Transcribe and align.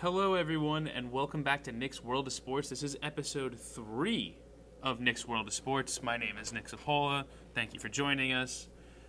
Hello, 0.00 0.34
everyone, 0.34 0.86
and 0.86 1.10
welcome 1.10 1.42
back 1.42 1.64
to 1.64 1.72
Nick's 1.72 2.04
World 2.04 2.28
of 2.28 2.32
Sports. 2.32 2.68
This 2.68 2.84
is 2.84 2.96
episode 3.02 3.58
three 3.58 4.38
of 4.80 5.00
Nick's 5.00 5.26
World 5.26 5.48
of 5.48 5.52
Sports. 5.52 6.04
My 6.04 6.16
name 6.16 6.36
is 6.40 6.52
Nick 6.52 6.68
Cipolla. 6.68 7.24
Thank 7.52 7.74
you 7.74 7.80
for 7.80 7.88
joining 7.88 8.32
us. 8.32 8.68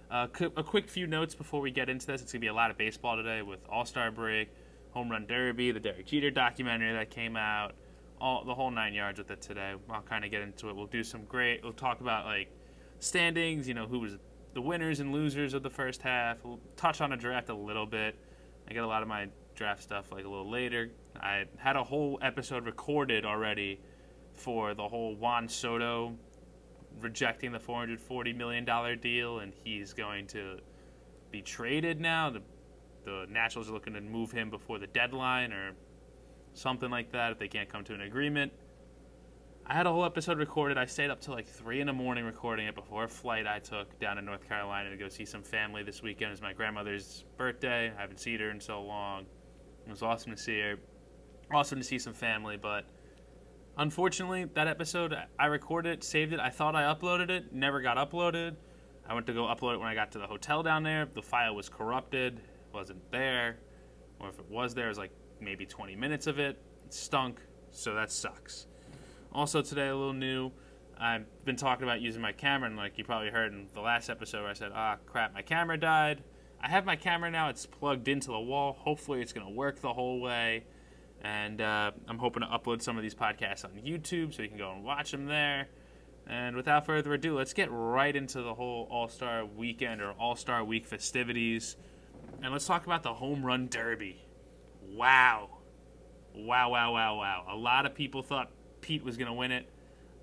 Uh, 0.10 0.25
a 0.57 0.63
quick 0.63 0.89
few 0.89 1.05
notes 1.05 1.36
before 1.36 1.62
we 1.62 1.70
get 1.70 1.89
into 1.89 2.07
this. 2.07 2.23
It's 2.23 2.31
going 2.31 2.41
to 2.41 2.44
be 2.44 2.47
a 2.47 2.55
lot 2.55 2.71
of 2.71 2.78
baseball 2.79 3.17
today 3.17 3.44
with 3.44 3.60
All 3.70 3.86
Star 3.86 4.10
break, 4.10 4.49
Home 4.94 5.12
Run 5.12 5.28
Derby, 5.28 5.70
the 5.70 5.79
Derek 5.79 6.07
Jeter 6.07 6.32
documentary 6.32 6.92
that 6.94 7.12
came 7.12 7.36
out, 7.36 7.76
all 8.20 8.44
the 8.44 8.56
whole 8.56 8.71
nine 8.71 8.96
yards 8.96 9.20
with 9.20 9.30
it 9.30 9.44
today. 9.44 9.76
I'll 9.92 10.02
kind 10.02 10.26
of 10.26 10.32
get 10.32 10.42
into 10.42 10.70
it. 10.70 10.76
We'll 10.76 10.88
do 10.88 11.04
some 11.04 11.24
great. 11.26 11.64
We'll 11.64 11.71
talk 11.74 12.02
about 12.02 12.26
like 12.26 12.50
standings. 12.98 13.68
You 13.68 13.76
know 13.76 13.86
who 13.86 14.00
was 14.00 14.18
the 14.56 14.62
winners 14.62 15.02
and 15.02 15.14
losers 15.14 15.54
of 15.54 15.62
the 15.62 15.70
first 15.70 16.02
half. 16.02 16.44
We'll 16.44 16.60
touch 16.76 17.00
on 17.00 17.12
a 17.12 17.18
draft 17.18 17.50
a 17.50 17.56
little 17.56 17.86
bit. 17.86 18.16
I 18.68 18.74
get 18.74 18.84
a 18.84 18.88
lot 18.88 19.04
of 19.04 19.08
my 19.08 19.28
draft 19.60 19.84
stuff 19.84 20.10
like 20.12 20.23
a 20.23 20.30
little 20.30 20.50
later. 20.50 20.89
I 21.20 21.44
had 21.57 21.75
a 21.75 21.84
whole 21.84 22.18
episode 22.21 22.65
recorded 22.65 23.25
already 23.25 23.82
for 24.33 24.74
the 24.74 24.88
whole 24.88 25.16
Juan 25.16 25.50
Soto 25.50 26.16
rejecting 27.02 27.52
the 27.52 27.60
440 27.60 28.33
million 28.33 28.64
dollar 28.64 28.96
deal, 28.96 29.39
and 29.39 29.54
he's 29.54 29.92
going 29.92 30.28
to 30.28 30.60
be 31.30 31.42
traded 31.42 32.00
now. 32.00 32.30
The 32.30 32.42
the 33.03 33.25
Nationals 33.30 33.69
are 33.69 33.73
looking 33.73 33.94
to 33.94 34.02
move 34.02 34.31
him 34.31 34.50
before 34.50 34.80
the 34.80 34.88
deadline 34.88 35.52
or 35.52 35.72
something 36.53 36.89
like 36.89 37.11
that 37.11 37.33
if 37.33 37.39
they 37.39 37.47
can't 37.47 37.67
come 37.67 37.83
to 37.83 37.94
an 37.94 38.02
agreement. 38.02 38.53
I 39.66 39.73
had 39.73 39.88
a 39.88 39.91
whole 39.91 40.05
episode 40.05 40.38
recorded. 40.38 40.78
I 40.78 40.86
stayed 40.86 41.09
up 41.09 41.19
till 41.19 41.33
like 41.33 41.47
three 41.47 41.81
in 41.81 41.88
the 41.88 41.94
morning 41.94 42.23
recording 42.25 42.67
it 42.67 42.75
before 42.75 43.03
a 43.03 43.08
flight 43.09 43.45
I 43.45 43.59
took 43.59 44.00
down 44.00 44.16
to 44.16 44.22
North 44.22 44.47
Carolina 44.47 44.89
to 44.89 44.97
go 44.97 45.09
see 45.09 45.25
some 45.25 45.44
family 45.44 45.83
this 45.83 46.02
weekend. 46.02 46.31
It's 46.31 46.41
my 46.41 46.53
grandmother's 46.53 47.25
birthday. 47.38 47.91
I 47.95 48.02
haven't 48.02 48.19
seen 48.19 48.39
her 48.39 48.52
in 48.52 48.59
so 48.59 48.81
long. 48.81 49.25
It 49.89 49.94
was 49.94 50.03
awesome 50.03 50.31
to 50.34 50.38
see 50.38 50.59
her. 50.59 50.75
Awesome 51.52 51.80
to 51.80 51.84
see 51.84 51.97
some 51.97 52.14
family, 52.14 52.58
but 52.58 52.86
unfortunately, 53.75 54.45
that 54.53 54.67
episode 54.67 55.16
I 55.39 55.47
recorded 55.47 55.94
it, 55.94 56.03
saved 56.03 56.31
it. 56.31 56.39
I 56.39 56.52
thought 56.52 56.75
I 56.75 56.83
uploaded 56.94 57.31
it, 57.31 57.52
never 57.52 57.81
got 57.81 57.97
uploaded. 57.97 58.55
I 59.08 59.16
went 59.16 59.25
to 59.25 59.33
go 59.33 59.45
upload 59.45 59.73
it 59.73 59.78
when 59.80 59.88
I 59.88 59.95
got 59.95 60.11
to 60.11 60.19
the 60.19 60.28
hotel 60.28 60.61
down 60.61 60.83
there. 60.83 61.08
The 61.11 61.23
file 61.23 61.55
was 61.55 61.69
corrupted, 61.69 62.39
wasn't 62.72 63.00
there, 63.11 63.58
or 64.19 64.30
if 64.30 64.38
it 64.38 64.47
was 64.47 64.75
there, 64.75 64.86
it 64.86 64.89
was 64.89 65.00
like 65.00 65.11
maybe 65.41 65.66
20 65.66 65.95
minutes 65.95 66.28
of 66.28 66.38
it. 66.38 66.61
It 66.85 66.94
stunk, 66.94 67.39
so 67.72 67.95
that 67.95 68.11
sucks. 68.11 68.67
Also 69.33 69.63
today, 69.63 69.88
a 69.88 69.95
little 69.95 70.13
new. 70.13 70.52
I've 71.00 71.25
been 71.45 71.56
talking 71.56 71.83
about 71.83 72.00
using 72.00 72.22
my 72.22 72.31
camera, 72.31 72.69
and 72.69 72.78
like 72.78 73.00
you 73.00 73.03
probably 73.03 73.31
heard 73.31 73.53
in 73.53 73.69
the 73.73 73.81
last 73.81 74.11
episode, 74.11 74.41
where 74.41 74.52
I 74.52 74.53
said, 74.53 74.72
"Ah, 74.72 74.97
crap, 75.08 75.33
my 75.33 75.41
camera 75.41 75.80
died." 75.80 76.23
I 76.61 76.69
have 76.69 76.85
my 76.85 76.95
camera 76.95 77.31
now. 77.31 77.49
It's 77.49 77.65
plugged 77.65 78.07
into 78.07 78.27
the 78.31 78.39
wall. 78.39 78.73
Hopefully, 78.73 79.21
it's 79.21 79.33
gonna 79.33 79.49
work 79.49 79.81
the 79.81 79.93
whole 79.93 80.19
way. 80.19 80.66
And 81.21 81.59
uh, 81.61 81.91
I'm 82.07 82.17
hoping 82.17 82.43
to 82.43 82.47
upload 82.47 82.81
some 82.81 82.97
of 82.97 83.03
these 83.03 83.16
podcasts 83.16 83.66
on 83.66 83.71
YouTube, 83.71 84.33
so 84.33 84.41
you 84.41 84.49
can 84.49 84.57
go 84.57 84.71
and 84.71 84.83
watch 84.83 85.11
them 85.11 85.25
there. 85.25 85.67
And 86.27 86.55
without 86.55 86.85
further 86.85 87.13
ado, 87.13 87.35
let's 87.35 87.53
get 87.53 87.69
right 87.71 88.16
into 88.16 88.41
the 88.41 88.53
whole 88.53 88.88
All 88.91 89.09
Star 89.09 89.45
Weekend 89.45 90.01
or 90.01 90.11
All 90.11 90.35
Star 90.35 90.63
Week 90.63 90.85
festivities, 90.85 91.75
and 92.41 92.53
let's 92.53 92.67
talk 92.67 92.85
about 92.85 93.03
the 93.03 93.13
Home 93.13 93.45
Run 93.45 93.67
Derby. 93.67 94.23
Wow, 94.94 95.49
wow, 96.35 96.69
wow, 96.69 96.94
wow, 96.94 97.17
wow! 97.17 97.45
A 97.49 97.55
lot 97.55 97.85
of 97.85 97.95
people 97.95 98.21
thought 98.21 98.51
Pete 98.81 99.03
was 99.03 99.17
gonna 99.17 99.33
win 99.33 99.51
it. 99.51 99.67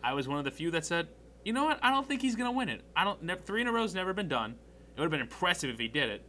I 0.02 0.14
was 0.14 0.28
one 0.28 0.38
of 0.38 0.44
the 0.44 0.50
few 0.50 0.70
that 0.70 0.86
said, 0.86 1.08
you 1.44 1.52
know 1.52 1.64
what? 1.64 1.78
I 1.82 1.90
don't 1.90 2.06
think 2.06 2.22
he's 2.22 2.36
gonna 2.36 2.52
win 2.52 2.68
it. 2.68 2.82
I 2.94 3.04
don't. 3.04 3.22
Ne- 3.22 3.36
three 3.36 3.60
in 3.60 3.66
a 3.66 3.72
row's 3.72 3.94
never 3.94 4.12
been 4.12 4.28
done. 4.28 4.56
It 4.96 5.00
would 5.00 5.04
have 5.04 5.10
been 5.10 5.20
impressive 5.20 5.68
if 5.68 5.78
he 5.78 5.88
did 5.88 6.08
it. 6.08 6.26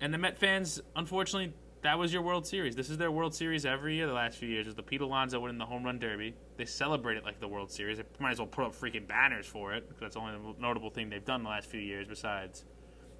And 0.00 0.12
the 0.12 0.18
Met 0.18 0.36
fans, 0.36 0.80
unfortunately, 0.96 1.54
that 1.82 1.98
was 1.98 2.12
your 2.12 2.22
World 2.22 2.44
Series. 2.44 2.74
This 2.74 2.90
is 2.90 2.98
their 2.98 3.12
World 3.12 3.32
Series 3.32 3.64
every 3.64 3.94
year. 3.94 4.08
The 4.08 4.12
last 4.12 4.38
few 4.38 4.48
years 4.48 4.66
is 4.66 4.74
the 4.74 4.82
Pete 4.82 5.00
Alonso 5.00 5.38
winning 5.38 5.58
the 5.58 5.66
Home 5.66 5.84
Run 5.84 6.00
Derby. 6.00 6.34
They 6.56 6.64
celebrate 6.64 7.16
it 7.16 7.24
like 7.24 7.38
the 7.38 7.46
World 7.46 7.70
Series. 7.70 7.98
They 7.98 8.04
might 8.18 8.32
as 8.32 8.38
well 8.40 8.48
put 8.48 8.64
up 8.64 8.74
freaking 8.74 9.06
banners 9.06 9.46
for 9.46 9.72
it 9.72 9.86
because 9.86 10.00
that's 10.00 10.14
the 10.16 10.20
only 10.20 10.56
notable 10.58 10.90
thing 10.90 11.10
they've 11.10 11.24
done 11.24 11.44
the 11.44 11.48
last 11.48 11.70
few 11.70 11.80
years. 11.80 12.08
Besides 12.08 12.64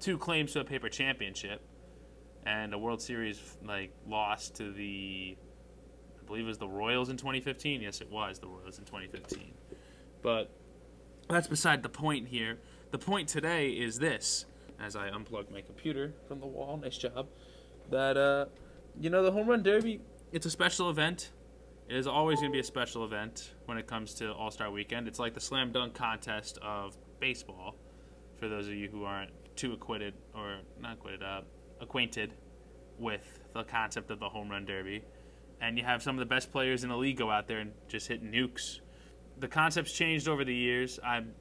two 0.01 0.17
claims 0.17 0.51
to 0.51 0.59
a 0.59 0.65
paper 0.65 0.89
championship 0.89 1.61
and 2.45 2.73
a 2.73 2.77
World 2.77 3.01
Series 3.01 3.39
like 3.65 3.93
loss 4.05 4.49
to 4.49 4.73
the 4.73 5.37
I 6.19 6.25
believe 6.25 6.43
it 6.43 6.47
was 6.47 6.57
the 6.57 6.67
Royals 6.67 7.07
in 7.07 7.15
2015. 7.15 7.81
Yes, 7.81 8.01
it 8.01 8.11
was 8.11 8.39
the 8.39 8.47
Royals 8.47 8.79
in 8.79 8.83
2015. 8.83 9.53
But 10.21 10.51
that's 11.29 11.47
beside 11.47 11.83
the 11.83 11.89
point 11.89 12.27
here. 12.27 12.59
The 12.91 12.97
point 12.97 13.29
today 13.29 13.69
is 13.69 13.99
this 13.99 14.45
as 14.79 14.95
I 14.95 15.09
unplug 15.09 15.51
my 15.51 15.61
computer 15.61 16.13
from 16.27 16.39
the 16.39 16.45
wall, 16.45 16.77
nice 16.77 16.97
job. 16.97 17.27
That, 17.89 18.17
uh, 18.17 18.45
you 18.99 19.09
know, 19.09 19.23
the 19.23 19.31
Home 19.31 19.47
Run 19.47 19.63
Derby, 19.63 20.01
it's 20.31 20.45
a 20.45 20.49
special 20.49 20.89
event. 20.89 21.31
It 21.89 21.95
is 21.95 22.07
always 22.07 22.39
going 22.39 22.51
to 22.51 22.55
be 22.55 22.59
a 22.59 22.63
special 22.63 23.05
event 23.05 23.53
when 23.65 23.77
it 23.77 23.87
comes 23.87 24.13
to 24.15 24.33
All 24.33 24.51
Star 24.51 24.69
Weekend. 24.69 25.07
It's 25.07 25.19
like 25.19 25.33
the 25.33 25.39
slam 25.39 25.71
dunk 25.71 25.93
contest 25.93 26.57
of 26.61 26.97
baseball, 27.19 27.75
for 28.35 28.49
those 28.49 28.67
of 28.67 28.73
you 28.73 28.89
who 28.89 29.05
aren't 29.05 29.31
too 29.55 29.73
acquitted, 29.73 30.13
or 30.35 30.57
not 30.81 30.93
acquitted, 30.93 31.23
uh, 31.23 31.41
acquainted 31.79 32.33
with 32.99 33.39
the 33.53 33.63
concept 33.63 34.11
of 34.11 34.19
the 34.19 34.29
Home 34.29 34.49
Run 34.49 34.65
Derby. 34.65 35.03
And 35.61 35.77
you 35.77 35.83
have 35.83 36.03
some 36.03 36.15
of 36.15 36.19
the 36.19 36.25
best 36.25 36.51
players 36.51 36.83
in 36.83 36.89
the 36.89 36.97
league 36.97 37.17
go 37.17 37.31
out 37.31 37.47
there 37.47 37.59
and 37.59 37.71
just 37.87 38.07
hit 38.07 38.23
nukes. 38.23 38.79
The 39.39 39.47
concept's 39.47 39.91
changed 39.91 40.27
over 40.27 40.43
the 40.43 40.53
years. 40.53 40.99
I'm 41.03 41.33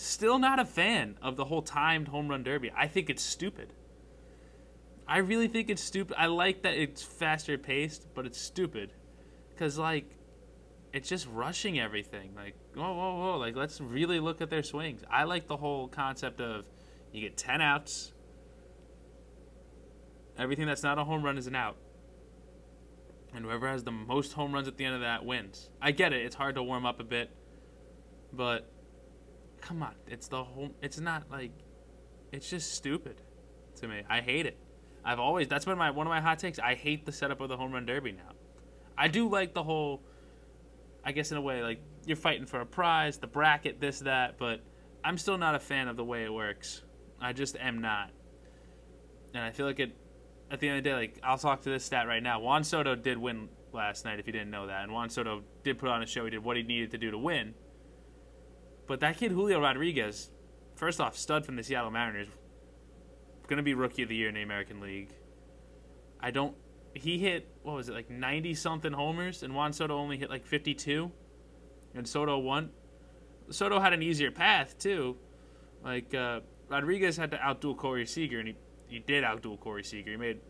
Still 0.00 0.38
not 0.38 0.58
a 0.58 0.64
fan 0.64 1.18
of 1.20 1.36
the 1.36 1.44
whole 1.44 1.60
timed 1.60 2.08
home 2.08 2.28
run 2.28 2.42
derby. 2.42 2.72
I 2.74 2.86
think 2.86 3.10
it's 3.10 3.22
stupid. 3.22 3.74
I 5.06 5.18
really 5.18 5.46
think 5.46 5.68
it's 5.68 5.82
stupid. 5.82 6.16
I 6.18 6.24
like 6.24 6.62
that 6.62 6.72
it's 6.72 7.02
faster 7.02 7.58
paced, 7.58 8.06
but 8.14 8.24
it's 8.24 8.40
stupid. 8.40 8.94
Cause 9.58 9.76
like 9.76 10.06
it's 10.94 11.06
just 11.06 11.28
rushing 11.30 11.78
everything. 11.78 12.32
Like, 12.34 12.54
whoa, 12.74 12.94
whoa, 12.94 13.18
whoa. 13.18 13.36
Like 13.36 13.56
let's 13.56 13.78
really 13.78 14.20
look 14.20 14.40
at 14.40 14.48
their 14.48 14.62
swings. 14.62 15.02
I 15.10 15.24
like 15.24 15.48
the 15.48 15.58
whole 15.58 15.86
concept 15.86 16.40
of 16.40 16.64
you 17.12 17.20
get 17.20 17.36
ten 17.36 17.60
outs. 17.60 18.14
Everything 20.38 20.64
that's 20.64 20.82
not 20.82 20.98
a 20.98 21.04
home 21.04 21.22
run 21.22 21.36
is 21.36 21.46
an 21.46 21.54
out. 21.54 21.76
And 23.34 23.44
whoever 23.44 23.68
has 23.68 23.84
the 23.84 23.92
most 23.92 24.32
home 24.32 24.54
runs 24.54 24.66
at 24.66 24.78
the 24.78 24.86
end 24.86 24.94
of 24.94 25.02
that 25.02 25.26
wins. 25.26 25.68
I 25.78 25.90
get 25.90 26.14
it, 26.14 26.24
it's 26.24 26.36
hard 26.36 26.54
to 26.54 26.62
warm 26.62 26.86
up 26.86 27.00
a 27.00 27.04
bit. 27.04 27.28
But 28.32 28.66
come 29.60 29.82
on, 29.82 29.94
it's 30.06 30.28
the 30.28 30.42
whole. 30.42 30.70
It's 30.82 30.98
not 30.98 31.30
like, 31.30 31.52
it's 32.32 32.48
just 32.48 32.74
stupid 32.74 33.20
to 33.76 33.88
me. 33.88 34.02
I 34.08 34.20
hate 34.20 34.46
it. 34.46 34.58
I've 35.04 35.20
always 35.20 35.48
that's 35.48 35.64
been 35.64 35.78
my 35.78 35.90
one 35.90 36.06
of 36.06 36.10
my 36.10 36.20
hot 36.20 36.38
takes. 36.38 36.58
I 36.58 36.74
hate 36.74 37.06
the 37.06 37.12
setup 37.12 37.40
of 37.40 37.48
the 37.48 37.56
home 37.56 37.72
run 37.72 37.86
derby 37.86 38.12
now. 38.12 38.32
I 38.96 39.08
do 39.08 39.28
like 39.28 39.54
the 39.54 39.62
whole. 39.62 40.02
I 41.02 41.12
guess 41.12 41.30
in 41.30 41.38
a 41.38 41.40
way, 41.40 41.62
like 41.62 41.80
you're 42.04 42.16
fighting 42.16 42.46
for 42.46 42.60
a 42.60 42.66
prize, 42.66 43.16
the 43.16 43.26
bracket, 43.26 43.80
this 43.80 44.00
that, 44.00 44.36
but 44.38 44.60
I'm 45.02 45.16
still 45.16 45.38
not 45.38 45.54
a 45.54 45.58
fan 45.58 45.88
of 45.88 45.96
the 45.96 46.04
way 46.04 46.24
it 46.24 46.32
works. 46.32 46.82
I 47.20 47.32
just 47.32 47.56
am 47.56 47.80
not, 47.80 48.10
and 49.34 49.42
I 49.42 49.50
feel 49.50 49.66
like 49.66 49.80
it. 49.80 49.96
At 50.50 50.58
the 50.58 50.68
end 50.68 50.78
of 50.78 50.84
the 50.84 50.90
day, 50.90 50.96
like 50.96 51.20
I'll 51.22 51.38
talk 51.38 51.62
to 51.62 51.70
this 51.70 51.84
stat 51.84 52.08
right 52.08 52.22
now. 52.22 52.40
Juan 52.40 52.64
Soto 52.64 52.96
did 52.96 53.16
win 53.16 53.48
last 53.72 54.04
night, 54.04 54.18
if 54.18 54.26
you 54.26 54.32
didn't 54.32 54.50
know 54.50 54.66
that, 54.66 54.82
and 54.82 54.92
Juan 54.92 55.08
Soto 55.08 55.44
did 55.62 55.78
put 55.78 55.88
on 55.88 56.02
a 56.02 56.06
show. 56.06 56.24
He 56.24 56.30
did 56.30 56.42
what 56.42 56.56
he 56.56 56.64
needed 56.64 56.90
to 56.90 56.98
do 56.98 57.12
to 57.12 57.18
win 57.18 57.54
but 58.90 58.98
that 58.98 59.18
kid 59.18 59.30
Julio 59.30 59.60
Rodriguez, 59.60 60.30
first 60.74 61.00
off, 61.00 61.16
stud 61.16 61.46
from 61.46 61.54
the 61.54 61.62
Seattle 61.62 61.92
Mariners, 61.92 62.26
going 63.46 63.58
to 63.58 63.62
be 63.62 63.72
rookie 63.72 64.02
of 64.02 64.08
the 64.08 64.16
year 64.16 64.28
in 64.28 64.34
the 64.34 64.42
American 64.42 64.80
League. 64.80 65.10
I 66.18 66.32
don't. 66.32 66.56
He 66.94 67.16
hit 67.16 67.46
what 67.62 67.76
was 67.76 67.88
it 67.88 67.92
like 67.92 68.10
ninety 68.10 68.52
something 68.52 68.92
homers, 68.92 69.44
and 69.44 69.54
Juan 69.54 69.72
Soto 69.72 69.96
only 69.96 70.16
hit 70.16 70.28
like 70.28 70.44
fifty 70.44 70.74
two, 70.74 71.12
and 71.94 72.06
Soto 72.06 72.36
won. 72.38 72.70
Soto 73.50 73.78
had 73.78 73.92
an 73.92 74.02
easier 74.02 74.32
path 74.32 74.76
too. 74.76 75.16
Like 75.84 76.12
uh, 76.12 76.40
Rodriguez 76.68 77.16
had 77.16 77.30
to 77.30 77.36
outduel 77.36 77.76
Corey 77.76 78.06
Seager, 78.06 78.40
and 78.40 78.48
he 78.48 78.56
he 78.88 78.98
did 78.98 79.22
outduel 79.22 79.60
Corey 79.60 79.84
Seager. 79.84 80.10
He 80.10 80.16
made 80.16 80.40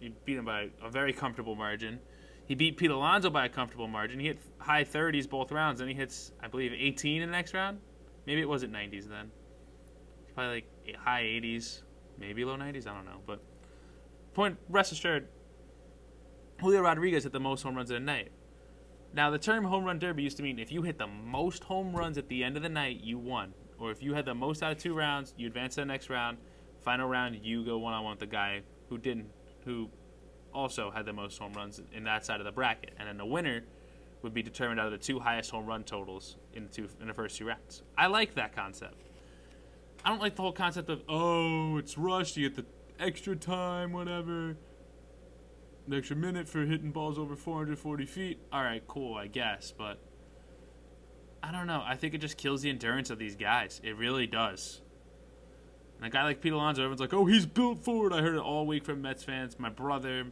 he 0.00 0.12
beat 0.26 0.36
him 0.36 0.44
by 0.44 0.68
a 0.82 0.90
very 0.90 1.14
comfortable 1.14 1.54
margin. 1.54 2.00
He 2.46 2.54
beat 2.54 2.76
Pete 2.76 2.90
Alonso 2.90 3.28
by 3.28 3.46
a 3.46 3.48
comfortable 3.48 3.88
margin. 3.88 4.20
He 4.20 4.26
hit 4.26 4.38
high 4.58 4.84
30s 4.84 5.28
both 5.28 5.50
rounds, 5.50 5.80
and 5.80 5.90
he 5.90 5.96
hits, 5.96 6.32
I 6.40 6.48
believe, 6.48 6.72
18 6.72 7.22
in 7.22 7.28
the 7.28 7.32
next 7.32 7.54
round. 7.54 7.78
Maybe 8.24 8.40
it 8.40 8.48
wasn't 8.48 8.72
90s 8.72 9.08
then. 9.08 9.30
Probably 10.34 10.54
like 10.54 10.66
eh, 10.88 10.92
high 10.98 11.22
80s, 11.22 11.82
maybe 12.18 12.44
low 12.44 12.56
90s. 12.56 12.86
I 12.86 12.94
don't 12.94 13.04
know. 13.04 13.20
But 13.26 13.40
point, 14.34 14.58
rest 14.68 14.92
assured, 14.92 15.28
Julio 16.60 16.82
Rodriguez 16.82 17.24
hit 17.24 17.32
the 17.32 17.40
most 17.40 17.62
home 17.62 17.74
runs 17.74 17.90
in 17.90 17.96
a 17.96 18.00
night. 18.00 18.30
Now, 19.12 19.30
the 19.30 19.38
term 19.38 19.64
home 19.64 19.84
run 19.84 19.98
derby 19.98 20.22
used 20.22 20.36
to 20.36 20.42
mean 20.42 20.58
if 20.58 20.70
you 20.70 20.82
hit 20.82 20.98
the 20.98 21.06
most 21.06 21.64
home 21.64 21.96
runs 21.96 22.18
at 22.18 22.28
the 22.28 22.44
end 22.44 22.56
of 22.56 22.62
the 22.62 22.68
night, 22.68 23.00
you 23.02 23.18
won. 23.18 23.54
Or 23.78 23.90
if 23.90 24.02
you 24.02 24.14
had 24.14 24.24
the 24.24 24.34
most 24.34 24.62
out 24.62 24.72
of 24.72 24.78
two 24.78 24.94
rounds, 24.94 25.34
you 25.36 25.46
advance 25.46 25.74
to 25.74 25.80
the 25.80 25.86
next 25.86 26.10
round. 26.10 26.38
Final 26.82 27.08
round, 27.08 27.38
you 27.42 27.64
go 27.64 27.78
one 27.78 27.92
on 27.92 28.04
one 28.04 28.12
with 28.12 28.20
the 28.20 28.26
guy 28.26 28.62
who 28.88 28.98
didn't, 28.98 29.28
who 29.64 29.88
also 30.56 30.90
had 30.90 31.06
the 31.06 31.12
most 31.12 31.38
home 31.38 31.52
runs 31.52 31.80
in 31.92 32.04
that 32.04 32.24
side 32.24 32.40
of 32.40 32.46
the 32.46 32.52
bracket. 32.52 32.94
And 32.98 33.08
then 33.08 33.18
the 33.18 33.26
winner 33.26 33.62
would 34.22 34.34
be 34.34 34.42
determined 34.42 34.80
out 34.80 34.86
of 34.86 34.92
the 34.92 34.98
two 34.98 35.20
highest 35.20 35.50
home 35.50 35.66
run 35.66 35.84
totals 35.84 36.36
in 36.54 36.64
the, 36.64 36.68
two, 36.70 36.88
in 37.00 37.06
the 37.06 37.14
first 37.14 37.36
two 37.36 37.46
rounds. 37.46 37.82
I 37.96 38.06
like 38.06 38.34
that 38.34 38.54
concept. 38.56 38.94
I 40.04 40.08
don't 40.08 40.20
like 40.20 40.36
the 40.36 40.42
whole 40.42 40.52
concept 40.52 40.88
of, 40.88 41.02
oh, 41.08 41.76
it's 41.78 41.98
rushed, 41.98 42.36
you 42.36 42.48
get 42.48 42.56
the 42.56 43.04
extra 43.04 43.36
time, 43.36 43.92
whatever. 43.92 44.56
an 45.86 45.94
extra 45.94 46.16
minute 46.16 46.48
for 46.48 46.64
hitting 46.64 46.90
balls 46.90 47.18
over 47.18 47.36
440 47.36 48.06
feet. 48.06 48.40
All 48.52 48.62
right, 48.62 48.82
cool, 48.88 49.16
I 49.16 49.26
guess, 49.26 49.72
but 49.76 49.98
I 51.42 51.52
don't 51.52 51.66
know. 51.66 51.82
I 51.84 51.96
think 51.96 52.14
it 52.14 52.18
just 52.18 52.36
kills 52.36 52.62
the 52.62 52.70
endurance 52.70 53.10
of 53.10 53.18
these 53.18 53.36
guys. 53.36 53.80
It 53.84 53.96
really 53.96 54.26
does. 54.26 54.80
And 55.98 56.06
a 56.06 56.10
guy 56.10 56.24
like 56.24 56.40
Pete 56.40 56.52
Alonso, 56.52 56.82
everyone's 56.82 57.00
like, 57.00 57.14
"Oh, 57.14 57.24
he's 57.26 57.46
built 57.46 57.84
for 57.84 58.08
it." 58.08 58.12
I 58.12 58.20
heard 58.20 58.34
it 58.34 58.40
all 58.40 58.66
week 58.66 58.84
from 58.84 59.00
Mets 59.00 59.24
fans. 59.24 59.58
My 59.58 59.70
brother, 59.70 60.26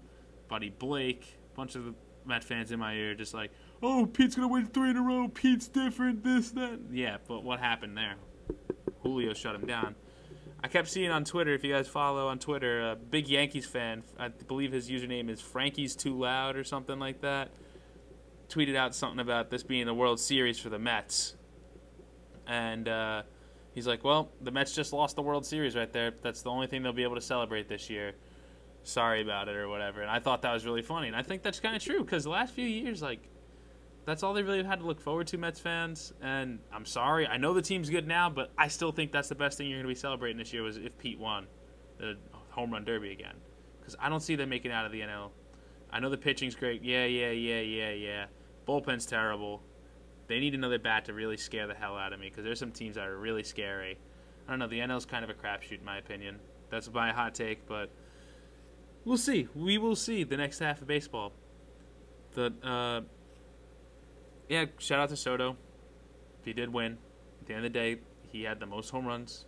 buddy 0.55 0.71
Blake, 0.71 1.37
a 1.53 1.57
bunch 1.57 1.75
of 1.75 1.97
Met 2.25 2.45
fans 2.45 2.71
in 2.71 2.79
my 2.79 2.95
ear, 2.95 3.17
just 3.17 3.35
like, 3.35 3.51
"Oh, 3.83 4.07
Pete's 4.07 4.37
gonna 4.37 4.47
win 4.47 4.67
three 4.67 4.91
in 4.91 4.97
a 4.97 5.03
row. 5.03 5.27
Pete's 5.27 5.67
different. 5.67 6.23
This, 6.23 6.53
that." 6.53 6.79
Yeah, 6.93 7.17
but 7.27 7.43
what 7.43 7.59
happened 7.59 7.99
there? 7.99 8.15
Julio 9.03 9.35
shut 9.35 9.57
him 9.57 9.67
down. 9.67 9.97
I 10.63 10.69
kept 10.69 10.89
seeing 10.89 11.11
on 11.11 11.25
Twitter, 11.25 11.53
if 11.55 11.65
you 11.65 11.73
guys 11.73 11.89
follow 11.89 12.29
on 12.29 12.39
Twitter, 12.39 12.93
a 12.93 12.95
big 12.95 13.29
Yankees 13.29 13.67
fan, 13.67 14.05
I 14.17 14.29
believe 14.29 14.71
his 14.71 14.89
username 14.89 15.29
is 15.29 15.41
Frankie's 15.41 15.97
Too 15.97 16.17
Loud 16.17 16.57
or 16.57 16.63
something 16.63 17.01
like 17.01 17.21
that, 17.23 17.51
tweeted 18.49 18.77
out 18.77 18.95
something 18.95 19.19
about 19.19 19.51
this 19.51 19.65
being 19.65 19.87
the 19.87 19.93
World 19.93 20.21
Series 20.21 20.57
for 20.57 20.71
the 20.71 20.79
Mets. 20.79 21.35
And 22.47 22.89
uh, 22.89 23.25
he's 23.75 23.89
like, 23.89 24.05
well, 24.05 24.31
the 24.41 24.53
Mets 24.53 24.73
just 24.73 24.93
lost 24.93 25.17
the 25.17 25.23
World 25.23 25.45
Series 25.45 25.75
right 25.75 25.93
there. 25.93 26.15
That's 26.23 26.43
the 26.43 26.51
only 26.51 26.69
thing 26.69 26.85
they'll 26.85 26.93
be 26.93 27.03
able 27.03 27.17
to 27.17 27.21
celebrate 27.21 27.69
this 27.69 27.91
year. 27.91 28.15
Sorry 28.85 29.23
about 29.23 29.49
it 29.49 29.57
or 29.57 29.69
whatever. 29.69 30.03
And 30.03 30.11
I 30.11 30.21
thought 30.21 30.43
that 30.43 30.53
was 30.53 30.65
really 30.65 30.83
funny. 30.83 31.09
And 31.09 31.17
I 31.17 31.23
think 31.23 31.43
that's 31.43 31.59
kind 31.59 31.75
of 31.75 31.83
true 31.83 32.05
because 32.05 32.25
the 32.25 32.31
last 32.31 32.55
few 32.55 32.67
years, 32.67 33.03
like, 33.03 33.29
that's 34.05 34.23
all 34.23 34.35
they 34.35 34.43
really 34.43 34.63
had 34.63 34.81
to 34.81 34.87
look 34.87 35.01
forward 35.01 35.27
to, 35.29 35.39
Mets 35.39 35.59
fans. 35.59 36.13
And 36.21 36.59
I'm 36.73 36.85
sorry, 36.85 37.27
I 37.27 37.39
know 37.39 37.55
the 37.55 37.63
team's 37.63 37.89
good 37.89 38.07
now, 38.07 38.29
but 38.29 38.53
I 38.59 38.69
still 38.69 38.93
think 38.93 39.11
that's 39.11 39.29
the 39.29 39.35
best 39.35 39.57
thing 39.57 39.69
you're 39.69 39.79
going 39.79 39.89
to 39.89 39.95
be 39.95 39.99
celebrating 39.99 40.37
this 40.37 40.53
year 40.53 40.63
was 40.63 40.77
if 40.77 40.97
Pete 40.99 41.19
won 41.19 41.47
the 41.99 42.17
home 42.51 42.73
run 42.73 42.85
derby 42.85 43.11
again, 43.13 43.35
because 43.81 43.97
I 43.99 44.09
don't 44.09 44.21
see 44.21 44.37
them 44.37 44.51
making 44.51 44.71
out 44.71 44.85
of 44.85 44.93
the 44.93 45.01
NL. 45.01 45.31
I 45.91 46.01
know 46.01 46.11
the 46.11 46.19
pitching's 46.19 46.55
great. 46.55 46.83
Yeah, 46.83 47.07
yeah, 47.07 47.31
yeah, 47.31 47.61
yeah, 47.61 47.91
yeah. 47.91 48.27
Bullpen's 48.67 49.07
terrible. 49.07 49.63
They 50.27 50.41
need 50.41 50.55
another 50.55 50.79
bat 50.79 51.07
to 51.07 51.15
really 51.15 51.37
scare 51.37 51.67
the 51.67 51.75
hell 51.75 51.97
out 51.97 52.13
of 52.13 52.21
me 52.21 52.29
because 52.29 52.45
there's 52.45 52.59
some 52.59 52.73
teams 52.73 52.97
that 52.97 53.07
are 53.07 53.17
really 53.17 53.43
scary. 53.43 53.97
I 54.47 54.51
don't 54.51 54.59
know. 54.59 54.67
The 54.67 54.81
NL's 54.81 55.07
kind 55.07 55.25
of 55.25 55.31
a 55.31 55.35
crapshoot 55.35 55.79
in 55.79 55.85
my 55.85 55.99
opinion. 55.99 56.39
That's 56.71 56.93
my 56.93 57.13
hot 57.13 57.35
take, 57.35 57.67
but 57.67 57.91
we'll 59.05 59.19
see. 59.19 59.49
We 59.55 59.79
will 59.79 59.97
see 59.97 60.25
the 60.25 60.37
next 60.37 60.59
half 60.59 60.81
of 60.81 60.87
baseball. 60.87 61.33
The 62.33 62.53
uh, 62.63 63.01
yeah, 64.49 64.67
shout 64.79 65.01
out 65.01 65.09
to 65.11 65.17
Soto. 65.17 65.57
He 66.45 66.53
did 66.53 66.73
win. 66.73 66.99
At 67.41 67.47
the 67.47 67.55
end 67.55 67.65
of 67.65 67.73
the 67.73 67.79
day, 67.79 67.99
he 68.31 68.43
had 68.43 68.61
the 68.61 68.67
most 68.67 68.91
home 68.91 69.07
runs 69.07 69.47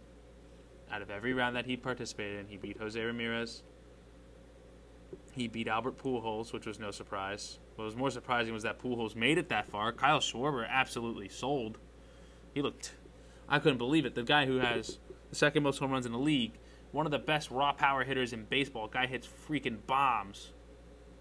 out 0.90 1.02
of 1.02 1.10
every 1.10 1.34
round 1.34 1.56
that 1.56 1.66
he 1.66 1.76
participated 1.76 2.40
in. 2.40 2.46
He 2.46 2.56
beat 2.56 2.78
Jose 2.78 3.00
Ramirez. 3.00 3.62
He 5.32 5.48
beat 5.48 5.68
Albert 5.68 5.98
Pujols, 5.98 6.52
which 6.52 6.66
was 6.66 6.78
no 6.78 6.90
surprise. 6.90 7.58
What 7.74 7.84
was 7.84 7.96
more 7.96 8.10
surprising 8.10 8.54
was 8.54 8.62
that 8.62 8.80
Pujols 8.80 9.14
made 9.14 9.38
it 9.38 9.48
that 9.50 9.66
far. 9.66 9.92
Kyle 9.92 10.20
Schwarber 10.20 10.66
absolutely 10.68 11.28
sold. 11.28 11.78
He 12.54 12.62
looked. 12.62 12.94
I 13.48 13.58
couldn't 13.58 13.78
believe 13.78 14.06
it. 14.06 14.14
The 14.14 14.22
guy 14.22 14.46
who 14.46 14.58
has 14.58 14.98
the 15.28 15.36
second 15.36 15.62
most 15.62 15.78
home 15.78 15.90
runs 15.90 16.06
in 16.06 16.12
the 16.12 16.18
league, 16.18 16.52
one 16.92 17.06
of 17.06 17.12
the 17.12 17.18
best 17.18 17.50
raw 17.50 17.72
power 17.72 18.04
hitters 18.04 18.32
in 18.32 18.44
baseball. 18.44 18.88
Guy 18.88 19.06
hits 19.06 19.28
freaking 19.48 19.78
bombs. 19.86 20.52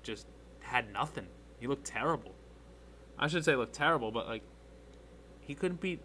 Just 0.03 0.27
had 0.62 0.91
nothing. 0.91 1.27
He 1.59 1.67
looked 1.67 1.85
terrible. 1.85 2.35
I 3.17 3.27
should 3.27 3.45
say 3.45 3.56
looked 3.56 3.73
terrible, 3.73 4.12
but 4.12 4.27
like 4.27 4.44
he 5.39 5.53
couldn't 5.56 5.81
beat 5.81 6.01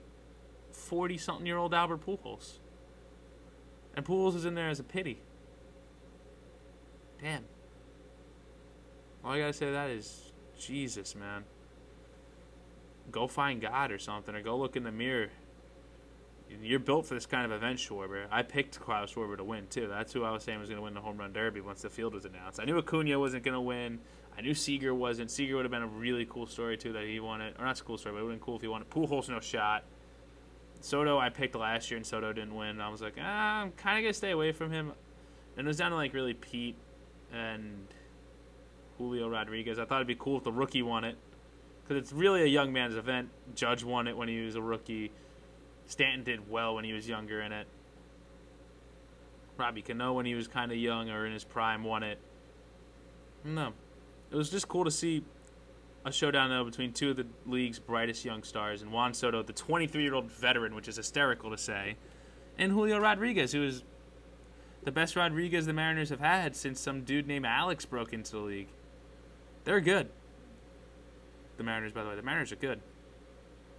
forty 0.72 1.18
something 1.18 1.46
year 1.46 1.56
old 1.56 1.74
Albert 1.74 2.04
Pujols. 2.06 2.58
And 3.94 4.04
Pujols 4.04 4.36
is 4.36 4.44
in 4.44 4.54
there 4.54 4.68
as 4.68 4.78
a 4.78 4.84
pity. 4.84 5.20
Damn. 7.20 7.44
All 9.24 9.32
I 9.32 9.38
gotta 9.40 9.52
say 9.52 9.66
to 9.66 9.72
that 9.72 9.90
is 9.90 10.32
Jesus, 10.58 11.14
man. 11.14 11.44
Go 13.10 13.26
find 13.26 13.60
God 13.60 13.90
or 13.90 13.98
something, 13.98 14.34
or 14.34 14.40
go 14.40 14.56
look 14.56 14.76
in 14.76 14.84
the 14.84 14.92
mirror. 14.92 15.28
You're 16.62 16.81
built 16.81 17.06
for 17.06 17.14
this 17.14 17.26
kind 17.26 17.44
of 17.44 17.52
event, 17.52 17.79
Schwarber. 17.79 18.26
I 18.31 18.43
picked 18.43 18.81
Kyle 18.81 19.06
Schwarber 19.06 19.37
to 19.37 19.44
win 19.44 19.67
too. 19.69 19.87
That's 19.88 20.12
who 20.12 20.25
I 20.25 20.31
was 20.31 20.43
saying 20.43 20.58
was 20.58 20.69
going 20.69 20.79
to 20.79 20.82
win 20.82 20.94
the 20.94 21.00
home 21.00 21.17
run 21.17 21.32
derby 21.32 21.61
once 21.61 21.82
the 21.82 21.91
field 21.91 22.14
was 22.14 22.25
announced. 22.25 22.61
I 22.61 22.64
knew 22.64 22.76
Acuna 22.79 23.19
wasn't 23.19 23.44
going 23.44 23.55
to 23.55 23.61
win. 23.61 24.00
I 24.37 24.41
knew 24.41 24.55
Seager 24.55 24.94
wasn't. 24.94 25.31
Seager 25.31 25.56
would 25.56 25.64
have 25.64 25.70
been 25.70 25.82
a 25.82 25.87
really 25.87 26.26
cool 26.26 26.47
story 26.47 26.76
too 26.76 26.93
that 26.93 27.05
he 27.05 27.20
won 27.20 27.41
it, 27.41 27.55
or 27.58 27.64
not 27.64 27.81
a 27.81 27.85
cool 27.85 27.99
story, 27.99 28.14
but 28.14 28.20
it 28.20 28.25
would 28.25 28.32
have 28.32 28.41
been 28.41 28.44
cool 28.44 28.56
if 28.56 28.62
he 28.62 28.69
won 28.69 28.82
it. 28.82 28.91
Pujols 28.91 29.29
no 29.29 29.41
shot. 29.41 29.85
Soto 30.81 31.19
I 31.19 31.29
picked 31.29 31.55
last 31.55 31.91
year 31.91 31.99
and 31.99 32.06
Soto 32.06 32.32
didn't 32.32 32.55
win. 32.55 32.81
I 32.81 32.88
was 32.88 33.02
like, 33.02 33.14
ah, 33.20 33.61
I'm 33.62 33.73
kind 33.73 33.99
of 33.99 34.02
gonna 34.05 34.14
stay 34.14 34.31
away 34.31 34.52
from 34.52 34.73
him. 34.73 34.93
And 35.56 35.67
it 35.67 35.69
was 35.69 35.76
down 35.76 35.91
to 35.91 35.97
like 35.97 36.14
really 36.14 36.35
Pete 36.35 36.76
and 37.32 37.87
Julio 38.99 39.29
Rodriguez. 39.29 39.79
I 39.79 39.85
thought 39.85 39.97
it'd 39.97 40.06
be 40.06 40.14
cool 40.14 40.38
if 40.38 40.44
the 40.44 40.52
rookie 40.52 40.82
won 40.82 41.05
it 41.05 41.17
because 41.82 42.02
it's 42.02 42.12
really 42.12 42.43
a 42.43 42.47
young 42.47 42.73
man's 42.73 42.97
event. 42.97 43.29
Judge 43.55 43.85
won 43.85 44.08
it 44.08 44.17
when 44.17 44.29
he 44.29 44.41
was 44.41 44.56
a 44.56 44.62
rookie. 44.62 45.12
Stanton 45.90 46.22
did 46.22 46.48
well 46.48 46.76
when 46.76 46.84
he 46.84 46.92
was 46.92 47.08
younger 47.08 47.42
in 47.42 47.50
it. 47.50 47.66
Robbie 49.56 49.82
Cano 49.82 50.12
when 50.12 50.25
he 50.25 50.37
was 50.37 50.46
kind 50.46 50.70
of 50.70 50.78
young 50.78 51.10
or 51.10 51.26
in 51.26 51.32
his 51.32 51.42
prime 51.42 51.82
won 51.82 52.04
it. 52.04 52.19
No, 53.44 53.72
it 54.31 54.37
was 54.37 54.50
just 54.50 54.69
cool 54.69 54.84
to 54.84 54.90
see 54.90 55.25
a 56.04 56.12
showdown 56.12 56.48
though 56.48 56.64
between 56.64 56.92
two 56.92 57.10
of 57.10 57.16
the 57.16 57.26
league's 57.44 57.81
brightest 57.81 58.25
young 58.25 58.44
stars, 58.44 58.82
and 58.82 58.92
Juan 58.92 59.12
Soto, 59.12 59.42
the 59.42 59.52
23-year-old 59.52 60.31
veteran, 60.31 60.76
which 60.76 60.87
is 60.87 60.96
hysterical 60.96 61.50
to 61.50 61.58
say, 61.58 61.96
and 62.56 62.70
Julio 62.70 63.00
Rodriguez, 63.00 63.52
who 63.52 63.64
is 63.64 63.82
the 64.84 64.92
best 64.92 65.16
Rodriguez 65.16 65.66
the 65.66 65.72
Mariners 65.72 66.10
have 66.10 66.20
had 66.20 66.54
since 66.54 66.81
some 66.81 67.02
dude 67.02 67.26
named 67.26 67.46
Alex 67.46 67.84
broke 67.84 68.12
into 68.12 68.32
the 68.32 68.38
league. 68.38 68.69
They're 69.64 69.81
good. 69.81 70.08
The 71.56 71.64
Mariners, 71.64 71.92
by 71.92 72.04
the 72.04 72.10
way, 72.10 72.16
the 72.16 72.22
Mariners 72.22 72.52
are 72.52 72.56
good. 72.56 72.81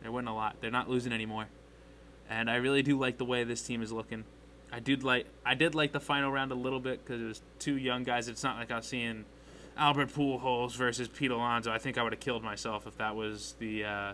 They're 0.02 0.12
winning 0.12 0.28
a 0.28 0.36
lot. 0.36 0.58
They're 0.60 0.70
not 0.70 0.90
losing 0.90 1.14
anymore, 1.14 1.48
and 2.32 2.50
I 2.50 2.56
really 2.56 2.82
do 2.82 2.98
like 2.98 3.18
the 3.18 3.26
way 3.26 3.44
this 3.44 3.62
team 3.62 3.82
is 3.82 3.92
looking. 3.92 4.24
I 4.72 4.80
did 4.80 5.04
like 5.04 5.28
I 5.46 5.54
did 5.54 5.76
like 5.76 5.92
the 5.92 6.00
final 6.00 6.32
round 6.32 6.52
a 6.54 6.56
little 6.56 6.80
bit 6.80 7.04
because 7.04 7.22
it 7.22 7.26
was 7.26 7.42
two 7.60 7.78
young 7.78 8.04
guys. 8.04 8.30
It's 8.30 8.42
not 8.42 8.58
like 8.58 8.72
I 8.72 8.78
was 8.78 8.86
seeing 8.86 9.26
Albert 9.78 10.10
Pujols 10.14 10.76
versus 10.78 11.10
Pete 11.10 11.30
Alonso. 11.30 11.72
I 11.72 11.78
think 11.78 11.98
I 11.98 12.04
would 12.04 12.14
have 12.14 12.22
killed 12.22 12.42
myself 12.42 12.88
if 12.88 12.98
that 12.98 13.18
was 13.18 13.56
the 13.60 13.84
uh, 13.84 14.14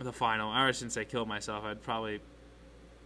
the 0.00 0.12
final. 0.12 0.50
I 0.50 0.68
shouldn't 0.72 0.92
say 0.92 1.04
killed 1.04 1.28
myself. 1.28 1.64
I'd 1.64 1.80
probably, 1.80 2.20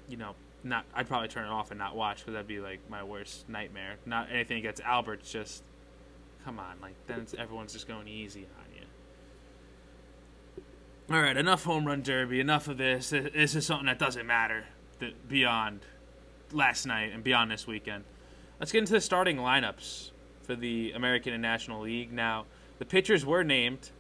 you 0.09 0.17
know, 0.17 0.35
not. 0.63 0.87
I'd 0.95 1.07
probably 1.07 1.29
turn 1.29 1.45
it 1.45 1.51
off 1.51 1.71
and 1.71 1.79
not 1.79 1.95
watch 1.95 2.21
because 2.21 2.33
that'd 2.33 2.49
be 2.49 2.61
like 2.61 2.81
my 2.89 3.05
worst 3.05 3.47
nightmare. 3.51 3.97
Not 4.07 4.29
anything 4.33 4.57
against 4.57 4.81
Albert. 4.81 5.25
Just 5.25 5.63
come 6.47 6.59
on, 6.59 6.81
like 6.81 6.95
then 7.07 7.27
everyone's 7.37 7.75
just 7.75 7.87
going 7.87 8.09
easy. 8.09 8.47
All 11.11 11.21
right, 11.21 11.37
enough 11.37 11.65
home 11.65 11.87
run 11.87 12.03
derby. 12.03 12.41
Enough 12.41 12.67
of 12.67 12.79
this. 12.79 13.11
This 13.11 13.55
is 13.55 13.67
something 13.67 13.87
that 13.87 13.99
doesn't 13.99 14.27
matter. 14.27 14.65
Beyond 15.29 15.81
last 16.51 16.87
night 16.87 17.13
and 17.13 17.23
beyond 17.23 17.51
this 17.51 17.67
weekend. 17.67 18.05
Let's 18.59 18.73
get 18.73 18.79
into 18.79 18.95
the 18.95 19.03
starting 19.03 19.37
lineups 19.37 20.13
for 20.43 20.55
the 20.55 20.93
American 20.93 21.35
and 21.35 21.43
National 21.43 21.83
League. 21.83 22.11
Now, 22.11 22.47
the 22.79 22.87
pitchers 22.87 23.27
were 23.27 23.45
named. 23.45 23.91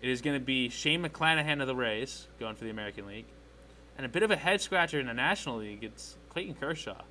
It 0.00 0.08
is 0.08 0.22
going 0.22 0.38
to 0.38 0.44
be 0.44 0.70
Shane 0.70 1.02
McClanahan 1.02 1.60
of 1.60 1.66
the 1.66 1.76
Rays 1.76 2.28
going 2.40 2.54
for 2.54 2.64
the 2.64 2.70
American 2.70 3.06
League, 3.06 3.26
and 3.98 4.06
a 4.06 4.08
bit 4.08 4.22
of 4.22 4.30
a 4.30 4.36
head 4.36 4.60
scratcher 4.62 4.98
in 4.98 5.06
the 5.06 5.14
National 5.14 5.56
League. 5.56 5.84
It's 5.84 6.16
Clayton 6.30 6.54
Kershaw 6.54 7.02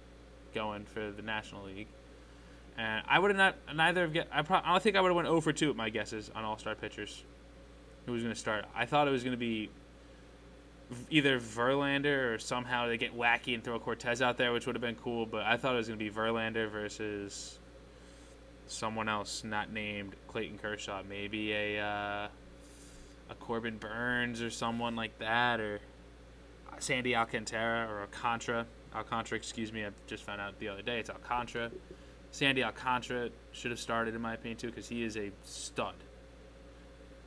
going 0.56 0.86
for 0.86 1.12
the 1.12 1.22
National 1.22 1.66
League. 1.66 1.88
And 2.78 3.04
I 3.08 3.20
would 3.20 3.30
have 3.30 3.38
not 3.38 3.76
neither 3.76 4.06
of. 4.06 4.18
I, 4.32 4.42
pro, 4.42 4.58
I 4.58 4.72
don't 4.72 4.82
think 4.82 4.96
I 4.96 5.02
would 5.02 5.10
have 5.10 5.16
went 5.16 5.28
0 5.28 5.42
for 5.42 5.54
2 5.54 5.68
with 5.68 5.78
my 5.78 5.90
guesses 5.90 6.32
on 6.34 6.44
All 6.44 6.58
Star 6.58 6.74
pitchers. 6.74 7.24
Who 8.06 8.12
was 8.12 8.22
going 8.22 8.34
to 8.34 8.40
start? 8.40 8.66
I 8.76 8.86
thought 8.86 9.08
it 9.08 9.12
was 9.12 9.24
going 9.24 9.34
to 9.34 9.38
be 9.38 9.70
either 11.10 11.40
Verlander 11.40 12.36
or 12.36 12.40
somehow 12.40 12.88
they 12.88 12.98
get 12.98 13.18
wacky 13.18 13.56
and 13.56 13.64
throw 13.64 13.80
Cortes 13.80 14.22
out 14.22 14.38
there, 14.38 14.54
which 14.54 14.68
would 14.68 14.76
have 14.76 14.82
been 14.82 14.96
cool. 14.96 15.26
But 15.26 15.44
I 15.44 15.58
thought 15.58 15.74
it 15.74 15.78
was 15.78 15.88
going 15.88 16.00
to 16.00 16.06
be 16.06 16.12
Verlander 16.12 16.70
versus 16.70 17.58
someone 18.68 19.10
else 19.10 19.44
not 19.44 19.72
named 19.72 20.16
Clayton 20.28 20.58
Kershaw, 20.58 21.02
maybe 21.08 21.52
a 21.54 21.80
uh, 21.80 22.28
a 23.30 23.36
Corbin 23.40 23.78
Burnes 23.78 24.42
or 24.42 24.50
someone 24.50 24.96
like 24.96 25.18
that, 25.20 25.60
or 25.60 25.80
Sandy 26.80 27.16
Alcantara 27.16 27.88
or 27.92 28.02
Alcantara. 28.02 28.66
Alcantara, 28.96 29.38
excuse 29.38 29.74
me, 29.74 29.86
I 29.86 29.90
just 30.08 30.24
found 30.24 30.40
out 30.40 30.58
the 30.60 30.70
other 30.70 30.82
day 30.82 31.00
it's 31.00 31.10
Alcantara. 31.10 31.72
Sandy 32.32 32.64
Alcantara 32.64 33.30
should 33.52 33.72
have 33.72 33.80
started 33.80 34.14
in 34.14 34.22
my 34.22 34.34
opinion 34.34 34.58
too 34.58 34.68
because 34.68 34.88
he 34.88 35.04
is 35.04 35.18
a 35.18 35.32
stud. 35.44 35.96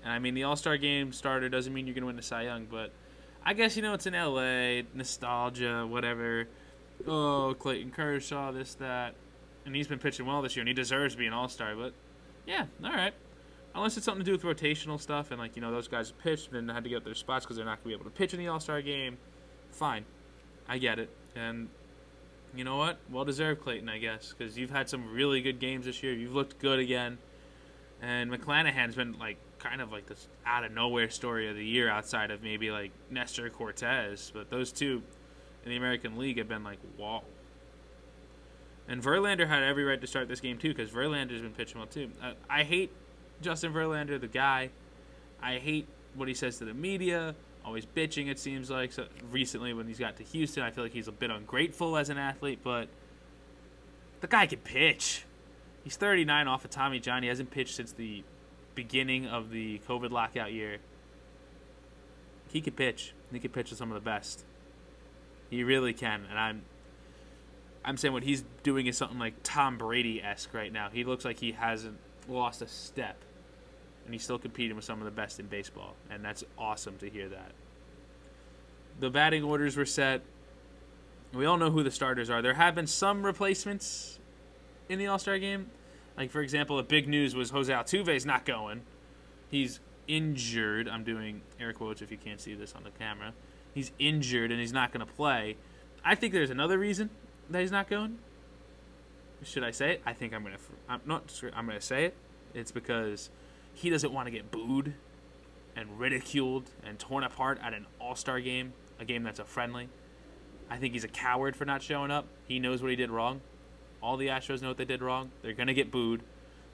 And 0.03 0.13
I 0.13 0.19
mean 0.19 0.35
the 0.35 0.45
All 0.45 0.57
Star 0.57 0.77
game 0.77 1.13
starter 1.13 1.49
doesn't 1.49 1.73
mean 1.73 1.87
you're 1.87 1.95
gonna 1.95 2.07
win 2.07 2.17
the 2.17 2.23
Cy 2.23 2.43
Young, 2.43 2.67
but 2.71 2.93
I 3.45 3.55
guess 3.55 3.77
you 3.77 3.83
know 3.83 3.95
it's 3.95 4.07
in 4.07 4.15
L.A. 4.15 4.85
nostalgia, 4.95 5.87
whatever. 5.87 6.49
Oh, 7.07 7.55
Clayton 7.59 7.91
Kershaw, 7.91 8.53
this 8.53 8.75
that 8.75 9.15
and 9.67 9.75
he's 9.77 9.89
been 9.89 9.99
pitching 9.99 10.27
well 10.27 10.43
this 10.43 10.57
year, 10.57 10.63
and 10.63 10.69
he 10.69 10.75
deserves 10.75 11.15
to 11.15 11.19
be 11.19 11.27
an 11.27 11.33
All 11.33 11.49
Star. 11.49 11.75
But 11.75 11.93
yeah, 12.47 12.67
all 12.83 12.93
right. 12.93 13.15
Unless 13.75 13.97
it's 13.97 14.07
something 14.07 14.25
to 14.25 14.31
do 14.31 14.33
with 14.33 14.43
rotational 14.43 15.01
stuff, 15.01 15.31
and 15.31 15.39
like 15.39 15.57
you 15.57 15.63
know 15.63 15.71
those 15.71 15.89
guys 15.89 16.13
pitched 16.23 16.53
and 16.53 16.71
had 16.71 16.85
to 16.85 16.91
get 16.91 17.05
their 17.05 17.15
spots 17.15 17.45
because 17.45 17.57
they're 17.57 17.67
not 17.67 17.83
gonna 17.83 17.89
be 17.89 18.01
able 18.01 18.11
to 18.11 18.17
pitch 18.17 18.33
in 18.35 18.41
the 18.41 18.49
All 18.49 18.61
Star 18.61 18.81
game. 18.83 19.19
Fine, 19.71 20.05
I 20.69 20.79
get 20.79 20.99
it, 20.99 21.11
and 21.37 21.69
you 22.55 22.65
know 22.65 22.77
what? 22.77 22.99
Well 23.11 23.25
deserved, 23.25 23.63
Clayton, 23.63 23.89
I 23.89 23.99
guess, 23.99 24.35
because 24.37 24.57
you've 24.57 24.71
had 24.71 24.89
some 24.89 25.13
really 25.13 25.43
good 25.43 25.59
games 25.59 25.87
this 25.87 26.03
year. 26.03 26.13
You've 26.15 26.35
looked 26.35 26.59
good 26.59 26.79
again. 26.79 27.19
And 28.01 28.31
McClanahan's 28.31 28.95
been 28.95 29.19
like 29.19 29.39
kind 29.59 29.81
of 29.81 29.93
like 29.93 30.07
this 30.07 30.29
out 30.47 30.65
of 30.65 30.73
nowhere 30.73 31.11
story 31.11 31.49
of 31.49 31.57
the 31.57 31.65
year 31.65 31.91
outside 31.91 32.31
of 32.31 32.43
maybe 32.43 32.71
like 32.71 32.93
Nestor 33.11 33.51
Cortes, 33.51 34.31
but 34.33 34.51
those 34.51 34.73
two 34.73 35.03
in 35.65 35.71
the 35.71 35.77
American 35.77 36.19
League 36.19 36.39
have 36.39 36.49
been 36.49 36.65
like 36.65 36.79
whoa. 36.97 37.23
And 38.89 39.03
Verlander 39.03 39.47
had 39.47 39.63
every 39.63 39.85
right 39.85 40.01
to 40.01 40.07
start 40.07 40.29
this 40.29 40.41
game 40.41 40.59
too 40.59 40.69
because 40.69 40.91
Verlander's 40.91 41.43
been 41.43 41.53
pitching 41.53 41.79
well 41.79 41.87
too. 41.87 42.11
Uh, 42.23 42.33
I 42.49 42.65
hate 42.65 42.91
Justin 43.43 43.73
Verlander, 43.73 44.21
the 44.21 44.29
guy. 44.29 44.71
I 45.43 45.59
hate 45.59 45.87
what 46.15 46.29
he 46.29 46.35
says 46.35 46.59
to 46.59 46.65
the 46.65 46.75
media. 46.75 47.35
Always 47.65 47.85
bitching, 47.85 48.29
it 48.29 48.39
seems 48.39 48.71
like. 48.71 48.93
So 48.93 49.07
recently, 49.31 49.75
when 49.75 49.87
he's 49.87 49.99
got 49.99 50.17
to 50.17 50.23
Houston, 50.25 50.63
I 50.63 50.71
feel 50.71 50.85
like 50.85 50.93
he's 50.93 51.09
a 51.09 51.13
bit 51.13 51.31
ungrateful 51.31 51.97
as 51.97 52.09
an 52.09 52.17
athlete. 52.17 52.61
But 52.63 52.89
the 54.21 54.27
guy 54.27 54.47
can 54.47 54.61
pitch. 54.61 55.25
He's 55.85 55.97
39 55.97 56.49
off 56.49 56.65
of 56.65 56.71
Tommy 56.71 56.99
John. 56.99 57.23
He 57.23 57.29
hasn't 57.29 57.51
pitched 57.51 57.75
since 57.75 57.93
the 57.93 58.25
beginning 58.79 59.27
of 59.27 59.51
the 59.51 59.81
COVID 59.89 60.13
lockout 60.13 60.53
year. 60.53 60.79
He 62.53 62.61
could 62.61 62.77
pitch. 62.77 63.13
He 63.33 63.41
can 63.41 63.51
pitch 63.51 63.71
with 63.71 63.79
some 63.79 63.91
of 63.91 63.97
the 63.97 64.01
best. 64.01 64.45
He 65.51 65.65
really 65.65 65.93
can, 65.93 66.25
and 66.31 66.39
I'm 66.39 66.63
I'm 67.85 67.97
saying 67.97 68.15
what 68.15 68.23
he's 68.23 68.45
doing 68.63 68.87
is 68.87 68.97
something 68.97 69.19
like 69.19 69.35
Tom 69.43 69.79
Brady 69.79 70.23
esque 70.23 70.55
right 70.55 70.73
now. 70.73 70.91
He 70.93 71.03
looks 71.03 71.25
like 71.25 71.41
he 71.41 71.51
hasn't 71.53 71.99
lost 72.29 72.63
a 72.63 72.69
step, 72.69 73.17
and 74.05 74.15
he's 74.15 74.23
still 74.23 74.39
competing 74.39 74.77
with 74.77 74.85
some 74.85 75.01
of 75.01 75.07
the 75.07 75.11
best 75.11 75.41
in 75.41 75.47
baseball, 75.47 75.97
and 76.09 76.25
that's 76.25 76.45
awesome 76.57 76.99
to 76.99 77.11
hear 77.11 77.29
that. 77.31 77.51
The 79.01 79.11
batting 79.11 79.43
orders 79.43 79.77
were 79.77 79.87
set. 79.87 80.23
We 81.35 81.47
all 81.47 81.57
know 81.57 81.73
who 81.73 81.83
the 81.83 81.91
starters 81.91 82.31
are. 82.31 82.43
There 82.43 82.55
have 82.55 82.77
been 82.77 82.87
some 82.87 83.27
replacements 83.27 84.21
in 84.89 85.01
the 85.01 85.09
All 85.09 85.19
Star 85.19 85.37
game. 85.41 85.69
Like 86.19 86.33
for 86.33 86.43
example, 86.43 86.77
the 86.77 86.83
big 86.83 87.09
news 87.09 87.35
was 87.37 87.51
Jose 87.51 87.73
Altuve's 87.73 88.27
not 88.27 88.45
going. 88.45 88.83
He's 89.51 89.79
injured. 90.09 90.89
I'm 90.89 91.05
doing 91.05 91.43
air 91.61 91.73
quotes 91.73 92.03
if 92.03 92.11
you 92.11 92.19
can't 92.19 92.41
see 92.41 92.55
this 92.55 92.75
on 92.75 92.83
the 92.83 92.91
camera. 92.91 93.33
He's 93.73 93.93
injured 94.01 94.51
and 94.51 94.61
he's 94.61 94.73
not 94.73 94.93
going 94.93 95.07
to 95.07 95.13
play. 95.13 95.57
I 96.05 96.17
think 96.17 96.33
there's 96.33 96.51
another 96.51 96.77
reason 96.77 97.11
that 97.51 97.61
he's 97.61 97.71
not 97.71 97.89
going? 97.89 98.19
Should 99.45 99.63
I 99.63 99.71
say 99.71 99.93
it? 99.93 100.03
I 100.05 100.13
think 100.13 100.35
I'm 100.35 100.43
gonna. 100.43 100.57
I'm 100.89 101.01
not. 101.07 101.41
I'm 101.55 101.67
gonna 101.67 101.81
say 101.81 102.07
it. 102.07 102.17
It's 102.55 102.73
because 102.73 103.31
he 103.73 103.89
doesn't 103.89 104.13
want 104.13 104.27
to 104.27 104.33
get 104.33 104.51
booed 104.51 104.95
and 105.77 106.01
ridiculed 106.01 106.71
and 106.85 106.99
torn 106.99 107.23
apart 107.23 107.61
at 107.63 107.73
an 107.73 107.87
All 108.01 108.17
Star 108.17 108.41
game, 108.41 108.73
a 108.99 109.05
game 109.05 109.23
that's 109.23 109.39
a 109.39 109.45
friendly. 109.45 109.89
I 110.69 110.79
think 110.79 110.95
he's 110.95 111.05
a 111.05 111.09
coward 111.09 111.55
for 111.55 111.65
not 111.65 111.83
showing 111.83 112.11
up. 112.11 112.27
He 112.49 112.59
knows 112.59 112.83
what 112.83 112.91
he 112.91 112.97
did 112.97 113.11
wrong. 113.11 113.41
All 114.03 114.17
the 114.17 114.29
Astros 114.29 114.63
know 114.63 114.69
what 114.69 114.77
they 114.77 114.85
did 114.85 115.03
wrong. 115.03 115.31
They're 115.43 115.53
gonna 115.53 115.75
get 115.75 115.91
booed. 115.91 116.23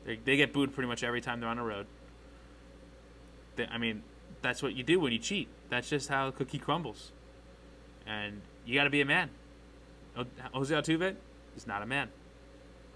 They, 0.05 0.17
they 0.17 0.37
get 0.37 0.53
booed 0.53 0.75
pretty 0.75 0.89
much 0.89 1.03
every 1.03 1.21
time 1.21 1.41
they're 1.41 1.49
on 1.49 1.57
the 1.57 1.63
road. 1.63 1.87
They, 3.57 3.67
I 3.67 3.79
mean, 3.79 4.03
that's 4.43 4.63
what 4.63 4.75
you 4.75 4.83
do 4.83 5.01
when 5.01 5.13
you 5.13 5.19
cheat. 5.19 5.49
That's 5.71 5.89
just 5.89 6.09
how 6.09 6.27
the 6.27 6.33
cookie 6.33 6.59
crumbles. 6.59 7.13
And 8.07 8.43
you 8.67 8.75
got 8.75 8.85
to 8.85 8.91
be 8.91 9.01
a 9.01 9.07
man. 9.07 9.31
Jose 10.53 10.75
Altuve 10.75 11.17
is 11.57 11.67
not 11.67 11.83
a 11.83 11.87
man. 11.87 12.11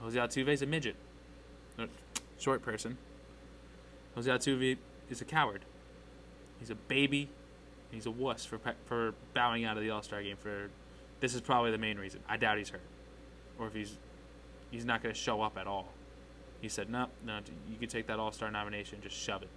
Jose 0.01 0.19
Altuve 0.19 0.49
is 0.49 0.63
a 0.63 0.67
midget, 0.67 0.95
a 1.79 1.89
short 2.39 2.63
person. 2.63 2.99
Jose 4.15 4.31
Altuve 4.31 4.77
is 5.11 5.21
a 5.21 5.25
coward. 5.25 5.65
He's 6.61 6.71
a 6.71 6.75
baby. 6.75 7.29
He's 7.91 8.07
a 8.07 8.11
wuss 8.11 8.45
for 8.45 8.61
for 8.85 9.15
bowing 9.35 9.65
out 9.65 9.77
of 9.77 9.83
the 9.83 9.91
All 9.91 10.03
Star 10.03 10.23
game. 10.23 10.37
For 10.37 10.71
this 11.21 11.35
is 11.35 11.41
probably 11.41 11.71
the 11.71 11.79
main 11.79 11.99
reason. 11.99 12.21
I 12.29 12.37
doubt 12.37 12.59
he's 12.59 12.69
hurt, 12.69 12.83
or 13.59 13.67
if 13.67 13.75
he's 13.75 13.97
he's 14.71 14.85
not 14.85 15.03
going 15.03 15.15
to 15.15 15.21
show 15.21 15.43
up 15.43 15.57
at 15.59 15.67
all. 15.67 15.89
He 16.61 16.69
said, 16.69 16.91
"No, 16.91 17.07
no, 17.25 17.41
you 17.71 17.77
can 17.79 17.89
take 17.89 18.07
that 18.09 18.19
All 18.19 18.33
Star 18.33 18.51
nomination, 18.51 19.01
just 19.03 19.17
shove 19.17 19.43
it." 19.43 19.49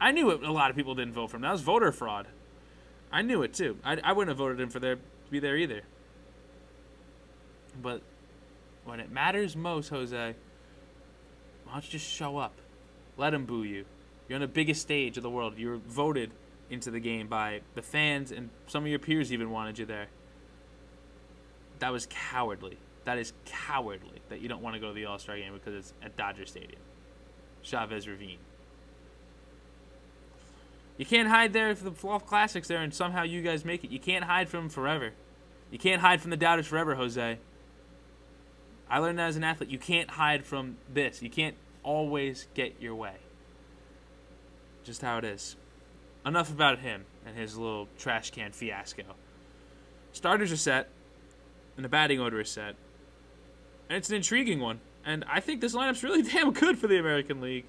I 0.00 0.12
knew 0.12 0.30
it. 0.30 0.42
A 0.42 0.52
lot 0.52 0.70
of 0.70 0.76
people 0.76 0.94
didn't 0.94 1.14
vote 1.14 1.30
for 1.30 1.36
him. 1.36 1.42
That 1.42 1.52
was 1.52 1.62
voter 1.62 1.92
fraud. 1.92 2.26
I 3.10 3.22
knew 3.22 3.42
it 3.42 3.54
too. 3.54 3.78
I, 3.84 3.98
I 4.02 4.12
wouldn't 4.12 4.28
have 4.28 4.38
voted 4.38 4.60
him 4.60 4.68
for 4.68 4.80
there 4.80 4.96
to 4.96 5.02
be 5.30 5.38
there 5.38 5.56
either. 5.56 5.82
But 7.80 8.02
when 8.84 9.00
it 9.00 9.10
matters 9.10 9.56
most, 9.56 9.88
Jose, 9.88 10.34
why 11.64 11.72
don't 11.72 11.84
you 11.84 11.90
just 11.90 12.10
show 12.10 12.36
up? 12.36 12.52
Let 13.16 13.30
them 13.30 13.46
boo 13.46 13.62
you. 13.62 13.84
You're 14.28 14.36
on 14.36 14.40
the 14.40 14.48
biggest 14.48 14.80
stage 14.80 15.16
of 15.16 15.22
the 15.22 15.30
world. 15.30 15.58
You 15.58 15.70
were 15.70 15.76
voted 15.76 16.30
into 16.70 16.90
the 16.90 17.00
game 17.00 17.28
by 17.28 17.60
the 17.74 17.82
fans, 17.82 18.32
and 18.32 18.50
some 18.66 18.84
of 18.84 18.88
your 18.88 18.98
peers 18.98 19.32
even 19.32 19.50
wanted 19.50 19.78
you 19.78 19.86
there. 19.86 20.08
That 21.78 21.92
was 21.92 22.06
cowardly. 22.10 22.78
That 23.04 23.18
is 23.18 23.32
cowardly 23.44 24.22
that 24.28 24.40
you 24.40 24.48
don't 24.48 24.62
want 24.62 24.74
to 24.74 24.80
go 24.80 24.88
to 24.88 24.94
the 24.94 25.04
All 25.04 25.18
Star 25.18 25.36
game 25.36 25.52
because 25.52 25.74
it's 25.74 25.92
at 26.02 26.16
Dodger 26.16 26.46
Stadium. 26.46 26.80
Chavez 27.62 28.08
Ravine. 28.08 28.38
You 30.96 31.04
can't 31.04 31.28
hide 31.28 31.52
there 31.52 31.74
for 31.74 31.84
the 31.84 31.90
Fall 31.90 32.20
Classics 32.20 32.68
there, 32.68 32.80
and 32.80 32.94
somehow 32.94 33.24
you 33.24 33.42
guys 33.42 33.64
make 33.64 33.82
it. 33.84 33.90
You 33.90 33.98
can't 33.98 34.24
hide 34.24 34.48
from 34.48 34.64
them 34.64 34.68
forever. 34.68 35.12
You 35.70 35.78
can't 35.78 36.00
hide 36.00 36.20
from 36.20 36.30
the 36.30 36.36
doubters 36.36 36.66
forever, 36.66 36.94
Jose. 36.94 37.38
I 38.88 38.98
learned 38.98 39.18
that 39.18 39.28
as 39.28 39.36
an 39.36 39.44
athlete. 39.44 39.70
You 39.70 39.78
can't 39.78 40.10
hide 40.10 40.44
from 40.44 40.76
this. 40.92 41.20
You 41.20 41.30
can't 41.30 41.56
always 41.82 42.46
get 42.54 42.80
your 42.80 42.94
way. 42.94 43.16
Just 44.84 45.02
how 45.02 45.18
it 45.18 45.24
is. 45.24 45.56
Enough 46.24 46.50
about 46.50 46.78
him 46.78 47.06
and 47.26 47.36
his 47.36 47.56
little 47.56 47.88
trash 47.98 48.30
can 48.30 48.52
fiasco. 48.52 49.02
Starters 50.12 50.52
are 50.52 50.56
set, 50.56 50.90
and 51.76 51.84
the 51.84 51.88
batting 51.88 52.20
order 52.20 52.40
is 52.40 52.50
set. 52.50 52.76
And 53.88 53.98
it's 53.98 54.08
an 54.08 54.16
intriguing 54.16 54.60
one. 54.60 54.80
And 55.04 55.24
I 55.28 55.40
think 55.40 55.60
this 55.60 55.74
lineup's 55.74 56.02
really 56.02 56.22
damn 56.30 56.52
good 56.52 56.78
for 56.78 56.86
the 56.86 56.98
American 56.98 57.40
League. 57.40 57.64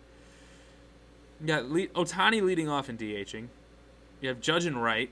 You 1.42 1.48
got 1.48 1.70
Le- 1.70 1.88
Ohtani 1.88 2.42
leading 2.42 2.70
off 2.70 2.90
in 2.90 2.98
DHing. 2.98 3.48
You 4.22 4.30
have 4.30 4.40
Judge 4.40 4.66
and 4.66 4.82
Wright 4.82 5.10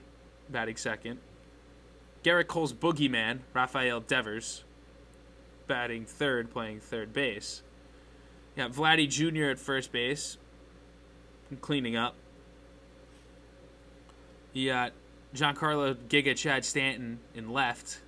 batting 0.49 0.77
second. 0.77 1.19
Gerrit 2.23 2.47
Cole's 2.47 2.73
boogeyman, 2.73 3.39
Rafael 3.53 3.99
Devers, 3.99 4.63
batting 5.67 6.05
third, 6.05 6.51
playing 6.51 6.79
third 6.79 7.11
base. 7.11 7.61
You 8.55 8.63
got 8.63 8.71
Vladdy 8.71 9.09
Jr. 9.09 9.45
at 9.45 9.59
first 9.59 9.91
base, 9.91 10.37
cleaning 11.59 11.97
up. 11.97 12.15
You 14.53 14.69
got 14.69 14.93
Giancarlo 15.35 15.95
Giga 16.07 16.35
Chad 16.35 16.63
Stanton 16.63 17.19
in 17.33 17.51
left, 17.51 17.99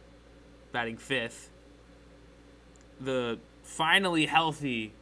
batting 0.71 0.97
fifth. 0.97 1.49
The 2.99 3.39
finally 3.63 4.25
healthy 4.25 4.93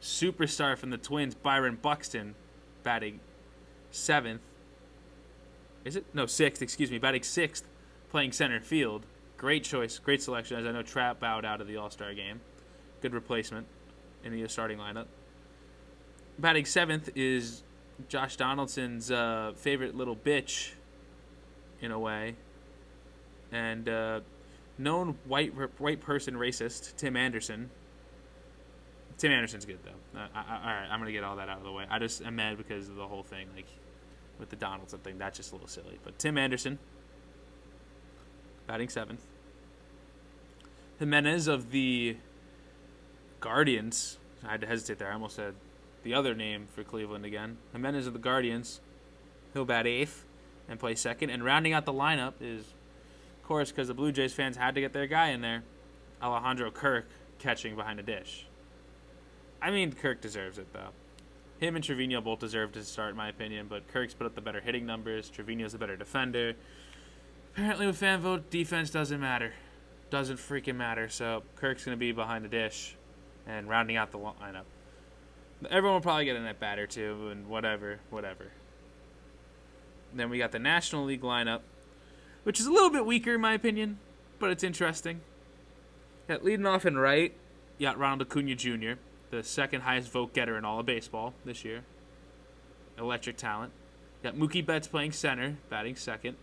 superstar 0.00 0.76
from 0.76 0.90
the 0.90 0.98
Twins, 0.98 1.34
Byron 1.34 1.78
Buxton, 1.80 2.34
batting 2.82 3.20
seventh. 3.90 4.42
Is 5.84 5.96
it? 5.96 6.04
No, 6.12 6.26
sixth, 6.26 6.62
excuse 6.62 6.90
me, 6.90 6.98
batting 6.98 7.22
sixth, 7.22 7.64
playing 8.10 8.32
center 8.32 8.60
field. 8.60 9.06
Great 9.36 9.64
choice, 9.64 9.98
great 9.98 10.22
selection. 10.22 10.58
As 10.58 10.66
I 10.66 10.72
know, 10.72 10.82
Trout 10.82 11.18
bowed 11.18 11.44
out 11.44 11.60
of 11.60 11.66
the 11.66 11.76
All 11.76 11.90
Star 11.90 12.12
game. 12.14 12.40
Good 13.00 13.14
replacement 13.14 13.66
in 14.22 14.32
the 14.32 14.46
starting 14.48 14.78
lineup. 14.78 15.06
Batting 16.38 16.66
seventh 16.66 17.10
is 17.14 17.62
Josh 18.08 18.36
Donaldson's 18.36 19.10
uh, 19.10 19.52
favorite 19.56 19.94
little 19.94 20.16
bitch, 20.16 20.72
in 21.80 21.90
a 21.90 21.98
way, 21.98 22.36
and 23.52 23.88
uh, 23.88 24.20
known 24.80 25.18
white 25.26 25.52
white 25.78 26.00
person 26.00 26.34
racist 26.34 26.96
Tim 26.96 27.16
Anderson. 27.16 27.70
Tim 29.18 29.32
Anderson's 29.32 29.66
good 29.66 29.78
though. 29.84 30.18
Uh, 30.18 30.26
I, 30.34 30.38
I, 30.38 30.56
all 30.56 30.80
right, 30.80 30.88
I'm 30.90 30.98
gonna 30.98 31.12
get 31.12 31.24
all 31.24 31.36
that 31.36 31.48
out 31.48 31.58
of 31.58 31.64
the 31.64 31.72
way. 31.72 31.84
I 31.90 31.98
just 31.98 32.22
am 32.22 32.36
mad 32.36 32.56
because 32.56 32.88
of 32.88 32.96
the 32.96 33.06
whole 33.06 33.22
thing, 33.22 33.48
like 33.54 33.68
with 34.38 34.50
the 34.50 34.56
Donaldson 34.56 35.00
thing. 35.00 35.18
That's 35.18 35.36
just 35.36 35.52
a 35.52 35.54
little 35.54 35.68
silly. 35.68 35.98
But 36.02 36.18
Tim 36.18 36.38
Anderson, 36.38 36.78
batting 38.66 38.88
seventh. 38.88 39.24
Giménez 41.00 41.48
of 41.48 41.70
the 41.70 42.16
Guardians. 43.40 44.18
I 44.44 44.52
had 44.52 44.60
to 44.60 44.66
hesitate 44.66 44.98
there. 44.98 45.08
I 45.08 45.14
almost 45.14 45.36
said 45.36 45.54
the 46.02 46.14
other 46.14 46.34
name 46.34 46.66
for 46.74 46.84
Cleveland 46.84 47.24
again. 47.24 47.56
Giménez 47.74 48.06
of 48.06 48.12
the 48.12 48.18
Guardians. 48.18 48.80
He'll 49.54 49.64
bat 49.64 49.86
eighth 49.86 50.24
and 50.68 50.78
play 50.78 50.94
second. 50.94 51.30
And 51.30 51.44
rounding 51.44 51.72
out 51.72 51.84
the 51.86 51.92
lineup 51.92 52.34
is, 52.40 52.64
course, 53.50 53.72
because 53.72 53.88
the 53.88 53.94
Blue 53.94 54.12
Jays 54.12 54.32
fans 54.32 54.56
had 54.56 54.76
to 54.76 54.80
get 54.80 54.92
their 54.92 55.08
guy 55.08 55.30
in 55.30 55.40
there, 55.40 55.64
Alejandro 56.22 56.70
Kirk 56.70 57.08
catching 57.40 57.74
behind 57.74 57.98
a 57.98 58.02
dish. 58.04 58.46
I 59.60 59.72
mean, 59.72 59.92
Kirk 59.92 60.20
deserves 60.20 60.56
it, 60.56 60.72
though. 60.72 60.90
Him 61.58 61.74
and 61.74 61.84
Trevino 61.84 62.20
both 62.20 62.38
deserve 62.38 62.70
to 62.74 62.84
start, 62.84 63.10
in 63.10 63.16
my 63.16 63.28
opinion, 63.28 63.66
but 63.68 63.88
Kirk's 63.88 64.14
put 64.14 64.24
up 64.24 64.36
the 64.36 64.40
better 64.40 64.60
hitting 64.60 64.86
numbers. 64.86 65.28
Trevino's 65.28 65.72
the 65.72 65.78
better 65.78 65.96
defender. 65.96 66.54
Apparently, 67.52 67.88
with 67.88 67.96
fan 67.96 68.20
vote, 68.20 68.50
defense 68.50 68.88
doesn't 68.88 69.20
matter. 69.20 69.52
Doesn't 70.10 70.36
freaking 70.36 70.76
matter. 70.76 71.08
So 71.08 71.42
Kirk's 71.56 71.84
going 71.84 71.96
to 71.96 72.00
be 72.00 72.12
behind 72.12 72.44
the 72.44 72.48
dish 72.48 72.94
and 73.48 73.68
rounding 73.68 73.96
out 73.96 74.12
the 74.12 74.18
lineup. 74.18 74.62
Everyone 75.68 75.94
will 75.94 76.00
probably 76.00 76.24
get 76.24 76.36
a 76.36 76.40
net 76.40 76.60
batter 76.60 76.86
too, 76.86 77.30
and 77.32 77.48
whatever, 77.48 77.98
whatever. 78.10 78.52
Then 80.14 80.30
we 80.30 80.38
got 80.38 80.52
the 80.52 80.60
National 80.60 81.04
League 81.04 81.22
lineup, 81.22 81.62
which 82.44 82.60
is 82.60 82.66
a 82.66 82.72
little 82.72 82.90
bit 82.90 83.06
weaker 83.06 83.34
in 83.34 83.40
my 83.40 83.54
opinion, 83.54 83.98
but 84.38 84.50
it's 84.50 84.64
interesting. 84.64 85.20
Got 86.28 86.44
leading 86.44 86.66
off 86.66 86.86
in 86.86 86.96
right, 86.96 87.34
you 87.78 87.86
got 87.86 87.98
Ronald 87.98 88.22
Acuna 88.22 88.54
Jr., 88.54 88.92
the 89.30 89.42
second 89.42 89.82
highest 89.82 90.10
vote 90.10 90.32
getter 90.32 90.56
in 90.56 90.64
all 90.64 90.80
of 90.80 90.86
baseball 90.86 91.34
this 91.44 91.64
year. 91.64 91.82
Electric 92.98 93.36
talent. 93.36 93.72
Got 94.22 94.36
Mookie 94.36 94.64
Betts 94.64 94.86
playing 94.86 95.12
center, 95.12 95.56
batting 95.70 95.96
second, 95.96 96.36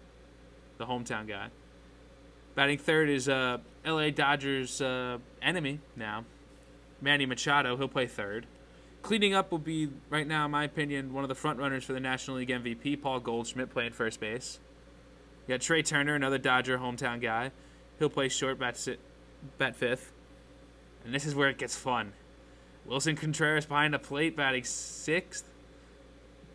the 0.78 0.86
hometown 0.86 1.28
guy. 1.28 1.50
Batting 2.56 2.80
third 2.80 3.10
is 3.10 3.30
uh, 3.30 3.60
L.A. 3.86 4.10
Dodgers' 4.10 4.82
uh, 4.82 5.20
enemy 5.44 5.80
now, 5.96 6.26
Manny 7.02 7.28
Machado. 7.28 7.78
He'll 7.78 7.88
play 7.88 8.08
third. 8.08 8.48
Cleaning 9.04 9.36
up 9.36 9.52
will 9.52 9.60
be, 9.60 9.90
right 10.10 10.28
now, 10.28 10.46
in 10.46 10.52
my 10.52 10.64
opinion, 10.64 11.14
one 11.14 11.24
of 11.24 11.30
the 11.30 11.36
front 11.36 11.60
runners 11.60 11.84
for 11.84 11.94
the 11.94 12.00
National 12.00 12.38
League 12.38 12.50
MVP, 12.50 13.00
Paul 13.00 13.20
Goldschmidt, 13.20 13.70
playing 13.70 13.92
first 13.92 14.20
base. 14.20 14.60
You 15.48 15.54
got 15.54 15.62
Trea 15.62 15.82
Turner, 15.82 16.16
another 16.16 16.38
Dodger 16.38 16.78
hometown 16.78 17.22
guy. 17.22 17.52
He'll 18.00 18.10
play 18.10 18.28
short, 18.28 18.60
bat, 18.60 18.78
sit, 18.78 19.00
bat 19.58 19.76
fifth. 19.76 20.12
And 21.06 21.14
this 21.14 21.26
is 21.26 21.34
where 21.34 21.50
it 21.50 21.58
gets 21.58 21.76
fun. 21.76 22.12
Willson 22.88 23.16
Contreras 23.16 23.66
behind 23.66 23.94
the 23.94 24.00
plate, 24.00 24.36
batting 24.36 24.66
sixth. 24.66 25.46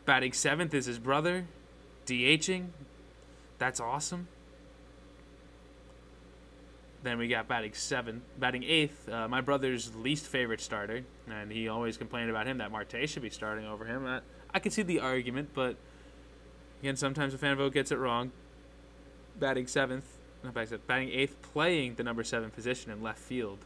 Batting 0.04 0.32
seventh 0.32 0.74
is 0.74 0.86
his 0.86 0.98
brother, 0.98 1.46
DHing. 2.06 2.68
That's 3.58 3.80
awesome. 3.80 4.28
Then 7.02 7.18
we 7.18 7.28
got 7.28 7.48
batting 7.48 7.72
seventh, 7.72 8.22
batting 8.38 8.62
eighth, 8.62 9.08
uh, 9.08 9.26
my 9.26 9.40
brother's 9.40 9.94
least 9.94 10.26
favorite 10.26 10.60
starter, 10.60 11.02
and 11.28 11.50
he 11.50 11.68
always 11.68 11.96
complained 11.96 12.30
about 12.30 12.46
him 12.46 12.58
that 12.58 12.70
Marte 12.70 13.08
should 13.08 13.22
be 13.22 13.30
starting 13.30 13.66
over 13.66 13.84
him. 13.84 14.06
I, 14.06 14.20
I 14.54 14.68
see 14.68 14.82
the 14.82 15.00
argument, 15.00 15.50
but 15.52 15.76
again, 16.80 16.96
sometimes 16.96 17.34
a 17.34 17.38
fan 17.38 17.56
vote 17.56 17.72
gets 17.72 17.90
it 17.90 17.98
wrong. 17.98 18.30
Batting 19.38 19.66
seventh, 19.66 20.04
not 20.44 20.54
batting 20.54 20.68
seventh, 20.68 20.86
batting 20.86 21.10
eighth, 21.10 21.40
playing 21.52 21.94
the 21.94 22.04
number 22.04 22.24
seven 22.24 22.50
position 22.50 22.90
in 22.90 23.02
left 23.02 23.18
field. 23.18 23.58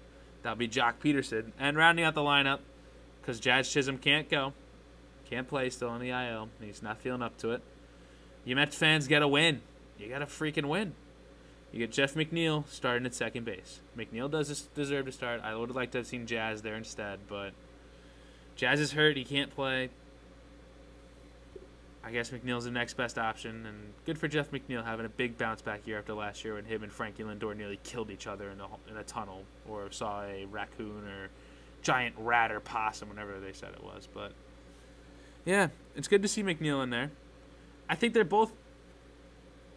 That'll 0.42 0.56
be 0.56 0.68
Joc 0.68 0.94
Pederson. 1.02 1.52
and 1.58 1.76
rounding 1.76 2.04
out 2.04 2.14
the 2.14 2.20
lineup, 2.20 2.60
because 3.20 3.40
Jazz 3.40 3.70
Chisholm 3.70 3.98
can't 3.98 4.30
go, 4.30 4.52
can't 5.28 5.48
play, 5.48 5.70
still 5.70 5.88
on 5.88 6.00
the 6.00 6.10
IL. 6.10 6.48
He's 6.60 6.82
not 6.82 6.98
feeling 6.98 7.22
up 7.22 7.36
to 7.38 7.50
it. 7.50 7.62
You 8.44 8.54
Mets 8.54 8.76
fans 8.76 9.08
get 9.08 9.22
a 9.22 9.28
win. 9.28 9.60
You 9.98 10.08
got 10.08 10.20
to 10.20 10.26
freaking 10.26 10.66
win. 10.66 10.94
You 11.72 11.80
get 11.80 11.90
Jeff 11.90 12.14
McNeil 12.14 12.64
starting 12.68 13.04
at 13.06 13.14
second 13.14 13.44
base. 13.44 13.80
McNeil 13.98 14.30
does 14.30 14.68
deserve 14.74 15.06
to 15.06 15.12
start. 15.12 15.40
I 15.42 15.56
would 15.56 15.68
have 15.68 15.76
liked 15.76 15.92
to 15.92 15.98
have 15.98 16.06
seen 16.06 16.26
Jazz 16.26 16.62
there 16.62 16.76
instead, 16.76 17.18
but 17.28 17.52
Jazz 18.54 18.78
is 18.80 18.92
hurt. 18.92 19.16
He 19.16 19.24
can't 19.24 19.54
play. 19.54 19.90
I 22.06 22.12
guess 22.12 22.30
McNeil's 22.30 22.64
the 22.64 22.70
next 22.70 22.94
best 22.94 23.18
option, 23.18 23.66
and 23.66 23.92
good 24.04 24.16
for 24.16 24.28
Jeff 24.28 24.52
McNeil 24.52 24.84
having 24.84 25.06
a 25.06 25.08
big 25.08 25.36
bounce 25.36 25.60
back 25.60 25.86
year 25.86 25.98
after 25.98 26.14
last 26.14 26.44
year 26.44 26.54
when 26.54 26.64
him 26.64 26.84
and 26.84 26.92
Frankie 26.92 27.24
Lindor 27.24 27.56
nearly 27.56 27.80
killed 27.82 28.10
each 28.10 28.28
other 28.28 28.50
in 28.50 28.60
a, 28.60 28.66
in 28.88 28.96
a 28.96 29.02
tunnel 29.02 29.42
or 29.68 29.90
saw 29.90 30.22
a 30.22 30.44
raccoon 30.46 31.04
or 31.04 31.30
giant 31.82 32.14
rat 32.16 32.52
or 32.52 32.60
possum, 32.60 33.08
whatever 33.08 33.40
they 33.40 33.52
said 33.52 33.70
it 33.74 33.82
was. 33.82 34.08
But 34.12 34.32
yeah, 35.44 35.68
it's 35.96 36.06
good 36.06 36.22
to 36.22 36.28
see 36.28 36.44
McNeil 36.44 36.82
in 36.82 36.90
there. 36.90 37.10
I 37.88 37.96
think 37.96 38.14
they're 38.14 38.24
both 38.24 38.52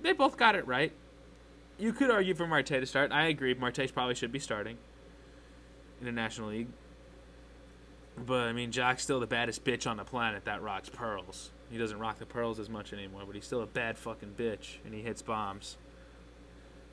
they 0.02 0.14
both 0.14 0.38
got 0.38 0.56
it 0.56 0.66
right 0.66 0.94
you 1.80 1.94
could 1.94 2.12
argue 2.12 2.36
for 2.36 2.46
Marte 2.46 2.68
to 2.68 2.86
start. 2.86 3.12
I 3.12 3.28
agree. 3.28 3.54
Marte 3.54 3.92
probably 3.94 4.16
should 4.16 4.32
be 4.32 4.40
starting 4.40 4.78
in 6.00 6.06
the 6.06 6.12
National 6.12 6.50
League. 6.50 6.68
But 8.18 8.48
I 8.48 8.54
mean, 8.54 8.72
Joc's 8.72 9.02
still 9.02 9.20
the 9.20 9.28
baddest 9.28 9.64
bitch 9.64 9.90
on 9.90 9.98
the 9.98 10.04
planet 10.04 10.46
that 10.46 10.62
rocks 10.62 10.90
pearls. 10.90 11.52
He 11.70 11.78
doesn't 11.78 12.00
rock 12.00 12.20
the 12.20 12.26
pearls 12.26 12.60
as 12.60 12.70
much 12.70 12.94
anymore, 12.94 13.24
but 13.26 13.36
he's 13.36 13.46
still 13.46 13.62
a 13.62 13.68
bad 13.68 13.98
fucking 13.98 14.34
bitch, 14.38 14.78
and 14.86 14.94
he 14.94 15.02
hits 15.02 15.22
bombs. 15.22 15.78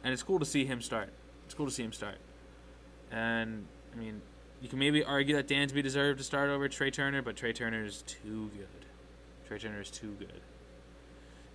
And 0.04 0.12
it's 0.12 0.22
cool 0.22 0.38
to 0.38 0.44
see 0.44 0.66
him 0.66 0.80
start. 0.80 1.10
It's 1.46 1.54
cool 1.54 1.66
to 1.66 1.72
see 1.72 1.82
him 1.82 1.92
start. 1.92 2.18
And 3.10 3.66
I 3.94 3.98
mean, 3.98 4.20
you 4.60 4.68
can 4.68 4.78
maybe 4.78 5.02
argue 5.02 5.36
that 5.36 5.48
Dansby 5.48 5.82
deserved 5.82 6.18
to 6.18 6.24
start 6.24 6.50
over 6.50 6.68
Trea 6.68 6.90
Turner, 6.90 7.22
but 7.22 7.36
Trea 7.36 7.52
Turner 7.52 7.84
is 7.84 8.02
too 8.02 8.50
good. 8.56 8.86
Trea 9.46 9.58
Turner 9.58 9.80
is 9.80 9.90
too 9.90 10.14
good. 10.18 10.40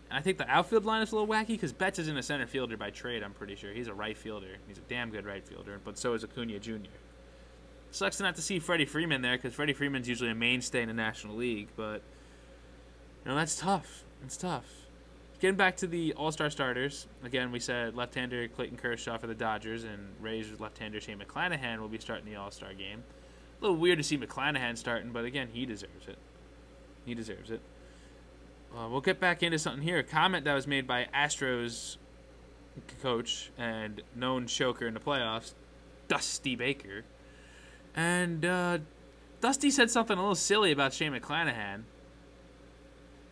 And 0.10 0.18
I 0.18 0.22
think 0.22 0.38
the 0.38 0.50
outfield 0.50 0.86
line 0.86 1.02
is 1.02 1.12
a 1.12 1.16
little 1.16 1.28
wacky 1.28 1.48
because 1.48 1.72
Betts 1.72 2.00
isn't 2.00 2.18
a 2.18 2.24
center 2.24 2.46
fielder 2.46 2.76
by 2.76 2.90
trade, 2.90 3.24
I'm 3.24 3.34
pretty 3.34 3.56
sure. 3.56 3.72
He's 3.72 3.88
a 3.88 3.94
right 3.94 4.18
fielder. 4.18 4.58
He's 4.68 4.78
a 4.78 4.82
damn 4.90 5.10
good 5.10 5.26
right 5.26 5.46
fielder, 5.48 5.80
but 5.84 5.98
so 5.98 6.14
is 6.14 6.24
Acuna 6.24 6.60
Jr. 6.60 6.90
Sucks 7.92 8.20
not 8.20 8.36
to 8.36 8.42
see 8.42 8.60
Freddie 8.60 8.86
Freeman 8.86 9.22
there 9.22 9.38
because 9.38 9.54
Freddie 9.54 9.74
Freeman's 9.74 10.08
usually 10.08 10.32
a 10.32 10.36
mainstay 10.36 10.82
in 10.82 10.88
the 10.88 10.94
National 10.94 11.36
League, 11.36 11.70
but, 11.76 12.02
you 13.24 13.32
know, 13.32 13.36
that's 13.36 13.56
tough. 13.56 14.04
It's 14.24 14.38
tough. 14.38 14.66
Getting 15.40 15.56
back 15.56 15.78
to 15.78 15.88
the 15.88 16.14
All 16.14 16.32
Star 16.32 16.50
starters, 16.50 17.08
again, 17.24 17.52
we 17.52 17.60
said 17.60 17.96
left 17.96 18.14
hander 18.14 18.48
Clayton 18.48 18.78
Kershaw 18.78 19.18
for 19.18 19.28
the 19.28 19.34
Dodgers, 19.34 19.84
and 19.84 20.14
Rays 20.20 20.48
left 20.60 20.78
hander 20.78 21.02
Shane 21.02 21.20
McClanahan 21.20 21.80
will 21.80 21.88
be 21.88 21.98
starting 21.98 22.26
the 22.26 22.36
All 22.36 22.52
Star 22.52 22.74
game. 22.74 23.04
A 23.60 23.64
little 23.64 23.78
weird 23.78 23.98
to 23.98 24.04
see 24.04 24.18
McClanahan 24.18 24.78
starting, 24.78 25.12
but 25.12 25.26
again, 25.26 25.50
he 25.52 25.66
deserves 25.66 26.08
it. 26.08 26.18
He 27.06 27.16
deserves 27.16 27.50
it. 27.50 27.62
Uh, 28.76 28.88
we'll 28.90 29.02
get 29.02 29.20
back 29.20 29.44
into 29.44 29.60
something 29.60 29.82
here. 29.84 29.98
A 29.98 30.04
comment 30.04 30.46
that 30.46 30.54
was 30.54 30.68
made 30.68 30.88
by 30.88 31.08
Astros 31.14 31.98
coach 33.02 33.52
and 33.58 34.02
known 34.16 34.48
choker 34.48 34.88
in 34.88 34.94
the 34.94 35.00
playoffs, 35.00 35.54
Dusty 36.08 36.56
Baker. 36.56 37.04
And 37.96 38.46
uh, 38.46 38.78
Dusty 39.42 39.72
said 39.72 39.90
something 39.90 40.18
a 40.18 40.22
little 40.22 40.36
silly 40.36 40.72
about 40.72 40.94
Shane 40.94 41.14
McClanahan. 41.14 41.84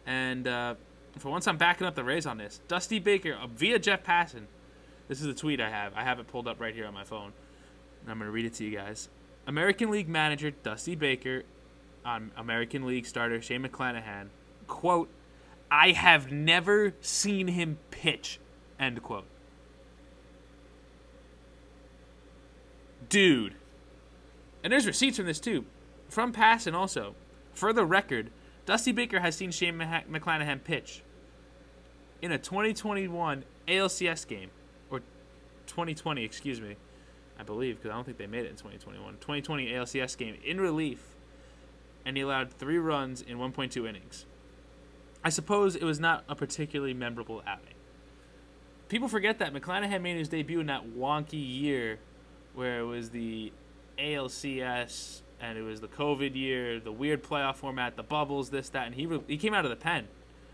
And 0.05 0.47
uh, 0.47 0.75
for 1.17 1.29
once, 1.29 1.47
I'm 1.47 1.57
backing 1.57 1.85
up 1.85 1.95
the 1.95 2.03
Rays 2.03 2.25
on 2.25 2.38
this. 2.38 2.62
Dusty 2.67 2.99
Baker, 2.99 3.33
uh, 3.33 3.47
via 3.47 3.79
Jeff 3.79 4.03
Passan. 4.03 4.45
This 5.07 5.21
is 5.21 5.27
the 5.27 5.33
tweet 5.33 5.59
I 5.59 5.69
have. 5.69 5.93
I 5.95 6.03
have 6.03 6.19
it 6.19 6.27
pulled 6.27 6.47
up 6.47 6.59
right 6.59 6.73
here 6.73 6.85
on 6.85 6.93
my 6.93 7.03
phone. 7.03 7.33
And 8.01 8.12
I'm 8.12 8.17
going 8.17 8.27
to 8.27 8.31
read 8.31 8.45
it 8.45 8.53
to 8.55 8.63
you 8.63 8.75
guys. 8.75 9.09
American 9.47 9.89
League 9.89 10.07
manager 10.07 10.51
Dusty 10.51 10.95
Baker 10.95 11.43
on 12.05 12.31
American 12.38 12.85
League 12.85 13.05
starter 13.05 13.41
Shane 13.41 13.63
McClanahan, 13.63 14.27
quote, 14.67 15.09
I 15.71 15.91
have 15.91 16.31
never 16.31 16.93
seen 17.01 17.47
him 17.47 17.77
pitch. 17.91 18.39
End 18.79 19.01
quote. 19.03 19.25
Dude. 23.07 23.55
And 24.63 24.71
there's 24.71 24.88
receipts 24.88 25.17
from 25.17 25.25
this 25.25 25.39
too. 25.39 25.65
From 26.09 26.33
Passan 26.33 26.73
also. 26.73 27.15
For 27.53 27.73
the 27.73 27.85
record, 27.85 28.31
Dusty 28.69 28.91
Baker 28.91 29.19
has 29.19 29.36
seen 29.36 29.49
Shane 29.49 29.79
McClanahan 29.79 30.63
pitch 30.63 31.01
in 32.21 32.32
a 32.32 32.38
2021 32.38 33.43
ALCS 33.67 34.27
game. 34.27 34.51
Or 34.91 34.99
2020, 35.65 36.23
excuse 36.23 36.62
me. 36.62 36.75
I 37.39 37.41
believe, 37.41 37.77
because 37.77 37.89
I 37.89 37.95
don't 37.95 38.03
think 38.03 38.19
they 38.19 38.27
made 38.27 38.45
it 38.45 38.51
in 38.51 38.58
2021. 38.58 39.13
2020 39.13 39.71
ALCS 39.71 40.15
game 40.15 40.36
in 40.45 40.62
relief. 40.62 41.01
And 42.05 42.15
he 42.15 42.21
allowed 42.21 42.53
three 42.53 42.77
runs 42.77 43.23
in 43.23 43.39
1.2 43.39 43.89
innings. 43.89 44.27
I 45.23 45.29
suppose 45.29 45.75
it 45.75 45.84
was 45.84 45.99
not 45.99 46.23
a 46.29 46.36
particularly 46.36 46.93
memorable 46.93 47.41
outing. 47.47 47.73
People 48.88 49.08
forget 49.08 49.39
that 49.39 49.51
McClanahan 49.51 50.03
made 50.03 50.17
his 50.17 50.29
debut 50.29 50.60
in 50.60 50.67
that 50.67 50.95
wonky 50.95 51.43
year 51.60 51.97
where 52.53 52.82
it 52.82 52.86
was 52.86 53.10
the 53.10 53.51
ALCS 53.97 55.23
and 55.41 55.58
it 55.58 55.62
was 55.62 55.82
the 55.82 55.88
COVID 55.88 56.36
year, 56.36 56.80
the 56.80 56.91
weird 56.91 57.23
playoff 57.23 57.56
format, 57.56 57.95
the 57.95 58.04
bubbles, 58.04 58.49
this, 58.49 58.69
that, 58.69 58.88
and 58.88 58.95
he 58.95 59.06
re- 59.06 59.23
he 59.28 59.38
came 59.38 59.54
out 59.54 59.65
of 59.65 59.71
the 59.71 59.78
pen. 59.78 60.08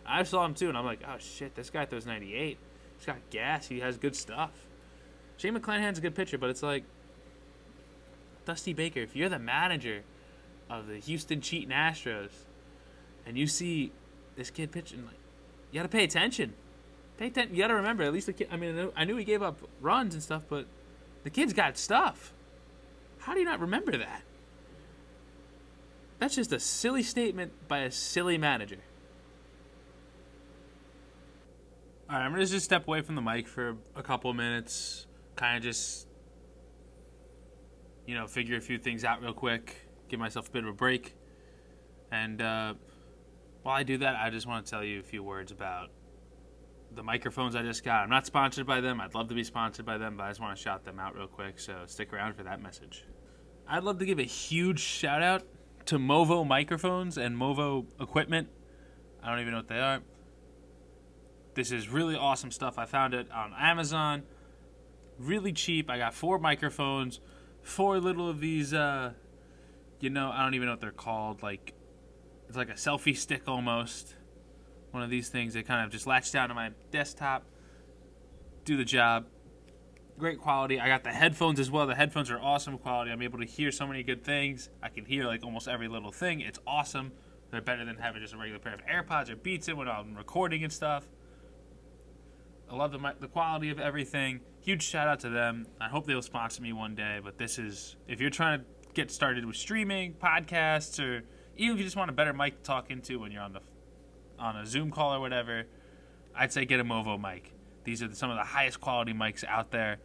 I 0.06 0.24
saw 0.24 0.45
him 0.45 0.54
too, 0.54 0.69
and 0.69 0.78
I'm 0.78 0.86
like, 0.86 1.02
oh 1.08 1.17
shit, 1.19 1.56
this 1.56 1.69
guy 1.69 1.86
throws 1.86 2.06
98. 2.06 2.58
He's 2.98 3.06
got 3.06 3.17
gas. 3.30 3.67
He 3.67 3.80
has 3.80 3.98
good 3.98 4.15
stuff. 4.15 4.52
Shane 5.38 5.58
McClanahan's 5.58 5.98
a 5.98 6.02
good 6.02 6.15
pitcher, 6.15 6.38
but 6.38 6.50
it's 6.50 6.63
like 6.63 6.84
Dusty 8.45 8.74
Baker. 8.74 9.02
If 9.02 9.15
you're 9.15 9.30
the 9.30 9.39
manager 9.39 10.04
of 10.69 10.88
the 10.88 10.98
Houston 10.98 11.41
Cheating 11.41 11.69
Astros, 11.69 12.30
and 13.26 13.38
you 13.38 13.48
see 13.48 13.91
this 14.36 14.50
kid 14.50 14.71
pitching 14.71 15.06
like 15.06 15.17
you 15.71 15.80
got 15.80 15.84
to 15.84 15.89
pay 15.89 16.04
attention. 16.04 16.54
Pay 17.17 17.28
attention. 17.28 17.56
You 17.56 17.62
got 17.62 17.67
to 17.69 17.76
remember 17.76 18.04
at 18.04 18.13
least 18.13 18.28
the 18.28 18.34
kid. 18.34 18.48
I 18.52 18.58
mean, 18.58 18.91
I 18.95 19.04
knew 19.06 19.17
he 19.17 19.26
gave 19.26 19.41
up 19.41 19.58
runs 19.82 20.13
and 20.13 20.21
stuff, 20.24 20.43
but 20.48 20.67
the 21.24 21.30
kid's 21.30 21.54
got 21.54 21.78
stuff. 21.78 22.34
How 23.19 23.34
do 23.34 23.39
you 23.39 23.45
not 23.45 23.60
remember 23.60 23.98
that? 23.98 24.21
That's 26.19 26.36
just 26.36 26.51
a 26.54 26.60
silly 26.60 27.04
statement 27.04 27.67
by 27.67 27.80
a 27.80 27.91
silly 27.91 28.38
manager. 28.38 28.80
All 32.10 32.17
right, 32.17 32.25
I'm 32.25 32.32
gonna 32.32 32.45
just 32.45 32.65
step 32.65 32.88
away 32.88 33.01
from 33.01 33.15
the 33.15 33.21
mic 33.21 33.47
for 33.47 33.78
a 33.95 34.04
couple 34.04 34.30
of 34.30 34.38
minutes, 34.38 35.08
kind 35.36 35.58
of 35.58 35.63
just, 35.63 36.08
you 38.06 38.15
know, 38.15 38.28
figure 38.28 38.58
a 38.58 38.62
few 38.62 38.78
things 38.78 39.04
out 39.04 39.21
real 39.21 39.34
quick, 39.34 39.75
give 40.08 40.19
myself 40.19 40.47
a 40.47 40.51
bit 40.51 40.63
of 40.63 40.69
a 40.69 40.73
break, 40.73 41.15
and 42.12 42.41
uh, 42.41 42.75
while 43.63 43.75
I 43.75 43.82
do 43.82 43.97
that, 43.97 44.15
I 44.17 44.30
just 44.30 44.45
want 44.45 44.65
to 44.65 44.69
tell 44.69 44.84
you 44.84 44.99
a 44.99 45.04
few 45.04 45.23
words 45.23 45.51
about 45.51 45.89
the 46.93 47.01
microphones 47.01 47.56
I 47.56 47.63
just 47.63 47.84
got. 47.84 48.04
I'm 48.04 48.10
not 48.10 48.28
sponsored 48.28 48.67
by 48.67 48.80
them. 48.80 49.01
I'd 49.01 49.15
love 49.15 49.28
to 49.30 49.36
be 49.36 49.43
sponsored 49.43 49.86
by 49.86 49.97
them, 49.97 50.15
but 50.17 50.23
I 50.23 50.30
just 50.30 50.39
want 50.39 50.56
to 50.56 50.62
shout 50.62 50.86
them 50.86 50.99
out 50.99 51.15
real 51.15 51.28
quick. 51.28 51.60
So 51.60 51.73
stick 51.88 52.13
around 52.13 52.36
for 52.36 52.43
that 52.43 52.62
message. 52.62 53.06
I'd 53.67 53.84
love 53.84 53.97
to 53.99 54.06
give 54.06 54.19
a 54.19 54.23
huge 54.23 54.80
shout 54.80 55.23
out 55.23 55.43
to 55.86 55.98
Movo 55.98 56.45
microphones 56.45 57.17
and 57.17 57.38
Movo 57.38 57.86
equipment. 58.00 58.50
I 59.24 59.30
don't 59.30 59.39
even 59.39 59.52
know 59.52 59.60
what 59.60 59.67
they 59.67 59.80
are. 59.80 60.02
This 61.54 61.71
is 61.71 61.89
really 61.89 62.15
awesome 62.15 62.52
stuff. 62.52 62.78
I 62.78 62.86
found 62.86 63.13
it 63.13 63.32
on 63.32 63.54
Amazon. 63.58 64.24
Really 65.17 65.54
cheap. 65.54 65.89
I 65.89 65.98
got 65.98 66.13
four 66.13 66.38
microphones, 66.38 67.19
four 67.62 68.00
little 68.00 68.30
of 68.30 68.39
these 68.39 68.74
uh, 68.74 69.13
you 70.00 70.10
know, 70.10 70.32
I 70.32 70.43
don't 70.43 70.54
even 70.54 70.67
know 70.67 70.74
what 70.74 70.82
they're 70.82 70.91
called. 70.91 71.41
Like, 71.41 71.74
it's 72.48 72.58
like 72.58 72.69
a 72.69 72.74
selfie 72.74 73.15
stick 73.15 73.43
almost. 73.48 74.15
One 74.91 75.04
of 75.04 75.10
these 75.10 75.30
things 75.30 75.54
that 75.56 75.65
kind 75.65 75.86
of 75.86 75.91
just 75.91 76.08
latch 76.08 76.32
down 76.32 76.50
to 76.50 76.56
my 76.56 76.71
desktop, 76.91 77.43
do 78.63 78.78
the 78.78 78.86
job. 78.86 79.26
Great 80.17 80.39
quality. 80.39 80.80
I 80.80 80.88
got 80.88 81.04
the 81.04 81.12
headphones 81.12 81.60
as 81.60 81.69
well. 81.69 81.86
The 81.88 81.95
headphones 81.95 82.32
are 82.32 82.39
awesome 82.39 82.78
quality. 82.78 83.12
I'm 83.12 83.21
able 83.21 83.39
to 83.39 83.45
hear 83.45 83.69
so 83.69 83.86
many 83.86 84.01
good 84.01 84.23
things. 84.23 84.69
I 84.82 84.88
can 84.88 85.04
hear 85.04 85.25
like 85.25 85.43
almost 85.43 85.67
every 85.67 85.89
little 85.89 86.12
thing. 86.12 86.39
It's 86.39 86.60
awesome. 86.65 87.12
They're 87.51 87.62
better 87.62 87.84
than 87.84 87.97
having 87.97 88.21
just 88.21 88.34
a 88.34 88.38
regular 88.38 88.60
pair 88.60 88.73
of 88.73 88.86
AirPods 88.86 89.30
or 89.30 89.36
Beats 89.36 89.67
in 89.67 89.75
when 89.75 89.89
I'm 89.89 90.15
recording 90.15 90.63
and 90.63 90.71
stuff. 90.71 91.06
I 92.69 92.75
love 92.75 92.93
the 92.93 93.13
the 93.19 93.28
quality 93.28 93.69
of 93.69 93.80
everything. 93.80 94.39
Huge 94.62 94.84
shout 94.84 95.08
out 95.08 95.19
to 95.19 95.30
them. 95.30 95.67
I 95.82 95.89
hope 95.89 96.06
they'll 96.06 96.21
sponsor 96.21 96.62
me 96.62 96.71
one 96.71 96.95
day. 96.95 97.19
But 97.21 97.38
this 97.38 97.60
is 97.60 97.97
if 98.08 98.21
you're 98.21 98.30
trying 98.30 98.60
to 98.60 98.65
get 98.93 99.12
started 99.12 99.45
with 99.45 99.58
streaming, 99.58 100.13
podcasts, 100.13 100.97
or 100.97 101.23
even 101.58 101.75
if 101.75 101.80
you 101.80 101.84
just 101.84 101.97
want 101.97 102.10
a 102.10 102.13
better 102.13 102.34
mic 102.34 102.58
to 102.58 102.63
talk 102.63 102.89
into 102.89 103.19
when 103.19 103.32
you're 103.32 103.43
on 103.43 103.54
the 103.54 103.62
on 104.39 104.56
a 104.56 104.65
Zoom 104.65 104.91
call 104.91 105.13
or 105.13 105.19
whatever, 105.19 105.65
I'd 106.34 106.54
say 106.54 106.63
get 106.65 106.80
a 106.80 106.86
Movo 106.86 107.19
mic. 107.21 107.55
These 107.86 108.02
are 108.02 108.12
some 108.15 108.32
of 108.32 108.38
the 108.38 108.43
highest 108.43 108.82
quality 108.82 109.13
mics 109.13 109.43
out 109.43 109.69
there, 109.69 110.00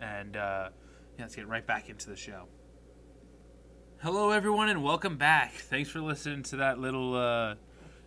and 0.00 0.38
uh, 0.38 0.70
yeah, 1.16 1.24
let's 1.24 1.36
get 1.36 1.46
right 1.46 1.66
back 1.66 1.90
into 1.90 2.08
the 2.08 2.16
show. 2.16 2.46
Hello, 4.02 4.30
everyone, 4.30 4.70
and 4.70 4.82
welcome 4.82 5.18
back. 5.18 5.52
Thanks 5.52 5.90
for 5.90 6.00
listening 6.00 6.44
to 6.44 6.56
that 6.56 6.78
little, 6.78 7.14
uh, 7.14 7.54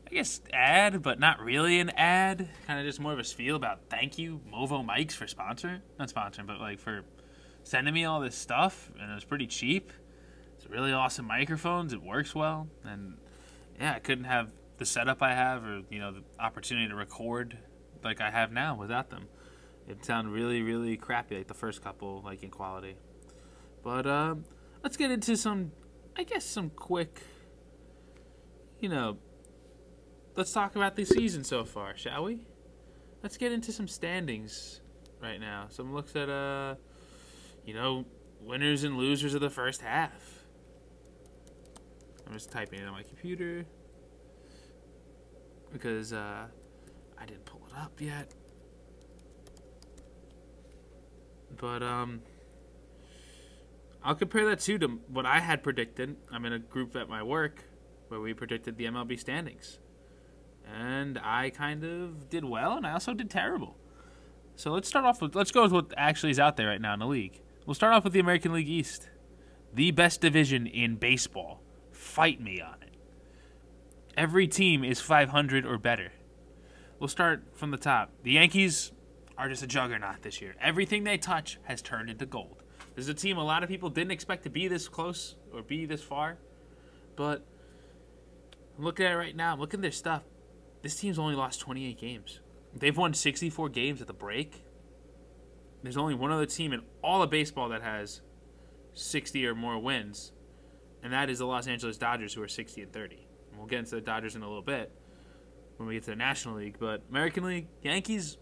I 0.08 0.10
guess, 0.10 0.42
ad, 0.52 1.04
but 1.04 1.20
not 1.20 1.42
really 1.42 1.80
an 1.80 1.92
ad. 1.92 2.50
Kind 2.66 2.80
of 2.80 2.88
just 2.88 3.00
more 3.00 3.14
of 3.14 3.20
a 3.20 3.24
spiel 3.24 3.56
about 3.56 3.82
thank 3.88 4.18
you, 4.18 4.42
Movo 4.52 4.84
Mics, 4.84 5.12
for 5.12 5.28
sponsor. 5.28 5.80
Not 6.00 6.10
sponsoring, 6.10 6.48
but 6.48 6.60
like 6.60 6.80
for 6.80 7.04
sending 7.62 7.94
me 7.94 8.06
all 8.06 8.20
this 8.20 8.36
stuff, 8.36 8.92
and 9.00 9.12
it 9.12 9.14
was 9.14 9.26
pretty 9.26 9.46
cheap. 9.46 9.94
It's 10.58 10.68
really 10.68 10.92
awesome 10.92 11.28
microphones. 11.28 11.94
It 11.94 12.02
works 12.02 12.34
well, 12.34 12.68
and 12.84 13.18
yeah, 13.80 13.94
I 13.94 14.00
couldn't 14.00 14.24
have 14.24 14.52
the 14.78 14.88
setup 14.88 15.22
I 15.22 15.36
have, 15.36 15.64
or 15.66 15.82
you 15.92 16.00
know, 16.00 16.14
the 16.14 16.24
opportunity 16.40 16.88
to 16.88 16.96
record 16.96 17.60
like 18.04 18.22
I 18.22 18.32
have 18.32 18.52
now 18.52 18.76
without 18.76 19.10
them. 19.10 19.28
It 19.88 20.06
sounded 20.06 20.32
really, 20.32 20.62
really 20.62 20.98
crappy, 20.98 21.38
like 21.38 21.48
the 21.48 21.54
first 21.54 21.82
couple, 21.82 22.22
like 22.24 22.44
in 22.44 22.52
quality. 22.52 22.96
But 23.84 24.06
um, 24.06 24.46
let's 24.84 24.98
get 24.98 25.10
into 25.10 25.36
some, 25.36 25.72
I 26.16 26.24
guess, 26.24 26.46
some 26.46 26.70
quick, 26.70 27.22
you 28.80 28.90
know, 28.90 29.18
let's 30.36 30.52
talk 30.52 30.76
about 30.76 30.96
the 30.96 31.06
season 31.06 31.44
so 31.44 31.66
far, 31.66 31.98
shall 31.98 32.26
we? 32.26 32.46
Let's 33.24 33.38
get 33.38 33.52
into 33.52 33.72
some 33.72 33.88
standings 33.88 34.82
right 35.22 35.40
now. 35.40 35.66
Some 35.70 35.94
looks 35.94 36.16
at, 36.16 36.30
uh, 36.30 36.76
you 37.66 37.74
know, 37.74 38.06
winners 38.42 38.84
and 38.84 38.98
losers 38.98 39.34
of 39.34 39.42
the 39.42 39.50
first 39.50 39.82
half. 39.82 40.46
I'm 42.28 42.34
just 42.34 42.52
typing 42.52 42.80
it 42.80 42.86
on 42.86 42.94
my 42.94 43.04
computer 43.04 43.66
because 45.74 46.14
uh, 46.14 46.46
I 47.18 47.26
didn't 47.26 47.46
pull 47.46 47.59
up 47.76 48.00
yet. 48.00 48.34
But 51.58 51.84
um, 51.84 52.22
I'll 54.04 54.16
compare 54.16 54.46
that 54.46 54.60
too 54.60 54.78
to 54.80 54.88
what 55.08 55.26
I 55.26 55.40
had 55.40 55.62
predicted. 55.64 56.16
I'm 56.32 56.46
in 56.46 56.54
a 56.54 56.60
group 56.60 56.96
at 56.96 57.10
my 57.10 57.22
work 57.22 57.64
where 58.08 58.20
we 58.20 58.34
predicted 58.34 58.78
the 58.78 58.86
MLB 58.86 59.20
standings, 59.20 59.80
and 60.66 61.20
I 61.22 61.50
kind 61.50 61.84
of 61.84 62.30
did 62.30 62.46
well, 62.46 62.78
and 62.78 62.88
I 62.88 62.94
also 62.94 63.14
did 63.14 63.30
terrible. 63.30 63.76
So 64.56 64.72
let's 64.72 64.88
start 64.88 65.06
off 65.06 65.22
with 65.22 65.36
let's 65.36 65.52
go 65.52 65.64
with 65.64 65.72
what 65.72 65.94
actually 65.98 66.32
is 66.32 66.40
out 66.40 66.58
there 66.58 66.68
right 66.68 66.82
now 66.82 66.94
in 66.94 67.00
the 67.00 67.08
league. 67.08 67.42
We'll 67.66 67.76
start 67.76 67.94
off 67.94 68.04
with 68.04 68.14
the 68.14 68.20
American 68.20 68.54
League 68.54 68.70
East, 68.70 69.10
the 69.74 69.92
best 69.92 70.22
division 70.22 70.66
in 70.66 70.96
baseball. 70.96 71.62
Fight 71.92 72.42
me 72.42 72.62
on 72.62 72.76
it. 72.82 72.96
Every 74.18 74.48
team 74.48 74.84
is 74.84 75.00
500 75.00 75.66
or 75.66 75.78
better. 75.78 76.12
We'll 77.00 77.08
start 77.08 77.44
from 77.54 77.72
the 77.72 77.78
top. 77.78 78.12
The 78.24 78.34
Yankees 78.34 78.92
are 79.38 79.48
just 79.48 79.64
a 79.64 79.68
juggernaut 79.68 80.22
this 80.22 80.42
year. 80.42 80.56
Everything 80.62 81.06
they 81.06 81.18
touch 81.18 81.58
has 81.64 81.82
turned 81.82 82.10
into 82.10 82.26
gold. 82.26 82.62
This 82.94 83.06
is 83.06 83.10
a 83.10 83.14
team 83.14 83.38
a 83.38 83.44
lot 83.44 83.64
of 83.64 83.70
people 83.70 83.90
didn't 83.90 84.12
expect 84.12 84.44
to 84.44 84.50
be 84.50 84.68
this 84.68 84.90
close 84.90 85.36
or 85.54 85.62
be 85.62 85.86
this 85.86 86.04
far. 86.04 86.40
But 87.16 87.46
I'm 88.78 88.84
looking 88.84 89.06
at 89.06 89.14
it 89.14 89.16
right 89.16 89.34
now. 89.34 89.54
I'm 89.54 89.62
looking 89.62 89.80
at 89.80 89.84
their 89.84 89.92
stuff. 89.92 90.24
This 90.82 91.00
team's 91.00 91.18
only 91.18 91.36
lost 91.36 91.62
28 91.62 91.98
games. 91.98 92.42
They've 92.76 92.96
won 92.96 93.14
64 93.14 93.70
games 93.70 94.02
at 94.02 94.08
the 94.08 94.14
break. 94.14 94.66
There's 95.84 95.98
only 95.98 96.16
one 96.16 96.32
other 96.32 96.46
team 96.46 96.74
in 96.74 96.82
all 97.02 97.24
of 97.24 97.30
baseball 97.30 97.70
that 97.70 97.82
has 97.82 98.20
60 98.94 99.46
or 99.46 99.56
more 99.56 99.80
wins, 99.80 100.34
and 101.02 101.14
that 101.14 101.30
is 101.30 101.40
the 101.40 101.46
Los 101.46 101.68
Angeles 101.68 101.98
Dodgers, 101.98 102.34
who 102.34 102.42
are 102.44 102.50
60 102.50 102.82
and 102.82 102.92
30. 102.92 103.16
And 103.52 103.58
we'll 103.58 103.68
get 103.68 103.80
into 103.80 103.96
the 103.96 104.02
Dodgers 104.02 104.36
in 104.36 104.42
a 104.42 104.48
little 104.48 104.62
bit 104.62 104.92
when 105.80 105.88
we 105.88 105.96
get 105.96 106.04
to 106.04 106.10
the 106.12 106.16
National 106.18 106.56
League. 106.56 106.76
But 106.78 107.04
American 107.10 107.46
League, 107.46 107.68
Yankees, 107.82 108.38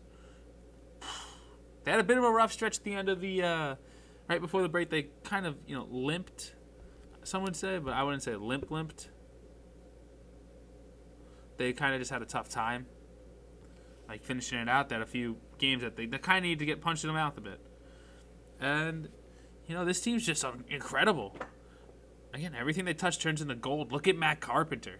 they 1.83 1.91
had 1.91 1.99
a 1.99 2.03
bit 2.03 2.17
of 2.17 2.23
a 2.23 2.31
rough 2.31 2.51
stretch 2.51 2.77
at 2.77 2.83
the 2.83 2.93
end 2.93 3.09
of 3.09 3.21
the 3.21 3.43
uh, 3.43 3.75
right 4.27 4.41
before 4.41 4.63
the 4.63 4.69
break. 4.69 4.89
They 4.89 5.09
kind 5.23 5.45
of 5.45 5.55
you 5.67 5.75
know 5.75 5.87
limped, 5.89 6.55
some 7.23 7.43
would 7.43 7.55
say, 7.55 7.77
but 7.77 7.93
I 7.93 8.03
wouldn't 8.03 8.23
say 8.23 8.35
limp 8.35 8.71
limped. 8.71 9.09
They 11.57 11.73
kind 11.73 11.93
of 11.93 12.01
just 12.01 12.11
had 12.11 12.21
a 12.21 12.25
tough 12.25 12.49
time, 12.49 12.87
like 14.09 14.23
finishing 14.23 14.57
it 14.57 14.67
out. 14.67 14.89
That 14.89 15.01
a 15.01 15.05
few 15.05 15.37
games 15.59 15.83
that 15.83 15.95
they, 15.95 16.07
they 16.07 16.17
kind 16.17 16.39
of 16.39 16.43
need 16.43 16.59
to 16.59 16.65
get 16.65 16.81
punched 16.81 17.03
in 17.03 17.07
the 17.07 17.13
mouth 17.13 17.37
a 17.37 17.41
bit, 17.41 17.61
and 18.59 19.09
you 19.67 19.75
know 19.75 19.85
this 19.85 20.01
team's 20.01 20.25
just 20.25 20.43
incredible. 20.69 21.35
Again, 22.33 22.55
everything 22.59 22.85
they 22.85 22.93
touch 22.93 23.19
turns 23.19 23.41
into 23.41 23.55
gold. 23.55 23.91
Look 23.91 24.07
at 24.07 24.15
Matt 24.15 24.41
Carpenter. 24.41 24.97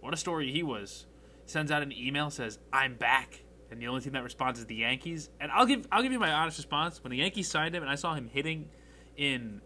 What 0.00 0.14
a 0.14 0.16
story 0.16 0.50
he 0.50 0.62
was 0.62 1.06
sends 1.50 1.70
out 1.70 1.82
an 1.82 1.92
email 1.92 2.30
says 2.30 2.58
I'm 2.72 2.94
back, 2.94 3.42
and 3.70 3.80
the 3.80 3.88
only 3.88 4.00
team 4.00 4.12
that 4.12 4.22
responds 4.22 4.58
is 4.58 4.66
the 4.66 4.76
Yankees. 4.76 5.30
And 5.40 5.50
I'll 5.52 5.66
give 5.66 5.86
I'll 5.90 6.02
give 6.02 6.12
you 6.12 6.20
my 6.20 6.32
honest 6.32 6.58
response. 6.58 7.02
When 7.02 7.10
the 7.10 7.18
Yankees 7.18 7.48
signed 7.48 7.74
him, 7.74 7.82
and 7.82 7.90
I 7.90 7.96
saw 7.96 8.14
him 8.14 8.28
hitting 8.28 8.68
in, 9.16 9.60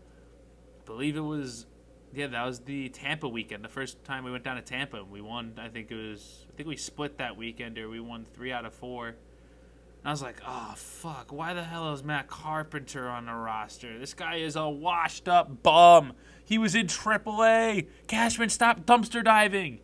I 0.82 0.84
believe 0.86 1.16
it 1.16 1.20
was, 1.20 1.66
yeah, 2.12 2.26
that 2.28 2.44
was 2.44 2.60
the 2.60 2.88
Tampa 2.88 3.28
weekend. 3.28 3.64
The 3.64 3.68
first 3.68 4.02
time 4.04 4.24
we 4.24 4.30
went 4.30 4.44
down 4.44 4.56
to 4.56 4.62
Tampa, 4.62 5.04
we 5.04 5.20
won. 5.20 5.54
I 5.58 5.68
think 5.68 5.90
it 5.90 5.96
was. 5.96 6.46
I 6.52 6.56
think 6.56 6.68
we 6.68 6.76
split 6.76 7.18
that 7.18 7.36
weekend, 7.36 7.78
or 7.78 7.88
we 7.88 8.00
won 8.00 8.24
three 8.24 8.52
out 8.52 8.64
of 8.64 8.74
four. 8.74 9.08
And 9.08 10.10
I 10.10 10.10
was 10.10 10.22
like, 10.22 10.42
oh 10.46 10.74
fuck, 10.76 11.32
why 11.32 11.54
the 11.54 11.64
hell 11.64 11.94
is 11.94 12.04
Matt 12.04 12.28
Carpenter 12.28 13.08
on 13.08 13.24
the 13.24 13.32
roster? 13.32 13.98
This 13.98 14.12
guy 14.12 14.36
is 14.36 14.54
a 14.54 14.68
washed 14.68 15.28
up 15.28 15.62
bum. 15.62 16.12
He 16.44 16.58
was 16.58 16.74
in 16.74 16.88
AAA. 16.88 17.86
Cashman, 18.06 18.50
stop 18.50 18.84
dumpster 18.84 19.24
diving. 19.24 19.80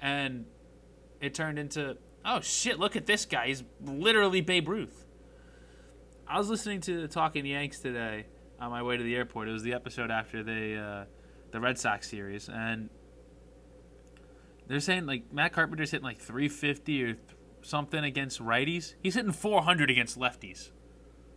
And 0.00 0.46
it 1.20 1.34
turned 1.34 1.58
into 1.58 1.96
oh 2.24 2.40
shit, 2.40 2.78
look 2.78 2.96
at 2.96 3.06
this 3.06 3.24
guy. 3.24 3.48
He's 3.48 3.62
literally 3.84 4.40
Babe 4.40 4.68
Ruth. 4.68 5.06
I 6.26 6.38
was 6.38 6.48
listening 6.48 6.80
to 6.82 7.08
Talking 7.08 7.44
Yanks 7.44 7.80
today 7.80 8.26
on 8.60 8.70
my 8.70 8.82
way 8.82 8.96
to 8.96 9.02
the 9.02 9.16
airport. 9.16 9.48
It 9.48 9.52
was 9.52 9.62
the 9.62 9.74
episode 9.74 10.10
after 10.10 10.42
the 10.42 10.76
uh, 10.76 11.04
the 11.50 11.60
Red 11.60 11.78
Sox 11.78 12.08
series, 12.08 12.48
and 12.48 12.88
they're 14.66 14.80
saying 14.80 15.06
like 15.06 15.32
Matt 15.32 15.52
Carpenter's 15.52 15.90
hitting 15.90 16.04
like 16.04 16.18
350 16.18 17.02
or 17.02 17.06
th- 17.14 17.18
something 17.62 18.04
against 18.04 18.40
righties. 18.40 18.94
He's 19.02 19.14
hitting 19.14 19.32
400 19.32 19.90
against 19.90 20.18
lefties, 20.18 20.70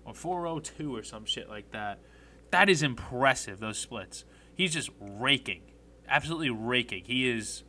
or 0.05 0.13
402 0.13 0.95
or 0.95 1.03
some 1.03 1.25
shit 1.25 1.49
like 1.49 1.71
that. 1.71 1.99
That 2.51 2.69
is 2.69 2.83
impressive. 2.83 3.59
Those 3.59 3.79
splits. 3.79 4.25
He's 4.53 4.73
just 4.73 4.91
raking, 4.99 5.61
absolutely 6.07 6.51
raking. 6.51 7.05
He 7.05 7.27
is 7.27 7.63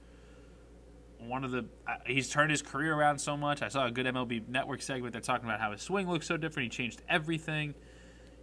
one 1.29 1.45
of 1.45 1.51
the 1.51 1.67
uh, 1.87 1.95
he's 2.07 2.31
turned 2.31 2.51
his 2.51 2.63
career 2.63 2.95
around 2.95 3.19
so 3.19 3.37
much. 3.37 3.63
I 3.63 3.69
saw 3.69 3.87
a 3.87 3.91
good 3.91 4.07
MLB 4.07 4.49
Network 4.49 4.83
segment. 4.83 5.13
They're 5.13 5.21
talking 5.21 5.49
about 5.49 5.61
how 5.61 5.73
his 5.73 5.83
swing 5.83 6.09
looks 6.09 6.27
so 6.27 6.37
different. 6.37 6.73
He 6.73 6.77
changed 6.77 7.03
everything. 7.09 7.75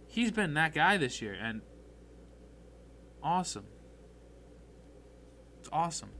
He's 0.06 0.30
been 0.30 0.54
that 0.54 0.74
guy 0.74 0.96
this 0.96 1.22
year, 1.22 1.34
and 1.34 1.62
awesome. 3.22 3.64
It's 5.60 5.68
awesome. 5.72 6.10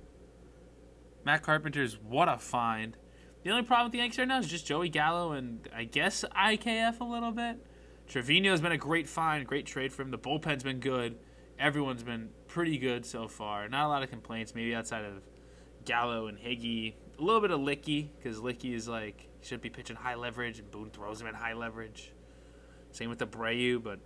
Matt 1.25 1.43
Carpenter's 1.43 1.99
what 1.99 2.29
a 2.29 2.39
find. 2.39 2.97
The 3.43 3.51
only 3.51 3.65
problem 3.65 3.87
with 3.87 3.93
the 3.93 3.99
Yankees 3.99 4.19
right 4.19 4.29
now 4.29 4.39
is 4.39 4.47
just 4.47 4.67
Joey 4.67 4.89
Gallo 4.89 5.33
and 5.33 5.69
I 5.75 5.85
guess 5.85 6.25
IKF 6.37 7.01
a 7.01 7.05
little 7.05 7.33
bit. 7.33 7.67
Trevino's 8.09 8.61
been 8.61 8.73
a 8.73 8.77
great 8.77 9.09
find, 9.09 9.47
great 9.47 9.67
trade 9.67 9.93
for 9.93 10.03
him. 10.03 10.11
The 10.11 10.19
bullpen's 10.19 10.63
been 10.63 10.81
good. 10.81 11.19
Everyone's 11.59 12.03
been 12.03 12.31
pretty 12.47 12.79
good 12.79 13.05
so 13.07 13.29
far. 13.29 13.69
Not 13.69 13.87
a 13.87 13.89
lot 13.89 14.03
of 14.03 14.11
complaints, 14.11 14.55
maybe 14.55 14.75
outside 14.75 15.05
of 15.05 15.23
Gallo 15.85 16.27
and 16.27 16.39
Higgy. 16.39 16.95
A 17.19 17.23
little 17.23 17.41
bit 17.41 17.51
of 17.51 17.61
Licky 17.61 18.09
because 18.17 18.39
Licky 18.39 18.75
is 18.75 18.89
like 18.89 19.29
should 19.43 19.61
be 19.61 19.71
pitching 19.71 19.97
high 19.97 20.15
leverage, 20.15 20.59
and 20.59 20.71
Boone 20.71 20.91
throws 20.91 21.21
him 21.21 21.27
in 21.27 21.35
high 21.35 21.55
leverage. 21.55 22.13
Same 22.91 23.11
with 23.11 23.19
the 23.19 23.27
Abreu, 23.27 23.83
but 23.83 23.99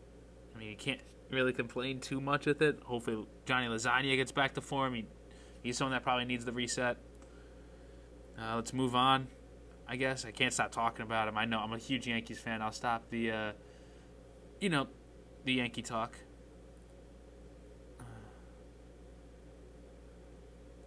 I 0.54 0.58
mean 0.58 0.70
you 0.70 0.76
can't 0.76 1.00
really 1.30 1.52
complain 1.52 2.00
too 2.00 2.20
much 2.20 2.46
with 2.46 2.62
it. 2.62 2.80
Hopefully 2.84 3.26
Johnny 3.44 3.66
Lasagna 3.66 4.16
gets 4.16 4.32
back 4.32 4.54
to 4.54 4.60
form. 4.60 4.94
He, 4.94 5.06
he's 5.62 5.76
someone 5.76 5.92
that 5.92 6.02
probably 6.02 6.24
needs 6.24 6.44
the 6.44 6.52
reset. 6.52 6.98
Uh, 8.40 8.56
let's 8.56 8.72
move 8.72 8.94
on. 8.94 9.28
I 9.88 9.96
guess 9.96 10.24
I 10.24 10.30
can't 10.30 10.52
stop 10.52 10.72
talking 10.72 11.02
about 11.02 11.28
him. 11.28 11.38
I 11.38 11.44
know 11.44 11.58
I'm 11.60 11.72
a 11.72 11.78
huge 11.78 12.06
Yankees 12.06 12.38
fan. 12.38 12.60
I'll 12.60 12.72
stop 12.72 13.08
the, 13.10 13.30
uh, 13.30 13.52
you 14.60 14.68
know, 14.68 14.88
the 15.44 15.54
Yankee 15.54 15.82
talk. 15.82 16.16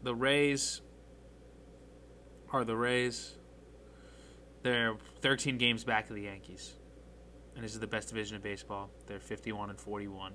The 0.01 0.15
Rays 0.15 0.81
are 2.51 2.63
the 2.63 2.75
Rays. 2.75 3.35
They're 4.63 4.95
13 5.21 5.57
games 5.57 5.83
back 5.83 6.09
of 6.09 6.15
the 6.15 6.23
Yankees. 6.23 6.73
And 7.55 7.63
this 7.63 7.73
is 7.73 7.79
the 7.79 7.87
best 7.87 8.09
division 8.09 8.37
of 8.37 8.43
baseball. 8.43 8.89
They're 9.07 9.19
51 9.19 9.69
and 9.69 9.79
41. 9.79 10.33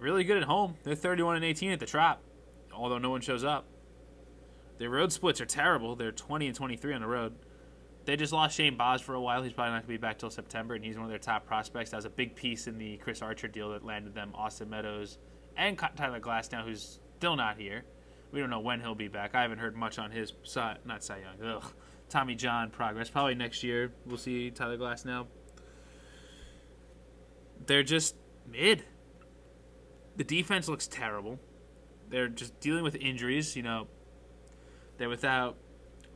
Really 0.00 0.24
good 0.24 0.38
at 0.38 0.44
home. 0.44 0.76
They're 0.82 0.94
31 0.94 1.36
and 1.36 1.44
18 1.44 1.72
at 1.72 1.80
the 1.80 1.86
Trop, 1.86 2.22
although 2.72 2.98
no 2.98 3.10
one 3.10 3.20
shows 3.20 3.44
up. 3.44 3.66
Their 4.78 4.90
road 4.90 5.12
splits 5.12 5.40
are 5.40 5.46
terrible. 5.46 5.94
They're 5.94 6.10
20 6.10 6.46
and 6.46 6.56
23 6.56 6.94
on 6.94 7.02
the 7.02 7.06
road. 7.06 7.34
They 8.06 8.16
just 8.16 8.32
lost 8.32 8.56
Shane 8.56 8.76
Baz 8.76 9.02
for 9.02 9.14
a 9.14 9.20
while. 9.20 9.42
He's 9.42 9.52
probably 9.52 9.72
not 9.72 9.82
going 9.82 9.82
to 9.82 9.88
be 9.88 9.96
back 9.98 10.18
till 10.18 10.30
September, 10.30 10.74
and 10.74 10.84
he's 10.84 10.96
one 10.96 11.04
of 11.04 11.10
their 11.10 11.18
top 11.18 11.46
prospects. 11.46 11.90
That 11.90 11.98
was 11.98 12.06
a 12.06 12.10
big 12.10 12.34
piece 12.34 12.66
in 12.66 12.78
the 12.78 12.96
Chris 12.96 13.20
Archer 13.20 13.46
deal 13.46 13.70
that 13.72 13.84
landed 13.84 14.14
them 14.14 14.32
Austin 14.34 14.70
Meadows 14.70 15.18
and 15.56 15.78
Tyler 15.78 16.18
Glasnow, 16.18 16.64
who's 16.64 16.98
still 17.20 17.36
not 17.36 17.58
here. 17.58 17.84
We 18.32 18.40
don't 18.40 18.48
know 18.48 18.60
when 18.60 18.80
he'll 18.80 18.94
be 18.94 19.08
back. 19.08 19.34
I 19.34 19.42
haven't 19.42 19.58
heard 19.58 19.76
much 19.76 19.98
on 19.98 20.10
his 20.10 20.32
not 20.86 21.04
Cy 21.04 21.18
Young. 21.18 21.56
Ugh. 21.56 21.72
Tommy 22.08 22.34
John 22.34 22.70
progress. 22.70 23.10
Probably 23.10 23.34
next 23.34 23.62
year 23.62 23.92
we'll 24.06 24.16
see 24.16 24.50
Tyler 24.50 24.78
Glasnow. 24.78 25.26
They're 27.66 27.82
just 27.82 28.14
mid. 28.50 28.84
The 30.16 30.24
defense 30.24 30.66
looks 30.66 30.88
terrible. 30.88 31.38
They're 32.08 32.28
just 32.28 32.58
dealing 32.58 32.84
with 32.84 32.94
injuries. 32.94 33.54
You 33.54 33.64
know, 33.64 33.88
they're 34.96 35.10
without. 35.10 35.56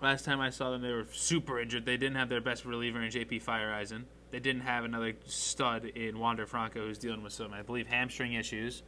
Last 0.00 0.24
time 0.24 0.40
I 0.40 0.50
saw 0.50 0.70
them, 0.70 0.80
they 0.80 0.90
were 0.90 1.06
super 1.12 1.60
injured. 1.60 1.84
They 1.84 1.98
didn't 1.98 2.16
have 2.16 2.30
their 2.30 2.40
best 2.40 2.64
reliever 2.64 3.02
in 3.02 3.10
JP 3.10 3.44
Feyereisen. 3.44 4.04
They 4.30 4.40
didn't 4.40 4.62
have 4.62 4.84
another 4.84 5.12
stud 5.26 5.84
in 5.84 6.18
Wander 6.18 6.46
Franco, 6.46 6.86
who's 6.86 6.98
dealing 6.98 7.22
with 7.22 7.34
some, 7.34 7.52
I 7.52 7.62
believe, 7.62 7.86
hamstring 7.86 8.32
issues. 8.32 8.82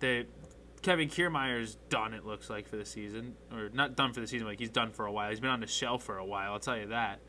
They 0.00 0.26
Kevin 0.82 1.08
Kiermaier's 1.08 1.76
done. 1.88 2.12
It 2.12 2.26
looks 2.26 2.50
like 2.50 2.68
for 2.68 2.76
the 2.76 2.84
season, 2.84 3.36
or 3.52 3.70
not 3.72 3.96
done 3.96 4.12
for 4.12 4.20
the 4.20 4.26
season. 4.26 4.46
Like 4.46 4.58
he's 4.58 4.70
done 4.70 4.90
for 4.90 5.06
a 5.06 5.12
while. 5.12 5.30
He's 5.30 5.40
been 5.40 5.50
on 5.50 5.60
the 5.60 5.66
shelf 5.66 6.02
for 6.02 6.18
a 6.18 6.24
while. 6.24 6.52
I'll 6.52 6.58
tell 6.58 6.76
you 6.76 6.88
that. 6.88 7.20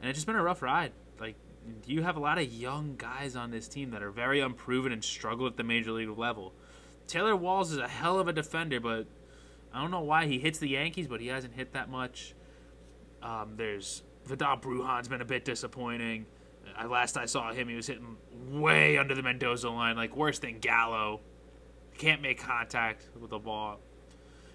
And 0.00 0.10
it's 0.10 0.18
just 0.18 0.26
been 0.26 0.36
a 0.36 0.42
rough 0.42 0.62
ride. 0.62 0.92
Like 1.20 1.36
you 1.86 2.02
have 2.02 2.16
a 2.16 2.20
lot 2.20 2.38
of 2.38 2.52
young 2.52 2.96
guys 2.96 3.36
on 3.36 3.50
this 3.50 3.68
team 3.68 3.90
that 3.90 4.02
are 4.02 4.10
very 4.10 4.40
unproven 4.40 4.92
and 4.92 5.02
struggle 5.02 5.46
at 5.46 5.56
the 5.56 5.62
major 5.62 5.92
league 5.92 6.16
level. 6.16 6.52
Taylor 7.06 7.36
Walls 7.36 7.70
is 7.70 7.78
a 7.78 7.88
hell 7.88 8.18
of 8.18 8.28
a 8.28 8.32
defender, 8.32 8.80
but 8.80 9.06
I 9.72 9.80
don't 9.80 9.90
know 9.90 10.00
why 10.00 10.26
he 10.26 10.38
hits 10.38 10.58
the 10.58 10.68
Yankees, 10.68 11.06
but 11.06 11.20
he 11.20 11.28
hasn't 11.28 11.54
hit 11.54 11.72
that 11.72 11.88
much. 11.88 12.34
Um, 13.22 13.54
there's 13.56 14.02
Vidal 14.24 14.56
Brujan's 14.56 15.08
been 15.08 15.20
a 15.20 15.26
bit 15.26 15.44
disappointing. 15.44 16.26
Uh, 16.80 16.88
last 16.88 17.16
I 17.16 17.26
saw 17.26 17.52
him, 17.52 17.68
he 17.68 17.74
was 17.74 17.86
hitting 17.86 18.16
way 18.50 18.98
under 18.98 19.14
the 19.14 19.22
Mendoza 19.22 19.70
line, 19.70 19.96
like 19.96 20.16
worse 20.16 20.38
than 20.40 20.58
Gallo. 20.58 21.20
Can't 22.02 22.20
make 22.20 22.40
contact 22.40 23.08
with 23.20 23.30
the 23.30 23.38
ball. 23.38 23.78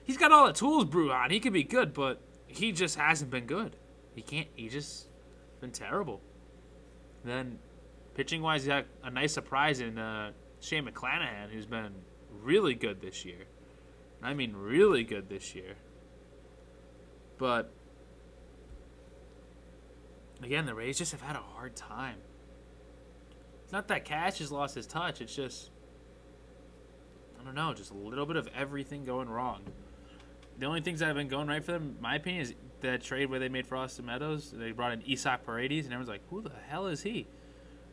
He's 0.04 0.18
got 0.18 0.34
all 0.34 0.48
the 0.48 0.52
tools, 0.52 0.84
Brujan. 0.84 1.32
He 1.32 1.40
could 1.40 1.54
be 1.54 1.64
good, 1.64 1.94
but 1.94 2.20
he 2.46 2.74
just 2.74 2.98
hasn't 2.98 3.32
been 3.32 3.46
good. 3.46 3.78
He 4.14 4.22
can't. 4.22 4.50
He 4.54 4.68
just 4.68 5.08
been 5.62 5.72
terrible. 5.72 6.20
Then, 7.24 7.60
pitching 8.16 8.42
wise, 8.42 8.66
he 8.66 8.72
had 8.72 8.84
a 9.02 9.10
nice 9.10 9.32
surprise 9.32 9.80
in 9.80 9.98
uh, 9.98 10.32
Shane 10.60 10.86
McClanahan, 10.86 11.50
who's 11.50 11.66
been 11.66 11.94
really 12.44 12.74
good 12.74 13.00
this 13.00 13.24
year. 13.24 13.46
I 14.22 14.34
mean, 14.34 14.54
really 14.54 15.06
good 15.06 15.30
this 15.30 15.56
year. 15.56 15.76
But 17.38 17.72
again, 20.44 20.66
the 20.66 20.76
Rays 20.76 20.98
just 20.98 21.14
have 21.14 21.22
had 21.22 21.38
a 21.38 21.44
hard 21.56 21.78
time. 21.78 22.18
It's 23.64 23.72
not 23.72 23.88
that 23.88 24.04
Cash 24.04 24.40
has 24.40 24.52
lost 24.52 24.76
his 24.76 24.86
touch. 24.86 25.22
It's 25.22 25.34
just 25.34 25.70
don't 27.48 27.56
know, 27.56 27.74
just 27.74 27.92
a 27.92 27.96
little 27.96 28.26
bit 28.26 28.36
of 28.36 28.48
everything 28.56 29.06
going 29.06 29.30
wrong. 29.30 29.62
The 30.60 30.66
only 30.66 30.82
things 30.82 31.00
that 31.00 31.08
have 31.08 31.16
been 31.16 31.28
going 31.28 31.48
right 31.48 31.64
for 31.64 31.72
them, 31.72 31.98
my 32.00 32.16
opinion, 32.16 32.44
is 32.44 32.54
that 32.82 33.02
trade 33.02 33.30
where 33.30 33.40
they 33.40 33.50
made 33.50 33.66
for 33.66 33.78
Austin 33.78 34.06
Meadows. 34.06 34.52
They 34.52 34.72
brought 34.72 34.92
in 34.92 35.04
Isaac 35.10 35.46
Paredes, 35.46 35.86
and 35.86 35.94
everyone's 35.94 36.10
like, 36.10 36.28
"Who 36.30 36.42
the 36.42 36.52
hell 36.68 36.88
is 36.88 37.04
he?" 37.04 37.28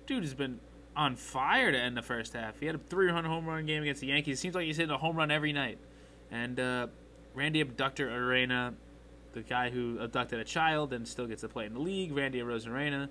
Dude 0.06 0.22
has 0.22 0.34
been 0.34 0.60
on 0.96 1.16
fire 1.16 1.70
to 1.70 1.78
end 1.78 1.96
the 1.96 2.02
first 2.02 2.32
half. 2.32 2.58
He 2.58 2.66
had 2.66 2.74
a 2.74 2.78
300 2.78 3.28
home 3.28 3.46
run 3.46 3.66
game 3.66 3.82
against 3.82 4.00
the 4.00 4.08
Yankees. 4.08 4.38
It 4.38 4.40
seems 4.40 4.54
like 4.54 4.66
he's 4.66 4.76
hitting 4.76 4.94
a 4.94 4.98
home 4.98 5.16
run 5.16 5.30
every 5.30 5.52
night. 5.52 5.78
And 6.30 6.58
uh, 6.58 6.88
Randy 7.34 7.60
Abductor 7.60 8.10
Arena, 8.10 8.74
the 9.32 9.42
guy 9.42 9.70
who 9.70 9.98
abducted 9.98 10.40
a 10.40 10.44
child 10.44 10.92
and 10.92 11.06
still 11.06 11.26
gets 11.26 11.42
to 11.42 11.48
play 11.48 11.66
in 11.66 11.74
the 11.74 11.80
league, 11.80 12.12
Randy 12.12 12.40
Arozarena, 12.40 13.08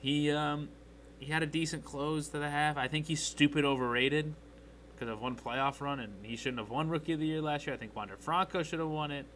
he 0.00 0.30
um, 0.30 0.68
he 1.18 1.32
had 1.32 1.42
a 1.42 1.46
decent 1.46 1.84
close 1.84 2.28
to 2.28 2.38
the 2.38 2.50
half. 2.50 2.76
I 2.76 2.88
think 2.88 3.06
he's 3.06 3.22
stupid 3.22 3.64
overrated 3.64 4.34
because 4.96 5.12
of 5.12 5.20
one 5.20 5.36
playoff 5.36 5.80
run, 5.80 6.00
and 6.00 6.12
he 6.22 6.36
shouldn't 6.36 6.58
have 6.58 6.70
won 6.70 6.88
Rookie 6.88 7.12
of 7.12 7.20
the 7.20 7.26
Year 7.26 7.42
last 7.42 7.66
year. 7.66 7.74
I 7.74 7.78
think 7.78 7.94
Wander 7.94 8.16
Franco 8.16 8.62
should 8.62 8.78
have 8.78 8.88
won 8.88 9.10
it. 9.10 9.26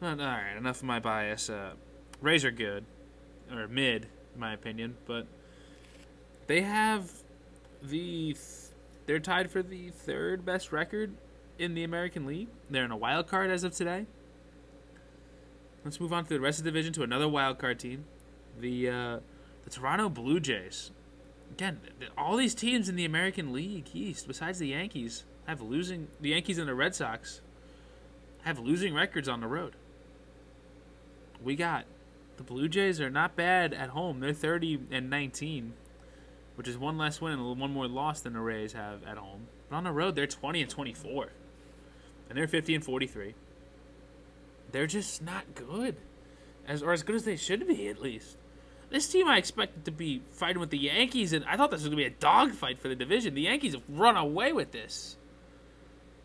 All 0.00 0.14
right, 0.14 0.54
enough 0.56 0.78
of 0.78 0.84
my 0.84 1.00
bias. 1.00 1.50
Uh, 1.50 1.72
Rays 2.20 2.44
are 2.44 2.50
good, 2.50 2.84
or 3.52 3.68
mid, 3.68 4.06
in 4.34 4.40
my 4.40 4.52
opinion, 4.52 4.96
but 5.06 5.26
they 6.46 6.62
have 6.62 7.10
the 7.82 8.32
th- 8.32 8.38
they're 9.06 9.20
tied 9.20 9.50
for 9.50 9.62
the 9.62 9.90
third 9.90 10.44
best 10.44 10.72
record 10.72 11.12
in 11.58 11.74
the 11.74 11.84
American 11.84 12.26
League. 12.26 12.48
They're 12.70 12.84
in 12.84 12.90
a 12.90 12.96
wild 12.96 13.26
card 13.26 13.50
as 13.50 13.64
of 13.64 13.72
today. 13.72 14.06
Let's 15.84 16.00
move 16.00 16.12
on 16.12 16.24
to 16.24 16.28
the 16.28 16.40
rest 16.40 16.58
of 16.58 16.64
the 16.64 16.70
division 16.70 16.92
to 16.94 17.02
another 17.02 17.28
wild 17.28 17.58
card 17.58 17.78
team, 17.78 18.04
the 18.58 18.88
uh, 18.88 19.18
the 19.64 19.70
Toronto 19.70 20.08
Blue 20.08 20.40
Jays. 20.40 20.90
Again, 21.58 21.80
all 22.16 22.36
these 22.36 22.54
teams 22.54 22.88
in 22.88 22.94
the 22.94 23.04
American 23.04 23.52
League 23.52 23.88
East, 23.92 24.28
besides 24.28 24.60
the 24.60 24.68
Yankees, 24.68 25.24
have 25.48 25.60
losing. 25.60 26.06
The 26.20 26.28
Yankees 26.28 26.56
and 26.56 26.68
the 26.68 26.74
Red 26.74 26.94
Sox 26.94 27.40
have 28.42 28.60
losing 28.60 28.94
records 28.94 29.28
on 29.28 29.40
the 29.40 29.48
road. 29.48 29.74
We 31.42 31.56
got 31.56 31.84
the 32.36 32.44
Blue 32.44 32.68
Jays 32.68 33.00
are 33.00 33.10
not 33.10 33.34
bad 33.34 33.74
at 33.74 33.88
home. 33.88 34.20
They're 34.20 34.32
30 34.32 34.82
and 34.92 35.10
19, 35.10 35.72
which 36.54 36.68
is 36.68 36.78
one 36.78 36.96
less 36.96 37.20
win 37.20 37.32
and 37.32 37.60
one 37.60 37.72
more 37.72 37.88
loss 37.88 38.20
than 38.20 38.34
the 38.34 38.40
Rays 38.40 38.74
have 38.74 39.02
at 39.02 39.16
home. 39.16 39.48
But 39.68 39.78
on 39.78 39.84
the 39.84 39.90
road, 39.90 40.14
they're 40.14 40.28
20 40.28 40.62
and 40.62 40.70
24 40.70 41.32
and 42.28 42.38
they're 42.38 42.46
50 42.46 42.76
and 42.76 42.84
43. 42.84 43.34
They're 44.70 44.86
just 44.86 45.22
not 45.22 45.56
good, 45.56 45.96
as 46.68 46.84
or 46.84 46.92
as 46.92 47.02
good 47.02 47.16
as 47.16 47.24
they 47.24 47.34
should 47.34 47.66
be 47.66 47.88
at 47.88 48.00
least. 48.00 48.36
This 48.90 49.08
team 49.08 49.28
I 49.28 49.36
expected 49.36 49.84
to 49.84 49.90
be 49.90 50.22
fighting 50.30 50.60
with 50.60 50.70
the 50.70 50.78
Yankees, 50.78 51.32
and 51.32 51.44
I 51.44 51.56
thought 51.56 51.70
this 51.70 51.80
was 51.80 51.88
gonna 51.88 51.96
be 51.96 52.04
a 52.04 52.10
dogfight 52.10 52.78
for 52.78 52.88
the 52.88 52.94
division. 52.94 53.34
The 53.34 53.42
Yankees 53.42 53.74
have 53.74 53.82
run 53.88 54.16
away 54.16 54.52
with 54.52 54.72
this. 54.72 55.16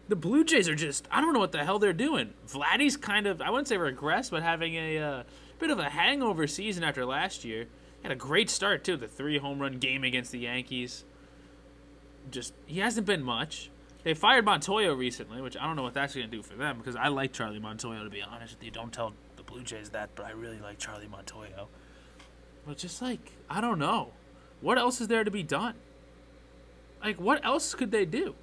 The 0.08 0.16
Blue 0.16 0.44
Jays 0.44 0.70
are 0.70 0.76
just 0.76 1.08
I 1.12 1.22
don't 1.22 1.34
know 1.34 1.40
what 1.40 1.52
the 1.52 1.66
hell 1.66 1.80
they're 1.80 1.94
doing. 1.94 2.34
Vladdy's 2.48 2.98
kind 2.98 3.28
of 3.28 3.42
I 3.42 3.50
wouldn't 3.50 3.68
say 3.68 3.78
regressed, 3.78 4.32
but 4.32 4.44
having 4.44 4.76
a 4.76 4.98
uh, 4.98 5.24
bit 5.60 5.72
of 5.72 5.80
a 5.80 5.90
hangover 5.90 6.48
season 6.48 6.84
after 6.84 7.06
last 7.06 7.46
year. 7.46 7.68
Had 8.02 8.12
a 8.12 8.16
great 8.16 8.50
start 8.50 8.84
too, 8.84 8.98
the 8.98 9.08
three 9.08 9.38
home 9.38 9.60
run 9.60 9.80
game 9.80 10.04
against 10.04 10.34
the 10.34 10.40
Yankees. 10.40 11.06
Just 12.30 12.54
he 12.66 12.80
hasn't 12.80 13.08
been 13.08 13.24
much. 13.24 13.70
They 14.04 14.14
fired 14.14 14.46
Montoyo 14.46 14.98
recently, 14.98 15.42
which 15.42 15.56
I 15.56 15.66
don't 15.66 15.78
know 15.78 15.84
what 15.84 15.94
that's 15.94 16.14
going 16.14 16.30
to 16.30 16.36
do 16.36 16.44
for 16.44 16.56
them 16.56 16.78
because 16.78 16.98
I 16.98 17.08
like 17.08 17.32
Charlie 17.32 17.62
Montoyo, 17.62 18.04
to 18.04 18.10
be 18.10 18.22
honest 18.22 18.56
with 18.56 18.64
you. 18.64 18.72
Don't 18.72 18.92
tell 18.92 19.14
the 19.38 19.44
Blue 19.44 19.64
Jays 19.64 19.92
that, 19.92 20.10
but 20.16 20.26
I 20.26 20.32
really 20.32 20.60
like 20.60 20.78
Charlie 20.80 21.08
Montoyo. 21.08 21.68
But 22.66 22.78
just 22.78 23.02
like, 23.02 23.32
I 23.50 23.62
don't 23.62 23.80
know. 23.80 24.12
What 24.62 24.78
else 24.78 25.02
is 25.02 25.08
there 25.08 25.24
to 25.24 25.32
be 25.32 25.44
done? 25.44 25.76
Like, 27.04 27.20
what 27.20 27.44
else 27.44 27.76
could 27.76 27.92
they 27.92 28.06
do? 28.06 28.36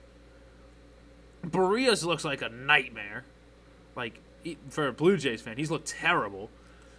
Berrios 1.47 2.05
looks 2.05 2.25
like 2.25 2.43
a 2.43 2.51
nightmare. 2.51 3.25
Like, 3.97 4.21
for 4.69 4.89
a 4.89 4.93
Blue 4.93 5.17
Jays 5.17 5.41
fan, 5.41 5.57
he's 5.57 5.71
looked 5.71 5.89
terrible. 5.89 6.51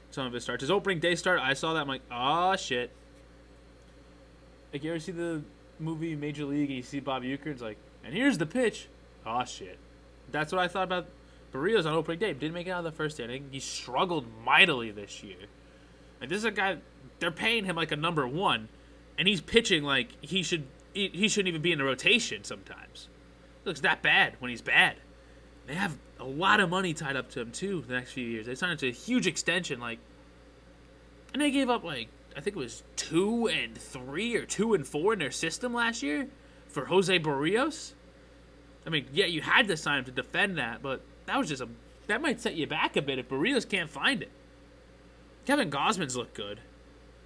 Some 0.09 0.25
of 0.25 0.33
his 0.33 0.43
starts. 0.43 0.61
His 0.61 0.71
opening 0.71 0.99
day 0.99 1.15
start, 1.15 1.39
I 1.39 1.53
saw 1.53 1.73
that. 1.73 1.81
I'm 1.81 1.87
like, 1.87 2.01
oh 2.11 2.55
shit. 2.55 2.91
Like, 4.73 4.83
you 4.83 4.89
ever 4.89 4.99
see 4.99 5.11
the 5.11 5.43
movie 5.79 6.15
Major 6.15 6.45
League 6.45 6.69
and 6.69 6.77
you 6.77 6.83
see 6.83 6.99
Bob 6.99 7.23
Uecker? 7.23 7.47
It's 7.47 7.61
like, 7.61 7.77
and 8.03 8.13
here's 8.13 8.37
the 8.37 8.45
pitch. 8.45 8.87
Oh 9.25 9.45
shit. 9.45 9.77
That's 10.31 10.51
what 10.51 10.61
I 10.61 10.67
thought 10.67 10.83
about 10.83 11.07
Berrios 11.53 11.85
on 11.85 11.93
opening 11.93 12.19
day. 12.19 12.33
Didn't 12.33 12.53
make 12.53 12.67
it 12.67 12.71
out 12.71 12.79
of 12.79 12.85
the 12.85 12.91
first 12.91 13.19
inning. 13.19 13.49
He 13.51 13.59
struggled 13.59 14.25
mightily 14.43 14.91
this 14.91 15.21
year. 15.21 15.37
Like 16.19 16.29
this 16.29 16.37
is 16.37 16.45
a 16.45 16.51
guy 16.51 16.77
they're 17.21 17.31
paying 17.31 17.63
him 17.63 17.77
like 17.77 17.91
a 17.93 17.95
number 17.95 18.27
one, 18.27 18.67
and 19.17 19.27
he's 19.27 19.39
pitching 19.39 19.83
like 19.83 20.09
he 20.19 20.43
should. 20.43 20.65
He, 20.93 21.07
he 21.07 21.29
shouldn't 21.29 21.47
even 21.47 21.61
be 21.61 21.71
in 21.71 21.77
the 21.77 21.85
rotation 21.85 22.43
sometimes. 22.43 23.07
It 23.63 23.67
looks 23.69 23.79
that 23.79 24.01
bad 24.01 24.33
when 24.39 24.49
he's 24.49 24.61
bad. 24.61 24.97
They 25.67 25.75
have 25.75 25.97
a 26.19 26.25
lot 26.25 26.59
of 26.59 26.69
money 26.69 26.93
tied 26.93 27.15
up 27.15 27.29
to 27.31 27.39
him 27.39 27.51
too 27.51 27.85
the 27.87 27.93
next 27.93 28.11
few 28.11 28.27
years. 28.27 28.47
They 28.47 28.55
signed 28.55 28.73
him 28.73 28.77
to 28.79 28.89
a 28.89 28.91
huge 28.91 29.27
extension, 29.27 29.79
like, 29.79 29.99
and 31.31 31.41
they 31.41 31.51
gave 31.51 31.69
up 31.69 31.85
like 31.85 32.09
I 32.35 32.41
think 32.41 32.57
it 32.57 32.59
was 32.59 32.83
two 32.95 33.47
and 33.47 33.77
three 33.77 34.35
or 34.35 34.45
two 34.45 34.73
and 34.73 34.85
four 34.85 35.13
in 35.13 35.19
their 35.19 35.31
system 35.31 35.73
last 35.73 36.03
year 36.03 36.27
for 36.67 36.85
Jose 36.85 37.17
Berrios. 37.19 37.93
I 38.85 38.89
mean, 38.89 39.05
yeah, 39.13 39.27
you 39.27 39.41
had 39.41 39.67
to 39.67 39.77
sign 39.77 39.99
him 39.99 40.05
to 40.05 40.11
defend 40.11 40.57
that, 40.57 40.81
but 40.81 41.01
that 41.27 41.37
was 41.37 41.47
just 41.47 41.61
a 41.61 41.69
that 42.07 42.21
might 42.21 42.41
set 42.41 42.55
you 42.55 42.65
back 42.65 42.97
a 42.97 43.01
bit 43.01 43.19
if 43.19 43.29
Berrios 43.29 43.69
can't 43.69 43.89
find 43.89 44.23
it. 44.23 44.31
Kevin 45.45 45.69
Gausman's 45.69 46.17
looked 46.17 46.33
good. 46.33 46.59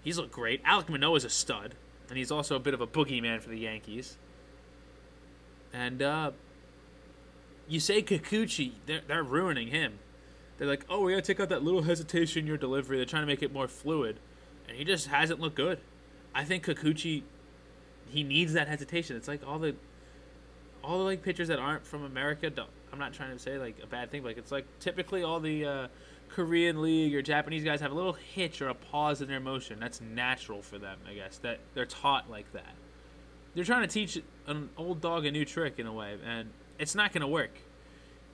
He's 0.05 0.19
looked 0.19 0.31
great. 0.31 0.63
Alek 0.63 0.87
Manoah's 0.87 1.25
a 1.25 1.29
stud, 1.29 1.73
and 2.09 2.17
he's 2.17 2.29
also 2.31 2.55
a 2.55 2.59
bit 2.59 2.75
of 2.75 2.79
a 2.79 2.85
boogeyman 2.85 3.41
for 3.41 3.49
the 3.49 3.57
Yankees. 3.57 4.17
And 5.73 5.99
uh, 6.03 6.31
you 7.67 7.79
say 7.79 8.03
Kikuchi, 8.03 8.73
they're, 8.85 9.01
they're 9.07 9.23
ruining 9.23 9.69
him. 9.69 9.97
They're 10.57 10.67
like, 10.67 10.85
oh, 10.89 11.01
we 11.01 11.13
gotta 11.13 11.23
take 11.23 11.39
out 11.39 11.49
that 11.49 11.63
little 11.63 11.81
hesitation 11.81 12.41
in 12.41 12.47
your 12.47 12.55
delivery. 12.55 12.97
They're 12.97 13.07
trying 13.07 13.23
to 13.23 13.27
make 13.27 13.41
it 13.41 13.51
more 13.51 13.67
fluid, 13.67 14.19
and 14.69 14.77
he 14.77 14.83
just 14.83 15.07
hasn't 15.07 15.39
looked 15.39 15.55
good. 15.55 15.79
I 16.35 16.43
think 16.43 16.67
Kikuchi, 16.67 17.23
he 18.07 18.21
needs 18.21 18.53
that 18.53 18.67
hesitation. 18.67 19.17
It's 19.17 19.27
like 19.27 19.41
all 19.45 19.57
the, 19.57 19.75
all 20.83 20.99
the 20.99 21.03
like 21.03 21.23
pitchers 21.23 21.47
that 21.47 21.57
aren't 21.57 21.83
from 21.83 22.03
America. 22.03 22.51
Don't, 22.51 22.69
I'm 22.93 22.99
not 22.99 23.13
trying 23.13 23.31
to 23.31 23.39
say 23.39 23.57
like 23.57 23.77
a 23.81 23.87
bad 23.87 24.11
thing. 24.11 24.23
Like 24.23 24.37
it's 24.37 24.51
like 24.51 24.67
typically 24.79 25.23
all 25.23 25.39
the 25.39 25.65
uh, 25.65 25.87
Korean 26.29 26.81
league 26.81 27.15
or 27.15 27.21
Japanese 27.21 27.63
guys 27.63 27.81
have 27.81 27.91
a 27.91 27.95
little 27.95 28.13
hitch 28.13 28.61
or 28.61 28.69
a 28.69 28.73
pause 28.73 29.21
in 29.21 29.27
their 29.27 29.39
motion. 29.39 29.79
That's 29.79 30.01
natural 30.01 30.61
for 30.61 30.77
them, 30.77 30.97
I 31.09 31.13
guess. 31.13 31.37
That 31.39 31.59
they're 31.73 31.85
taught 31.85 32.29
like 32.29 32.51
that. 32.53 32.75
They're 33.53 33.63
trying 33.63 33.83
to 33.83 33.87
teach 33.87 34.21
an 34.47 34.69
old 34.77 35.01
dog 35.01 35.25
a 35.25 35.31
new 35.31 35.45
trick 35.45 35.79
in 35.79 35.87
a 35.87 35.93
way, 35.93 36.17
and 36.25 36.49
it's 36.77 36.93
not 36.93 37.13
going 37.13 37.21
to 37.21 37.27
work. 37.27 37.51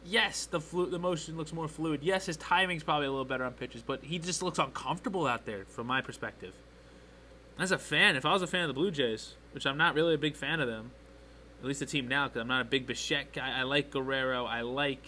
Yes, 0.03 0.47
the 0.47 0.59
flu- 0.59 0.89
the 0.89 0.97
motion 0.97 1.37
looks 1.37 1.53
more 1.53 1.67
fluid. 1.67 2.01
Yes, 2.01 2.25
his 2.25 2.37
timing's 2.37 2.83
probably 2.83 3.05
a 3.05 3.11
little 3.11 3.25
better 3.25 3.43
on 3.43 3.53
pitches, 3.53 3.83
but 3.83 4.03
he 4.03 4.17
just 4.17 4.41
looks 4.41 4.57
uncomfortable 4.57 5.27
out 5.27 5.45
there 5.45 5.65
from 5.65 5.85
my 5.85 6.01
perspective. 6.01 6.55
As 7.59 7.71
a 7.71 7.77
fan, 7.77 8.15
if 8.15 8.25
I 8.25 8.33
was 8.33 8.41
a 8.41 8.47
fan 8.47 8.63
of 8.63 8.69
the 8.69 8.73
Blue 8.73 8.89
Jays, 8.89 9.35
which 9.51 9.67
I'm 9.67 9.77
not 9.77 9.93
really 9.93 10.15
a 10.15 10.17
big 10.17 10.35
fan 10.35 10.59
of 10.59 10.67
them, 10.67 10.89
at 11.59 11.67
least 11.67 11.81
the 11.81 11.85
team 11.85 12.07
now, 12.07 12.27
because 12.27 12.41
I'm 12.41 12.47
not 12.47 12.61
a 12.61 12.65
big 12.65 12.87
Bichette 12.87 13.33
guy. 13.33 13.59
I 13.59 13.61
like 13.61 13.91
Guerrero. 13.91 14.45
I 14.45 14.61
like 14.61 15.03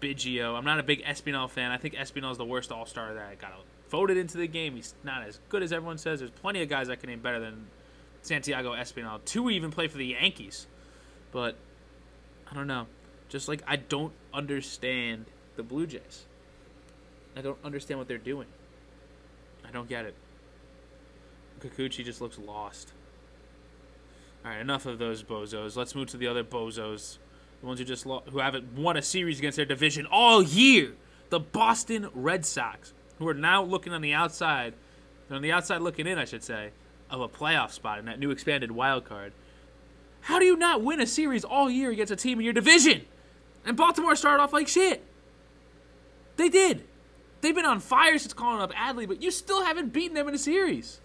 Biggio. 0.00 0.56
I'm 0.56 0.64
not 0.64 0.80
a 0.80 0.82
big 0.82 1.04
Espinal 1.04 1.48
fan. 1.48 1.70
I 1.70 1.76
think 1.76 1.94
Espinal 1.94 2.32
is 2.32 2.38
the 2.38 2.44
worst 2.44 2.72
All 2.72 2.86
Star 2.86 3.14
that 3.14 3.38
got 3.38 3.52
voted 3.90 4.16
into 4.16 4.38
the 4.38 4.46
game. 4.46 4.76
He's 4.76 4.94
not 5.04 5.22
as 5.22 5.40
good 5.48 5.62
as 5.62 5.72
everyone 5.72 5.98
says. 5.98 6.20
There's 6.20 6.30
plenty 6.30 6.62
of 6.62 6.68
guys 6.68 6.88
I 6.88 6.96
can 6.96 7.10
name 7.10 7.20
better 7.20 7.40
than 7.40 7.66
Santiago 8.22 8.72
Espinal. 8.72 9.24
Two 9.24 9.50
even 9.50 9.70
play 9.70 9.88
for 9.88 9.98
the 9.98 10.06
Yankees, 10.06 10.66
but 11.32 11.56
I 12.50 12.54
don't 12.54 12.66
know. 12.66 12.86
Just 13.28 13.48
like 13.48 13.62
I 13.66 13.76
don't 13.76 14.12
understand 14.32 15.26
the 15.56 15.62
Blue 15.62 15.86
Jays. 15.86 16.26
I 17.36 17.42
don't 17.42 17.58
understand 17.64 17.98
what 17.98 18.08
they're 18.08 18.18
doing. 18.18 18.46
I 19.66 19.70
don't 19.70 19.88
get 19.88 20.04
it. 20.04 20.14
Kikuchi 21.60 22.04
just 22.04 22.20
looks 22.20 22.38
lost. 22.38 22.92
All 24.44 24.50
right, 24.50 24.60
enough 24.60 24.86
of 24.86 24.98
those 24.98 25.22
bozos. 25.22 25.74
Let's 25.74 25.94
move 25.94 26.08
to 26.08 26.16
the 26.16 26.26
other 26.26 26.44
bozos, 26.44 27.18
the 27.64 27.68
ones 27.68 27.78
who 27.78 27.84
just 27.86 28.04
who 28.04 28.38
haven't 28.38 28.72
won 28.74 28.96
a 28.96 29.02
series 29.02 29.38
against 29.38 29.56
their 29.56 29.64
division 29.64 30.06
all 30.06 30.42
year. 30.42 30.92
The 31.30 31.40
Boston 31.40 32.08
Red 32.14 32.44
Sox, 32.44 32.92
who 33.18 33.26
are 33.26 33.34
now 33.34 33.62
looking 33.62 33.92
on 33.92 34.02
the 34.02 34.12
outside, 34.12 34.74
on 35.30 35.40
the 35.40 35.50
outside 35.50 35.80
looking 35.80 36.06
in, 36.06 36.18
I 36.18 36.26
should 36.26 36.44
say, 36.44 36.70
of 37.10 37.22
a 37.22 37.28
playoff 37.28 37.70
spot 37.70 37.98
in 37.98 38.04
that 38.04 38.18
new 38.18 38.30
expanded 38.30 38.70
wild 38.70 39.06
card. 39.06 39.32
How 40.20 40.38
do 40.38 40.44
you 40.44 40.56
not 40.56 40.82
win 40.82 41.00
a 41.00 41.06
series 41.06 41.44
all 41.44 41.70
year 41.70 41.90
against 41.90 42.12
a 42.12 42.16
team 42.16 42.38
in 42.38 42.44
your 42.44 42.52
division? 42.52 43.06
And 43.64 43.76
Baltimore 43.76 44.14
started 44.14 44.42
off 44.42 44.52
like 44.52 44.68
shit. 44.68 45.02
They 46.36 46.50
did. 46.50 46.84
They've 47.40 47.54
been 47.54 47.64
on 47.64 47.80
fire 47.80 48.18
since 48.18 48.34
calling 48.34 48.60
up 48.60 48.72
Adley, 48.74 49.08
but 49.08 49.22
you 49.22 49.30
still 49.30 49.64
haven't 49.64 49.92
beaten 49.92 50.14
them 50.14 50.28
in 50.28 50.34
a 50.34 50.38
series. 50.38 51.00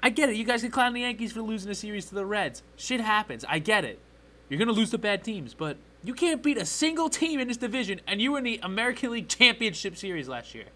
I 0.00 0.10
get 0.10 0.28
it. 0.28 0.36
You 0.36 0.44
guys 0.44 0.62
can 0.62 0.70
clown 0.70 0.92
the 0.92 1.00
Yankees 1.00 1.32
for 1.32 1.42
losing 1.42 1.70
a 1.70 1.74
series 1.74 2.06
to 2.06 2.14
the 2.14 2.26
Reds. 2.26 2.62
Shit 2.76 3.00
happens. 3.00 3.44
I 3.48 3.58
get 3.58 3.84
it. 3.84 4.00
You're 4.48 4.58
going 4.58 4.68
to 4.68 4.74
lose 4.74 4.90
to 4.90 4.98
bad 4.98 5.24
teams, 5.24 5.54
but 5.54 5.76
you 6.04 6.14
can't 6.14 6.42
beat 6.42 6.56
a 6.56 6.64
single 6.64 7.08
team 7.08 7.40
in 7.40 7.48
this 7.48 7.56
division, 7.56 8.00
and 8.06 8.20
you 8.22 8.32
were 8.32 8.38
in 8.38 8.44
the 8.44 8.60
American 8.62 9.10
League 9.10 9.28
Championship 9.28 9.96
Series 9.96 10.28
last 10.28 10.54
year. 10.54 10.66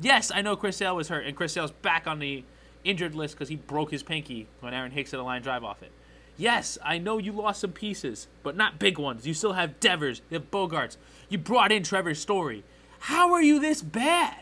Yes, 0.00 0.30
I 0.32 0.42
know 0.42 0.56
Chris 0.56 0.76
Sale 0.76 0.96
was 0.96 1.08
hurt, 1.08 1.26
and 1.26 1.36
Chris 1.36 1.52
Sale's 1.52 1.72
back 1.72 2.06
on 2.06 2.20
the 2.20 2.44
injured 2.84 3.14
list 3.14 3.34
because 3.34 3.48
he 3.48 3.56
broke 3.56 3.90
his 3.90 4.02
pinky 4.02 4.46
when 4.60 4.72
Aaron 4.72 4.92
Hicks 4.92 5.10
hit 5.10 5.20
a 5.20 5.22
line 5.22 5.42
drive 5.42 5.64
off 5.64 5.82
it. 5.82 5.90
Yes, 6.36 6.78
I 6.82 6.98
know 6.98 7.18
you 7.18 7.32
lost 7.32 7.60
some 7.60 7.72
pieces, 7.72 8.28
but 8.42 8.56
not 8.56 8.78
big 8.78 8.98
ones. 8.98 9.26
You 9.26 9.34
still 9.34 9.52
have 9.52 9.78
Devers, 9.80 10.22
you 10.30 10.38
have 10.38 10.50
Bogaerts. 10.50 10.96
You 11.28 11.36
brought 11.36 11.72
in 11.72 11.82
Trevor 11.82 12.14
Story. 12.14 12.64
How 13.00 13.34
are 13.34 13.42
you 13.42 13.60
this 13.60 13.82
bad? 13.82 14.36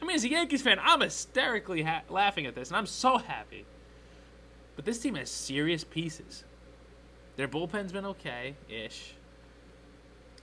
I 0.00 0.04
mean, 0.04 0.16
as 0.16 0.24
a 0.24 0.30
Yankees 0.30 0.62
fan, 0.62 0.78
I'm 0.80 1.00
hysterically 1.00 1.82
ha- 1.82 2.02
laughing 2.08 2.46
at 2.46 2.54
this, 2.54 2.68
and 2.68 2.76
I'm 2.76 2.86
so 2.86 3.18
happy. 3.18 3.66
But 4.74 4.84
this 4.84 4.98
team 4.98 5.16
has 5.16 5.30
serious 5.30 5.84
pieces. 5.84 6.44
Their 7.36 7.48
bullpen's 7.48 7.92
been 7.92 8.06
okay 8.06 8.54
ish. 8.68 9.14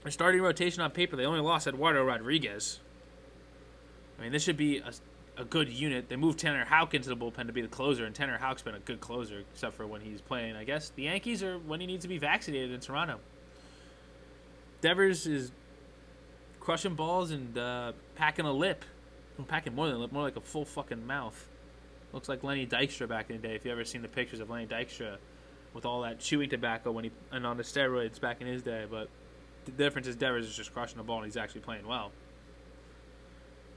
Their 0.02 0.10
starting 0.10 0.40
rotation 0.40 0.82
on 0.82 0.90
paper, 0.90 1.16
they 1.16 1.26
only 1.26 1.40
lost 1.40 1.66
Eduardo 1.66 2.04
Rodriguez. 2.04 2.80
I 4.18 4.22
mean, 4.22 4.32
this 4.32 4.42
should 4.42 4.56
be 4.56 4.78
a, 4.78 4.92
a 5.36 5.44
good 5.44 5.68
unit. 5.68 6.08
They 6.08 6.16
moved 6.16 6.38
Tanner 6.38 6.64
Houck 6.64 6.94
into 6.94 7.08
the 7.08 7.16
bullpen 7.16 7.46
to 7.46 7.52
be 7.52 7.62
the 7.62 7.68
closer, 7.68 8.04
and 8.04 8.14
Tanner 8.14 8.38
Houck's 8.38 8.62
been 8.62 8.74
a 8.74 8.80
good 8.80 9.00
closer, 9.00 9.44
except 9.52 9.74
for 9.74 9.86
when 9.86 10.00
he's 10.00 10.20
playing, 10.20 10.56
I 10.56 10.64
guess, 10.64 10.90
the 10.90 11.04
Yankees 11.04 11.42
or 11.42 11.58
when 11.58 11.80
he 11.80 11.86
needs 11.86 12.02
to 12.02 12.08
be 12.08 12.18
vaccinated 12.18 12.72
in 12.72 12.80
Toronto. 12.80 13.20
Devers 14.80 15.26
is 15.26 15.52
crushing 16.58 16.94
balls 16.94 17.30
and 17.30 17.56
uh, 17.56 17.92
packing 18.14 18.46
a 18.46 18.52
lip. 18.52 18.84
Well, 19.36 19.46
packing 19.46 19.74
more 19.74 19.86
than 19.86 19.96
a 19.96 19.98
lip, 19.98 20.12
more 20.12 20.22
like 20.22 20.36
a 20.36 20.40
full 20.40 20.64
fucking 20.64 21.06
mouth. 21.06 21.48
Looks 22.12 22.28
like 22.28 22.42
Lenny 22.42 22.66
Dykstra 22.66 23.08
back 23.08 23.30
in 23.30 23.40
the 23.40 23.48
day. 23.48 23.54
If 23.54 23.64
you 23.64 23.70
ever 23.70 23.84
seen 23.84 24.02
the 24.02 24.08
pictures 24.08 24.40
of 24.40 24.50
Lenny 24.50 24.66
Dykstra 24.66 25.16
with 25.74 25.84
all 25.84 26.02
that 26.02 26.20
chewing 26.20 26.50
tobacco 26.50 26.90
when 26.90 27.04
he 27.04 27.10
and 27.30 27.46
on 27.46 27.56
the 27.56 27.62
steroids 27.62 28.20
back 28.20 28.40
in 28.40 28.46
his 28.46 28.62
day, 28.62 28.86
but 28.90 29.08
the 29.64 29.72
difference 29.72 30.06
is 30.06 30.16
Devers 30.16 30.46
is 30.46 30.56
just 30.56 30.72
crushing 30.72 30.98
the 30.98 31.04
ball 31.04 31.18
and 31.18 31.26
he's 31.26 31.36
actually 31.36 31.60
playing 31.60 31.86
well. 31.86 32.10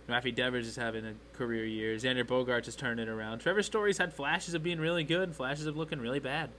Rafi 0.09 0.35
Devers 0.35 0.67
is 0.67 0.75
having 0.75 1.05
a 1.05 1.13
career 1.37 1.65
year. 1.65 1.95
Xander 1.95 2.25
Bogaerts 2.25 2.67
is 2.67 2.75
turning 2.75 3.07
it 3.07 3.09
around. 3.09 3.39
Trevor 3.39 3.63
Story's 3.63 3.97
had 3.97 4.13
flashes 4.13 4.53
of 4.53 4.63
being 4.63 4.79
really 4.79 5.03
good 5.03 5.23
and 5.23 5.35
flashes 5.35 5.65
of 5.65 5.77
looking 5.77 5.99
really 5.99 6.19
bad. 6.19 6.49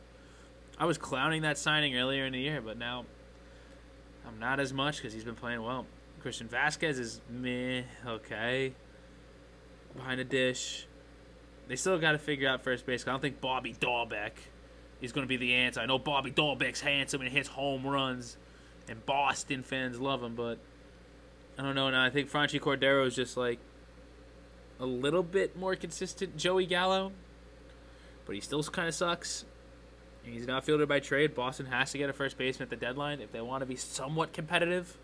I 0.79 0.87
was 0.87 0.99
clowning 0.99 1.43
that 1.43 1.59
signing 1.59 1.97
earlier 1.97 2.25
in 2.25 2.33
the 2.33 2.41
year, 2.41 2.63
but 2.63 2.79
now 2.79 3.05
I'm 4.27 4.39
not 4.39 4.61
as 4.61 4.73
much 4.73 4.97
because 4.97 5.13
he's 5.13 5.25
been 5.25 5.35
playing 5.35 5.63
well. 5.63 5.87
Christian 6.21 6.49
Vasquez 6.49 6.99
is 6.99 7.21
meh, 7.29 7.83
okay. 8.07 8.73
Behind 9.95 10.21
a 10.21 10.25
dish. 10.25 10.87
They 11.69 11.77
still 11.77 11.99
got 11.99 12.13
to 12.13 12.19
figure 12.19 12.49
out 12.49 12.63
first 12.65 12.87
base. 12.87 13.07
I 13.07 13.11
don't 13.11 13.21
think 13.21 13.41
Bobby 13.41 13.75
Dalbec 13.75 14.33
is 15.01 15.13
going 15.13 15.25
to 15.25 15.29
be 15.29 15.37
the 15.37 15.55
answer. 15.55 15.81
I 15.81 15.87
know 15.87 15.99
Bobby 15.99 16.31
Dalbec's 16.31 16.81
handsome 16.81 17.21
and 17.21 17.31
hits 17.31 17.49
home 17.49 17.87
runs, 17.87 18.37
and 18.89 19.05
Boston 19.07 19.63
fans 19.63 20.01
love 20.01 20.23
him, 20.23 20.35
but 20.35 20.59
I 21.59 21.63
don't 21.63 21.75
know. 21.75 21.91
Now 21.91 22.05
I 22.05 22.11
think 22.11 22.31
Franchy 22.31 22.61
Cordero 22.61 23.07
is 23.07 23.15
just 23.15 23.37
like 23.37 23.59
a 24.81 24.87
little 24.87 25.23
bit 25.23 25.57
more 25.57 25.77
consistent 25.77 26.37
Joey 26.37 26.67
Gallo, 26.67 27.13
but 28.27 28.35
he 28.35 28.41
still 28.41 28.63
kind 28.65 28.89
of 28.89 28.95
sucks. 28.95 29.45
He's 30.23 30.45
an 30.45 30.51
outfielder 30.51 30.87
by 30.87 31.01
trade. 31.01 31.35
Boston 31.35 31.67
has 31.67 31.93
to 31.93 31.99
get 31.99 32.09
a 32.09 32.13
first 32.15 32.39
baseman 32.39 32.67
at 32.67 32.71
the 32.71 32.77
deadline 32.77 33.21
if 33.21 33.31
they 33.31 33.43
want 33.43 33.61
to 33.61 33.67
be 33.67 33.77
somewhat 33.77 34.33
competitive, 34.33 34.97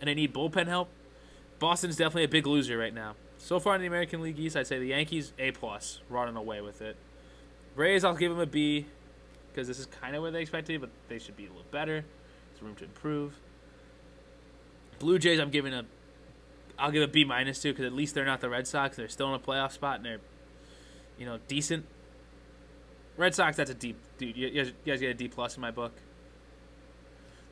and 0.00 0.08
they 0.08 0.14
need 0.14 0.34
bullpen 0.34 0.66
help. 0.66 0.88
Boston's 1.58 1.96
definitely 1.96 2.24
a 2.24 2.28
big 2.28 2.46
loser 2.46 2.76
right 2.76 2.94
now. 2.94 3.14
So 3.38 3.60
far 3.60 3.76
in 3.76 3.80
the 3.80 3.86
American 3.86 4.20
League 4.20 4.38
East, 4.38 4.56
I'd 4.56 4.66
say 4.66 4.78
the 4.78 4.86
Yankees 4.86 5.32
A 5.38 5.52
plus, 5.52 6.00
running 6.08 6.34
away 6.34 6.60
with 6.60 6.82
it. 6.82 6.96
Rays, 7.76 8.04
I'll 8.04 8.16
give 8.16 8.32
them 8.32 8.40
a 8.40 8.46
B 8.46 8.86
because 9.58 9.66
this 9.66 9.80
is 9.80 9.86
kind 9.86 10.14
of 10.14 10.22
where 10.22 10.30
they 10.30 10.40
expected, 10.40 10.80
but 10.80 10.88
they 11.08 11.18
should 11.18 11.36
be 11.36 11.46
a 11.46 11.48
little 11.48 11.64
better. 11.72 12.04
There's 12.52 12.62
room 12.62 12.76
to 12.76 12.84
improve. 12.84 13.34
Blue 15.00 15.18
Jays, 15.18 15.40
I'm 15.40 15.50
giving 15.50 15.74
a, 15.74 15.84
I'll 16.78 16.92
give 16.92 17.02
a 17.02 17.08
B 17.08 17.24
minus 17.24 17.60
to 17.62 17.72
because 17.72 17.84
at 17.84 17.92
least 17.92 18.14
they're 18.14 18.24
not 18.24 18.40
the 18.40 18.48
Red 18.48 18.68
Sox. 18.68 18.96
They're 18.96 19.08
still 19.08 19.26
in 19.30 19.34
a 19.34 19.40
playoff 19.40 19.72
spot 19.72 19.96
and 19.96 20.04
they're, 20.04 20.20
you 21.18 21.26
know, 21.26 21.40
decent. 21.48 21.86
Red 23.16 23.34
Sox, 23.34 23.56
that's 23.56 23.72
a 23.72 23.74
D. 23.74 23.96
Dude, 24.16 24.36
you 24.36 24.48
guys, 24.50 24.68
you 24.84 24.92
guys 24.92 25.00
get 25.00 25.10
a 25.10 25.14
D 25.14 25.26
plus 25.26 25.56
in 25.56 25.60
my 25.60 25.72
book. 25.72 25.92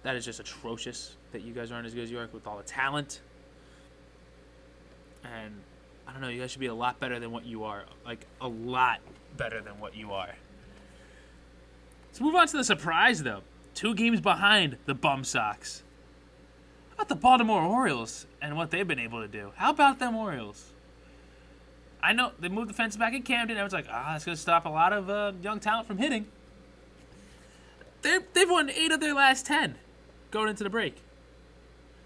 That 0.05 0.15
is 0.15 0.25
just 0.25 0.39
atrocious 0.39 1.17
that 1.33 1.43
you 1.43 1.53
guys 1.53 1.73
aren't 1.73 1.89
as 1.89 1.95
good 1.95 2.05
as 2.05 2.11
you 2.13 2.21
are 2.21 2.29
with 2.33 2.47
all 2.47 2.57
the 2.57 2.63
talent. 2.63 3.21
And 5.25 5.55
I 6.07 6.13
don't 6.13 6.21
know, 6.21 6.29
you 6.29 6.41
guys 6.41 6.53
should 6.53 6.61
be 6.61 6.67
a 6.67 6.75
lot 6.75 7.01
better 7.01 7.19
than 7.19 7.33
what 7.33 7.45
you 7.45 7.65
are. 7.65 7.85
Like 8.05 8.25
a 8.41 8.47
lot 8.47 9.01
better 9.37 9.61
than 9.61 9.81
what 9.81 9.97
you 9.97 10.13
are. 10.13 10.37
Let's 12.17 12.23
move 12.23 12.35
on 12.35 12.47
to 12.47 12.57
the 12.57 12.65
surprise 12.65 13.23
though. 13.23 13.43
Two 13.75 13.95
games 13.95 14.23
behind 14.23 14.79
the 14.87 14.95
Bum 14.95 15.23
Sox. 15.23 15.83
How 16.89 16.95
about 16.95 17.09
the 17.11 17.15
Baltimore 17.15 17.61
Orioles 17.61 18.27
and 18.41 18.57
what 18.57 18.71
they've 18.71 18.89
been 18.89 18.99
able 18.99 19.21
to 19.21 19.29
do? 19.29 19.53
How 19.57 19.69
about 19.69 19.99
them 19.99 20.17
Orioles? 20.17 20.73
I 22.03 22.15
know 22.15 22.33
they 22.41 22.49
moved 22.49 22.71
the 22.71 22.73
fence 22.73 22.97
back 22.97 23.13
in 23.13 23.21
Camden. 23.21 23.59
Everyone's 23.59 23.75
like, 23.75 23.89
ah, 23.91 24.13
that's 24.13 24.25
going 24.25 24.35
to 24.35 24.41
stop 24.41 24.65
a 24.65 24.71
lot 24.71 24.95
of 24.95 25.11
uh, 25.11 25.33
young 25.43 25.61
talent 25.61 25.89
from 25.89 25.99
hitting. 25.99 26.25
They're, 28.01 28.23
they've 28.33 28.49
won 28.49 28.71
eight 28.71 28.93
of 28.93 29.01
their 29.01 29.13
last 29.13 29.45
ten 29.45 29.75
going 30.31 30.49
into 30.49 30.65
the 30.65 30.71
break. 30.71 30.97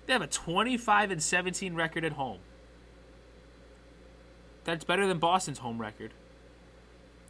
They 0.06 0.12
have 0.12 0.22
a 0.22 0.26
25 0.26 1.12
and 1.12 1.22
17 1.22 1.76
record 1.76 2.04
at 2.04 2.14
home. 2.14 2.40
That's 4.64 4.82
better 4.82 5.06
than 5.06 5.18
Boston's 5.18 5.58
home 5.58 5.80
record. 5.80 6.14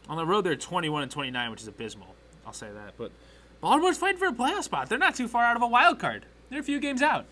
On 0.09 0.17
the 0.17 0.25
road, 0.25 0.45
they're 0.45 0.55
21 0.55 1.03
and 1.03 1.11
29, 1.11 1.51
which 1.51 1.61
is 1.61 1.67
abysmal. 1.67 2.15
I'll 2.45 2.53
say 2.53 2.69
that. 2.71 2.93
But 2.97 3.11
Baltimore's 3.61 3.97
fighting 3.97 4.17
for 4.17 4.27
a 4.27 4.33
playoff 4.33 4.63
spot. 4.63 4.89
They're 4.89 4.97
not 4.97 5.15
too 5.15 5.27
far 5.27 5.43
out 5.43 5.55
of 5.55 5.61
a 5.61 5.67
wild 5.67 5.99
card. 5.99 6.25
They're 6.49 6.59
a 6.59 6.63
few 6.63 6.79
games 6.79 7.01
out. 7.01 7.25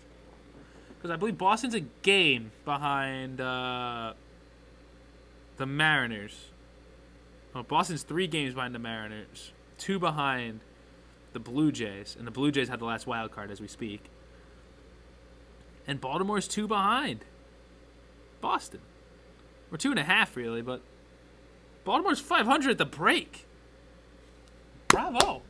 Because 0.96 1.10
I 1.10 1.16
believe 1.16 1.38
Boston's 1.38 1.74
a 1.74 1.80
game 1.80 2.52
behind 2.64 3.40
uh, 3.40 4.12
the 5.56 5.66
Mariners. 5.66 6.50
Oh, 7.54 7.62
Boston's 7.62 8.02
three 8.02 8.26
games 8.26 8.54
behind 8.54 8.74
the 8.74 8.78
Mariners, 8.78 9.52
two 9.78 9.98
behind 9.98 10.60
the 11.32 11.40
Blue 11.40 11.72
Jays, 11.72 12.16
and 12.18 12.26
the 12.26 12.30
Blue 12.30 12.52
Jays 12.52 12.68
have 12.68 12.78
the 12.78 12.84
last 12.84 13.06
wild 13.06 13.32
card 13.32 13.50
as 13.50 13.60
we 13.60 13.66
speak. 13.66 14.04
And 15.86 16.00
Baltimore's 16.00 16.46
two 16.46 16.68
behind 16.68 17.24
Boston. 18.40 18.80
Or 19.72 19.78
two 19.78 19.90
and 19.90 19.98
a 19.98 20.04
half, 20.04 20.36
really, 20.36 20.62
but 20.62 20.82
Baltimore's 21.84 22.20
500 22.20 22.72
at 22.72 22.78
the 22.78 22.84
break. 22.84 23.46
Bravo. 24.90 25.42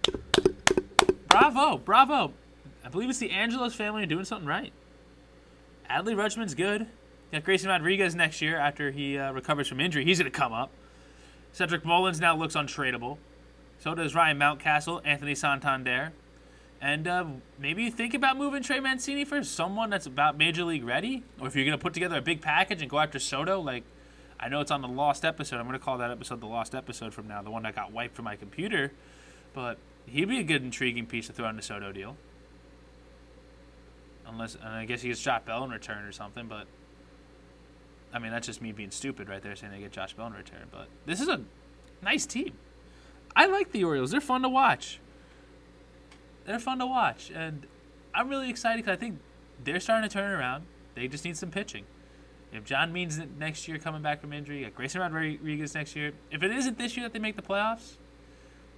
Bravo. 1.29 1.79
Bravo. 1.79 2.33
I 2.85 2.89
believe 2.89 3.09
it's 3.09 3.19
the 3.19 3.31
Angelos 3.31 3.75
family 3.75 4.05
doing 4.05 4.25
something 4.25 4.47
right. 4.47 4.73
Adley 5.91 6.15
Rutschman's 6.15 6.55
good. 6.55 6.87
got 7.33 7.45
Grayson 7.45 7.69
Rodriguez 7.69 8.15
next 8.15 8.43
year 8.43 8.59
after 8.59 8.91
he 8.91 9.19
uh, 9.19 9.33
recovers 9.33 9.67
from 9.67 9.81
injury. 9.81 10.05
He's 10.05 10.19
going 10.19 10.31
to 10.31 10.39
come 10.39 10.53
up. 10.53 10.71
Cedric 11.53 11.85
Mullins 11.85 12.21
now 12.21 12.37
looks 12.37 12.55
untradeable. 12.55 13.19
So 13.79 13.95
does 13.95 14.15
Ryan 14.15 14.39
Mountcastle, 14.39 15.01
Anthony 15.05 15.35
Santander. 15.35 16.13
And 16.83 17.09
uh, 17.09 17.25
maybe 17.59 17.85
you 17.85 17.91
think 17.91 18.15
about 18.15 18.37
moving 18.37 18.63
Trey 18.63 18.81
Mancini 18.81 19.25
for 19.25 19.43
someone 19.43 19.91
that's 19.91 20.07
about 20.07 20.37
major 20.37 20.65
league 20.65 20.85
ready. 20.85 21.23
Or 21.41 21.47
if 21.47 21.57
you're 21.57 21.65
going 21.65 21.79
to 21.79 21.83
put 21.83 21.95
together 21.95 22.19
a 22.19 22.23
big 22.23 22.41
package 22.41 22.83
and 22.83 22.91
go 22.91 22.99
after 22.99 23.19
Soto, 23.19 23.61
like 23.61 23.85
I 24.39 24.49
know 24.49 24.61
it's 24.61 24.71
on 24.71 24.81
the 24.81 24.89
lost 24.89 25.25
episode. 25.25 25.57
I'm 25.57 25.67
going 25.67 25.79
to 25.79 25.85
call 25.85 25.99
that 25.99 26.11
episode 26.11 26.41
the 26.41 26.47
lost 26.47 26.75
episode 26.75 27.13
from 27.13 27.29
now, 27.29 27.43
the 27.43 27.51
one 27.51 27.63
that 27.65 27.75
got 27.75 27.93
wiped 27.93 28.17
from 28.17 28.25
my 28.25 28.37
computer. 28.37 28.93
But 29.53 29.79
he'd 30.07 30.29
be 30.29 30.39
a 30.39 30.45
good, 30.45 30.63
intriguing 30.63 31.07
piece 31.07 31.27
to 31.27 31.33
throw 31.33 31.49
in 31.49 31.57
the 31.57 31.63
Soto 31.63 31.93
deal. 31.93 32.17
Unless, 34.27 34.55
and 34.55 34.69
I 34.69 34.85
guess 34.85 35.03
he 35.03 35.09
gets 35.09 35.21
Josh 35.21 35.43
Bell 35.45 35.65
in 35.65 35.71
return 35.71 36.05
or 36.05 36.13
something. 36.13 36.47
But 36.47 36.67
I 38.13 38.19
mean, 38.19 38.33
that's 38.33 38.47
just 38.47 38.63
me 38.63 38.73
being 38.73 38.91
stupid 38.91 39.29
right 39.29 39.43
there, 39.43 39.55
saying 39.57 39.73
they 39.73 39.81
get 39.81 39.93
Josh 39.93 40.15
Bell 40.15 40.27
in 40.27 40.33
return. 40.33 40.69
But 40.71 40.89
this 41.07 41.21
is 41.21 41.29
a 41.29 41.43
nice 42.03 42.27
team. 42.27 42.53
I 43.35 43.47
like 43.47 43.73
the 43.73 43.85
Orioles. 43.85 44.11
They're 44.11 44.21
fun 44.21 44.43
to 44.43 44.49
watch. 44.49 45.01
They're 46.45 46.59
fun 46.59 46.79
to 46.79 46.87
watch, 46.87 47.31
and 47.33 47.67
I'm 48.15 48.29
really 48.29 48.51
excited 48.51 48.79
because 48.79 48.97
I 48.97 48.99
think 48.99 49.19
they're 49.63 49.79
starting 49.79 50.09
to 50.09 50.13
turn 50.13 50.33
around. 50.33 50.65
They 50.95 51.07
just 51.07 51.25
need 51.25 51.37
some 51.37 51.51
pitching. 51.51 51.85
If 52.53 52.65
John 52.65 52.93
Means 52.93 53.21
next 53.39 53.69
year 53.69 53.79
coming 53.79 54.03
back 54.03 54.21
from 54.21 54.33
injury, 54.33 54.59
you 54.59 54.65
got 54.65 54.75
Grayson 54.75 55.01
Rodriguez 55.01 55.75
next 55.75 55.95
year. 55.95 56.13
If 56.33 56.43
it 56.43 56.51
isn't 56.51 56.79
this 56.79 56.97
year 56.97 57.05
that 57.07 57.13
they 57.13 57.21
make 57.21 57.37
the 57.37 57.43
playoffs, 57.43 57.99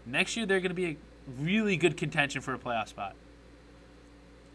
next 0.07 0.37
year 0.37 0.47
they're 0.47 0.61
going 0.61 0.71
to 0.71 0.75
be 0.75 0.87
a 0.87 0.97
really 1.41 1.77
good 1.77 1.97
contention 1.97 2.41
for 2.41 2.55
a 2.55 2.59
playoff 2.59 2.89
spot. 2.89 3.15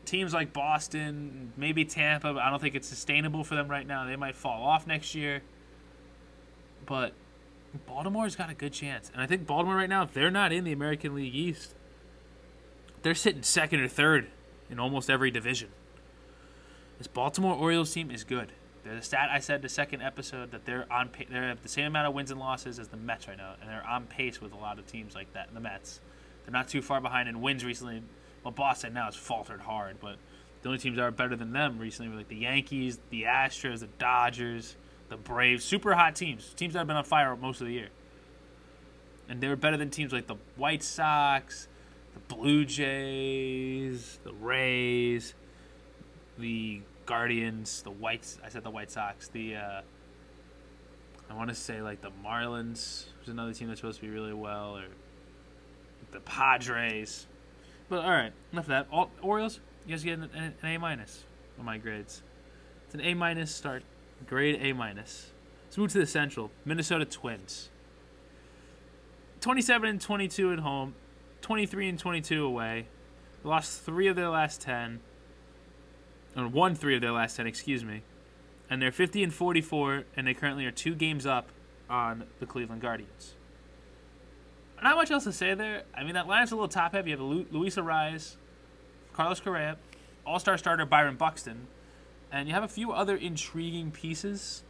Teams 0.05 0.33
like 0.33 0.53
Boston, 0.53 1.51
maybe 1.57 1.83
Tampa, 1.83 2.33
but 2.33 2.41
I 2.41 2.49
don't 2.49 2.61
think 2.61 2.75
it's 2.75 2.87
sustainable 2.87 3.43
for 3.43 3.55
them 3.55 3.67
right 3.67 3.85
now. 3.85 4.05
They 4.05 4.15
might 4.15 4.35
fall 4.35 4.63
off 4.63 4.87
next 4.87 5.15
year. 5.15 5.41
But 6.85 7.13
Baltimore's 7.85 8.35
got 8.35 8.49
a 8.49 8.53
good 8.53 8.71
chance. 8.71 9.11
And 9.11 9.21
I 9.21 9.27
think 9.27 9.45
Baltimore 9.45 9.75
right 9.75 9.89
now, 9.89 10.03
if 10.03 10.13
they're 10.13 10.31
not 10.31 10.53
in 10.53 10.63
the 10.63 10.71
American 10.71 11.13
League 11.13 11.35
East, 11.35 11.75
they're 13.01 13.15
sitting 13.15 13.43
second 13.43 13.81
or 13.81 13.87
third 13.87 14.27
in 14.69 14.79
almost 14.79 15.09
every 15.09 15.31
division. 15.31 15.69
This 16.97 17.07
Baltimore 17.07 17.55
Orioles 17.55 17.93
team 17.93 18.09
is 18.09 18.23
good. 18.23 18.53
A 18.88 19.01
stat 19.01 19.29
I 19.31 19.39
said 19.39 19.61
the 19.61 19.69
second 19.69 20.01
episode 20.01 20.51
that 20.51 20.65
they're 20.65 20.91
on 20.91 21.09
they 21.29 21.35
have 21.35 21.61
the 21.61 21.69
same 21.69 21.88
amount 21.88 22.07
of 22.07 22.13
wins 22.13 22.31
and 22.31 22.39
losses 22.39 22.79
as 22.79 22.88
the 22.88 22.97
Mets 22.97 23.27
right 23.27 23.38
now, 23.38 23.55
and 23.59 23.69
they're 23.69 23.85
on 23.85 24.05
pace 24.05 24.41
with 24.41 24.53
a 24.53 24.55
lot 24.55 24.79
of 24.79 24.88
teams 24.88 25.15
like 25.15 25.33
that. 25.33 25.53
The 25.53 25.59
Mets, 25.59 25.99
they're 26.45 26.53
not 26.53 26.67
too 26.67 26.81
far 26.81 27.01
behind 27.01 27.27
in 27.27 27.41
wins 27.41 27.65
recently. 27.65 28.01
Well, 28.43 28.51
Boston 28.51 28.93
now 28.93 29.05
has 29.05 29.15
faltered 29.15 29.61
hard, 29.61 29.97
but 29.99 30.17
the 30.61 30.69
only 30.69 30.79
teams 30.79 30.95
that 30.97 31.03
are 31.03 31.11
better 31.11 31.35
than 31.35 31.51
them 31.51 31.79
recently 31.79 32.09
were 32.09 32.17
like 32.17 32.29
the 32.29 32.38
Yankees, 32.38 32.99
the 33.09 33.23
Astros, 33.23 33.79
the 33.79 33.88
Dodgers, 33.99 34.75
the 35.09 35.17
Braves. 35.17 35.65
Super 35.65 35.93
hot 35.93 36.15
teams, 36.15 36.53
teams 36.53 36.73
that 36.73 36.79
have 36.79 36.88
been 36.88 36.95
on 36.97 37.03
fire 37.03 37.35
most 37.35 37.61
of 37.61 37.67
the 37.67 37.73
year, 37.73 37.89
and 39.27 39.41
they 39.41 39.47
were 39.47 39.55
better 39.55 39.77
than 39.77 39.89
teams 39.89 40.13
like 40.13 40.27
the 40.27 40.38
White 40.55 40.83
Sox, 40.83 41.67
the 42.13 42.35
Blue 42.35 42.63
Jays, 42.63 44.19
the 44.23 44.33
Rays, 44.33 45.33
the 46.38 46.81
Guardians, 47.08 47.82
the 47.82 47.89
Whites. 47.89 48.38
I 48.45 48.49
said 48.49 48.64
the 48.64 48.70
White 48.70 48.91
Sox. 48.91 49.30
The 49.30 49.55
uh, 49.55 49.82
I 51.30 51.34
want 51.34 51.49
to 51.49 51.55
say 51.55 51.82
like 51.82 52.01
the 52.01 52.12
Marlins 52.24 53.05
was 53.20 53.30
another 53.30 53.53
team 53.53 53.70
that's 53.70 53.80
supposed 53.80 53.99
to 53.99 54.05
be 54.05 54.12
really 54.12 54.34
well, 54.34 54.78
or 54.78 54.86
the 56.12 56.20
Padres. 56.20 57.26
But 57.89 58.03
all 58.03 58.12
right, 58.12 58.34
enough 58.51 58.66
of 58.66 58.70
that. 58.70 58.88
All, 58.91 59.10
Orioles, 59.22 59.60
you 59.86 59.95
guys 59.95 60.03
get 60.03 60.20
an, 60.20 60.30
an, 60.36 60.53
A 60.64 60.78
minus 60.78 61.24
on 61.58 61.66
my 61.66 61.78
grades. 61.78 62.22
It's 62.86 62.93
an 62.93 63.01
A 63.01 63.14
minus 63.14 63.55
start, 63.55 63.84
grade 64.28 64.60
A 64.62 64.74
minus. 64.74 65.32
Let's 65.66 65.78
move 65.78 65.91
to 65.93 65.99
the 65.99 66.05
Central. 66.05 66.51
Minnesota 66.66 67.05
Twins. 67.05 67.70
27 69.39 69.89
and 69.89 70.01
22 70.01 70.53
at 70.53 70.60
home, 70.60 70.95
23 71.41 71.89
and 71.89 71.99
22 71.99 72.45
away. 72.45 72.88
Lost 73.43 73.82
three 73.84 74.08
of 74.08 74.16
their 74.16 74.30
last 74.30 74.62
10 74.62 74.99
or 76.38 76.47
won 76.47 76.75
three 76.75 76.95
of 76.95 77.01
their 77.01 77.11
last 77.11 77.35
ten, 77.35 77.47
excuse 77.47 77.83
me, 77.83 78.01
and 78.69 78.81
they're 78.81 78.91
50 78.91 79.23
and 79.23 79.33
44, 79.33 80.03
and 80.15 80.27
they 80.27 80.33
currently 80.33 80.65
are 80.65 80.71
two 80.71 80.95
games 80.95 81.25
up 81.25 81.49
on 81.89 82.25
the 82.39 82.45
Cleveland 82.45 82.81
Guardians. 82.81 83.33
Not 84.81 84.95
much 84.95 85.09
else 85.09 85.23
to 85.23 85.33
say 85.33 85.55
there. 85.55 85.83
I 85.95 86.03
mean, 86.03 86.13
that 86.13 86.27
lineup's 86.27 86.51
a 86.51 86.55
little 86.55 86.67
top 86.67 86.93
heavy. 86.93 87.09
You 87.11 87.17
have 87.17 87.25
Lu- 87.25 87.47
Luis 87.51 87.75
Carlos 87.75 89.39
Correa, 89.39 89.77
All 90.25 90.38
Star 90.38 90.57
starter 90.57 90.85
Byron 90.85 91.15
Buxton, 91.15 91.67
and 92.31 92.47
you 92.47 92.53
have 92.53 92.63
a 92.63 92.67
few 92.67 92.91
other 92.91 93.15
intriguing 93.15 93.91
pieces 93.91 94.63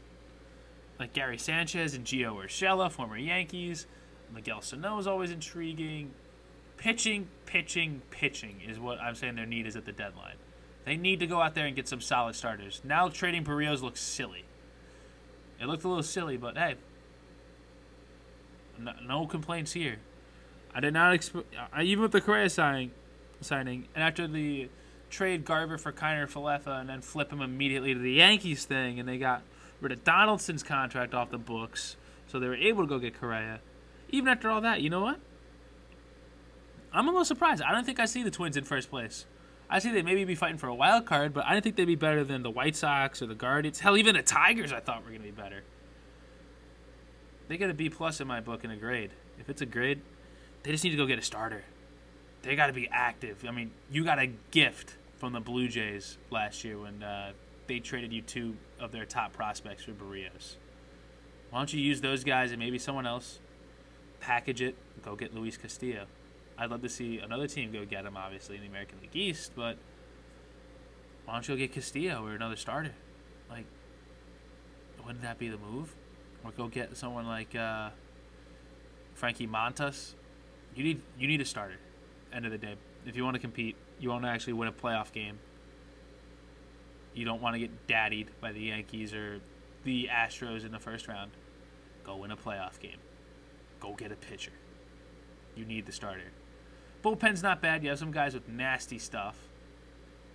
like 0.99 1.13
Gary 1.13 1.37
Sanchez 1.37 1.93
and 1.93 2.05
Gio 2.05 2.35
Urshela, 2.35 2.89
former 2.89 3.17
Yankees. 3.17 3.87
Miguel 4.33 4.61
Sano 4.61 4.97
is 4.97 5.07
always 5.07 5.31
intriguing. 5.31 6.11
Pitching, 6.77 7.27
pitching, 7.45 8.01
pitching 8.11 8.61
is 8.67 8.79
what 8.79 8.99
I'm 8.99 9.15
saying 9.15 9.35
their 9.35 9.45
need 9.45 9.65
is 9.65 9.75
at 9.75 9.85
the 9.85 9.91
deadline. 9.91 10.35
They 10.87 10.95
need 10.95 11.19
to 11.19 11.27
go 11.27 11.41
out 11.41 11.53
there 11.53 11.65
and 11.65 11.75
get 11.75 11.85
some 11.85 11.99
solid 11.99 12.33
starters. 12.33 12.79
Now 12.81 13.09
trading 13.09 13.43
Berrios 13.43 13.81
looks 13.81 13.99
silly. 13.99 14.45
It 15.59 15.65
looked 15.65 15.83
a 15.83 15.87
little 15.89 16.01
silly, 16.01 16.37
but 16.37 16.57
hey, 16.57 16.75
no, 18.79 18.93
no 19.05 19.27
complaints 19.27 19.73
here. 19.73 19.97
I 20.73 20.79
did 20.79 20.93
not 20.93 21.13
expect, 21.13 21.53
even 21.77 22.03
with 22.03 22.13
the 22.13 22.21
Correa 22.21 22.49
signing, 22.49 22.91
signing, 23.41 23.89
and 23.95 24.01
after 24.01 24.29
the 24.29 24.69
trade 25.09 25.43
Garver 25.43 25.77
for 25.77 25.91
Kiner 25.91 26.25
Falefa 26.25 26.79
and 26.79 26.87
then 26.87 27.01
flip 27.01 27.33
him 27.33 27.41
immediately 27.41 27.93
to 27.93 27.99
the 27.99 28.13
Yankees 28.13 28.63
thing, 28.63 28.97
and 28.97 29.09
they 29.09 29.17
got 29.17 29.41
rid 29.81 29.91
of 29.91 30.05
Donaldson's 30.05 30.63
contract 30.63 31.13
off 31.13 31.31
the 31.31 31.37
books, 31.37 31.97
so 32.27 32.39
they 32.39 32.47
were 32.47 32.55
able 32.55 32.83
to 32.83 32.87
go 32.87 32.97
get 32.97 33.19
Correa. 33.19 33.59
Even 34.07 34.29
after 34.29 34.49
all 34.49 34.61
that, 34.61 34.79
you 34.79 34.89
know 34.89 35.01
what? 35.01 35.19
I'm 36.93 37.09
a 37.09 37.11
little 37.11 37.25
surprised. 37.25 37.61
I 37.61 37.73
don't 37.73 37.85
think 37.85 37.99
I 37.99 38.05
see 38.05 38.23
the 38.23 38.31
Twins 38.31 38.55
in 38.55 38.63
first 38.63 38.89
place. 38.89 39.25
I 39.69 39.79
see 39.79 39.91
they 39.91 40.01
maybe 40.01 40.23
be 40.23 40.35
fighting 40.35 40.57
for 40.57 40.67
a 40.67 40.75
wild 40.75 41.05
card, 41.05 41.33
but 41.33 41.45
I 41.45 41.53
didn't 41.53 41.63
think 41.63 41.75
they'd 41.75 41.85
be 41.85 41.95
better 41.95 42.23
than 42.23 42.41
the 42.41 42.49
White 42.49 42.75
Sox 42.75 43.21
or 43.21 43.25
the 43.25 43.35
Guardians. 43.35 43.79
Hell, 43.79 43.97
even 43.97 44.15
the 44.15 44.21
Tigers 44.21 44.71
I 44.71 44.79
thought 44.79 45.03
were 45.03 45.09
going 45.09 45.21
to 45.21 45.27
be 45.27 45.31
better. 45.31 45.63
They 47.47 47.57
get 47.57 47.69
a 47.69 47.73
B 47.73 47.89
plus 47.89 48.21
in 48.21 48.27
my 48.27 48.39
book 48.39 48.63
in 48.63 48.71
a 48.71 48.77
grade. 48.77 49.11
If 49.39 49.49
it's 49.49 49.61
a 49.61 49.65
grade, 49.65 50.01
they 50.63 50.71
just 50.71 50.83
need 50.83 50.91
to 50.91 50.97
go 50.97 51.05
get 51.05 51.19
a 51.19 51.21
starter. 51.21 51.63
They 52.43 52.55
got 52.55 52.67
to 52.67 52.73
be 52.73 52.87
active. 52.91 53.43
I 53.47 53.51
mean, 53.51 53.71
you 53.91 54.03
got 54.03 54.19
a 54.19 54.27
gift 54.51 54.95
from 55.17 55.33
the 55.33 55.39
Blue 55.39 55.67
Jays 55.67 56.17
last 56.29 56.63
year 56.63 56.79
when 56.79 57.03
uh, 57.03 57.31
they 57.67 57.79
traded 57.79 58.13
you 58.13 58.21
two 58.21 58.55
of 58.79 58.91
their 58.91 59.05
top 59.05 59.33
prospects 59.33 59.83
for 59.83 59.91
Berrios. 59.91 60.55
Why 61.49 61.59
don't 61.59 61.73
you 61.73 61.81
use 61.81 62.01
those 62.01 62.23
guys 62.23 62.51
and 62.51 62.59
maybe 62.59 62.77
someone 62.79 63.07
else, 63.07 63.39
package 64.19 64.61
it, 64.61 64.75
go 65.03 65.15
get 65.15 65.33
Luis 65.33 65.57
Castillo. 65.57 66.05
I'd 66.57 66.71
love 66.71 66.81
to 66.81 66.89
see 66.89 67.19
another 67.19 67.47
team 67.47 67.71
go 67.71 67.85
get 67.85 68.05
him, 68.05 68.17
obviously, 68.17 68.55
in 68.55 68.61
the 68.61 68.67
American 68.67 68.99
League 69.01 69.15
East, 69.15 69.51
but 69.55 69.77
why 71.25 71.33
don't 71.33 71.47
you 71.47 71.55
go 71.55 71.59
get 71.59 71.73
Castillo 71.73 72.25
or 72.25 72.33
another 72.33 72.55
starter? 72.55 72.93
Like, 73.49 73.65
wouldn't 75.05 75.21
that 75.21 75.37
be 75.37 75.49
the 75.49 75.57
move? 75.57 75.93
Or 76.43 76.51
go 76.51 76.67
get 76.67 76.95
someone 76.97 77.27
like 77.27 77.55
uh, 77.55 77.89
Frankie 79.13 79.47
Montas. 79.47 80.13
You 80.75 80.83
need 80.83 81.01
you 81.19 81.27
need 81.27 81.41
a 81.41 81.45
starter. 81.45 81.77
End 82.33 82.45
of 82.45 82.51
the 82.51 82.57
day, 82.57 82.75
if 83.05 83.15
you 83.15 83.23
want 83.23 83.35
to 83.35 83.39
compete, 83.39 83.75
you 83.99 84.09
want 84.09 84.23
to 84.23 84.29
actually 84.29 84.53
win 84.53 84.67
a 84.67 84.71
playoff 84.71 85.11
game. 85.11 85.39
You 87.13 87.25
don't 87.25 87.41
want 87.41 87.55
to 87.55 87.59
get 87.59 87.87
daddied 87.87 88.29
by 88.41 88.51
the 88.51 88.59
Yankees 88.59 89.13
or 89.13 89.41
the 89.83 90.09
Astros 90.11 90.65
in 90.65 90.71
the 90.71 90.79
first 90.79 91.07
round. 91.07 91.31
Go 92.03 92.17
win 92.17 92.31
a 92.31 92.37
playoff 92.37 92.79
game. 92.79 92.99
Go 93.79 93.95
get 93.95 94.11
a 94.11 94.15
pitcher. 94.15 94.51
You 95.55 95.65
need 95.65 95.85
the 95.85 95.91
starter. 95.91 96.31
Bullpen's 97.03 97.43
not 97.43 97.61
bad. 97.61 97.83
You 97.83 97.89
have 97.89 97.99
some 97.99 98.11
guys 98.11 98.33
with 98.33 98.47
nasty 98.49 98.97
stuff, 98.97 99.37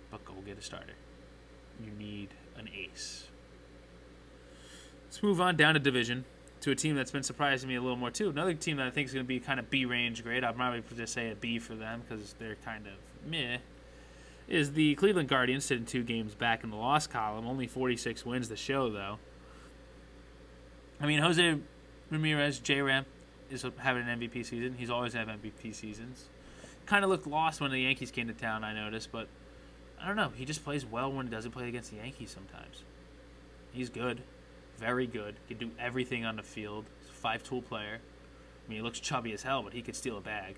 but 0.09 0.23
go 0.25 0.33
get 0.45 0.57
a 0.57 0.61
starter. 0.61 0.93
You 1.83 1.91
need 1.91 2.29
an 2.57 2.69
ace. 2.75 3.27
Let's 5.05 5.21
move 5.21 5.41
on 5.41 5.55
down 5.55 5.75
to 5.75 5.79
division 5.79 6.25
to 6.61 6.71
a 6.71 6.75
team 6.75 6.95
that's 6.95 7.11
been 7.11 7.23
surprising 7.23 7.67
me 7.67 7.75
a 7.75 7.81
little 7.81 7.97
more 7.97 8.09
too. 8.09 8.29
Another 8.29 8.53
team 8.53 8.77
that 8.77 8.87
I 8.87 8.89
think 8.89 9.07
is 9.07 9.13
going 9.13 9.25
to 9.25 9.27
be 9.27 9.39
kind 9.39 9.59
of 9.59 9.69
B 9.69 9.85
range 9.85 10.23
grade. 10.23 10.43
I'd 10.43 10.55
probably 10.55 10.81
just 10.95 11.13
say 11.13 11.29
a 11.29 11.35
B 11.35 11.59
for 11.59 11.75
them 11.75 12.01
because 12.07 12.33
they're 12.39 12.55
kind 12.55 12.87
of 12.87 12.93
meh. 13.29 13.57
Is 14.47 14.71
the 14.73 14.95
Cleveland 14.95 15.29
Guardians 15.29 15.65
sitting 15.65 15.85
two 15.85 16.03
games 16.03 16.35
back 16.35 16.63
in 16.63 16.69
the 16.69 16.75
loss 16.75 17.05
column? 17.05 17.45
Only 17.45 17.67
46 17.67 18.25
wins 18.25 18.49
the 18.49 18.55
show 18.55 18.89
though. 18.89 19.19
I 21.01 21.05
mean, 21.05 21.19
Jose 21.19 21.57
Ramirez, 22.09 22.59
J 22.59 22.81
Ram, 22.81 23.05
is 23.49 23.65
having 23.77 24.07
an 24.07 24.19
MVP 24.19 24.45
season. 24.45 24.75
He's 24.77 24.89
always 24.89 25.13
had 25.13 25.27
MVP 25.27 25.75
seasons. 25.75 26.29
Kind 26.85 27.03
of 27.03 27.09
looked 27.09 27.27
lost 27.27 27.61
when 27.61 27.71
the 27.71 27.79
Yankees 27.79 28.11
came 28.11 28.27
to 28.27 28.33
town. 28.33 28.63
I 28.63 28.73
noticed, 28.73 29.11
but 29.11 29.27
I 30.01 30.07
don't 30.07 30.15
know. 30.15 30.31
He 30.35 30.45
just 30.45 30.63
plays 30.63 30.85
well 30.85 31.11
when 31.11 31.27
he 31.27 31.31
doesn't 31.31 31.51
play 31.51 31.67
against 31.67 31.91
the 31.91 31.97
Yankees. 31.97 32.31
Sometimes 32.31 32.83
he's 33.71 33.89
good, 33.89 34.21
very 34.77 35.07
good. 35.07 35.35
Can 35.47 35.57
do 35.57 35.71
everything 35.79 36.25
on 36.25 36.35
the 36.35 36.43
field. 36.43 36.85
Five-tool 37.11 37.61
player. 37.61 37.99
I 37.99 38.69
mean, 38.69 38.79
he 38.79 38.83
looks 38.83 38.99
chubby 38.99 39.31
as 39.33 39.43
hell, 39.43 39.63
but 39.63 39.73
he 39.73 39.81
could 39.81 39.95
steal 39.95 40.17
a 40.17 40.21
bag. 40.21 40.55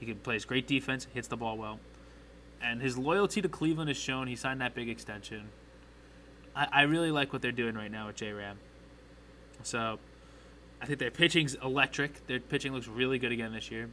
He 0.00 0.06
can 0.06 0.16
plays 0.16 0.44
great 0.44 0.66
defense, 0.66 1.06
hits 1.12 1.28
the 1.28 1.36
ball 1.36 1.56
well, 1.58 1.78
and 2.62 2.80
his 2.80 2.96
loyalty 2.98 3.40
to 3.42 3.48
Cleveland 3.48 3.90
is 3.90 3.96
shown. 3.96 4.26
He 4.26 4.36
signed 4.36 4.60
that 4.60 4.74
big 4.74 4.88
extension. 4.88 5.50
I, 6.56 6.66
I 6.72 6.82
really 6.82 7.10
like 7.10 7.32
what 7.32 7.42
they're 7.42 7.52
doing 7.52 7.74
right 7.74 7.90
now 7.90 8.06
with 8.08 8.16
J 8.16 8.32
Ram. 8.32 8.58
So 9.62 9.98
I 10.80 10.86
think 10.86 10.98
their 10.98 11.10
pitching's 11.10 11.54
electric. 11.54 12.26
Their 12.26 12.40
pitching 12.40 12.72
looks 12.72 12.88
really 12.88 13.18
good 13.18 13.30
again 13.30 13.52
this 13.52 13.70
year. 13.70 13.90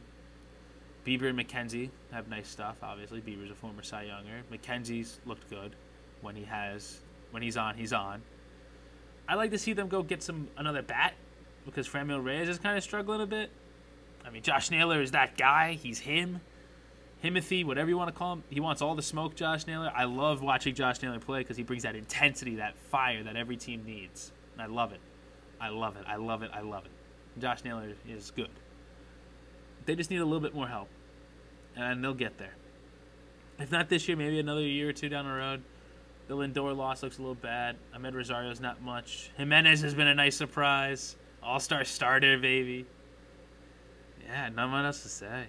Bieber 1.06 1.28
and 1.28 1.38
McKenzie 1.38 1.90
have 2.12 2.28
nice 2.28 2.48
stuff. 2.48 2.76
Obviously, 2.82 3.20
Bieber's 3.20 3.50
a 3.50 3.54
former 3.54 3.82
Cy 3.82 4.04
Younger. 4.04 4.42
McKenzie's 4.52 5.20
looked 5.26 5.48
good 5.48 5.74
when 6.20 6.34
he 6.36 6.44
has 6.44 6.98
when 7.30 7.42
he's 7.42 7.56
on. 7.56 7.76
He's 7.76 7.92
on. 7.92 8.22
I 9.28 9.34
like 9.34 9.50
to 9.50 9.58
see 9.58 9.72
them 9.72 9.88
go 9.88 10.02
get 10.02 10.22
some 10.22 10.48
another 10.56 10.82
bat 10.82 11.14
because 11.64 11.88
Franmil 11.88 12.24
Reyes 12.24 12.48
is 12.48 12.58
kind 12.58 12.76
of 12.76 12.82
struggling 12.82 13.20
a 13.20 13.26
bit. 13.26 13.50
I 14.24 14.30
mean, 14.30 14.42
Josh 14.42 14.70
Naylor 14.70 15.00
is 15.00 15.12
that 15.12 15.36
guy. 15.36 15.74
He's 15.74 16.00
him. 16.00 16.40
Himothy, 17.22 17.64
whatever 17.64 17.90
you 17.90 17.98
want 17.98 18.08
to 18.08 18.16
call 18.16 18.34
him. 18.34 18.44
He 18.48 18.60
wants 18.60 18.80
all 18.80 18.94
the 18.94 19.02
smoke, 19.02 19.34
Josh 19.34 19.66
Naylor. 19.66 19.92
I 19.94 20.04
love 20.04 20.40
watching 20.40 20.74
Josh 20.74 21.02
Naylor 21.02 21.18
play 21.18 21.40
because 21.40 21.56
he 21.56 21.62
brings 21.62 21.82
that 21.82 21.96
intensity, 21.96 22.56
that 22.56 22.76
fire 22.76 23.24
that 23.24 23.36
every 23.36 23.56
team 23.56 23.84
needs. 23.84 24.32
And 24.52 24.62
I 24.62 24.66
love 24.66 24.92
it. 24.92 25.00
I 25.60 25.70
love 25.70 25.96
it. 25.96 26.04
I 26.06 26.16
love 26.16 26.42
it. 26.42 26.50
I 26.54 26.60
love 26.60 26.84
it. 26.84 26.92
Josh 27.40 27.64
Naylor 27.64 27.92
is 28.08 28.30
good. 28.30 28.50
They 29.88 29.96
just 29.96 30.10
need 30.10 30.20
a 30.20 30.24
little 30.26 30.42
bit 30.42 30.54
more 30.54 30.68
help, 30.68 30.90
and 31.74 32.04
they'll 32.04 32.12
get 32.12 32.36
there. 32.36 32.52
If 33.58 33.72
not 33.72 33.88
this 33.88 34.06
year, 34.06 34.18
maybe 34.18 34.38
another 34.38 34.60
year 34.60 34.90
or 34.90 34.92
two 34.92 35.08
down 35.08 35.24
the 35.24 35.32
road. 35.32 35.62
The 36.26 36.36
Lindor 36.36 36.76
loss 36.76 37.02
looks 37.02 37.16
a 37.16 37.22
little 37.22 37.34
bad. 37.34 37.76
Amed 37.96 38.12
Rosario's 38.12 38.60
not 38.60 38.82
much. 38.82 39.30
Giménez 39.38 39.80
has 39.80 39.94
been 39.94 40.06
a 40.06 40.14
nice 40.14 40.36
surprise. 40.36 41.16
All 41.42 41.58
star 41.58 41.86
starter, 41.86 42.36
baby. 42.36 42.84
Yeah, 44.26 44.50
not 44.50 44.68
much 44.68 44.84
else 44.84 45.02
to 45.04 45.08
say. 45.08 45.46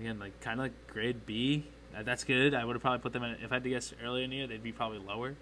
Again, 0.00 0.18
like 0.18 0.40
kind 0.40 0.58
of 0.58 0.64
like 0.64 0.86
grade 0.86 1.26
B. 1.26 1.66
Uh, 1.94 2.02
that's 2.02 2.24
good. 2.24 2.54
I 2.54 2.64
would 2.64 2.76
have 2.76 2.82
probably 2.82 3.00
put 3.00 3.12
them 3.12 3.24
in. 3.24 3.32
If 3.42 3.52
I 3.52 3.56
had 3.56 3.64
to 3.64 3.68
guess 3.68 3.92
earlier 4.02 4.24
in 4.24 4.30
the 4.30 4.36
year, 4.36 4.46
they'd 4.46 4.62
be 4.62 4.72
probably 4.72 5.00
lower. 5.00 5.34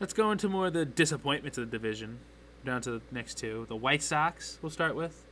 Let's 0.00 0.14
go 0.14 0.30
into 0.30 0.48
more 0.48 0.68
of 0.68 0.72
the 0.72 0.86
disappointments 0.86 1.58
of 1.58 1.70
the 1.70 1.76
division. 1.76 2.20
Down 2.64 2.80
to 2.80 2.92
the 2.92 3.02
next 3.10 3.36
two. 3.36 3.66
The 3.68 3.76
White 3.76 4.02
Sox, 4.02 4.58
we'll 4.62 4.70
start 4.70 4.96
with. 4.96 5.26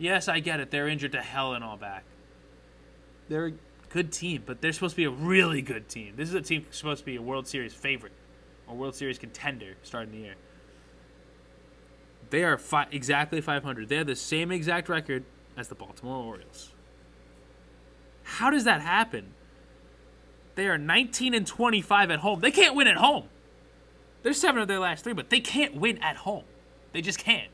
Yes, 0.00 0.28
I 0.28 0.40
get 0.40 0.60
it. 0.60 0.70
They're 0.70 0.88
injured 0.88 1.12
to 1.12 1.20
hell 1.20 1.52
and 1.52 1.62
all 1.62 1.76
back. 1.76 2.04
They're 3.28 3.46
a 3.48 3.52
good 3.90 4.10
team, 4.10 4.42
but 4.46 4.62
they're 4.62 4.72
supposed 4.72 4.94
to 4.94 4.96
be 4.96 5.04
a 5.04 5.10
really 5.10 5.60
good 5.60 5.90
team. 5.90 6.14
This 6.16 6.30
is 6.30 6.34
a 6.34 6.40
team 6.40 6.64
supposed 6.70 7.00
to 7.00 7.04
be 7.04 7.16
a 7.16 7.22
World 7.22 7.46
Series 7.46 7.74
favorite 7.74 8.14
or 8.66 8.74
World 8.74 8.94
Series 8.94 9.18
contender 9.18 9.76
starting 9.82 10.12
the 10.12 10.18
year. 10.18 10.34
They 12.30 12.44
are 12.44 12.56
fi- 12.56 12.88
exactly 12.90 13.42
500. 13.42 13.90
They 13.90 13.96
have 13.96 14.06
the 14.06 14.16
same 14.16 14.50
exact 14.50 14.88
record 14.88 15.24
as 15.54 15.68
the 15.68 15.74
Baltimore 15.74 16.24
Orioles. 16.24 16.72
How 18.22 18.48
does 18.48 18.64
that 18.64 18.80
happen? 18.80 19.34
They 20.54 20.66
are 20.66 20.78
19 20.78 21.34
and 21.34 21.46
25 21.46 22.10
at 22.10 22.20
home. 22.20 22.40
They 22.40 22.50
can't 22.50 22.74
win 22.74 22.86
at 22.86 22.96
home. 22.96 23.24
They're 24.22 24.32
seven 24.32 24.62
of 24.62 24.68
their 24.68 24.78
last 24.78 25.04
three, 25.04 25.12
but 25.12 25.28
they 25.28 25.40
can't 25.40 25.74
win 25.74 25.98
at 25.98 26.16
home. 26.16 26.44
They 26.92 27.02
just 27.02 27.18
can't. 27.18 27.50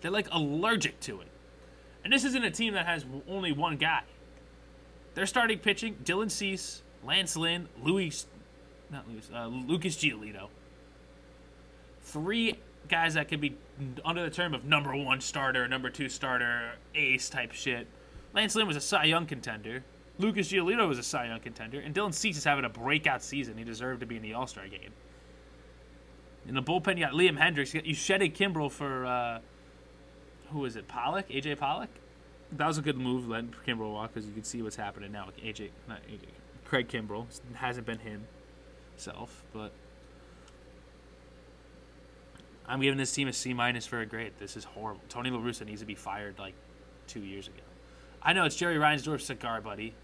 They're 0.00 0.10
like 0.10 0.26
allergic 0.32 0.98
to 1.00 1.20
it. 1.20 1.29
And 2.04 2.12
this 2.12 2.24
isn't 2.24 2.44
a 2.44 2.50
team 2.50 2.74
that 2.74 2.86
has 2.86 3.04
only 3.28 3.52
one 3.52 3.76
guy. 3.76 4.02
They're 5.14 5.26
starting 5.26 5.58
pitching 5.58 5.96
Dylan 6.04 6.30
Cease, 6.30 6.82
Lance 7.04 7.36
Lynn, 7.36 7.68
Louis, 7.82 8.26
not 8.90 9.08
Louis, 9.08 9.28
uh, 9.34 9.46
Lucas 9.46 9.96
Giolito. 9.96 10.48
Three 12.02 12.58
guys 12.88 13.14
that 13.14 13.28
could 13.28 13.40
be 13.40 13.56
under 14.04 14.22
the 14.22 14.30
term 14.30 14.54
of 14.54 14.64
number 14.64 14.94
one 14.96 15.20
starter, 15.20 15.66
number 15.68 15.90
two 15.90 16.08
starter, 16.08 16.72
ace 16.94 17.28
type 17.28 17.52
shit. 17.52 17.86
Lance 18.32 18.54
Lynn 18.54 18.66
was 18.66 18.76
a 18.76 18.80
Cy 18.80 19.04
Young 19.04 19.26
contender. 19.26 19.84
Lucas 20.18 20.50
Giolito 20.50 20.86
was 20.86 20.98
a 20.98 21.02
Cy 21.02 21.26
Young 21.26 21.40
contender. 21.40 21.80
And 21.80 21.94
Dylan 21.94 22.14
Cease 22.14 22.36
is 22.36 22.44
having 22.44 22.64
a 22.64 22.68
breakout 22.68 23.22
season. 23.22 23.56
He 23.56 23.64
deserved 23.64 24.00
to 24.00 24.06
be 24.06 24.16
in 24.16 24.22
the 24.22 24.34
All 24.34 24.46
Star 24.46 24.68
game. 24.68 24.90
In 26.46 26.54
the 26.54 26.62
bullpen, 26.62 26.96
you 26.96 27.04
got 27.04 27.12
Liam 27.12 27.38
Hendriks. 27.38 27.86
You, 27.86 27.94
shedded 27.94 28.34
Kimbrel 28.34 28.70
for, 28.70 29.06
uh, 29.06 29.40
who 30.52 30.64
is 30.64 30.76
it, 30.76 30.88
Pollock? 30.88 31.28
AJ 31.28 31.58
Pollock? 31.58 31.90
That 32.52 32.66
was 32.66 32.78
a 32.78 32.82
good 32.82 32.96
move, 32.96 33.28
letting 33.28 33.54
Kimbrel 33.66 33.92
walk, 33.92 34.12
because 34.12 34.26
you 34.26 34.34
can 34.34 34.44
see 34.44 34.60
what's 34.62 34.76
happening 34.76 35.12
now 35.12 35.28
AJ, 35.44 35.70
not 35.88 36.00
AJ, 36.08 36.26
Craig 36.64 36.88
Kimbrel. 36.88 37.26
Hasn't 37.54 37.86
been 37.86 38.00
him 38.00 38.26
himself, 38.92 39.44
but 39.52 39.72
I'm 42.66 42.80
giving 42.80 42.98
this 42.98 43.12
team 43.12 43.28
a 43.28 43.32
C 43.32 43.54
minus 43.54 43.86
for 43.86 44.00
a 44.00 44.06
grade. 44.06 44.32
This 44.38 44.56
is 44.56 44.64
horrible. 44.64 45.02
Tony 45.08 45.30
La 45.30 45.38
Russa 45.38 45.64
needs 45.64 45.80
to 45.80 45.86
be 45.86 45.94
fired 45.94 46.38
like 46.38 46.54
two 47.06 47.20
years 47.20 47.48
ago. 47.48 47.62
I 48.22 48.32
know 48.32 48.44
it's 48.44 48.56
Jerry 48.56 48.76
Reinsdorf's 48.76 49.24
cigar 49.24 49.60
buddy, 49.60 49.94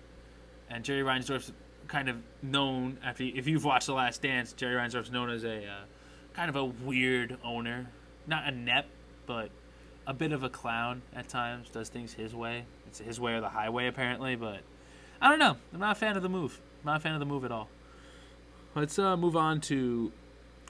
and 0.71 0.85
Jerry 0.85 1.03
Reinsdorf's 1.03 1.53
kind 1.89 2.09
of 2.09 2.17
known 2.43 2.99
after 3.05 3.23
if 3.23 3.47
you've 3.47 3.65
watched 3.65 3.87
The 3.87 3.95
Last 3.95 4.23
Dance. 4.23 4.53
Jerry 4.53 4.75
Reinsdorf's 4.77 5.11
known 5.11 5.31
as 5.31 5.45
a 5.45 5.67
uh, 5.67 5.85
kind 6.33 6.49
of 6.49 6.57
a 6.57 6.65
weird 6.65 7.39
owner, 7.45 7.89
not 8.27 8.49
inept, 8.49 8.89
but 9.27 9.51
a 10.07 10.15
bit 10.15 10.33
of 10.33 10.43
a 10.43 10.49
clown 10.49 11.03
at 11.15 11.29
times. 11.29 11.69
Does 11.71 11.89
things 11.89 12.15
his 12.15 12.35
way. 12.35 12.65
It's 12.87 12.99
his 12.99 13.19
way 13.19 13.35
or 13.35 13.41
the 13.41 13.49
highway 13.49 13.87
apparently, 13.87 14.37
but 14.37 14.61
I 15.21 15.29
don't 15.29 15.39
know. 15.39 15.57
I'm 15.73 15.81
not 15.81 15.97
a 15.97 15.99
fan 15.99 16.17
of 16.17 16.23
the 16.23 16.29
move. 16.29 16.61
I'm 16.83 16.87
not 16.87 16.97
a 16.99 17.01
fan 17.01 17.15
of 17.15 17.21
the 17.21 17.27
move 17.27 17.45
at 17.45 17.53
all. 17.53 17.69
Let's 18.75 18.99
uh, 18.99 19.17
move 19.17 19.37
on 19.37 19.61
to 19.63 20.13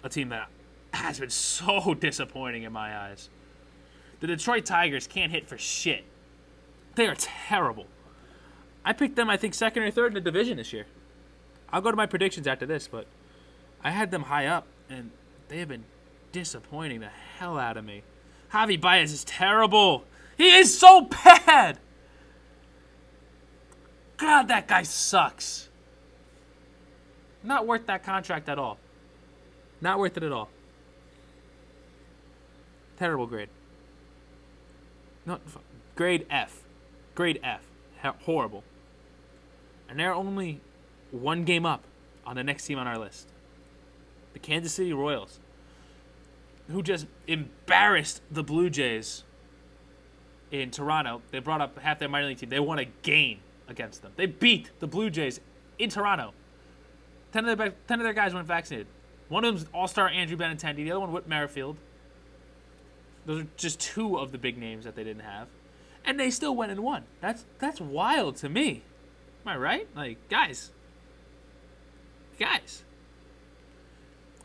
a 0.02 0.08
team 0.08 0.28
that 0.28 0.48
has 0.92 1.20
been 1.20 1.30
so 1.30 1.94
disappointing 1.94 2.62
in 2.62 2.72
my 2.72 2.96
eyes. 2.96 3.28
The 4.20 4.26
Detroit 4.26 4.64
Tigers 4.64 5.06
can't 5.06 5.30
hit 5.30 5.46
for 5.46 5.58
shit. 5.58 6.04
They 6.94 7.06
are 7.06 7.16
terrible. 7.18 7.86
I 8.84 8.92
picked 8.92 9.16
them, 9.16 9.28
I 9.28 9.36
think, 9.36 9.52
second 9.52 9.82
or 9.82 9.90
third 9.90 10.08
in 10.08 10.14
the 10.14 10.20
division 10.20 10.56
this 10.56 10.72
year. 10.72 10.86
I'll 11.70 11.80
go 11.80 11.90
to 11.90 11.96
my 11.96 12.06
predictions 12.06 12.46
after 12.46 12.64
this, 12.64 12.88
but 12.88 13.06
I 13.82 13.90
had 13.90 14.10
them 14.10 14.22
high 14.22 14.46
up, 14.46 14.66
and 14.88 15.10
they 15.48 15.58
have 15.58 15.68
been 15.68 15.84
disappointing 16.32 17.00
the 17.00 17.10
hell 17.38 17.58
out 17.58 17.76
of 17.76 17.84
me. 17.84 18.02
Javi 18.52 18.80
Baez 18.80 19.12
is 19.12 19.24
terrible. 19.24 20.04
He 20.36 20.56
is 20.56 20.78
so 20.78 21.02
bad. 21.02 21.78
God, 24.16 24.48
that 24.48 24.66
guy 24.66 24.82
sucks. 24.82 25.68
Not 27.42 27.66
worth 27.66 27.86
that 27.86 28.02
contract 28.02 28.48
at 28.48 28.58
all. 28.58 28.78
Not 29.80 29.98
worth 29.98 30.16
it 30.16 30.22
at 30.22 30.32
all. 30.32 30.48
Terrible 32.98 33.26
grade. 33.26 33.50
Not 35.26 35.40
grade 35.94 36.26
F. 36.30 36.62
Grade 37.14 37.40
F. 37.42 37.60
horrible. 38.24 38.64
And 39.88 39.98
they're 39.98 40.14
only 40.14 40.60
one 41.10 41.44
game 41.44 41.66
up 41.66 41.84
on 42.24 42.36
the 42.36 42.44
next 42.44 42.66
team 42.66 42.78
on 42.78 42.86
our 42.86 42.98
list. 42.98 43.28
The 44.32 44.38
Kansas 44.38 44.72
City 44.72 44.92
Royals, 44.92 45.38
who 46.68 46.82
just 46.82 47.06
embarrassed 47.26 48.22
the 48.30 48.42
Blue 48.42 48.70
Jays 48.70 49.24
in 50.50 50.70
Toronto. 50.70 51.22
They 51.30 51.38
brought 51.38 51.60
up 51.60 51.78
half 51.78 51.98
their 51.98 52.08
minor 52.08 52.28
league 52.28 52.38
team. 52.38 52.48
They 52.48 52.60
won 52.60 52.78
a 52.78 52.84
game 52.84 53.40
against 53.68 54.02
them. 54.02 54.12
They 54.16 54.26
beat 54.26 54.70
the 54.80 54.86
Blue 54.86 55.10
Jays 55.10 55.40
in 55.78 55.90
Toronto. 55.90 56.32
Ten 57.32 57.46
of 57.48 57.58
their, 57.58 57.74
ten 57.86 58.00
of 58.00 58.04
their 58.04 58.12
guys 58.12 58.34
went 58.34 58.46
vaccinated. 58.46 58.86
One 59.28 59.44
of 59.44 59.54
them's 59.54 59.68
All 59.74 59.88
Star 59.88 60.08
Andrew 60.08 60.36
Benintendi. 60.36 60.76
The 60.76 60.92
other 60.92 61.00
one, 61.00 61.12
Whit 61.12 61.28
Merrifield. 61.28 61.76
Those 63.26 63.42
are 63.42 63.48
just 63.56 63.80
two 63.80 64.18
of 64.18 64.30
the 64.30 64.38
big 64.38 64.56
names 64.56 64.84
that 64.84 64.94
they 64.94 65.02
didn't 65.02 65.22
have, 65.22 65.48
and 66.04 66.18
they 66.18 66.30
still 66.30 66.54
went 66.54 66.70
and 66.70 66.80
won. 66.80 67.04
That's 67.20 67.44
that's 67.58 67.80
wild 67.80 68.36
to 68.36 68.48
me. 68.48 68.82
Am 69.44 69.52
I 69.52 69.56
right? 69.56 69.88
Like 69.96 70.28
guys, 70.28 70.70
guys. 72.38 72.84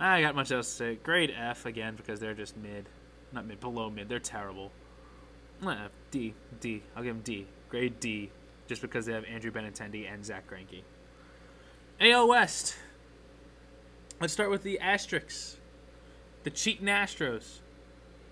I 0.01 0.21
got 0.21 0.33
much 0.35 0.51
else 0.51 0.67
to 0.67 0.75
say. 0.75 0.95
Grade 0.95 1.31
F 1.37 1.67
again 1.67 1.95
because 1.95 2.19
they're 2.19 2.33
just 2.33 2.57
mid, 2.57 2.89
not 3.31 3.45
mid, 3.45 3.59
below 3.59 3.89
mid. 3.89 4.09
They're 4.09 4.19
terrible. 4.19 4.71
Uh, 5.63 5.89
D, 6.09 6.33
D. 6.59 6.81
I'll 6.95 7.03
give 7.03 7.13
them 7.13 7.23
D. 7.23 7.45
Grade 7.69 7.99
D, 7.99 8.31
just 8.67 8.81
because 8.81 9.05
they 9.05 9.13
have 9.13 9.25
Andrew 9.25 9.51
Benintendi 9.51 10.11
and 10.11 10.25
Zack 10.25 10.49
Greinke. 10.49 10.81
AL 11.99 12.27
West. 12.27 12.77
Let's 14.19 14.33
start 14.33 14.49
with 14.49 14.63
the 14.63 14.79
asterisks. 14.79 15.57
The 16.43 16.49
cheating 16.49 16.87
Astros. 16.87 17.59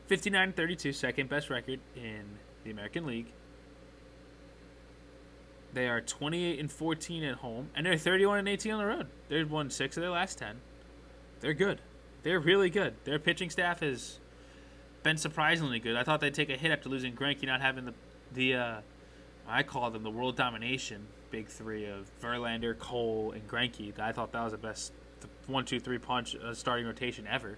59 0.07 0.53
32, 0.53 0.91
second 0.91 1.29
best 1.29 1.51
record 1.51 1.79
in 1.95 2.23
the 2.63 2.71
American 2.71 3.05
League. 3.05 3.31
They 5.71 5.87
are 5.87 6.01
28 6.01 6.59
and 6.59 6.71
14 6.71 7.23
at 7.25 7.35
home, 7.35 7.69
and 7.75 7.85
they're 7.85 7.95
31 7.95 8.39
and 8.39 8.47
18 8.47 8.71
on 8.71 8.79
the 8.79 8.85
road. 8.87 9.07
They've 9.27 9.49
won 9.49 9.69
six 9.69 9.97
of 9.97 10.01
their 10.01 10.09
last 10.09 10.39
10. 10.39 10.61
They're 11.39 11.53
good. 11.53 11.81
They're 12.23 12.39
really 12.39 12.69
good. 12.69 12.95
Their 13.05 13.19
pitching 13.19 13.49
staff 13.49 13.79
has 13.79 14.19
been 15.03 15.17
surprisingly 15.17 15.79
good. 15.79 15.95
I 15.95 16.03
thought 16.03 16.19
they'd 16.19 16.33
take 16.33 16.49
a 16.49 16.57
hit 16.57 16.71
after 16.71 16.89
losing 16.89 17.13
Greinke, 17.15 17.45
not 17.45 17.61
having 17.61 17.85
the 17.85 17.93
the 18.33 18.55
uh, 18.55 18.81
I 19.47 19.63
call 19.63 19.89
them 19.89 20.03
the 20.03 20.11
world 20.11 20.35
domination 20.35 21.07
big 21.31 21.47
three 21.47 21.85
of 21.85 22.09
Verlander, 22.21 22.77
Cole, 22.77 23.31
and 23.31 23.47
Greinke. 23.47 23.97
I 23.99 24.11
thought 24.11 24.31
that 24.31 24.43
was 24.43 24.51
the 24.51 24.57
best 24.57 24.93
one, 25.47 25.65
two, 25.65 25.79
three 25.79 25.97
punch 25.97 26.35
uh, 26.35 26.53
starting 26.53 26.85
rotation 26.85 27.27
ever, 27.27 27.57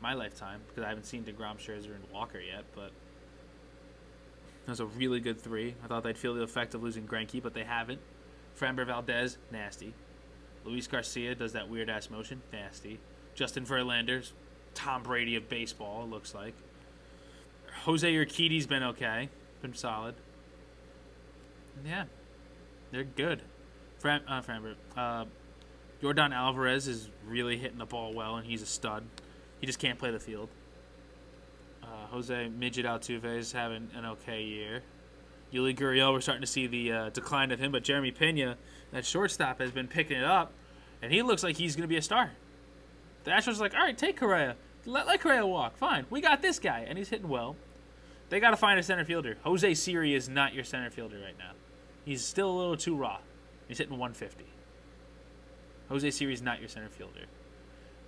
my 0.00 0.14
lifetime, 0.14 0.60
because 0.68 0.84
I 0.84 0.88
haven't 0.88 1.04
seen 1.04 1.24
Degrom, 1.24 1.58
Scherzer, 1.58 1.94
and 1.94 2.04
Walker 2.12 2.40
yet. 2.40 2.64
But 2.74 2.90
that 4.66 4.72
was 4.72 4.80
a 4.80 4.86
really 4.86 5.20
good 5.20 5.40
three. 5.40 5.74
I 5.84 5.86
thought 5.86 6.02
they'd 6.02 6.18
feel 6.18 6.34
the 6.34 6.42
effect 6.42 6.74
of 6.74 6.82
losing 6.82 7.06
Greinke, 7.06 7.42
but 7.42 7.54
they 7.54 7.64
haven't. 7.64 8.00
Framber 8.58 8.86
Valdez, 8.86 9.38
nasty. 9.52 9.94
Luis 10.68 10.86
Garcia 10.86 11.34
does 11.34 11.52
that 11.52 11.68
weird 11.68 11.88
ass 11.88 12.10
motion, 12.10 12.42
nasty. 12.52 13.00
Justin 13.34 13.64
Verlander's 13.64 14.32
Tom 14.74 15.02
Brady 15.02 15.36
of 15.36 15.48
baseball, 15.48 16.04
it 16.04 16.10
looks 16.10 16.34
like. 16.34 16.54
Jose 17.84 18.12
Urquidy's 18.12 18.66
been 18.66 18.82
okay, 18.82 19.28
been 19.62 19.74
solid. 19.74 20.14
Yeah, 21.86 22.04
they're 22.90 23.04
good. 23.04 23.42
Fram, 23.98 24.22
uh, 24.28 24.42
uh, 24.96 25.24
Yordan 26.02 26.32
Alvarez 26.32 26.86
is 26.86 27.08
really 27.26 27.56
hitting 27.56 27.78
the 27.78 27.86
ball 27.86 28.12
well, 28.12 28.36
and 28.36 28.46
he's 28.46 28.62
a 28.62 28.66
stud. 28.66 29.04
He 29.60 29.66
just 29.66 29.78
can't 29.78 29.98
play 29.98 30.10
the 30.10 30.20
field. 30.20 30.48
Uh, 31.82 32.06
Jose 32.10 32.48
Midget 32.48 32.86
Altuve 32.86 33.36
is 33.36 33.52
having 33.52 33.88
an 33.94 34.04
okay 34.04 34.42
year. 34.42 34.82
Yuli 35.52 35.76
Gurriel, 35.76 36.12
we're 36.12 36.20
starting 36.20 36.42
to 36.42 36.46
see 36.46 36.66
the 36.66 36.92
uh, 36.92 37.08
decline 37.10 37.50
of 37.50 37.58
him, 37.58 37.72
but 37.72 37.82
Jeremy 37.82 38.10
Pena, 38.10 38.56
that 38.92 39.06
shortstop, 39.06 39.60
has 39.60 39.70
been 39.70 39.88
picking 39.88 40.18
it 40.18 40.24
up, 40.24 40.52
and 41.02 41.12
he 41.12 41.22
looks 41.22 41.42
like 41.42 41.56
he's 41.56 41.76
going 41.76 41.82
to 41.82 41.88
be 41.88 41.96
a 41.96 42.02
star. 42.02 42.32
The 43.24 43.30
Astros 43.30 43.58
are 43.58 43.60
like, 43.60 43.74
all 43.74 43.80
right, 43.80 43.96
take 43.96 44.16
Correa. 44.16 44.56
Let, 44.86 45.06
let 45.06 45.20
Correa 45.20 45.46
walk. 45.46 45.76
Fine. 45.76 46.06
We 46.10 46.20
got 46.20 46.42
this 46.42 46.58
guy, 46.58 46.86
and 46.88 46.96
he's 46.96 47.08
hitting 47.08 47.28
well. 47.28 47.56
They 48.30 48.40
got 48.40 48.50
to 48.50 48.56
find 48.56 48.78
a 48.78 48.82
center 48.82 49.04
fielder. 49.04 49.38
Jose 49.42 49.74
Siri 49.74 50.14
is 50.14 50.28
not 50.28 50.54
your 50.54 50.64
center 50.64 50.90
fielder 50.90 51.18
right 51.18 51.38
now. 51.38 51.52
He's 52.04 52.24
still 52.24 52.50
a 52.50 52.56
little 52.56 52.76
too 52.76 52.96
raw. 52.96 53.18
He's 53.68 53.78
hitting 53.78 53.92
150. 53.92 54.44
Jose 55.88 56.10
Siri 56.10 56.32
is 56.32 56.42
not 56.42 56.60
your 56.60 56.68
center 56.68 56.88
fielder. 56.88 57.26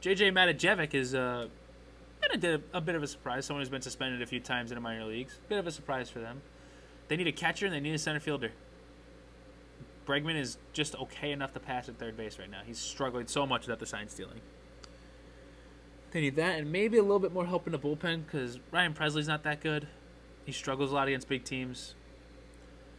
JJ 0.03 0.33
Matijevic 0.33 0.95
is 0.95 1.15
uh, 1.15 1.49
a, 2.33 2.61
a 2.73 2.81
bit 2.81 2.95
of 2.95 3.03
a 3.03 3.07
surprise. 3.07 3.47
Someone 3.47 3.61
who's 3.61 3.69
been 3.69 3.83
suspended 3.83 4.23
a 4.23 4.27
few 4.27 4.41
times 4.41 4.71
in 4.71 4.77
the 4.77 4.81
minor 4.81 5.05
leagues. 5.05 5.39
Bit 5.49 5.59
of 5.59 5.67
a 5.67 5.71
surprise 5.71 6.09
for 6.09 6.21
them. 6.21 6.41
They 7.09 7.17
need 7.17 7.27
a 7.27 7.33
catcher 7.33 7.67
and 7.67 7.75
they 7.75 7.81
need 7.81 7.95
a 7.95 7.99
center 7.99 8.21
fielder. 8.21 8.53
Bregman 10.11 10.35
is 10.35 10.59
just 10.73 10.97
okay 10.97 11.31
enough 11.31 11.53
to 11.53 11.61
pass 11.61 11.89
at 11.89 11.99
third 11.99 12.17
base 12.17 12.39
right 12.39 12.51
now. 12.51 12.63
He's 12.67 12.79
struggling 12.79 13.29
so 13.29 13.47
much 13.47 13.67
without 13.67 13.79
the 13.79 13.87
sign 13.87 14.09
stealing. 14.09 14.41
They 16.11 16.21
need 16.21 16.35
that 16.37 16.59
and 16.59 16.73
maybe 16.73 16.99
a 16.99 17.03
little 17.03 17.21
bit 17.21 17.33
more 17.33 17.47
help 17.47 17.67
in 17.69 17.73
the 17.73 17.79
bullpen 17.79 18.25
because 18.27 18.59
Ryan 18.73 18.93
Pressly's 18.93 19.29
not 19.29 19.45
that 19.45 19.61
good. 19.61 19.87
He 20.45 20.51
struggles 20.51 20.91
a 20.91 20.95
lot 20.95 21.07
against 21.07 21.29
big 21.29 21.45
teams. 21.45 21.95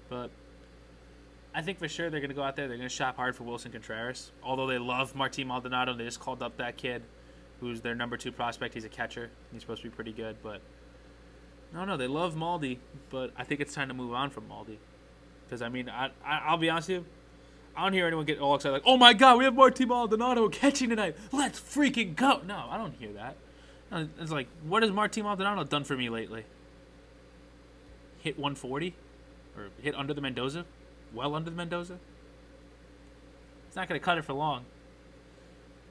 But 0.08 0.32
I 1.54 1.62
think 1.62 1.80
for 1.80 1.90
sure 1.90 2.10
they're 2.10 2.22
going 2.22 2.30
to 2.30 2.36
go 2.36 2.44
out 2.44 2.56
there. 2.56 2.70
They're 2.70 2.78
going 2.78 2.88
to 2.88 2.96
shop 2.96 3.18
hard 3.18 3.36
for 3.36 3.44
Willson 3.44 3.74
Contreras. 3.74 4.32
Although 4.42 4.68
they 4.68 4.78
love 4.78 5.14
Martin 5.14 5.48
Maldonado, 5.48 5.94
they 5.94 6.06
just 6.06 6.22
called 6.22 6.42
up 6.42 6.56
that 6.58 6.78
kid, 6.78 7.04
who's 7.60 7.82
their 7.82 7.96
number 7.96 8.16
two 8.16 8.32
prospect. 8.32 8.74
He's 8.74 8.86
a 8.86 8.90
catcher. 8.90 9.32
He's 9.52 9.62
supposed 9.62 9.82
to 9.82 9.90
be 9.90 9.96
pretty 9.96 10.14
good, 10.14 10.38
but 10.42 10.62
no, 11.74 11.84
no, 11.84 11.98
they 11.98 12.08
love 12.08 12.36
Maldi. 12.36 12.78
But 13.10 13.32
I 13.36 13.44
think 13.44 13.60
it's 13.60 13.74
time 13.74 13.90
to 13.90 13.94
move 13.94 14.14
on 14.14 14.30
from 14.30 14.46
Maldi, 14.48 14.78
because 15.52 15.62
I 15.62 15.68
mean, 15.68 15.90
I, 15.90 16.12
I 16.26 16.52
will 16.52 16.60
be 16.60 16.70
honest 16.70 16.88
with 16.88 17.00
you, 17.00 17.06
I 17.76 17.84
don't 17.84 17.92
hear 17.92 18.08
anyone 18.08 18.26
get 18.26 18.40
all 18.40 18.56
excited 18.56 18.72
like, 18.72 18.84
"Oh 18.86 18.96
my 18.96 19.12
God, 19.12 19.38
we 19.38 19.44
have 19.44 19.54
Martin 19.54 19.90
Maldonado 19.90 20.48
catching 20.48 20.90
tonight. 20.90 21.18
Let's 21.34 21.60
freaking 21.60 22.16
go!" 22.16 22.40
No, 22.46 22.68
I 22.70 22.78
don't 22.78 22.94
hear 22.94 23.12
that. 23.14 23.36
It's 24.22 24.32
like, 24.32 24.48
what 24.64 24.82
has 24.82 24.92
Martin 24.94 25.24
Maldonado 25.24 25.66
done 25.66 25.84
for 25.84 25.98
me 25.98 26.08
lately? 26.08 26.46
Hit 28.20 28.38
140, 28.38 28.96
or 29.58 29.68
hit 29.82 29.94
under 29.94 30.14
the 30.14 30.22
Mendoza? 30.22 30.66
well 31.14 31.36
under 31.36 31.50
the 31.50 31.58
Mendoza. 31.58 31.98
It's 33.68 33.76
not 33.76 33.90
going 33.90 34.00
to 34.00 34.06
cut 34.06 34.18
it 34.18 34.24
for 34.24 34.32
long. 34.32 34.64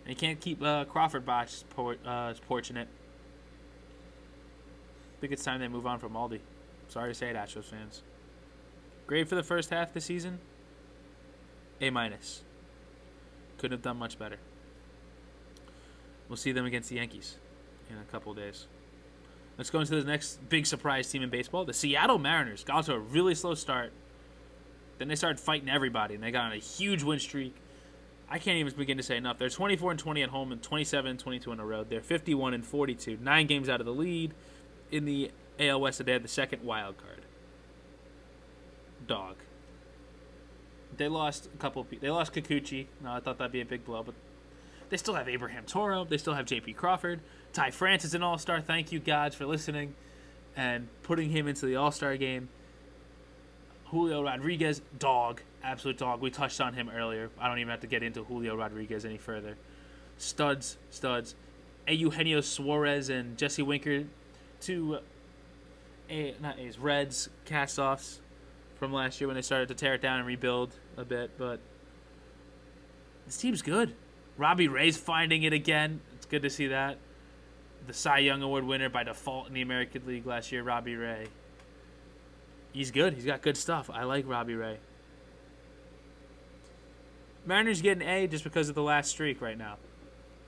And 0.07 0.15
you 0.15 0.17
can't 0.17 0.41
keep 0.41 0.63
uh, 0.63 0.87
Crawford 0.87 1.27
Box 1.27 1.67
por- 1.69 1.99
uh, 2.07 2.33
porching 2.49 2.79
it. 2.79 2.89
I 5.19 5.21
think 5.21 5.35
it's 5.35 5.45
time 5.45 5.61
they 5.61 5.69
move 5.69 5.87
on 5.87 5.99
from 5.99 6.15
Maldi. 6.15 6.41
Sorry 6.89 7.11
to 7.11 7.15
say 7.15 7.29
it, 7.29 7.37
Astros 7.37 7.65
fans. 7.65 8.03
Grade 9.11 9.29
for 9.29 9.35
the 9.35 9.43
first 9.43 9.71
half 9.71 9.93
the 9.93 10.01
season? 10.01 10.39
A 11.81 11.91
minus. 11.91 12.43
Couldn't 13.59 13.79
have 13.79 13.83
done 13.83 13.97
much 13.97 14.17
better. 14.17 14.37
We'll 16.29 16.37
see 16.37 16.53
them 16.53 16.65
against 16.65 16.91
the 16.91 16.95
Yankees 16.95 17.37
in 17.91 17.97
a 17.97 18.05
couple 18.13 18.33
days. 18.35 18.69
Let's 19.59 19.69
go 19.69 19.81
into 19.81 20.01
the 20.01 20.09
next 20.09 20.49
big 20.49 20.65
surprise 20.65 21.11
team 21.11 21.23
in 21.23 21.29
baseball. 21.29 21.65
The 21.65 21.75
Seattle 21.75 22.21
Mariners 22.21 22.63
got 22.63 22.85
to 22.85 22.95
a 22.95 23.01
really 23.01 23.35
slow 23.35 23.55
start 23.55 23.93
then 25.01 25.09
they 25.09 25.17
started 25.17 25.41
fighting 25.41 25.71
everybody, 25.71 26.15
and 26.15 26.23
they 26.23 26.31
got 26.31 26.45
on 26.45 26.53
a 26.53 26.57
huge 26.57 27.03
win 27.03 27.19
streak. 27.19 27.57
I 28.29 28.39
can't 28.39 28.59
even 28.59 28.75
begin 28.77 28.99
to 28.99 29.03
say 29.03 29.17
enough. 29.17 29.39
They're 29.39 29.49
24 29.49 29.93
and 29.93 29.99
20 29.99 30.23
at 30.23 30.29
home 30.29 30.53
and 30.53 30.63
27 30.63 31.11
and 31.11 31.19
22 31.19 31.51
on 31.51 31.57
the 31.57 31.65
road. 31.65 31.89
They're 31.89 32.03
51 32.03 32.53
and 32.53 32.65
42, 32.65 33.17
nine 33.23 33.47
games 33.47 33.71
out 33.71 33.81
of 33.81 33.87
the 33.87 33.95
lead. 33.95 34.35
In 34.93 35.07
the 35.07 35.31
AL 35.59 35.81
West, 35.81 36.05
they 36.05 36.13
had 36.13 36.23
the 36.23 36.29
second 36.29 36.63
wild 36.63 36.99
card. 36.99 37.20
Dog. 39.11 39.35
They 40.97 41.09
lost 41.09 41.49
a 41.53 41.59
couple. 41.59 41.85
They 42.01 42.11
lost 42.11 42.33
Kikuchi. 42.33 42.87
No, 43.03 43.11
I 43.11 43.19
thought 43.19 43.39
that'd 43.39 43.51
be 43.51 43.61
a 43.61 43.65
big 43.65 43.85
blow, 43.85 44.05
but 44.05 44.15
they 44.89 44.97
still 44.97 45.15
have 45.15 45.29
Abraham 45.29 45.65
Toro. 45.67 46.05
They 46.05 46.17
still 46.17 46.35
have 46.35 46.47
J.P. 46.47 46.75
Crawford. 46.75 47.19
Ty 47.53 47.73
France 47.73 48.05
is 48.05 48.15
an 48.15 48.23
All 48.23 48.39
Star. 48.39 48.61
Thank 48.61 48.93
you, 48.93 49.01
gods, 49.01 49.35
for 49.35 49.47
listening 49.47 49.97
and 50.57 50.87
putting 51.03 51.29
him 51.31 51.49
into 51.49 51.67
the 51.67 51.75
All 51.75 51.91
Star 51.91 52.17
game. 52.17 52.51
Julio 53.87 54.23
Rodriguez, 54.23 54.81
dog, 54.97 55.43
absolute 55.61 55.99
dog. 55.99 56.21
We 56.21 56.31
touched 56.31 56.61
on 56.61 56.75
him 56.75 56.89
earlier. 56.89 57.31
I 57.41 57.49
don't 57.49 57.59
even 57.59 57.73
have 57.73 57.81
to 57.81 57.89
get 57.89 58.05
into 58.05 58.23
Julio 58.23 58.55
Rodriguez 58.55 59.05
any 59.05 59.19
further. 59.19 59.57
Studs, 60.19 60.79
studs. 60.91 61.35
A 61.89 61.95
Eugenio 61.95 62.43
Suarez 62.43 63.11
and 63.11 63.37
Jesse 63.37 63.63
Winker, 63.63 64.05
two, 64.61 65.01
a 66.09 66.37
not 66.41 66.61
A's 66.61 66.79
Reds 66.79 67.29
cast-offs 67.45 68.21
from 68.81 68.93
last 68.93 69.21
year 69.21 69.29
when 69.29 69.37
they 69.37 69.43
started 69.43 69.69
to 69.69 69.75
tear 69.75 69.95
it 69.95 70.03
down 70.03 70.19
and 70.19 70.27
rebuild 70.27 70.75
a 70.97 71.05
bit. 71.05 71.39
But 71.39 71.61
this 73.27 73.37
team's 73.37 73.63
good. 73.63 73.95
Robbie 74.37 74.67
Ray's 74.67 74.97
finding 74.97 75.45
it 75.45 75.53
again. 75.53 76.01
It's 76.17 76.27
good 76.27 76.43
to 76.43 76.51
see 76.51 76.67
that. 76.67 76.99
The 77.87 77.95
Cy 77.95 78.19
Young 78.19 78.43
Award 78.43 78.65
winner 78.65 78.89
by 78.89 79.05
default 79.05 79.47
in 79.47 79.55
the 79.55 79.63
American 79.63 80.05
League 80.07 80.27
last 80.27 80.51
year, 80.51 80.65
Robbie 80.65 80.97
Ray 80.97 81.29
he's 82.73 82.91
good. 82.91 83.15
He's 83.15 83.25
got 83.25 83.43
good 83.43 83.57
stuff. 83.57 83.91
I 83.93 84.05
like 84.05 84.29
Robbie 84.29 84.55
Ray. 84.55 84.79
Mariners 87.45 87.83
get 87.83 87.97
an 87.97 88.03
A 88.03 88.27
just 88.27 88.45
because 88.45 88.69
of 88.69 88.75
the 88.75 88.83
last 88.83 89.11
streak 89.11 89.41
right 89.41 89.57
now, 89.57 89.77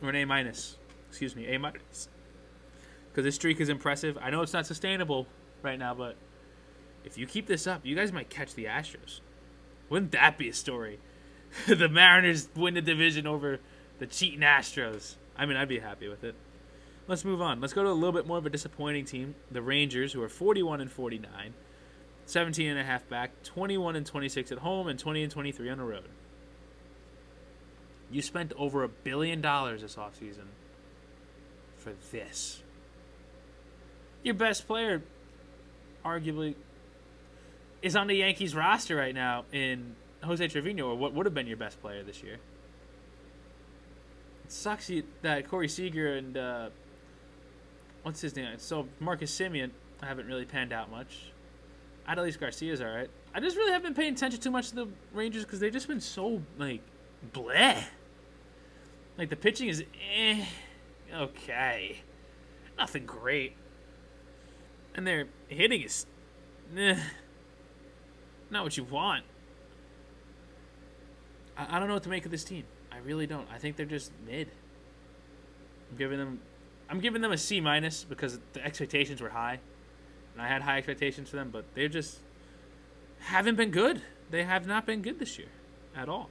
or 0.03 0.11
an 0.11 0.16
A 0.16 0.24
minus. 0.24 0.76
Excuse 1.09 1.35
me, 1.35 1.47
A 1.47 1.59
minus. 1.59 2.09
Because 3.11 3.24
this 3.24 3.35
streak 3.35 3.61
is 3.61 3.68
impressive. 3.68 4.18
I 4.20 4.30
know 4.30 4.43
it's 4.43 4.53
not 4.53 4.66
sustainable 4.66 5.26
right 5.62 5.78
now, 5.78 5.95
but 5.95 6.16
if 7.05 7.18
you 7.18 7.26
keep 7.26 7.46
this 7.46 7.66
up, 7.66 7.84
you 7.84 7.96
guys 7.96 8.12
might 8.12 8.30
catch 8.30 8.55
the 8.55 8.64
Astros. 8.64 9.20
Wouldn't 9.88 10.12
that 10.12 10.38
be 10.38 10.48
a 10.48 10.55
story? 10.55 10.98
the 11.66 11.88
Mariners 11.88 12.48
win 12.57 12.74
the 12.74 12.82
division 12.82 13.26
over 13.26 13.61
the 13.98 14.07
cheating 14.07 14.40
Astros. 14.40 15.16
I 15.36 15.46
mean, 15.46 15.57
I'd 15.57 15.68
be 15.68 15.78
happy 15.80 16.09
with 16.09 16.24
it. 16.24 16.34
Let's 17.09 17.24
move 17.24 17.42
on. 17.42 17.61
Let's 17.61 17.72
go 17.72 17.82
to 17.82 17.90
a 17.90 17.92
little 17.92 18.12
bit 18.12 18.26
more 18.26 18.38
of 18.38 18.46
a 18.46 18.50
disappointing 18.50 19.05
team, 19.05 19.34
the 19.50 19.62
Rangers, 19.62 20.12
who 20.12 20.22
are 20.22 20.28
41 20.28 20.80
and 20.80 20.90
49. 20.90 21.55
17 22.26 22.68
and 22.68 22.78
a 22.78 22.84
half 22.84 23.09
back, 23.09 23.42
21 23.42 23.96
and 23.96 24.07
26 24.07 24.53
at 24.53 24.59
home, 24.59 24.86
and 24.86 24.98
20 24.98 25.24
and 25.24 25.32
23 25.32 25.70
on 25.70 25.78
the 25.78 25.84
road. 25.84 26.09
You 28.11 28.22
spent 28.22 28.53
over 28.57 28.84
a 28.84 28.88
billion 28.88 29.40
dollars 29.40 29.82
this 29.82 29.96
offseason 29.96 30.46
for 31.78 31.92
this. 32.12 32.62
Your 34.22 34.34
best 34.34 34.66
player, 34.66 35.03
arguably, 36.05 36.55
is 37.83 37.97
on 37.97 38.07
the 38.07 38.14
Yankees 38.14 38.55
roster 38.55 38.97
right 38.97 39.14
now 39.14 39.45
in 39.53 39.97
Jose 40.22 40.47
Trevino, 40.49 40.89
or 40.89 40.95
what 40.95 41.12
would 41.14 41.26
have 41.26 41.35
been 41.35 41.47
your 41.47 41.57
best 41.57 41.80
player 41.80 42.03
this 42.03 42.22
year. 42.22 42.39
It 44.45 44.53
sucks 44.53 44.91
that 45.22 45.49
Corey 45.49 45.68
Seager 45.68 46.14
and 46.14 46.37
uh, 46.37 46.68
what's 48.03 48.20
his 48.20 48.37
name? 48.37 48.49
So 48.59 48.87
Marcus 49.01 49.37
Semien 49.37 49.70
haven't 50.01 50.26
really 50.26 50.45
panned 50.45 50.72
out 50.72 50.91
much. 50.91 51.33
Adolis 52.09 52.39
Garcia's 52.39 52.80
all 52.80 52.89
right. 52.89 53.09
I 53.35 53.41
just 53.41 53.57
really 53.57 53.72
haven't 53.72 53.95
been 53.95 54.03
paying 54.03 54.14
attention 54.14 54.41
too 54.41 54.51
much 54.51 54.70
to 54.70 54.74
the 54.74 54.89
Rangers 55.12 55.45
because 55.45 55.61
they've 55.61 55.72
just 55.72 55.89
been 55.89 56.01
so 56.01 56.43
like 56.59 56.80
bleh. 57.33 57.85
Like 59.16 59.30
the 59.30 59.37
pitching 59.37 59.68
is 59.68 59.85
eh, 60.14 60.45
okay, 61.14 62.03
nothing 62.78 63.07
great, 63.07 63.57
and 64.95 65.07
their 65.07 65.26
hitting 65.49 65.83
is 65.83 66.07
eh, 66.76 66.97
not 68.53 68.64
what 68.64 68.76
you 68.76 68.84
want. 68.84 69.24
I, 71.57 71.76
I 71.76 71.78
don't 71.78 71.88
know 71.88 71.94
what 71.94 72.03
to 72.05 72.09
make 72.09 72.24
of 72.24 72.30
this 72.30 72.44
team. 72.44 72.64
I 72.92 72.98
really 72.98 73.26
don't. 73.26 73.48
I 73.53 73.59
think 73.59 73.76
they're 73.76 73.86
just 73.86 74.12
mid. 74.26 74.48
I'm 75.90 75.96
giving 75.96 76.18
them, 76.18 76.40
I'm 76.88 77.00
giving 77.00 77.22
them 77.22 77.32
a 77.32 77.38
C 77.38 77.61
minus 77.61 78.05
because 78.05 78.38
the 78.53 78.64
expectations 78.64 79.20
were 79.20 79.30
high 79.30 79.59
and 80.32 80.42
I 80.42 80.48
had 80.48 80.62
high 80.62 80.78
expectations 80.78 81.28
for 81.28 81.36
them, 81.36 81.50
but 81.50 81.64
they're 81.74 81.88
just 81.88 82.20
haven't 83.20 83.57
been 83.57 83.70
good. 83.70 84.03
They 84.30 84.44
have 84.44 84.66
not 84.66 84.86
been 84.86 85.03
good 85.03 85.18
this 85.18 85.38
year 85.38 85.48
at 85.96 86.09
all. 86.09 86.30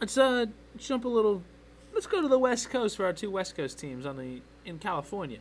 Let's 0.00 0.16
uh 0.16 0.46
jump 0.76 1.04
a 1.04 1.08
little. 1.08 1.42
Let's 1.92 2.06
go 2.06 2.22
to 2.22 2.28
the 2.28 2.38
West 2.38 2.70
Coast 2.70 2.96
for 2.96 3.04
our 3.04 3.12
two 3.12 3.30
West 3.30 3.56
Coast 3.56 3.78
teams 3.78 4.06
on 4.06 4.16
the 4.16 4.42
in 4.64 4.78
California. 4.78 5.40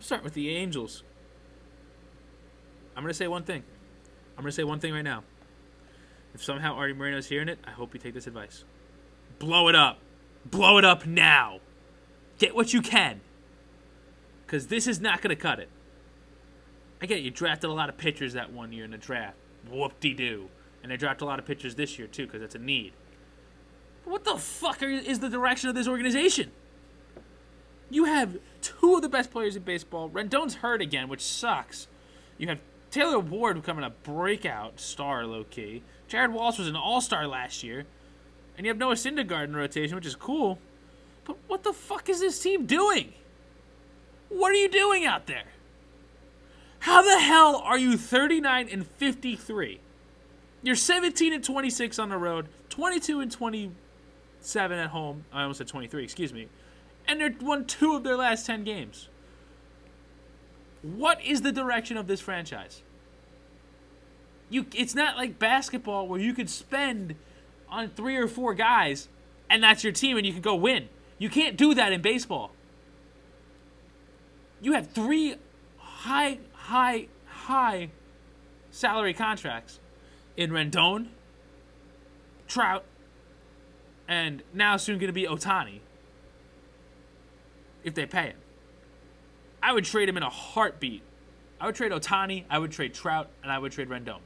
Start 0.00 0.24
with 0.24 0.34
the 0.34 0.50
Angels. 0.50 1.02
I'm 2.96 3.02
gonna 3.02 3.14
say 3.14 3.28
one 3.28 3.44
thing. 3.44 3.62
I'm 4.36 4.42
gonna 4.42 4.52
say 4.52 4.64
one 4.64 4.80
thing 4.80 4.92
right 4.92 5.02
now. 5.02 5.22
If 6.34 6.42
somehow 6.42 6.74
Artie 6.74 6.92
Moreno's 6.92 7.26
hearing 7.26 7.48
it, 7.48 7.58
I 7.64 7.70
hope 7.70 7.94
you 7.94 8.00
take 8.00 8.14
this 8.14 8.26
advice. 8.26 8.64
Blow 9.38 9.68
it 9.68 9.74
up. 9.74 9.98
Blow 10.44 10.78
it 10.78 10.84
up 10.84 11.06
now. 11.06 11.60
Get 12.38 12.54
what 12.54 12.72
you 12.72 12.80
can. 12.80 13.20
Because 14.46 14.68
this 14.68 14.86
is 14.86 15.00
not 15.00 15.22
to 15.22 15.36
cut 15.36 15.60
it. 15.60 15.68
I 17.02 17.06
get 17.06 17.18
it, 17.18 17.22
you 17.22 17.30
drafted 17.30 17.70
a 17.70 17.72
lot 17.72 17.88
of 17.88 17.96
pitchers 17.96 18.34
that 18.34 18.52
one 18.52 18.72
year 18.72 18.84
in 18.84 18.90
the 18.90 18.98
draft. 18.98 19.36
Whoop 19.70 19.98
de 20.00 20.14
doo. 20.14 20.48
And 20.82 20.90
they 20.90 20.96
drafted 20.96 21.22
a 21.22 21.26
lot 21.26 21.38
of 21.38 21.46
pitchers 21.46 21.74
this 21.74 21.98
year, 21.98 22.08
too, 22.08 22.26
because 22.26 22.42
it's 22.42 22.54
a 22.54 22.58
need. 22.58 22.92
But 24.04 24.10
what 24.10 24.24
the 24.24 24.36
fuck 24.36 24.82
are, 24.82 24.88
is 24.88 25.20
the 25.20 25.28
direction 25.28 25.68
of 25.68 25.74
this 25.74 25.86
organization? 25.86 26.50
You 27.90 28.04
have 28.04 28.38
two 28.62 28.96
of 28.96 29.02
the 29.02 29.08
best 29.08 29.30
players 29.30 29.56
in 29.56 29.62
baseball. 29.62 30.08
Rendon's 30.08 30.56
hurt 30.56 30.80
again, 30.80 31.08
which 31.08 31.22
sucks. 31.22 31.88
You 32.38 32.48
have 32.48 32.60
Taylor 32.90 33.20
Ward 33.20 33.56
becoming 33.56 33.84
a 33.84 33.90
breakout 33.90 34.80
star, 34.80 35.24
low 35.24 35.44
key. 35.44 35.82
Jared 36.08 36.32
Walsh 36.32 36.58
was 36.58 36.68
an 36.68 36.76
all 36.76 37.00
star 37.00 37.26
last 37.26 37.62
year. 37.62 37.86
And 38.56 38.66
you 38.66 38.70
have 38.70 38.78
Noah 38.78 38.94
Syndergaard 38.94 39.44
in 39.44 39.56
rotation, 39.56 39.94
which 39.94 40.06
is 40.06 40.16
cool. 40.16 40.58
But 41.24 41.36
what 41.46 41.62
the 41.62 41.72
fuck 41.72 42.08
is 42.08 42.20
this 42.20 42.40
team 42.40 42.66
doing? 42.66 43.12
What 44.28 44.50
are 44.50 44.56
you 44.56 44.68
doing 44.68 45.04
out 45.04 45.26
there? 45.26 45.44
How 46.80 47.02
the 47.02 47.20
hell 47.20 47.56
are 47.64 47.78
you 47.78 47.96
39 47.96 48.68
and 48.70 48.86
53? 48.86 49.80
You're 50.62 50.76
17 50.76 51.32
and 51.32 51.44
26 51.44 51.98
on 51.98 52.08
the 52.08 52.16
road, 52.16 52.48
22 52.70 53.20
and 53.20 53.30
27 53.30 54.78
at 54.78 54.90
home. 54.90 55.24
I 55.32 55.42
almost 55.42 55.58
said 55.58 55.68
23, 55.68 56.04
excuse 56.04 56.32
me. 56.32 56.48
And 57.06 57.20
they're 57.20 57.34
won 57.40 57.64
two 57.64 57.94
of 57.96 58.04
their 58.04 58.16
last 58.16 58.46
10 58.46 58.64
games. 58.64 59.08
What 60.82 61.22
is 61.22 61.42
the 61.42 61.52
direction 61.52 61.96
of 61.96 62.06
this 62.06 62.20
franchise? 62.20 62.82
You 64.48 64.66
it's 64.74 64.94
not 64.94 65.16
like 65.16 65.38
basketball 65.38 66.08
where 66.08 66.20
you 66.20 66.34
could 66.34 66.50
spend 66.50 67.14
on 67.68 67.90
three 67.90 68.16
or 68.16 68.26
four 68.26 68.54
guys 68.54 69.08
and 69.48 69.62
that's 69.62 69.84
your 69.84 69.92
team 69.92 70.16
and 70.16 70.26
you 70.26 70.32
can 70.32 70.42
go 70.42 70.54
win. 70.54 70.88
You 71.18 71.28
can't 71.28 71.56
do 71.56 71.74
that 71.74 71.92
in 71.92 72.00
baseball. 72.00 72.52
You 74.62 74.72
have 74.72 74.90
three 74.90 75.36
high, 75.78 76.38
high, 76.52 77.08
high 77.26 77.90
salary 78.70 79.14
contracts 79.14 79.80
in 80.36 80.50
Rendon, 80.50 81.08
Trout, 82.48 82.84
and 84.08 84.42
now 84.54 84.76
soon 84.76 84.98
going 84.98 85.08
to 85.08 85.12
be 85.12 85.24
Ohtani 85.24 85.80
If 87.84 87.94
they 87.94 88.06
pay 88.06 88.28
him, 88.28 88.36
I 89.62 89.72
would 89.72 89.84
trade 89.84 90.08
him 90.08 90.16
in 90.16 90.22
a 90.22 90.30
heartbeat. 90.30 91.02
I 91.60 91.66
would 91.66 91.74
trade 91.74 91.92
Ohtani, 91.92 92.44
I 92.48 92.58
would 92.58 92.72
trade 92.72 92.94
Trout, 92.94 93.28
and 93.42 93.52
I 93.52 93.58
would 93.58 93.72
trade 93.72 93.88
Rendon. 93.88 94.20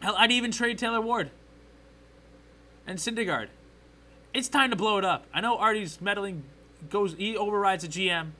Hell, 0.00 0.16
I'd 0.18 0.32
even 0.32 0.50
trade 0.50 0.78
Taylor 0.78 1.00
Ward 1.00 1.30
and 2.86 2.98
Syndergaard. 2.98 3.48
It's 4.34 4.48
time 4.48 4.70
to 4.70 4.76
blow 4.76 4.98
it 4.98 5.04
up. 5.04 5.26
I 5.32 5.40
know 5.40 5.56
Artie's 5.56 6.00
meddling 6.00 6.44
goes 6.90 7.14
he 7.14 7.36
overrides 7.36 7.82
the 7.82 7.88
GM. 7.88 8.32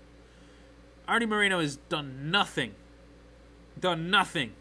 Artie 1.09 1.27
Moreno 1.27 1.61
has 1.61 1.77
done 1.77 2.31
nothing, 2.31 2.75
done 3.79 4.11
nothing 4.11 4.53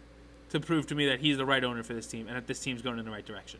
to 0.49 0.59
prove 0.59 0.87
to 0.87 0.95
me 0.95 1.07
that 1.07 1.19
he's 1.19 1.37
the 1.37 1.45
right 1.45 1.63
owner 1.63 1.83
for 1.83 1.93
this 1.93 2.07
team 2.07 2.27
and 2.27 2.37
that 2.37 2.47
this 2.47 2.59
team's 2.59 2.81
going 2.81 2.99
in 2.99 3.05
the 3.05 3.11
right 3.11 3.25
direction. 3.25 3.59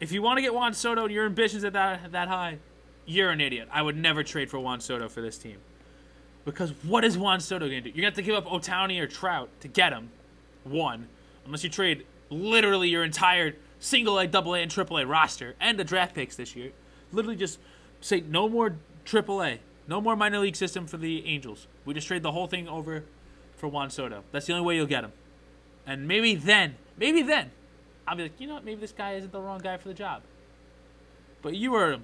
If 0.00 0.12
you 0.12 0.22
want 0.22 0.36
to 0.36 0.42
get 0.42 0.52
Juan 0.54 0.74
Soto 0.74 1.04
and 1.04 1.12
your 1.12 1.24
ambitions 1.24 1.64
are 1.64 1.70
that 1.70 2.12
that 2.12 2.28
high, 2.28 2.58
you're 3.06 3.30
an 3.30 3.40
idiot. 3.40 3.68
I 3.72 3.82
would 3.82 3.96
never 3.96 4.22
trade 4.22 4.50
for 4.50 4.58
Juan 4.58 4.80
Soto 4.80 5.08
for 5.08 5.20
this 5.20 5.38
team. 5.38 5.58
Because 6.44 6.72
what 6.82 7.04
is 7.04 7.16
Juan 7.16 7.40
Soto 7.40 7.66
going 7.66 7.82
to 7.82 7.90
do? 7.90 7.96
You're 7.96 8.02
going 8.02 8.12
to 8.12 8.16
have 8.16 8.16
to 8.16 8.22
give 8.22 8.34
up 8.34 8.46
Ohtani 8.46 9.00
or 9.00 9.06
Trout 9.06 9.48
to 9.60 9.68
get 9.68 9.92
him. 9.92 10.10
One. 10.64 11.08
Unless 11.44 11.64
you 11.64 11.70
trade 11.70 12.06
literally 12.30 12.88
your 12.88 13.04
entire 13.04 13.54
single 13.78 14.18
A, 14.18 14.26
double 14.26 14.54
A, 14.54 14.60
and 14.60 14.70
triple 14.70 14.98
A 14.98 15.06
roster 15.06 15.54
and 15.60 15.78
the 15.78 15.84
draft 15.84 16.14
picks 16.14 16.36
this 16.36 16.56
year. 16.56 16.72
Literally 17.12 17.36
just 17.36 17.58
say 18.00 18.20
no 18.20 18.48
more 18.48 18.76
triple 19.04 19.42
A. 19.42 19.60
No 19.86 20.00
more 20.00 20.16
minor 20.16 20.38
league 20.38 20.56
system 20.56 20.86
for 20.86 20.96
the 20.96 21.26
Angels. 21.26 21.66
We 21.84 21.92
just 21.94 22.06
trade 22.06 22.22
the 22.22 22.32
whole 22.32 22.46
thing 22.46 22.68
over 22.68 23.04
for 23.56 23.68
Juan 23.68 23.90
Soto. 23.90 24.24
That's 24.32 24.46
the 24.46 24.54
only 24.54 24.66
way 24.66 24.76
you'll 24.76 24.86
get 24.86 25.04
him. 25.04 25.12
And 25.86 26.08
maybe 26.08 26.34
then, 26.34 26.76
maybe 26.96 27.20
then, 27.22 27.50
I'll 28.06 28.16
be 28.16 28.24
like, 28.24 28.40
you 28.40 28.46
know 28.46 28.54
what? 28.54 28.64
Maybe 28.64 28.80
this 28.80 28.92
guy 28.92 29.14
isn't 29.14 29.32
the 29.32 29.40
wrong 29.40 29.60
guy 29.60 29.76
for 29.76 29.88
the 29.88 29.94
job. 29.94 30.22
But 31.42 31.54
you 31.56 31.74
are, 31.74 31.98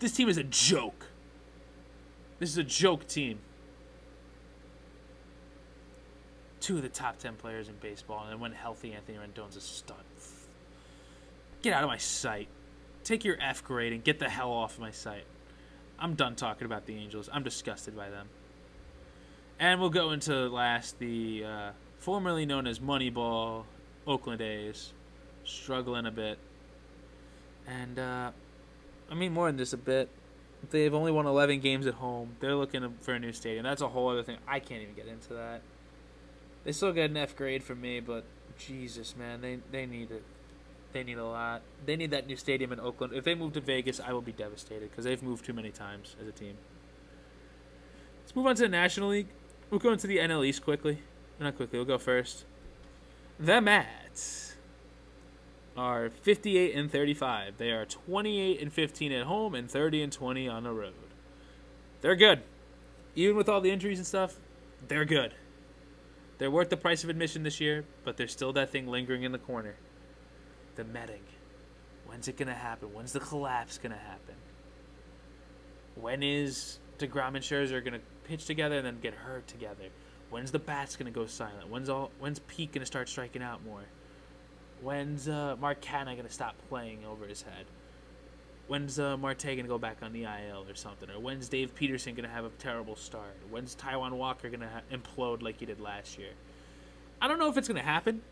this 0.00 0.12
team 0.12 0.28
is 0.28 0.38
a 0.38 0.42
joke. 0.42 1.06
This 2.38 2.50
is 2.50 2.58
a 2.58 2.64
joke 2.64 3.06
team. 3.06 3.38
Two 6.60 6.76
of 6.76 6.82
the 6.82 6.88
top 6.88 7.18
10 7.18 7.36
players 7.36 7.68
in 7.68 7.74
baseball, 7.76 8.26
and 8.28 8.40
when 8.40 8.52
healthy, 8.52 8.92
Anthony 8.92 9.18
Rendon's 9.18 9.56
a 9.56 9.60
stud. 9.60 9.96
Get 11.62 11.74
out 11.74 11.84
of 11.84 11.88
my 11.88 11.98
sight. 11.98 12.48
Take 13.04 13.24
your 13.24 13.36
F 13.40 13.62
grade 13.62 13.92
and 13.92 14.02
get 14.02 14.18
the 14.18 14.28
hell 14.28 14.50
off 14.50 14.78
my 14.78 14.90
sight. 14.90 15.24
I'm 15.98 16.14
done 16.14 16.34
talking 16.34 16.64
about 16.64 16.86
the 16.86 16.96
Angels. 16.96 17.28
I'm 17.32 17.42
disgusted 17.42 17.94
by 17.96 18.08
them. 18.08 18.28
And 19.58 19.80
we'll 19.80 19.90
go 19.90 20.12
into 20.12 20.48
last 20.48 20.98
the 20.98 21.44
uh, 21.44 21.70
formerly 21.98 22.46
known 22.46 22.66
as 22.66 22.78
Moneyball 22.78 23.64
Oakland 24.06 24.40
A's, 24.40 24.92
struggling 25.44 26.06
a 26.06 26.10
bit. 26.10 26.38
And 27.66 27.98
uh, 27.98 28.30
I 29.10 29.14
mean 29.14 29.32
more 29.32 29.46
than 29.46 29.58
just 29.58 29.72
a 29.72 29.78
bit. 29.78 30.08
They've 30.70 30.92
only 30.92 31.10
won 31.10 31.26
11 31.26 31.60
games 31.60 31.86
at 31.86 31.94
home. 31.94 32.36
They're 32.40 32.54
looking 32.54 32.94
for 33.00 33.14
a 33.14 33.18
new 33.18 33.32
stadium. 33.32 33.64
That's 33.64 33.82
a 33.82 33.88
whole 33.88 34.08
other 34.08 34.22
thing. 34.22 34.36
I 34.46 34.60
can't 34.60 34.82
even 34.82 34.94
get 34.94 35.06
into 35.06 35.34
that. 35.34 35.62
They 36.64 36.72
still 36.72 36.92
get 36.92 37.10
an 37.10 37.16
F 37.16 37.34
grade 37.34 37.62
from 37.62 37.80
me, 37.80 38.00
but 38.00 38.24
Jesus, 38.58 39.16
man, 39.16 39.40
they 39.40 39.58
they 39.70 39.86
need 39.86 40.10
it. 40.10 40.22
They 40.92 41.02
need 41.04 41.18
a 41.18 41.24
lot. 41.24 41.62
They 41.86 41.96
need 41.96 42.10
that 42.10 42.26
new 42.26 42.36
stadium 42.36 42.72
in 42.72 42.80
Oakland. 42.80 43.14
If 43.14 43.24
they 43.24 43.34
move 43.34 43.54
to 43.54 43.60
Vegas, 43.60 44.00
I 44.00 44.12
will 44.12 44.20
be 44.20 44.32
devastated 44.32 44.90
because 44.90 45.04
they've 45.04 45.22
moved 45.22 45.44
too 45.44 45.52
many 45.52 45.70
times 45.70 46.16
as 46.20 46.28
a 46.28 46.32
team. 46.32 46.56
Let's 48.22 48.36
move 48.36 48.46
on 48.46 48.56
to 48.56 48.62
the 48.62 48.68
National 48.68 49.08
League. 49.08 49.28
We'll 49.70 49.80
go 49.80 49.92
into 49.92 50.06
the 50.06 50.18
NL 50.18 50.44
East 50.44 50.62
quickly. 50.62 50.98
Not 51.38 51.56
quickly. 51.56 51.78
We'll 51.78 51.86
go 51.86 51.98
first. 51.98 52.44
The 53.38 53.60
Mets 53.60 54.49
are 55.80 56.10
58 56.10 56.74
and 56.74 56.92
35. 56.92 57.56
They 57.56 57.70
are 57.70 57.86
28 57.86 58.60
and 58.60 58.70
15 58.70 59.12
at 59.12 59.24
home 59.24 59.54
and 59.54 59.70
30 59.70 60.02
and 60.02 60.12
20 60.12 60.46
on 60.46 60.64
the 60.64 60.72
road. 60.72 60.92
They're 62.02 62.16
good. 62.16 62.42
Even 63.14 63.36
with 63.36 63.48
all 63.48 63.62
the 63.62 63.70
injuries 63.70 63.98
and 63.98 64.06
stuff, 64.06 64.36
they're 64.86 65.06
good. 65.06 65.34
They're 66.36 66.50
worth 66.50 66.68
the 66.68 66.76
price 66.76 67.02
of 67.02 67.08
admission 67.08 67.42
this 67.42 67.60
year, 67.60 67.84
but 68.04 68.18
there's 68.18 68.30
still 68.32 68.52
that 68.52 68.70
thing 68.70 68.88
lingering 68.88 69.22
in 69.22 69.32
the 69.32 69.38
corner 69.38 69.74
the 70.76 70.84
Metting. 70.84 71.24
When's 72.06 72.28
it 72.28 72.36
gonna 72.36 72.54
happen? 72.54 72.92
When's 72.92 73.12
the 73.12 73.20
collapse 73.20 73.78
gonna 73.78 73.96
happen? 73.96 74.34
When 75.94 76.22
is 76.22 76.78
Degrom 76.98 77.34
and 77.34 77.44
Scherzer 77.44 77.84
gonna 77.84 78.00
pitch 78.24 78.44
together 78.46 78.76
and 78.76 78.86
then 78.86 79.00
get 79.00 79.14
hurt 79.14 79.46
together? 79.48 79.88
When's 80.30 80.50
the 80.52 80.58
bats 80.58 80.96
gonna 80.96 81.10
go 81.10 81.26
silent? 81.26 81.68
When's 81.68 81.88
all? 81.88 82.12
When's 82.18 82.38
Pete 82.40 82.72
gonna 82.72 82.86
start 82.86 83.08
striking 83.08 83.42
out 83.42 83.64
more? 83.64 83.84
When's 84.82 85.28
uh, 85.28 85.56
Canha 85.60 86.16
gonna 86.16 86.30
stop 86.30 86.54
playing 86.68 87.04
over 87.04 87.26
his 87.26 87.42
head? 87.42 87.66
When's 88.68 88.98
uh, 88.98 89.16
Marte 89.16 89.44
gonna 89.44 89.64
go 89.64 89.78
back 89.78 89.98
on 90.02 90.12
the 90.12 90.24
IL 90.24 90.64
or 90.68 90.74
something? 90.74 91.10
Or 91.10 91.18
when's 91.18 91.48
Dave 91.48 91.74
Peterson 91.74 92.14
gonna 92.14 92.28
have 92.28 92.44
a 92.44 92.50
terrible 92.50 92.96
start? 92.96 93.36
When's 93.50 93.74
Taijuan 93.74 94.12
Walker 94.12 94.48
gonna 94.48 94.68
ha- 94.68 94.96
implode 94.96 95.42
like 95.42 95.58
he 95.58 95.66
did 95.66 95.80
last 95.80 96.18
year? 96.18 96.30
I 97.20 97.28
don't 97.28 97.38
know 97.38 97.50
if 97.50 97.56
it's 97.56 97.68
gonna 97.68 97.82
happen, 97.82 98.22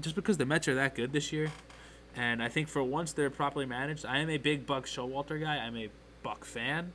just 0.00 0.14
because 0.14 0.38
the 0.38 0.46
Mets 0.46 0.68
are 0.68 0.74
that 0.76 0.94
good 0.94 1.12
this 1.12 1.32
year. 1.32 1.50
And 2.16 2.42
I 2.42 2.48
think 2.48 2.68
for 2.68 2.82
once 2.82 3.12
they're 3.12 3.30
properly 3.30 3.66
managed. 3.66 4.06
I 4.06 4.18
am 4.18 4.30
a 4.30 4.38
big 4.38 4.66
Buck 4.66 4.86
Showalter 4.86 5.40
guy. 5.40 5.56
I'm 5.56 5.76
a 5.76 5.88
Buck 6.22 6.44
fan. 6.44 6.92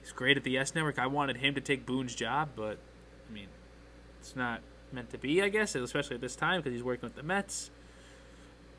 He's 0.00 0.12
great 0.12 0.36
at 0.36 0.44
the 0.44 0.56
S 0.56 0.74
Network. 0.74 0.98
I 0.98 1.06
wanted 1.06 1.38
him 1.38 1.54
to 1.54 1.60
take 1.60 1.84
Boone's 1.84 2.14
job, 2.14 2.50
but 2.54 2.78
I 3.28 3.32
mean, 3.32 3.48
it's 4.20 4.36
not 4.36 4.60
meant 4.92 5.10
to 5.10 5.18
be, 5.18 5.42
I 5.42 5.48
guess, 5.48 5.74
especially 5.74 6.16
at 6.16 6.20
this 6.20 6.36
time 6.36 6.60
because 6.60 6.72
he's 6.72 6.82
working 6.82 7.06
with 7.06 7.16
the 7.16 7.22
Mets. 7.22 7.70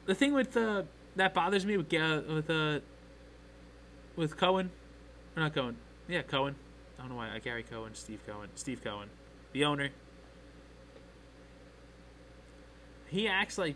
The 0.06 0.16
thing 0.16 0.34
with 0.34 0.56
uh, 0.58 0.84
that 1.16 1.34
bothers 1.34 1.66
me 1.66 1.78
with 1.78 1.92
with 1.92 2.50
uh, 2.50 2.80
with 4.16 4.38
Cohen, 4.38 4.72
or 5.36 5.44
not 5.44 5.54
Cohen, 5.54 5.78
yeah, 6.08 6.22
Cohen. 6.22 6.56
I 6.98 7.04
don't 7.04 7.12
know 7.12 7.18
why 7.18 7.30
uh, 7.30 7.40
Gary 7.40 7.64
Cohen, 7.64 7.94
Steve 7.94 8.20
Cohen, 8.26 8.50
Steve 8.56 8.84
Cohen, 8.84 9.10
the 9.54 9.66
owner. 9.66 9.90
He 13.08 13.28
acts 13.28 13.58
like 13.58 13.76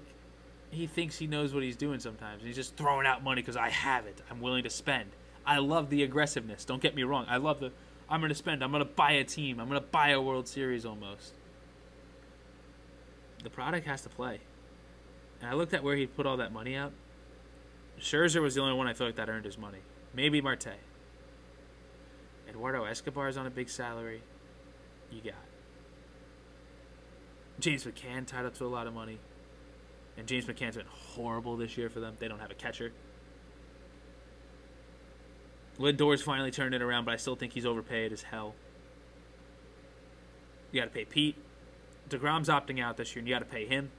he 0.71 0.87
thinks 0.87 1.17
he 1.17 1.27
knows 1.27 1.53
what 1.53 1.63
he's 1.63 1.75
doing 1.75 1.99
sometimes. 1.99 2.43
He's 2.43 2.55
just 2.55 2.75
throwing 2.75 3.07
out 3.07 3.23
money 3.23 3.41
because 3.41 3.57
I 3.57 3.69
have 3.69 4.05
it. 4.05 4.21
I'm 4.29 4.41
willing 4.41 4.63
to 4.63 4.69
spend. 4.69 5.11
I 5.45 5.59
love 5.59 5.89
the 5.89 6.03
aggressiveness. 6.03 6.65
Don't 6.65 6.81
get 6.81 6.95
me 6.95 7.03
wrong. 7.03 7.25
I 7.29 7.37
love 7.37 7.59
the, 7.59 7.71
I'm 8.09 8.19
going 8.19 8.29
to 8.29 8.35
spend. 8.35 8.63
I'm 8.63 8.71
going 8.71 8.83
to 8.83 8.89
buy 8.89 9.11
a 9.13 9.23
team. 9.23 9.59
I'm 9.59 9.67
going 9.67 9.79
to 9.79 9.87
buy 9.87 10.09
a 10.09 10.21
World 10.21 10.47
Series 10.47 10.85
almost. 10.85 11.33
The 13.43 13.49
product 13.49 13.85
has 13.85 14.01
to 14.01 14.09
play. 14.09 14.39
And 15.45 15.53
I 15.53 15.55
looked 15.55 15.75
at 15.75 15.83
where 15.83 15.95
he 15.95 16.07
put 16.07 16.25
all 16.25 16.37
that 16.37 16.51
money 16.51 16.75
out. 16.75 16.91
Scherzer 17.99 18.41
was 18.41 18.55
the 18.55 18.61
only 18.61 18.73
one 18.73 18.87
I 18.87 18.93
feel 18.93 19.05
like 19.05 19.17
that 19.17 19.29
earned 19.29 19.45
his 19.45 19.59
money. 19.59 19.77
Maybe 20.11 20.41
Marte. 20.41 20.69
Eduardo 22.49 22.83
Escobar 22.85 23.27
is 23.27 23.37
on 23.37 23.45
a 23.45 23.51
big 23.51 23.69
salary. 23.69 24.23
You 25.11 25.21
got 25.21 25.35
James 27.59 27.83
McCann 27.83 28.25
tied 28.25 28.47
up 28.47 28.55
to 28.55 28.65
a 28.65 28.67
lot 28.67 28.87
of 28.87 28.95
money. 28.95 29.19
And 30.17 30.25
James 30.25 30.45
McCann's 30.45 30.77
been 30.77 30.87
horrible 30.87 31.57
this 31.57 31.77
year 31.77 31.91
for 31.91 31.99
them. 31.99 32.15
They 32.17 32.27
don't 32.27 32.39
have 32.39 32.49
a 32.49 32.55
catcher. 32.55 32.91
Lindor's 35.77 36.23
finally 36.23 36.49
turned 36.49 36.73
it 36.73 36.81
around, 36.81 37.05
but 37.05 37.13
I 37.13 37.17
still 37.17 37.35
think 37.35 37.53
he's 37.53 37.67
overpaid 37.67 38.11
as 38.11 38.23
hell. 38.23 38.55
You 40.71 40.81
got 40.81 40.85
to 40.85 40.91
pay 40.91 41.05
Pete. 41.05 41.37
DeGrom's 42.09 42.49
opting 42.49 42.81
out 42.81 42.97
this 42.97 43.15
year, 43.15 43.19
and 43.19 43.27
you 43.27 43.35
got 43.35 43.39
to 43.39 43.45
pay 43.45 43.67
him. 43.67 43.91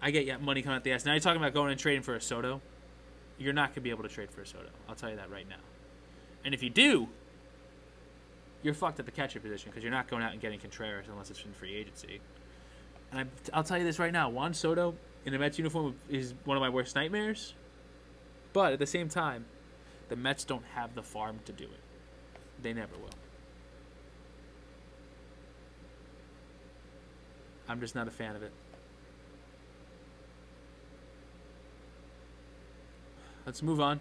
I 0.00 0.10
get 0.10 0.40
money 0.40 0.62
coming 0.62 0.76
out 0.76 0.84
the 0.84 0.92
ass. 0.92 1.04
Now 1.04 1.12
you're 1.12 1.20
talking 1.20 1.40
about 1.40 1.54
going 1.54 1.70
and 1.70 1.80
trading 1.80 2.02
for 2.02 2.14
a 2.14 2.20
Soto. 2.20 2.60
You're 3.36 3.52
not 3.52 3.70
going 3.70 3.74
to 3.76 3.80
be 3.82 3.90
able 3.90 4.04
to 4.04 4.08
trade 4.08 4.30
for 4.30 4.42
a 4.42 4.46
Soto. 4.46 4.68
I'll 4.88 4.94
tell 4.94 5.10
you 5.10 5.16
that 5.16 5.30
right 5.30 5.48
now. 5.48 5.56
And 6.44 6.54
if 6.54 6.62
you 6.62 6.70
do, 6.70 7.08
you're 8.62 8.74
fucked 8.74 9.00
at 9.00 9.06
the 9.06 9.12
catcher 9.12 9.40
position 9.40 9.70
because 9.70 9.82
you're 9.82 9.92
not 9.92 10.08
going 10.08 10.22
out 10.22 10.32
and 10.32 10.40
getting 10.40 10.58
Contreras 10.58 11.06
unless 11.10 11.30
it's 11.30 11.44
in 11.44 11.52
free 11.52 11.74
agency. 11.74 12.20
And 13.10 13.20
I, 13.20 13.56
I'll 13.56 13.64
tell 13.64 13.78
you 13.78 13.84
this 13.84 13.98
right 13.98 14.12
now: 14.12 14.28
Juan 14.28 14.54
Soto 14.54 14.94
in 15.24 15.34
a 15.34 15.38
Mets 15.38 15.58
uniform 15.58 15.94
is 16.08 16.34
one 16.44 16.56
of 16.56 16.60
my 16.60 16.68
worst 16.68 16.94
nightmares. 16.94 17.54
But 18.52 18.72
at 18.72 18.78
the 18.78 18.86
same 18.86 19.08
time, 19.08 19.44
the 20.08 20.16
Mets 20.16 20.44
don't 20.44 20.64
have 20.74 20.94
the 20.94 21.02
farm 21.02 21.40
to 21.44 21.52
do 21.52 21.64
it. 21.64 21.80
They 22.62 22.72
never 22.72 22.96
will. 22.96 23.10
I'm 27.68 27.80
just 27.80 27.94
not 27.94 28.08
a 28.08 28.10
fan 28.10 28.34
of 28.34 28.42
it. 28.42 28.52
Let's 33.48 33.62
move 33.62 33.80
on. 33.80 33.98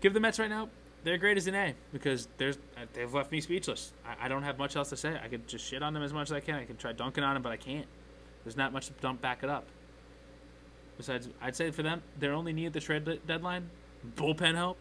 Give 0.00 0.14
the 0.14 0.20
Mets 0.20 0.38
right 0.38 0.48
now 0.48 0.70
their 1.04 1.18
grade 1.18 1.36
is 1.36 1.46
an 1.46 1.54
A 1.54 1.74
because 1.92 2.28
there's 2.38 2.56
uh, 2.56 2.86
they've 2.94 3.12
left 3.12 3.30
me 3.30 3.42
speechless. 3.42 3.92
I, 4.06 4.24
I, 4.24 4.28
don't 4.28 4.42
have 4.42 4.56
much 4.56 4.74
else 4.74 4.88
to 4.88 4.96
say. 4.96 5.18
I 5.22 5.28
could 5.28 5.46
just 5.46 5.66
shit 5.66 5.82
on 5.82 5.92
them 5.92 6.02
as 6.02 6.14
much 6.14 6.28
as 6.28 6.32
I 6.32 6.40
can. 6.40 6.54
I 6.54 6.64
can 6.64 6.78
try 6.78 6.92
dunking 6.92 7.22
on 7.22 7.34
them, 7.34 7.42
but 7.42 7.52
I 7.52 7.58
can't. 7.58 7.84
There's 8.42 8.56
not 8.56 8.72
much 8.72 8.86
to 8.86 8.94
dump 9.02 9.20
back 9.20 9.42
it 9.42 9.50
up. 9.50 9.66
Besides, 10.96 11.28
I'd 11.42 11.54
say 11.54 11.70
for 11.72 11.82
them, 11.82 12.02
they're 12.18 12.32
only 12.32 12.54
need 12.54 12.72
the 12.72 12.80
trade 12.80 13.20
deadline, 13.26 13.68
bullpen 14.16 14.54
help, 14.54 14.78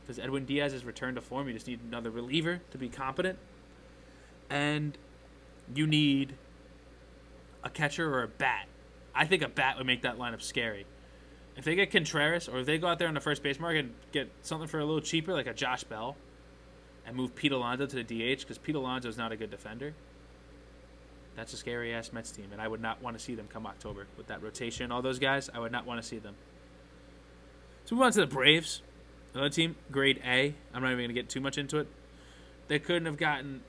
because 0.00 0.18
Edwin 0.18 0.46
Diaz 0.46 0.72
has 0.72 0.82
returned 0.82 1.16
to 1.16 1.20
form. 1.20 1.48
You 1.48 1.52
just 1.52 1.66
need 1.66 1.80
another 1.86 2.10
reliever 2.10 2.62
to 2.70 2.78
be 2.78 2.88
competent, 2.88 3.38
and 4.48 4.96
you 5.74 5.86
need 5.86 6.36
a 7.62 7.68
catcher 7.68 8.14
or 8.14 8.22
a 8.22 8.28
bat. 8.28 8.66
I 9.14 9.26
think 9.26 9.42
a 9.42 9.48
bat 9.48 9.76
would 9.76 9.86
make 9.86 10.02
that 10.02 10.16
lineup 10.16 10.40
scary. 10.40 10.86
If 11.56 11.64
they 11.64 11.74
get 11.74 11.90
Contreras, 11.90 12.48
or 12.48 12.60
if 12.60 12.66
they 12.66 12.78
go 12.78 12.86
out 12.86 12.98
there 12.98 13.08
on 13.08 13.14
the 13.14 13.20
first 13.20 13.42
base 13.42 13.60
market 13.60 13.80
and 13.80 13.94
get 14.10 14.30
something 14.42 14.68
for 14.68 14.78
a 14.78 14.84
little 14.84 15.00
cheaper, 15.00 15.32
like 15.32 15.46
a 15.46 15.52
Josh 15.52 15.84
Bell, 15.84 16.16
and 17.06 17.16
move 17.16 17.34
Pete 17.34 17.52
Alonso 17.52 17.86
to 17.86 18.02
the 18.02 18.04
DH, 18.04 18.40
because 18.40 18.58
Pete 18.58 18.74
Alonso 18.74 19.08
is 19.08 19.18
not 19.18 19.32
a 19.32 19.36
good 19.36 19.50
defender, 19.50 19.92
that's 21.36 21.52
a 21.52 21.56
scary 21.56 21.94
ass 21.94 22.12
Mets 22.12 22.30
team, 22.30 22.48
and 22.52 22.60
I 22.60 22.68
would 22.68 22.80
not 22.80 23.02
want 23.02 23.18
to 23.18 23.22
see 23.22 23.34
them 23.34 23.48
come 23.52 23.66
October 23.66 24.06
with 24.16 24.26
that 24.28 24.42
rotation. 24.42 24.92
All 24.92 25.02
those 25.02 25.18
guys, 25.18 25.50
I 25.52 25.60
would 25.60 25.72
not 25.72 25.86
want 25.86 26.00
to 26.00 26.06
see 26.06 26.18
them. 26.18 26.34
So 27.84 27.94
move 27.94 28.04
on 28.04 28.12
to 28.12 28.20
the 28.20 28.26
Braves. 28.26 28.82
Another 29.34 29.48
team, 29.48 29.76
grade 29.90 30.20
A. 30.24 30.54
I'm 30.74 30.82
not 30.82 30.88
even 30.88 30.98
going 30.98 31.08
to 31.08 31.14
get 31.14 31.30
too 31.30 31.40
much 31.40 31.56
into 31.56 31.78
it. 31.78 31.88
They 32.68 32.78
couldn't 32.78 33.06
have 33.06 33.16
gotten 33.16 33.62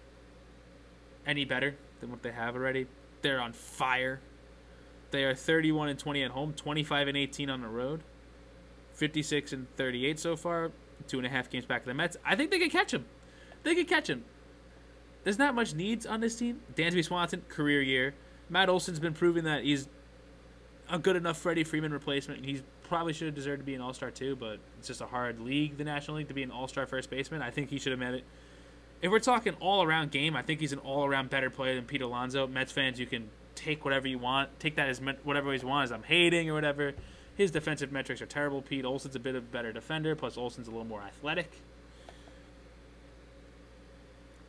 any 1.25 1.45
better 1.45 1.75
than 2.01 2.11
what 2.11 2.21
they 2.21 2.31
have 2.31 2.55
already. 2.55 2.85
They're 3.21 3.39
on 3.39 3.53
fire. 3.53 4.19
They 5.13 5.25
are 5.25 5.35
31 5.35 5.89
and 5.89 5.99
20 5.99 6.23
at 6.23 6.31
home, 6.31 6.53
25 6.53 7.07
and 7.07 7.15
18 7.15 7.47
on 7.47 7.61
the 7.61 7.67
road, 7.67 8.01
56 8.93 9.53
and 9.53 9.67
38 9.77 10.19
so 10.19 10.35
far, 10.35 10.71
two 11.07 11.19
and 11.19 11.27
a 11.27 11.29
half 11.29 11.51
games 11.51 11.67
back 11.67 11.81
of 11.81 11.85
the 11.85 11.93
Mets. 11.93 12.17
I 12.25 12.35
think 12.35 12.49
they 12.49 12.57
could 12.57 12.71
catch 12.71 12.91
him. 12.91 13.05
They 13.61 13.75
could 13.75 13.87
catch 13.87 14.09
him. 14.09 14.25
There's 15.23 15.37
not 15.37 15.53
much 15.53 15.75
needs 15.75 16.07
on 16.07 16.19
this 16.19 16.35
team. 16.35 16.61
Dansby 16.73 17.05
Swanson, 17.05 17.43
career 17.47 17.83
year. 17.83 18.15
Matt 18.49 18.69
Olson's 18.69 18.99
been 18.99 19.13
proving 19.13 19.43
that 19.43 19.63
he's 19.63 19.87
a 20.89 20.97
good 20.97 21.15
enough 21.15 21.37
Freddie 21.37 21.63
Freeman 21.63 21.93
replacement. 21.93 22.43
He 22.43 22.63
probably 22.81 23.13
should 23.13 23.27
have 23.27 23.35
deserved 23.35 23.59
to 23.59 23.65
be 23.65 23.75
an 23.75 23.81
All 23.81 23.93
Star 23.93 24.09
too, 24.09 24.35
but 24.35 24.57
it's 24.79 24.87
just 24.87 25.01
a 25.01 25.05
hard 25.05 25.39
league, 25.39 25.77
the 25.77 25.83
National 25.83 26.17
League, 26.17 26.29
to 26.29 26.33
be 26.33 26.41
an 26.41 26.49
All 26.49 26.67
Star 26.67 26.87
first 26.87 27.11
baseman. 27.11 27.43
I 27.43 27.51
think 27.51 27.69
he 27.69 27.77
should 27.77 27.91
have 27.91 27.99
met 27.99 28.15
it. 28.15 28.23
If 29.03 29.11
we're 29.11 29.19
talking 29.19 29.53
all 29.59 29.83
around 29.83 30.09
game, 30.09 30.35
I 30.35 30.41
think 30.41 30.59
he's 30.59 30.73
an 30.73 30.79
all 30.79 31.05
around 31.05 31.29
better 31.29 31.51
player 31.51 31.75
than 31.75 31.85
Pete 31.85 32.01
Alonso. 32.01 32.47
Mets 32.47 32.71
fans, 32.71 32.99
you 32.99 33.05
can 33.05 33.29
take 33.55 33.85
whatever 33.85 34.07
you 34.07 34.19
want, 34.19 34.59
take 34.59 34.75
that 34.75 34.89
as 34.89 34.99
whatever 35.23 35.53
you 35.53 35.67
want 35.67 35.85
as 35.85 35.91
I'm 35.91 36.03
hating 36.03 36.49
or 36.49 36.53
whatever. 36.53 36.93
His 37.35 37.51
defensive 37.51 37.91
metrics 37.91 38.21
are 38.21 38.27
terrible. 38.27 38.61
Pete 38.61 38.85
Olson's 38.85 39.15
a 39.15 39.19
bit 39.19 39.35
of 39.35 39.43
a 39.43 39.47
better 39.47 39.71
defender, 39.71 40.15
plus 40.15 40.37
Olson's 40.37 40.67
a 40.67 40.71
little 40.71 40.85
more 40.85 41.01
athletic. 41.01 41.51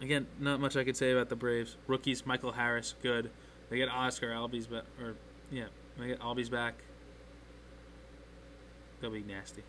Again, 0.00 0.26
not 0.38 0.60
much 0.60 0.76
I 0.76 0.84
could 0.84 0.96
say 0.96 1.12
about 1.12 1.30
the 1.30 1.36
Braves. 1.36 1.76
Rookies, 1.86 2.26
Michael 2.26 2.52
Harris, 2.52 2.94
good. 3.02 3.30
They 3.70 3.78
get 3.78 3.88
Oscar 3.88 4.28
Albies 4.28 4.68
back, 4.68 4.84
or 5.00 5.14
yeah, 5.50 5.66
they 5.98 6.08
get 6.08 6.20
Albies 6.20 6.50
back. 6.50 6.74
They'll 9.00 9.10
be 9.10 9.22
nasty. 9.22 9.62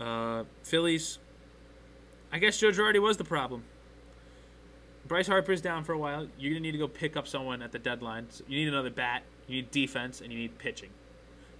Uh, 0.00 0.44
Phillies. 0.62 1.18
I 2.32 2.38
guess 2.38 2.58
Joe 2.58 2.70
Girardi 2.70 3.00
was 3.00 3.16
the 3.16 3.24
problem. 3.24 3.62
Bryce 5.06 5.26
Harper's 5.26 5.60
down 5.60 5.84
for 5.84 5.92
a 5.92 5.98
while. 5.98 6.26
You're 6.38 6.52
gonna 6.52 6.60
need 6.60 6.72
to 6.72 6.78
go 6.78 6.88
pick 6.88 7.16
up 7.16 7.28
someone 7.28 7.62
at 7.62 7.72
the 7.72 7.78
deadline. 7.78 8.26
So 8.30 8.44
you 8.48 8.58
need 8.58 8.68
another 8.68 8.90
bat. 8.90 9.22
You 9.46 9.56
need 9.56 9.70
defense, 9.70 10.20
and 10.20 10.32
you 10.32 10.38
need 10.38 10.58
pitching, 10.58 10.90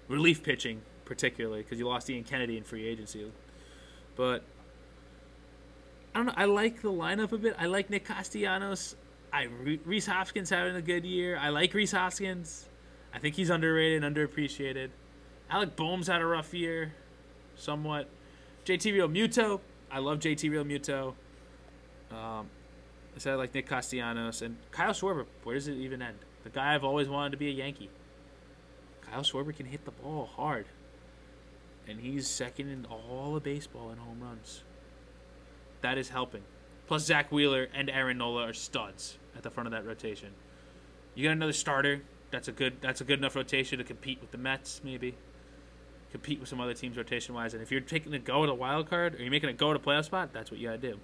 relief 0.09 0.42
pitching 0.42 0.82
particularly 1.07 1.62
because 1.62 1.78
you 1.78 1.86
lost 1.86 2.11
Ian 2.11 2.24
Kennedy 2.24 2.59
in 2.59 2.64
free 2.64 2.86
agency. 2.86 3.30
But 4.16 4.42
I 6.14 6.18
don't 6.18 6.26
know. 6.26 6.34
I 6.36 6.44
like 6.44 6.82
the 6.82 6.92
lineup 6.92 7.32
a 7.32 7.38
bit. 7.38 7.57
I 7.59 7.66
like 7.66 7.88
Nick 7.88 8.05
Castellanos. 8.05 8.97
I 9.32 9.49
Rhys 9.84 10.07
Hoskins 10.07 10.51
having 10.51 10.76
a 10.76 10.82
good 10.82 11.05
year. 11.05 11.38
I 11.38 11.49
like 11.49 11.72
Rhys 11.72 11.92
Hoskins. 11.92 12.68
I 13.14 13.18
think 13.18 13.34
he's 13.34 13.49
underrated 13.49 14.05
and 14.05 14.14
underappreciated. 14.14 14.90
Alec 15.49 15.76
Bohm's 15.76 16.09
had 16.09 16.20
a 16.20 16.26
rough 16.26 16.53
year, 16.53 16.92
somewhat. 17.55 18.09
JT 18.66 18.92
Realmuto. 18.92 19.61
I 19.90 20.01
love 20.01 20.18
JT 20.18 20.51
Realmuto. 20.51 21.14
Um, 22.11 22.49
I 23.16 23.18
said 23.18 23.36
like 23.36 23.54
Nick 23.54 23.66
Castellanos 23.66 24.42
and 24.42 24.58
Kyle 24.70 24.92
Schwarber. 24.92 25.24
Where 25.42 25.54
does 25.54 25.68
it 25.68 25.76
even 25.76 26.02
end? 26.02 26.18
The 26.44 26.50
guy 26.50 26.74
I've 26.74 26.84
always 26.84 27.08
wanted 27.08 27.30
to 27.30 27.38
be 27.38 27.48
a 27.48 27.52
Yankee. 27.52 27.88
Kyle 29.10 29.22
Schwarber 29.22 29.56
can 29.56 29.66
hit 29.66 29.86
the 29.86 29.90
ball 29.90 30.26
hard, 30.36 30.66
and 31.88 32.00
he's 32.00 32.28
second 32.28 32.68
in 32.68 32.84
all 32.84 33.34
of 33.34 33.42
baseball 33.42 33.90
in 33.90 33.96
home 33.96 34.20
runs. 34.20 34.64
That 35.80 35.96
is 35.96 36.10
helping. 36.10 36.42
Plus 36.86 37.06
Zack 37.06 37.32
Wheeler 37.32 37.68
and 37.74 37.88
Aaron 37.88 38.18
Nola 38.18 38.48
are 38.48 38.52
studs 38.52 39.18
at 39.34 39.42
the 39.42 39.50
front 39.50 39.66
of 39.66 39.72
that 39.72 39.86
rotation. 39.86 40.32
You 41.14 41.24
got 41.24 41.32
another 41.32 41.52
starter. 41.52 42.02
That's 42.30 42.48
a 42.48 42.52
good. 42.52 42.82
That's 42.82 43.00
a 43.00 43.04
good 43.04 43.18
enough 43.18 43.34
rotation 43.34 43.78
to 43.78 43.84
compete 43.84 44.20
with 44.20 44.30
the 44.30 44.38
Mets, 44.38 44.82
maybe. 44.84 45.16
Compete 46.12 46.38
with 46.38 46.48
some 46.48 46.60
other 46.60 46.74
teams 46.74 46.96
rotation 46.96 47.34
wise. 47.34 47.54
And 47.54 47.62
if 47.62 47.72
you're 47.72 47.80
taking 47.80 48.12
a 48.12 48.18
go 48.18 48.42
at 48.42 48.50
a 48.50 48.54
wild 48.54 48.90
card, 48.90 49.14
or 49.14 49.22
you're 49.22 49.30
making 49.30 49.48
a 49.48 49.54
go 49.54 49.70
at 49.70 49.76
a 49.76 49.80
playoff 49.80 50.04
spot, 50.04 50.34
that's 50.34 50.50
what 50.50 50.60
you 50.60 50.68
gotta 50.68 50.78
do. 50.78 50.98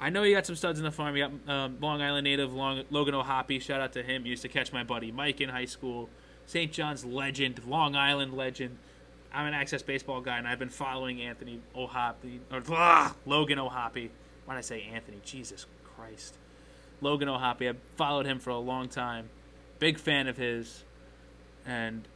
I 0.00 0.10
know 0.10 0.22
you 0.22 0.34
got 0.34 0.46
some 0.46 0.56
studs 0.56 0.78
in 0.78 0.84
the 0.84 0.90
farm. 0.90 1.16
You 1.16 1.28
got 1.28 1.54
um, 1.54 1.78
Long 1.80 2.02
Island 2.02 2.24
native 2.24 2.52
Long, 2.52 2.82
Logan 2.90 3.14
O'Hoppe. 3.14 3.60
Shout 3.60 3.80
out 3.80 3.92
to 3.94 4.02
him. 4.02 4.24
He 4.24 4.30
used 4.30 4.42
to 4.42 4.48
catch 4.48 4.72
my 4.72 4.84
buddy 4.84 5.12
Mike 5.12 5.40
in 5.40 5.48
high 5.48 5.64
school. 5.64 6.08
St. 6.46 6.72
John's 6.72 7.04
legend, 7.04 7.60
Long 7.66 7.96
Island 7.96 8.34
legend. 8.34 8.76
I'm 9.32 9.46
an 9.46 9.54
Access 9.54 9.82
Baseball 9.82 10.20
guy, 10.20 10.38
and 10.38 10.46
I've 10.46 10.58
been 10.58 10.68
following 10.68 11.20
Anthony 11.20 11.60
O'Hoppe 11.74 12.40
or 12.52 12.60
blah, 12.60 13.12
Logan 13.26 13.58
O'Hoppe. 13.58 14.10
Why 14.44 14.54
did 14.54 14.58
I 14.58 14.60
say 14.60 14.82
Anthony? 14.92 15.20
Jesus 15.24 15.66
Christ, 15.96 16.36
Logan 17.00 17.28
O'Hoppe. 17.28 17.68
I've 17.68 17.78
followed 17.96 18.26
him 18.26 18.38
for 18.38 18.50
a 18.50 18.58
long 18.58 18.88
time. 18.88 19.28
Big 19.80 19.98
fan 19.98 20.28
of 20.28 20.36
his, 20.36 20.84
and 21.66 22.06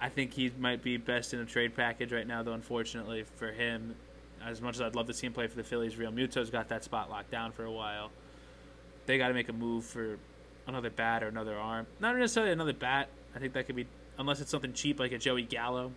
I 0.00 0.08
think 0.08 0.32
he 0.32 0.50
might 0.58 0.82
be 0.82 0.96
best 0.96 1.34
in 1.34 1.40
a 1.40 1.44
trade 1.44 1.76
package 1.76 2.12
right 2.12 2.26
now. 2.26 2.42
Though 2.42 2.54
unfortunately 2.54 3.24
for 3.36 3.52
him, 3.52 3.94
as 4.46 4.60
much 4.60 4.76
as 4.76 4.82
I'd 4.82 4.94
love 4.94 5.06
to 5.06 5.14
see 5.14 5.26
him 5.26 5.32
play 5.32 5.46
for 5.46 5.56
the 5.56 5.64
Phillies, 5.64 5.94
Realmuto's 5.94 6.50
got 6.50 6.68
that 6.68 6.84
spot 6.84 7.10
locked 7.10 7.30
down 7.30 7.52
for 7.52 7.64
a 7.64 7.72
while. 7.72 8.10
They 9.06 9.18
got 9.18 9.28
to 9.28 9.34
make 9.34 9.48
a 9.48 9.52
move 9.52 9.84
for 9.84 10.18
another 10.66 10.90
bat 10.90 11.22
or 11.22 11.28
another 11.28 11.56
arm. 11.56 11.86
Not 12.00 12.16
necessarily 12.16 12.52
another 12.52 12.72
bat. 12.72 13.08
I 13.34 13.38
think 13.38 13.52
that 13.54 13.66
could 13.66 13.76
be, 13.76 13.86
unless 14.18 14.40
it's 14.40 14.50
something 14.50 14.72
cheap 14.72 15.00
like 15.00 15.12
a 15.12 15.18
Joey 15.18 15.42
Gallo. 15.42 15.92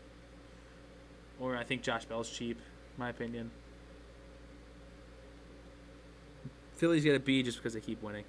Or 1.39 1.55
I 1.55 1.63
think 1.63 1.83
Josh 1.83 2.05
Bell's 2.05 2.29
cheap, 2.29 2.57
in 2.57 2.99
my 2.99 3.09
opinion. 3.09 3.51
Phillies 6.75 7.03
get 7.03 7.15
a 7.15 7.19
B 7.19 7.43
just 7.43 7.57
because 7.57 7.73
they 7.73 7.79
keep 7.79 8.01
winning. 8.01 8.25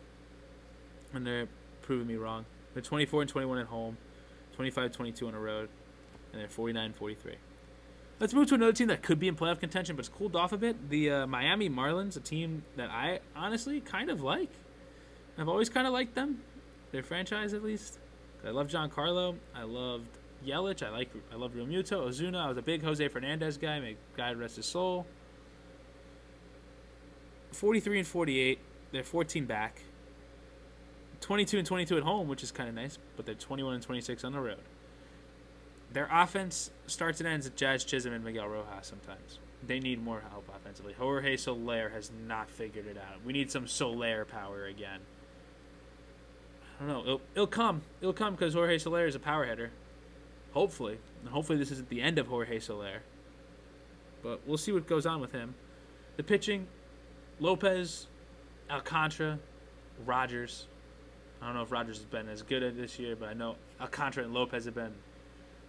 And 1.13 1.27
they're 1.27 1.49
proving 1.83 2.07
me 2.07 2.17
wrong. 2.17 2.45
They're 2.75 2.83
24 2.83 3.23
and 3.23 3.31
21 3.31 3.59
at 3.59 3.67
home, 3.67 3.97
25 4.55 4.93
22 4.93 5.27
on 5.27 5.33
the 5.33 5.39
road, 5.39 5.69
and 6.33 6.41
they're 6.41 6.49
49 6.49 6.93
43. 6.93 7.35
Let's 8.21 8.35
move 8.35 8.49
to 8.49 8.57
another 8.57 8.73
team 8.73 8.89
that 8.89 9.03
could 9.03 9.21
be 9.21 9.29
in 9.29 9.37
playoff 9.37 9.61
contention, 9.61 9.95
but 9.95 10.01
it's 10.01 10.09
cooled 10.09 10.35
off 10.35 10.53
a 10.53 10.59
bit. 10.59 10.91
The 10.91 11.11
uh, 11.11 11.27
Miami 11.29 11.71
Marlins, 11.71 12.17
a 12.17 12.21
team 12.21 12.65
that 12.77 12.91
I 12.91 13.21
honestly 13.37 13.81
kind 13.81 14.11
of 14.11 14.21
like. 14.23 14.51
I've 15.39 15.49
always 15.49 15.69
kind 15.69 15.87
of 15.87 15.93
liked 15.93 16.17
them, 16.17 16.43
their 16.91 17.05
franchise 17.05 17.55
at 17.55 17.63
least. 17.63 17.99
I 18.45 18.51
love 18.51 18.67
Giancarlo. 18.69 19.37
I 19.55 19.63
loved 19.63 20.09
Yelich. 20.45 20.83
I 20.83 20.91
like 20.91 21.11
I 21.33 21.37
love 21.37 21.53
Realmuto, 21.53 22.09
Ozuna. 22.09 22.45
I 22.45 22.49
was 22.49 22.57
a 22.57 22.63
big 22.63 22.83
Jose 22.83 23.07
Fernandez 23.07 23.57
guy. 23.57 23.79
May 23.79 23.97
God 24.17 24.37
rest 24.37 24.57
his 24.57 24.67
soul. 24.67 25.07
43 27.53 28.01
and 28.01 28.09
48. 28.09 28.59
They're 28.91 29.05
14 29.05 29.45
back. 29.45 29.83
22 31.21 31.59
and 31.59 31.67
22 31.67 31.97
at 31.97 32.03
home, 32.03 32.29
which 32.29 32.43
is 32.43 32.51
kind 32.51 32.69
of 32.69 32.75
nice, 32.75 32.99
but 33.17 33.27
they're 33.27 33.35
21 33.35 33.75
and 33.75 33.83
26 33.83 34.25
on 34.25 34.33
the 34.33 34.41
road. 34.41 34.59
Their 35.93 36.09
offense 36.13 36.71
starts 36.87 37.21
and 37.21 37.29
ends 37.29 37.47
at 37.47 37.57
Jazz 37.57 37.85
Chisholm 37.85 38.15
and 38.15 38.25
Miguel 38.25 38.49
Rojas 38.49 38.87
sometimes. 38.87 39.39
They 39.67 39.81
need 39.81 40.03
more 40.03 40.23
help 40.31 40.49
offensively. 40.55 40.93
Jorge 40.93 41.37
Soler 41.37 41.89
has 41.89 42.11
not 42.27 42.51
figured 42.51 42.87
it 42.87 42.97
out. 42.97 43.25
We 43.25 43.33
need 43.33 43.51
some 43.51 43.67
Soler 43.67 44.25
power 44.25 44.67
again. 44.67 45.01
I 46.79 46.85
don't 46.85 46.89
know. 46.89 47.01
It'll, 47.03 47.21
it'll 47.35 47.47
come. 47.47 47.83
It'll 48.01 48.13
come 48.13 48.35
because 48.35 48.55
Jorge 48.55 48.79
Soler 48.79 49.07
is 49.07 49.15
a 49.15 49.21
power 49.21 49.45
hitter. 49.45 49.71
Hopefully. 50.53 50.99
And 51.23 51.31
hopefully 51.31 51.59
this 51.59 51.71
isn't 51.73 51.89
the 51.89 52.01
end 52.01 52.19
of 52.19 52.29
Jorge 52.29 52.61
Soler. 52.61 53.03
But 54.23 54.47
we'll 54.47 54.59
see 54.59 54.73
what 54.73 54.87
goes 54.87 55.07
on 55.07 55.21
with 55.21 55.33
him. 55.33 55.55
The 56.17 56.23
pitching, 56.23 56.67
Lopez, 57.41 58.07
Alcantara, 58.71 59.39
Rogers. 60.05 60.67
I 61.41 61.47
don't 61.47 61.55
know 61.55 61.63
if 61.63 61.73
Rogers 61.73 61.99
has 61.99 62.07
been 62.07 62.29
as 62.29 62.43
good 62.43 62.63
at 62.63 62.77
this 62.77 62.99
year, 62.99 63.17
but 63.17 63.29
I 63.29 63.35
know 63.35 63.57
Alcantara 63.81 64.25
and 64.25 64.35
Lopez 64.35 64.65
have 64.65 64.75
been 64.75 64.95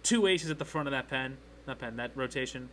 two 0.02 0.26
aces 0.26 0.50
at 0.50 0.58
the 0.58 0.64
front 0.64 0.88
of 0.88 0.92
that 0.92 1.08
pen, 1.08 1.36
not 1.66 1.78
pen, 1.78 1.96
that 1.96 2.12
rotation. 2.14 2.68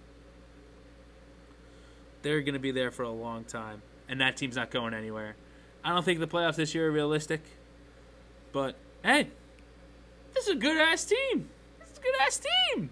They're 2.22 2.42
going 2.42 2.54
to 2.54 2.60
be 2.60 2.72
there 2.72 2.92
for 2.92 3.04
a 3.04 3.10
long 3.10 3.44
time, 3.44 3.82
and 4.10 4.22
that 4.22 4.38
team's 4.38 4.56
not 4.56 4.72
going 4.72 4.94
anywhere. 4.94 5.36
I 5.84 5.94
don't 5.94 6.04
think 6.04 6.20
the 6.20 6.28
playoffs 6.28 6.56
this 6.56 6.74
year 6.76 6.88
are 6.88 6.92
realistic, 6.92 7.42
but 8.52 8.76
hey, 9.04 9.30
this 10.34 10.48
is 10.48 10.56
a 10.56 10.60
good 10.60 10.78
ass 10.78 11.06
team. 11.06 11.50
This 11.80 11.92
is 11.92 11.98
a 11.98 12.02
good 12.02 12.16
ass 12.22 12.42
team. 12.76 12.90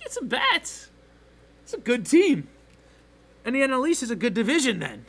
Get 0.00 0.12
some 0.12 0.28
bats. 0.28 0.90
It's 1.62 1.74
a 1.74 1.78
good 1.78 2.06
team. 2.06 2.48
And 3.44 3.54
the 3.54 3.60
NL 3.60 3.88
East 3.88 4.02
is 4.02 4.10
a 4.10 4.16
good 4.16 4.34
division 4.34 4.78
then. 4.78 5.04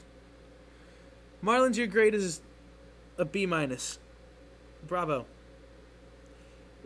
Marlins, 1.44 1.78
your 1.78 1.88
grade 1.88 2.14
is 2.14 2.42
a 3.18 3.26
B 3.26 3.46
minus. 3.46 4.00
Bravo. 4.88 5.26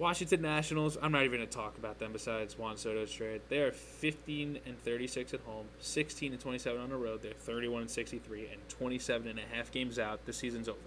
Washington 0.04 0.42
Nationals, 0.42 0.98
I'm 1.02 1.14
not 1.14 1.24
even 1.24 1.38
going 1.40 1.48
to 1.48 1.56
talk 1.56 1.78
about 1.78 1.98
them 1.98 2.12
besides 2.12 2.58
Juan 2.58 2.76
Soto's 2.76 3.10
trade. 3.10 3.40
They 3.48 3.60
are 3.60 3.72
15 3.72 4.60
and 4.66 4.78
36 4.84 5.34
at 5.34 5.40
home, 5.40 5.66
16 5.80 6.34
and 6.34 6.42
27 6.42 6.82
on 6.82 6.90
the 6.90 6.98
road. 6.98 7.22
They're 7.22 7.32
31 7.32 7.84
and 7.84 7.90
63 7.90 8.50
and 8.52 8.60
27 8.68 9.30
and 9.30 9.40
a 9.40 9.56
half 9.56 9.72
games 9.72 9.98
out. 9.98 10.26
The 10.26 10.34
season's 10.34 10.68
over. 10.68 10.78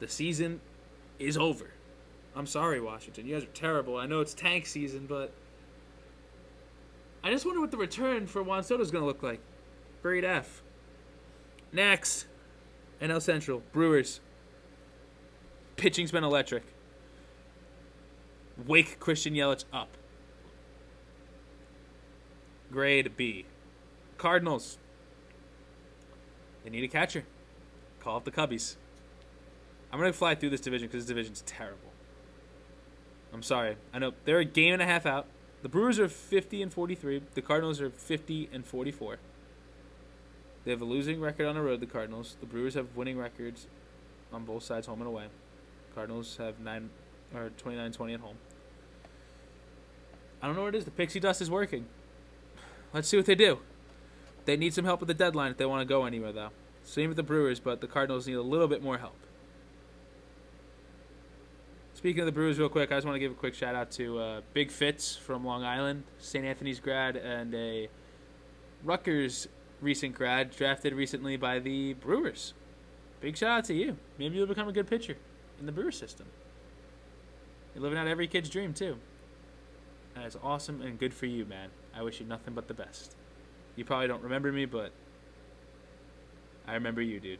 The 0.00 0.08
season 0.08 0.60
is 1.18 1.38
over. 1.38 1.70
I'm 2.36 2.44
sorry, 2.44 2.82
Washington. 2.82 3.26
You 3.26 3.36
guys 3.36 3.44
are 3.44 3.54
terrible. 3.54 3.96
I 3.96 4.04
know 4.04 4.20
it's 4.20 4.34
tank 4.34 4.66
season, 4.66 5.06
but 5.06 5.32
I 7.24 7.30
just 7.30 7.46
wonder 7.46 7.62
what 7.62 7.70
the 7.70 7.78
return 7.78 8.26
for 8.26 8.42
Juan 8.42 8.62
Soto 8.62 8.82
is 8.82 8.90
going 8.90 9.02
to 9.02 9.06
look 9.06 9.22
like. 9.22 9.40
Grade 10.02 10.24
F. 10.24 10.60
Next, 11.72 12.26
NL 13.00 13.22
Central, 13.22 13.62
Brewers. 13.72 14.20
Pitching's 15.76 16.12
been 16.12 16.24
electric. 16.24 16.64
Wake 18.66 18.98
Christian 19.00 19.34
Yelich 19.34 19.64
up. 19.72 19.96
Grade 22.70 23.16
B. 23.16 23.46
Cardinals. 24.18 24.78
They 26.64 26.70
need 26.70 26.84
a 26.84 26.88
catcher. 26.88 27.24
Call 28.00 28.16
up 28.16 28.24
the 28.24 28.30
Cubbies. 28.30 28.76
I'm 29.92 29.98
going 29.98 30.10
to 30.10 30.16
fly 30.16 30.34
through 30.34 30.50
this 30.50 30.60
division 30.60 30.88
because 30.88 31.04
this 31.04 31.08
division's 31.08 31.42
terrible. 31.42 31.92
I'm 33.32 33.42
sorry. 33.42 33.76
I 33.92 33.98
know 33.98 34.12
they're 34.24 34.38
a 34.38 34.44
game 34.44 34.72
and 34.72 34.82
a 34.82 34.86
half 34.86 35.06
out. 35.06 35.26
The 35.62 35.68
Brewers 35.68 35.98
are 35.98 36.08
50 36.08 36.62
and 36.62 36.72
43. 36.72 37.22
The 37.34 37.42
Cardinals 37.42 37.80
are 37.80 37.90
50 37.90 38.48
and 38.52 38.64
44. 38.64 39.18
They 40.64 40.70
have 40.70 40.80
a 40.80 40.84
losing 40.84 41.20
record 41.20 41.46
on 41.46 41.54
the 41.54 41.60
road, 41.60 41.80
the 41.80 41.86
Cardinals. 41.86 42.36
The 42.40 42.46
Brewers 42.46 42.74
have 42.74 42.96
winning 42.96 43.18
records 43.18 43.66
on 44.32 44.44
both 44.44 44.62
sides, 44.62 44.86
home 44.86 45.00
and 45.00 45.08
away. 45.08 45.26
Cardinals 45.94 46.36
have 46.38 46.58
nine 46.58 46.90
or 47.34 47.50
29-20 47.62 48.14
at 48.14 48.20
home. 48.20 48.36
I 50.40 50.46
don't 50.46 50.56
know 50.56 50.62
what 50.62 50.74
it 50.74 50.78
is. 50.78 50.84
The 50.84 50.90
pixie 50.90 51.20
dust 51.20 51.40
is 51.40 51.50
working. 51.50 51.86
Let's 52.92 53.08
see 53.08 53.16
what 53.16 53.26
they 53.26 53.34
do. 53.34 53.60
They 54.44 54.56
need 54.56 54.74
some 54.74 54.84
help 54.84 55.00
with 55.00 55.06
the 55.06 55.14
deadline 55.14 55.52
if 55.52 55.56
they 55.56 55.66
want 55.66 55.80
to 55.80 55.84
go 55.84 56.04
anywhere, 56.04 56.32
though. 56.32 56.50
Same 56.84 57.08
with 57.08 57.16
the 57.16 57.22
Brewers, 57.22 57.60
but 57.60 57.80
the 57.80 57.86
Cardinals 57.86 58.26
need 58.26 58.34
a 58.34 58.42
little 58.42 58.66
bit 58.66 58.82
more 58.82 58.98
help. 58.98 59.16
Speaking 61.94 62.20
of 62.20 62.26
the 62.26 62.32
Brewers, 62.32 62.58
real 62.58 62.68
quick, 62.68 62.90
I 62.90 62.96
just 62.96 63.06
want 63.06 63.14
to 63.14 63.20
give 63.20 63.30
a 63.30 63.36
quick 63.36 63.54
shout 63.54 63.76
out 63.76 63.92
to 63.92 64.18
uh, 64.18 64.40
Big 64.52 64.72
Fitz 64.72 65.16
from 65.16 65.44
Long 65.44 65.62
Island, 65.62 66.02
St. 66.18 66.44
Anthony's 66.44 66.80
grad, 66.80 67.16
and 67.16 67.54
a 67.54 67.88
Rutgers 68.82 69.46
recent 69.80 70.14
grad 70.14 70.50
drafted 70.50 70.94
recently 70.94 71.36
by 71.36 71.60
the 71.60 71.94
Brewers. 71.94 72.54
Big 73.20 73.36
shout 73.36 73.58
out 73.58 73.64
to 73.66 73.74
you. 73.74 73.96
Maybe 74.18 74.36
you'll 74.36 74.48
become 74.48 74.66
a 74.66 74.72
good 74.72 74.88
pitcher 74.88 75.16
in 75.60 75.66
the 75.66 75.72
Brewer 75.72 75.92
system. 75.92 76.26
You're 77.74 77.82
living 77.82 77.98
out 77.98 78.06
every 78.06 78.26
kid's 78.26 78.48
dream, 78.48 78.74
too. 78.74 78.98
That 80.14 80.26
is 80.26 80.36
awesome 80.42 80.82
and 80.82 80.98
good 80.98 81.14
for 81.14 81.26
you, 81.26 81.44
man. 81.44 81.70
I 81.94 82.02
wish 82.02 82.20
you 82.20 82.26
nothing 82.26 82.54
but 82.54 82.68
the 82.68 82.74
best. 82.74 83.16
You 83.76 83.84
probably 83.84 84.08
don't 84.08 84.22
remember 84.22 84.52
me, 84.52 84.66
but 84.66 84.92
I 86.66 86.74
remember 86.74 87.00
you, 87.00 87.18
dude. 87.18 87.38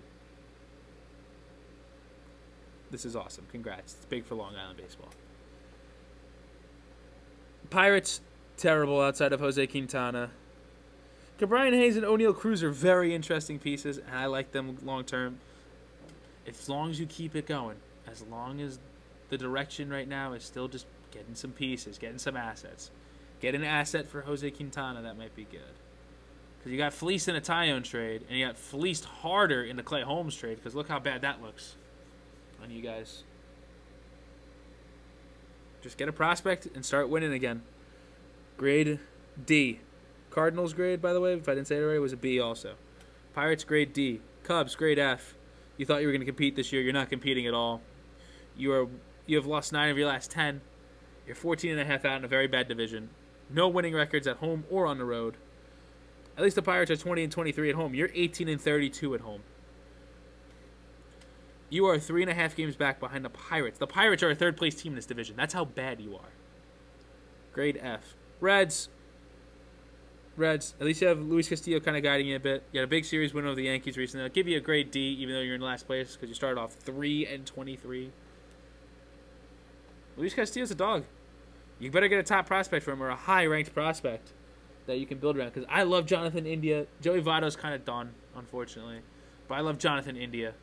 This 2.90 3.04
is 3.04 3.16
awesome. 3.16 3.46
Congrats. 3.50 3.94
It's 3.94 4.04
big 4.06 4.24
for 4.24 4.34
Long 4.34 4.54
Island 4.56 4.78
baseball. 4.78 5.10
Pirates, 7.70 8.20
terrible 8.56 9.00
outside 9.00 9.32
of 9.32 9.40
Jose 9.40 9.66
Quintana. 9.66 10.30
Brian 11.38 11.74
Hayes 11.74 11.96
and 11.96 12.04
Oneil 12.06 12.36
Cruz 12.36 12.62
are 12.62 12.70
very 12.70 13.14
interesting 13.14 13.58
pieces, 13.58 13.98
and 13.98 14.14
I 14.14 14.26
like 14.26 14.52
them 14.52 14.78
long 14.84 15.04
term. 15.04 15.40
As 16.46 16.68
long 16.68 16.90
as 16.90 17.00
you 17.00 17.06
keep 17.06 17.34
it 17.34 17.46
going, 17.46 17.76
as 18.06 18.22
long 18.22 18.60
as 18.60 18.78
the 19.32 19.38
direction 19.38 19.88
right 19.88 20.06
now 20.06 20.34
is 20.34 20.44
still 20.44 20.68
just 20.68 20.84
getting 21.10 21.34
some 21.34 21.52
pieces, 21.52 21.96
getting 21.96 22.18
some 22.18 22.36
assets. 22.36 22.90
Get 23.40 23.54
an 23.54 23.64
asset 23.64 24.06
for 24.06 24.20
Jose 24.20 24.48
Quintana, 24.50 25.00
that 25.00 25.16
might 25.16 25.34
be 25.34 25.44
good. 25.44 25.62
Because 26.58 26.70
you 26.70 26.76
got 26.76 26.92
fleeced 26.92 27.28
in 27.28 27.34
a 27.34 27.40
Taillon 27.40 27.82
trade, 27.82 28.26
and 28.28 28.38
you 28.38 28.46
got 28.46 28.58
fleeced 28.58 29.06
harder 29.06 29.64
in 29.64 29.76
the 29.76 29.82
Clay 29.82 30.02
Holmes 30.02 30.36
trade, 30.36 30.56
because 30.56 30.74
look 30.74 30.86
how 30.86 30.98
bad 30.98 31.22
that 31.22 31.40
looks 31.40 31.76
on 32.62 32.70
you 32.70 32.82
guys. 32.82 33.24
Just 35.80 35.96
get 35.96 36.10
a 36.10 36.12
prospect 36.12 36.68
and 36.74 36.84
start 36.84 37.08
winning 37.08 37.32
again. 37.32 37.62
Grade 38.58 39.00
D. 39.46 39.80
Cardinals 40.28 40.74
grade, 40.74 41.00
by 41.00 41.14
the 41.14 41.20
way, 41.20 41.32
if 41.32 41.48
I 41.48 41.54
didn't 41.54 41.68
say 41.68 41.76
it 41.76 41.82
already, 41.82 42.00
was 42.00 42.12
a 42.12 42.18
B 42.18 42.38
also. 42.38 42.74
Pirates 43.32 43.64
grade 43.64 43.94
D. 43.94 44.20
Cubs 44.44 44.74
grade 44.74 44.98
F. 44.98 45.34
You 45.78 45.86
thought 45.86 46.02
you 46.02 46.06
were 46.06 46.12
going 46.12 46.20
to 46.20 46.26
compete 46.26 46.54
this 46.54 46.70
year. 46.70 46.82
You're 46.82 46.92
not 46.92 47.08
competing 47.08 47.46
at 47.46 47.54
all. 47.54 47.80
You 48.56 48.72
are 48.74 48.88
you 49.26 49.36
have 49.36 49.46
lost 49.46 49.72
nine 49.72 49.90
of 49.90 49.98
your 49.98 50.08
last 50.08 50.30
ten. 50.30 50.60
You're 51.26 51.36
14 51.36 51.70
and 51.70 51.80
a 51.80 51.84
half 51.84 52.04
out 52.04 52.18
in 52.18 52.24
a 52.24 52.28
very 52.28 52.46
bad 52.46 52.68
division. 52.68 53.10
No 53.48 53.68
winning 53.68 53.94
records 53.94 54.26
at 54.26 54.38
home 54.38 54.64
or 54.70 54.86
on 54.86 54.98
the 54.98 55.04
road. 55.04 55.36
At 56.36 56.42
least 56.42 56.56
the 56.56 56.62
Pirates 56.62 56.90
are 56.90 56.96
20 56.96 57.24
and 57.24 57.32
23 57.32 57.70
at 57.70 57.76
home. 57.76 57.94
You're 57.94 58.10
18 58.14 58.48
and 58.48 58.60
32 58.60 59.14
at 59.14 59.20
home. 59.20 59.42
You 61.68 61.86
are 61.86 61.98
three 61.98 62.22
and 62.22 62.30
a 62.30 62.34
half 62.34 62.56
games 62.56 62.76
back 62.76 63.00
behind 63.00 63.24
the 63.24 63.30
Pirates. 63.30 63.78
The 63.78 63.86
Pirates 63.86 64.22
are 64.22 64.30
a 64.30 64.34
third 64.34 64.56
place 64.56 64.74
team 64.74 64.92
in 64.92 64.96
this 64.96 65.06
division. 65.06 65.36
That's 65.36 65.54
how 65.54 65.64
bad 65.64 66.00
you 66.00 66.14
are. 66.16 66.32
Grade 67.52 67.78
F. 67.82 68.14
Reds. 68.40 68.88
Reds. 70.36 70.74
At 70.80 70.86
least 70.86 71.00
you 71.00 71.08
have 71.08 71.20
Luis 71.20 71.48
Castillo 71.48 71.80
kind 71.80 71.96
of 71.96 72.02
guiding 72.02 72.26
you 72.26 72.36
a 72.36 72.40
bit. 72.40 72.62
You 72.72 72.80
had 72.80 72.84
a 72.84 72.90
big 72.90 73.04
series 73.04 73.32
win 73.32 73.46
over 73.46 73.54
the 73.54 73.64
Yankees 73.64 73.96
recently. 73.96 74.24
I'll 74.24 74.30
give 74.30 74.48
you 74.48 74.56
a 74.56 74.60
grade 74.60 74.90
D, 74.90 75.00
even 75.00 75.34
though 75.34 75.40
you're 75.40 75.54
in 75.54 75.60
last 75.60 75.86
place, 75.86 76.14
because 76.14 76.28
you 76.28 76.34
started 76.34 76.60
off 76.60 76.74
three 76.74 77.26
and 77.26 77.46
23. 77.46 78.10
Luis 80.16 80.34
Castillo's 80.34 80.70
a 80.70 80.74
dog. 80.74 81.04
You 81.78 81.90
better 81.90 82.08
get 82.08 82.18
a 82.18 82.22
top 82.22 82.46
prospect 82.46 82.84
for 82.84 82.92
him 82.92 83.02
or 83.02 83.08
a 83.08 83.16
high 83.16 83.46
ranked 83.46 83.74
prospect 83.74 84.32
that 84.86 84.98
you 84.98 85.06
can 85.06 85.18
build 85.18 85.36
around. 85.36 85.52
Because 85.52 85.68
I 85.70 85.82
love 85.82 86.06
Jonathan 86.06 86.46
India. 86.46 86.86
Joey 87.00 87.22
Votto's 87.22 87.56
kind 87.56 87.74
of 87.74 87.84
done, 87.84 88.14
unfortunately. 88.36 89.00
But 89.48 89.56
I 89.56 89.60
love 89.60 89.78
Jonathan 89.78 90.16
India. 90.16 90.54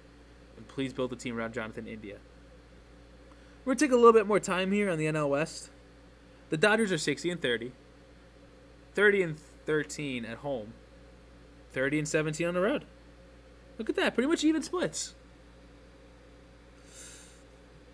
And 0.55 0.67
please 0.67 0.93
build 0.93 1.11
a 1.11 1.15
team 1.15 1.37
around 1.37 1.53
Jonathan 1.53 1.87
India. 1.87 2.17
We're 3.65 3.71
going 3.71 3.77
to 3.79 3.85
take 3.85 3.91
a 3.91 3.95
little 3.95 4.13
bit 4.13 4.27
more 4.27 4.39
time 4.39 4.71
here 4.71 4.89
on 4.89 4.97
the 4.97 5.05
NL 5.05 5.29
West. 5.29 5.69
The 6.49 6.57
Dodgers 6.57 6.91
are 6.91 6.97
60 6.97 7.29
and 7.29 7.41
30. 7.41 7.71
30 8.93 9.21
and 9.21 9.39
13 9.65 10.25
at 10.25 10.37
home. 10.37 10.73
30 11.73 11.99
and 11.99 12.07
17 12.07 12.47
on 12.47 12.53
the 12.53 12.61
road. 12.61 12.85
Look 13.77 13.89
at 13.89 13.95
that. 13.95 14.13
Pretty 14.13 14.27
much 14.27 14.43
even 14.43 14.63
splits 14.63 15.15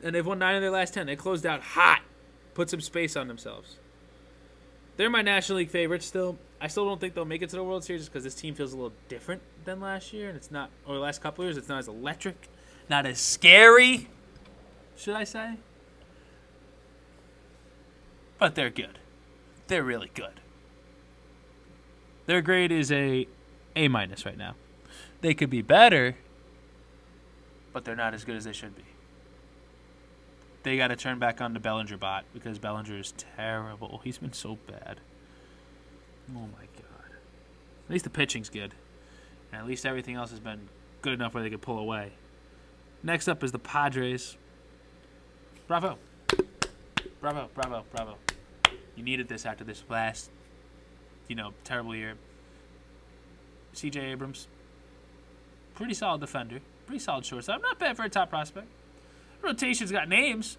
and 0.05 0.13
they've 0.13 0.25
won 0.25 0.39
nine 0.39 0.55
of 0.55 0.61
their 0.61 0.71
last 0.71 0.93
ten. 0.93 1.07
They 1.07 1.15
closed 1.15 1.45
out 1.45 1.61
hot, 1.61 2.01
put 2.53 2.69
some 2.69 2.79
space 2.79 3.15
on 3.17 3.27
themselves. 3.27 3.77
they're 4.97 5.09
my 5.09 5.21
National 5.23 5.57
League 5.57 5.71
favorites 5.71 6.05
still. 6.05 6.37
I 6.61 6.67
still 6.67 6.85
don't 6.85 7.01
think 7.01 7.15
they'll 7.15 7.25
make 7.25 7.41
it 7.41 7.49
to 7.49 7.57
the 7.57 7.63
World 7.63 7.83
Series 7.83 8.05
because 8.07 8.23
this 8.23 8.35
team 8.35 8.53
feels 8.53 8.71
a 8.71 8.77
little 8.77 8.93
different 9.09 9.41
than 9.65 9.81
last 9.81 10.13
year, 10.13 10.29
and 10.29 10.37
it's 10.37 10.51
not, 10.51 10.69
or 10.87 10.95
the 10.95 11.01
last 11.01 11.21
couple 11.21 11.43
years, 11.43 11.57
it's 11.57 11.67
not 11.67 11.79
as 11.79 11.87
electric, 11.89 12.47
not 12.89 13.05
as 13.05 13.19
scary, 13.19 14.07
should 14.95 15.15
I 15.15 15.25
say? 15.25 15.55
But 18.39 18.55
they're 18.55 18.69
good. 18.69 18.99
They're 19.67 19.83
really 19.83 20.11
good. 20.13 20.39
Their 22.27 22.41
grade 22.41 22.71
is 22.71 22.91
a 22.91 23.27
A 23.75 23.87
minus 23.87 24.25
right 24.25 24.37
now. 24.37 24.55
They 25.21 25.33
could 25.33 25.49
be 25.49 25.61
better, 25.61 26.15
but 27.73 27.83
they're 27.85 27.95
not 27.95 28.13
as 28.13 28.23
good 28.23 28.35
as 28.35 28.45
they 28.45 28.53
should 28.53 28.75
be. 28.75 28.83
They 30.65 30.77
got 30.77 30.87
to 30.87 30.95
turn 30.95 31.19
back 31.19 31.41
on 31.41 31.53
the 31.53 31.59
Bellinger 31.59 31.95
bot 31.95 32.25
because 32.33 32.57
Bellinger 32.57 32.97
is 32.97 33.13
terrible. 33.37 34.01
He's 34.03 34.17
been 34.17 34.33
so 34.33 34.57
bad. 34.65 34.99
Oh 36.31 36.39
my 36.39 36.65
god. 36.75 37.11
At 37.11 37.91
least 37.91 38.03
the 38.03 38.09
pitching's 38.09 38.49
good. 38.49 38.73
And 39.51 39.61
at 39.61 39.67
least 39.67 39.85
everything 39.85 40.15
else 40.15 40.31
has 40.31 40.39
been 40.39 40.67
good 41.03 41.13
enough 41.13 41.35
where 41.35 41.43
they 41.43 41.51
could 41.51 41.61
pull 41.61 41.77
away. 41.77 42.13
Next 43.03 43.27
up 43.27 43.43
is 43.43 43.51
the 43.51 43.59
Padres. 43.59 44.37
Bravo. 45.67 45.99
Bravo, 47.21 47.47
bravo, 47.53 47.85
bravo. 47.95 48.15
You 48.95 49.03
needed 49.03 49.27
this 49.27 49.45
after 49.45 49.63
this 49.63 49.83
last, 49.87 50.31
you 51.27 51.35
know, 51.35 51.53
terrible 51.63 51.95
year. 51.95 52.15
CJ 53.75 53.97
Abrams, 53.97 54.47
pretty 55.75 55.93
solid 55.93 56.21
defender, 56.21 56.59
pretty 56.87 57.03
solid 57.03 57.23
shortstop. 57.23 57.57
I'm 57.57 57.61
not 57.61 57.77
bad 57.77 57.95
for 57.95 58.01
a 58.01 58.09
top 58.09 58.31
prospect. 58.31 58.67
Rotation's 59.45 59.91
got 59.91 60.09
names, 60.09 60.57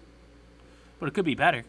but 0.99 1.07
it 1.07 1.13
could 1.13 1.25
be 1.25 1.35
better. 1.35 1.63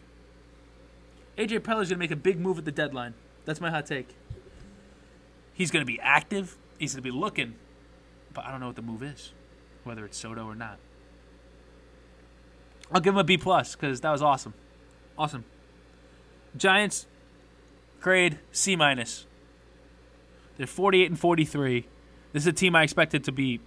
AJ 1.37 1.59
Preller's 1.59 1.89
gonna 1.89 1.99
make 1.99 2.11
a 2.11 2.15
big 2.15 2.39
move 2.39 2.57
at 2.57 2.65
the 2.65 2.71
deadline. 2.71 3.13
That's 3.45 3.61
my 3.61 3.69
hot 3.69 3.85
take. 3.85 4.15
He's 5.53 5.71
gonna 5.71 5.85
be 5.85 5.99
active. 5.99 6.57
He's 6.77 6.93
gonna 6.93 7.01
be 7.01 7.11
looking, 7.11 7.55
but 8.33 8.45
I 8.45 8.51
don't 8.51 8.59
know 8.59 8.67
what 8.67 8.75
the 8.75 8.81
move 8.81 9.03
is, 9.03 9.33
whether 9.83 10.05
it's 10.05 10.17
Soto 10.17 10.45
or 10.45 10.55
not. 10.55 10.79
I'll 12.91 13.01
give 13.01 13.13
him 13.13 13.19
a 13.19 13.23
B 13.23 13.37
plus 13.37 13.75
because 13.75 14.01
that 14.01 14.11
was 14.11 14.21
awesome, 14.21 14.53
awesome. 15.17 15.45
Giants 16.57 17.05
grade 17.99 18.39
C 18.51 18.75
minus. 18.75 19.25
They're 20.57 20.67
48 20.67 21.11
and 21.11 21.19
43. 21.19 21.87
This 22.33 22.43
is 22.43 22.47
a 22.47 22.53
team 22.53 22.75
I 22.75 22.83
expected 22.83 23.23
to 23.25 23.31
be 23.31 23.61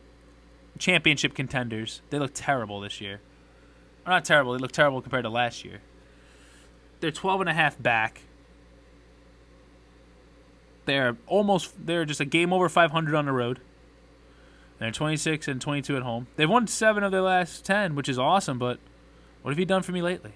championship 0.79 1.35
contenders. 1.35 2.03
They 2.11 2.19
look 2.19 2.33
terrible 2.35 2.81
this 2.81 3.01
year. 3.01 3.21
Not 4.07 4.25
terrible, 4.25 4.53
they 4.53 4.59
look 4.59 4.73
terrible 4.73 5.01
compared 5.01 5.25
to 5.25 5.31
last 5.31 5.65
year. 5.65 5.81
They're 7.01 7.11
12 7.11 7.41
and 7.43 7.51
a 7.51 7.55
half 7.55 7.81
back. 7.81 8.23
They're 10.85 11.17
almost 11.27 11.87
they're 11.87 12.05
just 12.05 12.21
a 12.21 12.25
game 12.25 12.53
over 12.53 12.69
500 12.69 13.15
on 13.15 13.27
the 13.27 13.33
road. 13.33 13.61
They're 14.79 14.91
26 14.91 15.47
and 15.47 15.61
22 15.61 15.97
at 15.97 16.03
home. 16.03 16.27
They've 16.35 16.51
won 16.51 16.67
7 16.67 17.05
of 17.05 17.13
their 17.13 17.23
last 17.23 17.65
10, 17.65 17.95
which 17.95 18.09
is 18.09 18.19
awesome, 18.19 18.59
but 18.59 18.81
what 19.43 19.53
have 19.53 19.59
you 19.59 19.65
done 19.65 19.83
for 19.83 19.93
me 19.93 20.03
lately? 20.03 20.33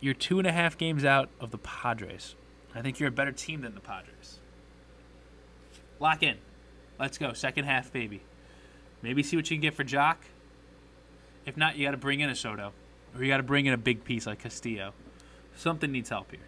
You're 0.00 0.14
two 0.14 0.38
and 0.38 0.46
a 0.46 0.52
half 0.52 0.76
games 0.76 1.04
out 1.04 1.28
of 1.40 1.50
the 1.50 1.58
Padres. 1.58 2.34
I 2.74 2.82
think 2.82 3.00
you're 3.00 3.08
a 3.08 3.12
better 3.12 3.32
team 3.32 3.62
than 3.62 3.74
the 3.74 3.80
Padres. 3.80 4.38
Lock 5.98 6.22
in. 6.22 6.36
Let's 6.98 7.18
go. 7.18 7.32
Second 7.32 7.64
half, 7.64 7.92
baby. 7.92 8.22
Maybe 9.02 9.22
see 9.22 9.36
what 9.36 9.50
you 9.50 9.56
can 9.56 9.62
get 9.62 9.74
for 9.74 9.84
Joc. 9.84 10.16
If 11.48 11.56
not, 11.56 11.78
you 11.78 11.86
got 11.86 11.92
to 11.92 11.96
bring 11.96 12.20
in 12.20 12.28
a 12.28 12.34
Soto. 12.34 12.72
Or 13.14 13.22
you 13.22 13.28
got 13.28 13.38
to 13.38 13.42
bring 13.42 13.64
in 13.64 13.72
a 13.72 13.78
big 13.78 14.04
piece 14.04 14.26
like 14.26 14.40
Castillo. 14.40 14.92
Something 15.56 15.90
needs 15.90 16.10
help 16.10 16.30
here. 16.30 16.40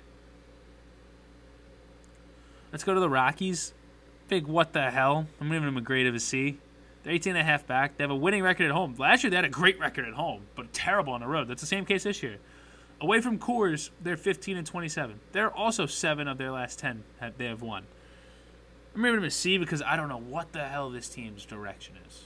Let's 2.71 2.85
go 2.85 2.93
to 2.93 3.01
the 3.01 3.09
Rockies. 3.09 3.73
Big 4.29 4.47
what 4.47 4.75
the 4.75 4.91
hell. 4.91 5.27
I'm 5.41 5.49
giving 5.49 5.65
them 5.65 5.79
a 5.79 5.81
grade 5.81 6.07
of 6.07 6.15
a 6.15 6.21
C. 6.21 6.59
They're 7.03 7.15
18 7.15 7.31
and 7.31 7.41
a 7.41 7.45
half 7.45 7.67
back. 7.67 7.97
They 7.97 8.05
have 8.05 8.11
a 8.11 8.15
winning 8.15 8.43
record 8.43 8.67
at 8.67 8.73
home. 8.73 8.95
Last 8.99 9.25
year 9.25 9.31
they 9.31 9.37
had 9.37 9.47
a 9.47 9.49
great 9.49 9.81
record 9.81 10.05
at 10.05 10.13
home, 10.13 10.43
but 10.55 10.71
terrible 10.75 11.15
on 11.15 11.23
the 11.23 11.27
road. 11.27 11.49
That's 11.49 11.63
the 11.63 11.67
same 11.67 11.87
case 11.87 12.03
this 12.03 12.23
year. 12.23 12.37
Away 13.01 13.23
from 13.23 13.39
Coors, 13.39 13.89
they're 14.03 14.19
15 14.19 14.59
and 14.59 14.67
27. 14.67 15.19
They're 15.33 15.51
also 15.51 15.87
seven 15.87 16.29
of 16.29 16.37
their 16.37 16.51
last 16.51 16.79
10 16.79 17.05
they 17.39 17.47
have 17.47 17.63
won. 17.63 17.85
I'm 18.95 19.01
giving 19.01 19.21
them 19.21 19.25
a 19.25 19.31
C 19.31 19.57
because 19.57 19.81
I 19.81 19.97
don't 19.97 20.11
know 20.11 20.21
what 20.21 20.53
the 20.53 20.69
hell 20.69 20.91
this 20.91 21.09
team's 21.09 21.47
direction 21.47 21.95
is. 22.07 22.25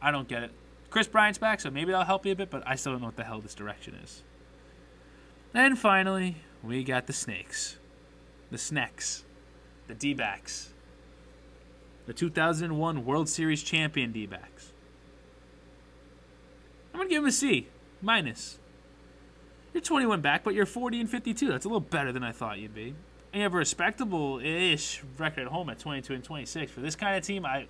I 0.00 0.10
don't 0.10 0.26
get 0.26 0.42
it. 0.42 0.52
Kris 0.90 1.06
Bryant's 1.06 1.38
back, 1.38 1.60
so 1.60 1.70
maybe 1.70 1.90
that'll 1.90 2.06
help 2.06 2.24
you 2.24 2.32
a 2.32 2.36
bit, 2.36 2.50
but 2.50 2.62
I 2.66 2.74
still 2.74 2.92
don't 2.92 3.02
know 3.02 3.08
what 3.08 3.16
the 3.16 3.24
hell 3.24 3.40
this 3.40 3.54
direction 3.54 3.94
is. 3.94 4.22
And 5.54 5.78
finally, 5.78 6.36
we 6.62 6.84
got 6.84 7.06
the 7.06 7.12
Snakes. 7.12 7.78
The 8.50 8.58
Snacks. 8.58 9.24
The 9.86 9.94
D 9.94 10.14
backs. 10.14 10.72
The 12.06 12.12
2001 12.12 13.04
World 13.04 13.28
Series 13.28 13.62
champion 13.62 14.12
D 14.12 14.26
backs. 14.26 14.72
I'm 16.92 17.00
going 17.00 17.08
to 17.08 17.14
give 17.14 17.22
them 17.22 17.28
a 17.28 17.32
C. 17.32 17.68
Minus. 18.00 18.58
You're 19.74 19.82
21 19.82 20.20
back, 20.20 20.42
but 20.42 20.54
you're 20.54 20.66
40 20.66 21.00
and 21.00 21.10
52. 21.10 21.48
That's 21.48 21.64
a 21.64 21.68
little 21.68 21.80
better 21.80 22.12
than 22.12 22.24
I 22.24 22.32
thought 22.32 22.58
you'd 22.58 22.74
be. 22.74 22.94
And 23.32 23.40
you 23.40 23.42
have 23.42 23.54
a 23.54 23.58
respectable-ish 23.58 25.02
record 25.18 25.42
at 25.42 25.48
home 25.48 25.68
at 25.68 25.78
22 25.78 26.14
and 26.14 26.24
26. 26.24 26.72
For 26.72 26.80
this 26.80 26.96
kind 26.96 27.16
of 27.16 27.22
team, 27.22 27.44
I, 27.44 27.66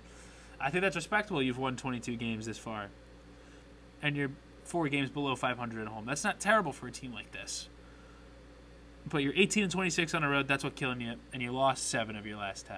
I 0.59 0.69
think 0.71 0.83
that's 0.83 0.95
respectable. 0.95 1.43
You've 1.43 1.57
won 1.57 1.75
22 1.75 2.15
games 2.15 2.45
this 2.45 2.57
far, 2.57 2.87
and 4.01 4.15
you're 4.15 4.31
four 4.63 4.87
games 4.87 5.09
below 5.09 5.35
500 5.35 5.81
at 5.81 5.87
home. 5.87 6.05
That's 6.05 6.23
not 6.23 6.39
terrible 6.39 6.71
for 6.71 6.87
a 6.87 6.91
team 6.91 7.13
like 7.13 7.31
this. 7.31 7.69
But 9.07 9.23
you're 9.23 9.33
18 9.35 9.63
and 9.63 9.71
26 9.71 10.13
on 10.13 10.21
the 10.21 10.27
road. 10.27 10.47
That's 10.47 10.63
what 10.63 10.75
killing 10.75 11.01
you, 11.01 11.15
and 11.33 11.41
you 11.41 11.51
lost 11.51 11.87
seven 11.87 12.15
of 12.15 12.25
your 12.25 12.37
last 12.37 12.67
10. 12.67 12.77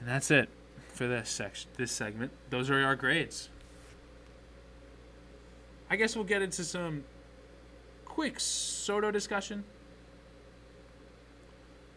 And 0.00 0.08
that's 0.08 0.30
it 0.30 0.48
for 0.92 1.06
this 1.06 1.28
section, 1.28 1.70
this 1.76 1.92
segment. 1.92 2.32
Those 2.50 2.70
are 2.70 2.82
our 2.84 2.96
grades. 2.96 3.50
I 5.88 5.96
guess 5.96 6.16
we'll 6.16 6.24
get 6.24 6.42
into 6.42 6.64
some 6.64 7.04
quick 8.04 8.40
Soto 8.40 9.10
discussion. 9.10 9.64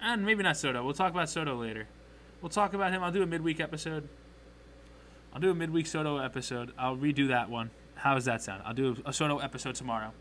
And 0.02 0.26
maybe 0.26 0.44
not 0.44 0.58
Soto. 0.58 0.84
We'll 0.84 0.94
talk 0.94 1.12
about 1.12 1.30
Soto 1.30 1.56
later. 1.56 1.88
We'll 2.42 2.50
talk 2.50 2.74
about 2.74 2.92
him. 2.92 3.04
I'll 3.04 3.12
do 3.12 3.24
a 3.24 3.26
midweek 3.26 3.60
episode. 3.60 4.08
I'll 5.34 5.40
do 5.40 5.52
a 5.52 5.56
midweek 5.56 5.88
Soto 5.88 6.18
episode. 6.18 6.72
I'll 6.78 6.98
redo 6.98 7.28
that 7.30 7.50
one. 7.50 7.72
How 7.96 8.16
does 8.16 8.26
that 8.26 8.42
sound? 8.42 8.64
I'll 8.66 8.74
do 8.74 8.98
a 9.06 9.14
Soto 9.14 9.40
episode 9.40 9.76
tomorrow. 9.76 10.12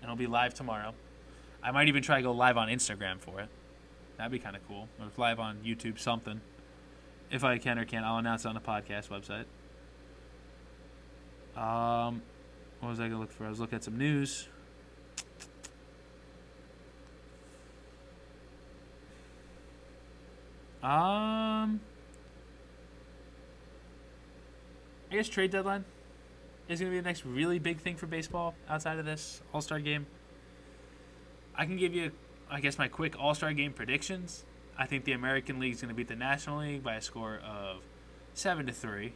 And 0.00 0.04
it'll 0.04 0.16
be 0.16 0.26
live 0.26 0.54
tomorrow. 0.54 0.94
I 1.62 1.70
might 1.70 1.88
even 1.88 2.02
try 2.02 2.16
to 2.16 2.22
go 2.22 2.32
live 2.32 2.56
on 2.56 2.68
Instagram 2.68 3.20
for 3.20 3.40
it. 3.40 3.48
That'd 4.16 4.32
be 4.32 4.38
kind 4.38 4.56
of 4.56 4.66
cool. 4.68 4.88
Or 5.00 5.06
live 5.16 5.40
on 5.40 5.58
YouTube, 5.64 5.98
something. 5.98 6.40
If 7.30 7.42
I 7.42 7.58
can 7.58 7.78
or 7.78 7.84
can't, 7.84 8.04
I'll 8.04 8.18
announce 8.18 8.44
it 8.44 8.48
on 8.48 8.54
the 8.54 8.60
podcast 8.60 9.08
website. 9.08 9.46
Um, 11.60 12.22
what 12.80 12.90
was 12.90 13.00
I 13.00 13.08
gonna 13.08 13.20
look 13.20 13.32
for? 13.32 13.46
I 13.46 13.48
was 13.48 13.60
looking 13.60 13.76
at 13.76 13.84
some 13.84 13.96
news. 13.96 14.48
Um, 20.82 21.80
I 25.14 25.16
guess 25.18 25.28
trade 25.28 25.52
deadline 25.52 25.84
is 26.68 26.80
gonna 26.80 26.90
be 26.90 26.96
the 26.96 27.04
next 27.04 27.24
really 27.24 27.60
big 27.60 27.78
thing 27.78 27.94
for 27.94 28.08
baseball 28.08 28.56
outside 28.68 28.98
of 28.98 29.04
this 29.04 29.42
All 29.52 29.60
Star 29.60 29.78
game. 29.78 30.08
I 31.54 31.66
can 31.66 31.76
give 31.76 31.94
you, 31.94 32.10
I 32.50 32.60
guess, 32.60 32.78
my 32.78 32.88
quick 32.88 33.14
All 33.16 33.32
Star 33.32 33.52
game 33.52 33.72
predictions. 33.72 34.44
I 34.76 34.86
think 34.86 35.04
the 35.04 35.12
American 35.12 35.60
League 35.60 35.74
is 35.74 35.80
going 35.80 35.90
to 35.90 35.94
beat 35.94 36.08
the 36.08 36.16
National 36.16 36.58
League 36.58 36.82
by 36.82 36.96
a 36.96 37.00
score 37.00 37.38
of 37.46 37.76
seven 38.32 38.66
to 38.66 38.72
three. 38.72 39.12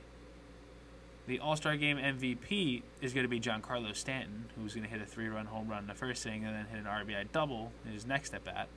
The 1.27 1.41
All 1.41 1.57
Star 1.57 1.77
Game 1.77 1.97
MVP 1.97 2.83
is 3.03 3.13
going 3.13 3.25
to 3.25 3.29
be 3.29 3.41
Giancarlo 3.41 3.93
Stanton, 3.97 4.45
who's 4.55 4.75
going 4.75 4.85
to 4.85 4.91
hit 4.91 5.03
a 5.03 5.05
three-run 5.05 5.47
home 5.47 5.67
run 5.67 5.81
in 5.81 5.87
the 5.89 5.95
first 5.95 6.25
inning 6.27 6.45
and 6.45 6.55
then 6.55 6.67
hit 6.67 6.79
an 6.79 6.85
RBI 6.85 7.33
double 7.33 7.73
in 7.85 7.91
his 7.91 8.07
next 8.07 8.33
at 8.35 8.45
bat. 8.45 8.69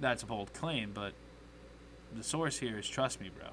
That's 0.00 0.22
a 0.22 0.26
bold 0.26 0.52
claim, 0.52 0.92
but 0.94 1.12
the 2.16 2.22
source 2.22 2.60
here 2.60 2.78
is 2.78 2.88
trust 2.88 3.20
me, 3.20 3.32
bro. 3.36 3.48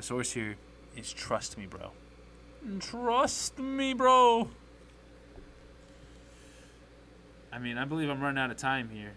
The 0.00 0.06
source 0.06 0.32
here 0.32 0.56
is 0.96 1.12
trust 1.12 1.58
me, 1.58 1.66
bro. 1.66 1.90
Trust 2.80 3.58
me, 3.58 3.92
bro. 3.92 4.48
I 7.52 7.58
mean, 7.58 7.76
I 7.76 7.84
believe 7.84 8.08
I'm 8.08 8.22
running 8.22 8.42
out 8.42 8.50
of 8.50 8.56
time 8.56 8.88
here. 8.88 9.12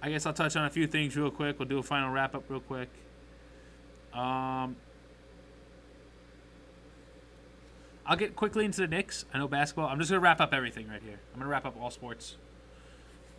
I 0.00 0.10
guess 0.10 0.26
I'll 0.26 0.32
touch 0.32 0.54
on 0.54 0.64
a 0.64 0.70
few 0.70 0.86
things 0.86 1.16
real 1.16 1.32
quick. 1.32 1.58
We'll 1.58 1.66
do 1.66 1.78
a 1.78 1.82
final 1.82 2.12
wrap 2.12 2.36
up 2.36 2.44
real 2.48 2.60
quick. 2.60 2.88
Um, 4.12 4.76
I'll 8.06 8.16
get 8.16 8.36
quickly 8.36 8.64
into 8.64 8.82
the 8.82 8.86
Knicks. 8.86 9.24
I 9.34 9.38
know 9.38 9.48
basketball. 9.48 9.88
I'm 9.88 9.98
just 9.98 10.08
gonna 10.08 10.20
wrap 10.20 10.40
up 10.40 10.54
everything 10.54 10.86
right 10.86 11.02
here. 11.02 11.18
I'm 11.34 11.40
gonna 11.40 11.50
wrap 11.50 11.66
up 11.66 11.74
all 11.80 11.90
sports. 11.90 12.36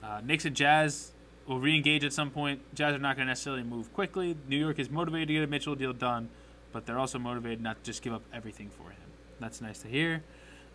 Uh, 0.03 0.19
Knicks 0.21 0.43
and 0.43 0.53
Jazz 0.53 1.13
will 1.49 1.59
re-engage 1.59 2.05
at 2.05 2.13
some 2.13 2.29
point. 2.29 2.61
Jazz 2.75 2.93
are 2.93 2.99
not 2.99 3.17
gonna 3.17 3.25
necessarily 3.25 3.63
move 3.63 3.91
quickly. 3.91 4.37
New 4.47 4.55
York 4.55 4.77
is 4.77 4.89
motivated 4.89 5.27
to 5.29 5.33
get 5.33 5.43
a 5.43 5.47
Mitchell 5.47 5.75
deal 5.75 5.91
done, 5.91 6.29
but 6.71 6.85
they're 6.85 6.99
also 6.99 7.17
motivated 7.17 7.59
not 7.59 7.77
to 7.77 7.83
just 7.83 8.03
give 8.03 8.13
up 8.13 8.21
everything 8.31 8.69
for 8.69 8.91
him. 8.91 9.01
That's 9.39 9.59
nice 9.59 9.79
to 9.79 9.87
hear. 9.87 10.23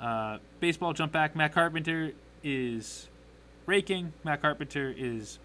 Uh, 0.01 0.39
baseball 0.59 0.93
jump 0.93 1.13
back. 1.13 1.37
Matt 1.37 1.55
Carpenter 1.55 2.13
is 2.43 3.09
raking. 3.67 4.13
Matt 4.25 4.43
Carpenter 4.43 4.93
is 4.97 5.39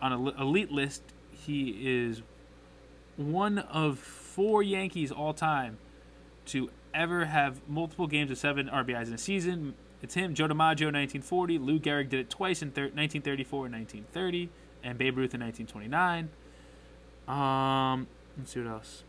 on 0.00 0.12
an 0.14 0.26
elite 0.40 0.72
list. 0.72 1.02
He 1.30 2.04
is 2.06 2.22
one 3.16 3.58
of 3.58 3.98
four 3.98 4.62
Yankees 4.62 5.12
all 5.12 5.34
time 5.34 5.76
to 6.46 6.70
ever 6.94 7.26
have 7.26 7.60
multiple 7.68 8.06
games 8.06 8.30
of 8.30 8.38
seven 8.38 8.68
RBIs 8.68 9.08
in 9.08 9.12
a 9.12 9.18
season. 9.18 9.74
It's 10.02 10.14
him, 10.14 10.34
Joe 10.34 10.46
DiMaggio, 10.46 10.92
1940. 10.92 11.58
Lou 11.58 11.78
Gehrig 11.78 12.10
did 12.10 12.20
it 12.20 12.30
twice 12.30 12.62
in 12.62 12.70
thir- 12.70 12.82
1934 12.82 13.66
and 13.66 13.74
1930, 13.74 14.48
and 14.84 14.98
Babe 14.98 15.16
Ruth 15.16 15.34
in 15.34 15.40
1929. 15.40 16.28
Um, 17.26 18.06
let's 18.36 18.52
see 18.52 18.60
what 18.60 18.70
else. 18.70 19.02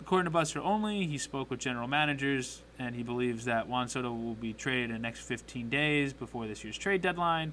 According 0.00 0.24
to 0.24 0.30
Buster 0.30 0.60
Olney, 0.60 1.06
he 1.06 1.16
spoke 1.16 1.48
with 1.48 1.60
general 1.60 1.86
managers, 1.86 2.62
and 2.78 2.96
he 2.96 3.04
believes 3.04 3.44
that 3.44 3.68
Juan 3.68 3.88
Soto 3.88 4.12
will 4.12 4.34
be 4.34 4.52
traded 4.52 4.90
in 4.90 4.96
the 4.96 4.98
next 4.98 5.20
15 5.20 5.68
days 5.68 6.12
before 6.12 6.46
this 6.46 6.64
year's 6.64 6.76
trade 6.76 7.02
deadline. 7.02 7.52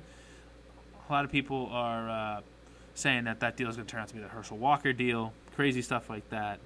A 1.07 1.11
lot 1.11 1.25
of 1.25 1.31
people 1.31 1.69
are 1.71 2.09
uh, 2.09 2.41
saying 2.95 3.25
that 3.25 3.39
that 3.41 3.55
deal 3.55 3.69
is 3.69 3.75
going 3.75 3.85
to 3.85 3.91
turn 3.91 4.01
out 4.01 4.07
to 4.07 4.15
be 4.15 4.21
the 4.21 4.27
Herschel 4.27 4.57
Walker 4.57 4.93
deal. 4.93 5.33
Crazy 5.55 5.81
stuff 5.81 6.09
like 6.09 6.27
that. 6.29 6.59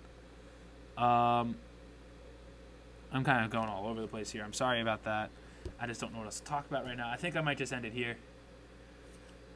Um, 0.97 1.55
I'm 3.11 3.23
kind 3.23 3.43
of 3.43 3.51
going 3.51 3.67
all 3.67 3.87
over 3.87 3.99
the 3.99 4.07
place 4.07 4.31
here. 4.31 4.43
I'm 4.43 4.53
sorry 4.53 4.79
about 4.79 5.03
that. 5.03 5.31
I 5.79 5.87
just 5.87 5.99
don't 5.99 6.13
know 6.13 6.19
what 6.19 6.25
else 6.25 6.39
to 6.39 6.45
talk 6.45 6.65
about 6.69 6.85
right 6.85 6.97
now. 6.97 7.09
I 7.09 7.17
think 7.17 7.35
I 7.35 7.41
might 7.41 7.57
just 7.57 7.73
end 7.73 7.85
it 7.85 7.93
here. 7.93 8.15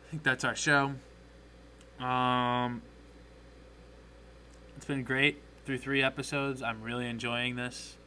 I 0.08 0.12
think 0.12 0.24
that's 0.24 0.44
our 0.44 0.56
show. 0.56 0.94
Um, 2.00 2.82
it's 4.76 4.86
been 4.86 5.04
great 5.04 5.42
through 5.66 5.80
three 5.80 6.04
episodes. 6.04 6.62
I'm 6.62 6.82
really 6.82 7.08
enjoying 7.08 7.56
this, 7.56 7.98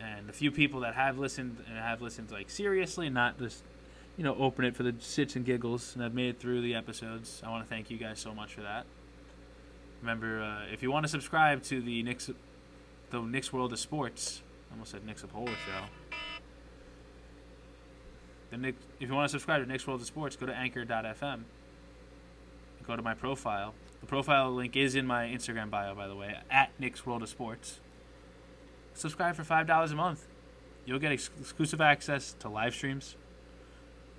and 0.00 0.28
the 0.28 0.32
few 0.32 0.50
people 0.50 0.80
that 0.80 0.94
have 0.94 1.18
listened 1.18 1.56
and 1.66 1.78
have 1.78 2.02
listened 2.02 2.30
like 2.30 2.50
seriously, 2.50 3.08
not 3.08 3.38
just 3.38 3.64
you 4.16 4.24
know 4.24 4.36
open 4.36 4.64
it 4.64 4.76
for 4.76 4.82
the 4.82 4.94
sits 4.98 5.34
and 5.36 5.44
giggles, 5.44 5.94
and 5.94 6.02
have 6.02 6.14
made 6.14 6.30
it 6.30 6.40
through 6.40 6.60
the 6.60 6.74
episodes. 6.74 7.42
I 7.44 7.50
want 7.50 7.64
to 7.64 7.68
thank 7.68 7.90
you 7.90 7.96
guys 7.96 8.20
so 8.20 8.34
much 8.34 8.54
for 8.54 8.62
that. 8.62 8.86
Remember, 10.00 10.42
uh, 10.42 10.72
if 10.72 10.82
you 10.82 10.92
want 10.92 11.04
to 11.04 11.10
subscribe 11.10 11.62
to 11.64 11.80
the 11.80 12.02
Nick's, 12.02 12.30
the 13.10 13.20
Nick's 13.20 13.52
World 13.52 13.72
of 13.72 13.78
Sports, 13.80 14.42
I 14.70 14.74
almost 14.74 14.92
said 14.92 15.04
Nick 15.04 15.16
Cipolla 15.16 15.48
Show. 15.48 16.16
The 18.50 18.56
Nick, 18.56 18.76
if 18.98 19.08
you 19.08 19.14
want 19.14 19.28
to 19.28 19.32
subscribe 19.32 19.62
to 19.62 19.68
Nick's 19.68 19.86
World 19.86 20.00
of 20.00 20.06
Sports, 20.06 20.36
go 20.36 20.46
to 20.46 20.54
Anchor.fm. 20.54 21.42
Go 22.86 22.96
to 22.96 23.02
my 23.02 23.14
profile. 23.14 23.74
The 24.00 24.06
profile 24.06 24.50
link 24.50 24.76
is 24.76 24.94
in 24.94 25.06
my 25.06 25.26
Instagram 25.26 25.68
bio, 25.70 25.94
by 25.94 26.08
the 26.08 26.16
way, 26.16 26.36
at 26.50 26.70
Nick's 26.78 27.04
World 27.04 27.22
of 27.22 27.28
Sports. 27.28 27.80
Subscribe 28.94 29.36
for 29.36 29.44
five 29.44 29.66
dollars 29.66 29.92
a 29.92 29.96
month. 29.96 30.26
You'll 30.86 30.98
get 30.98 31.12
ex- 31.12 31.30
exclusive 31.38 31.80
access 31.82 32.34
to 32.40 32.48
live 32.48 32.74
streams, 32.74 33.16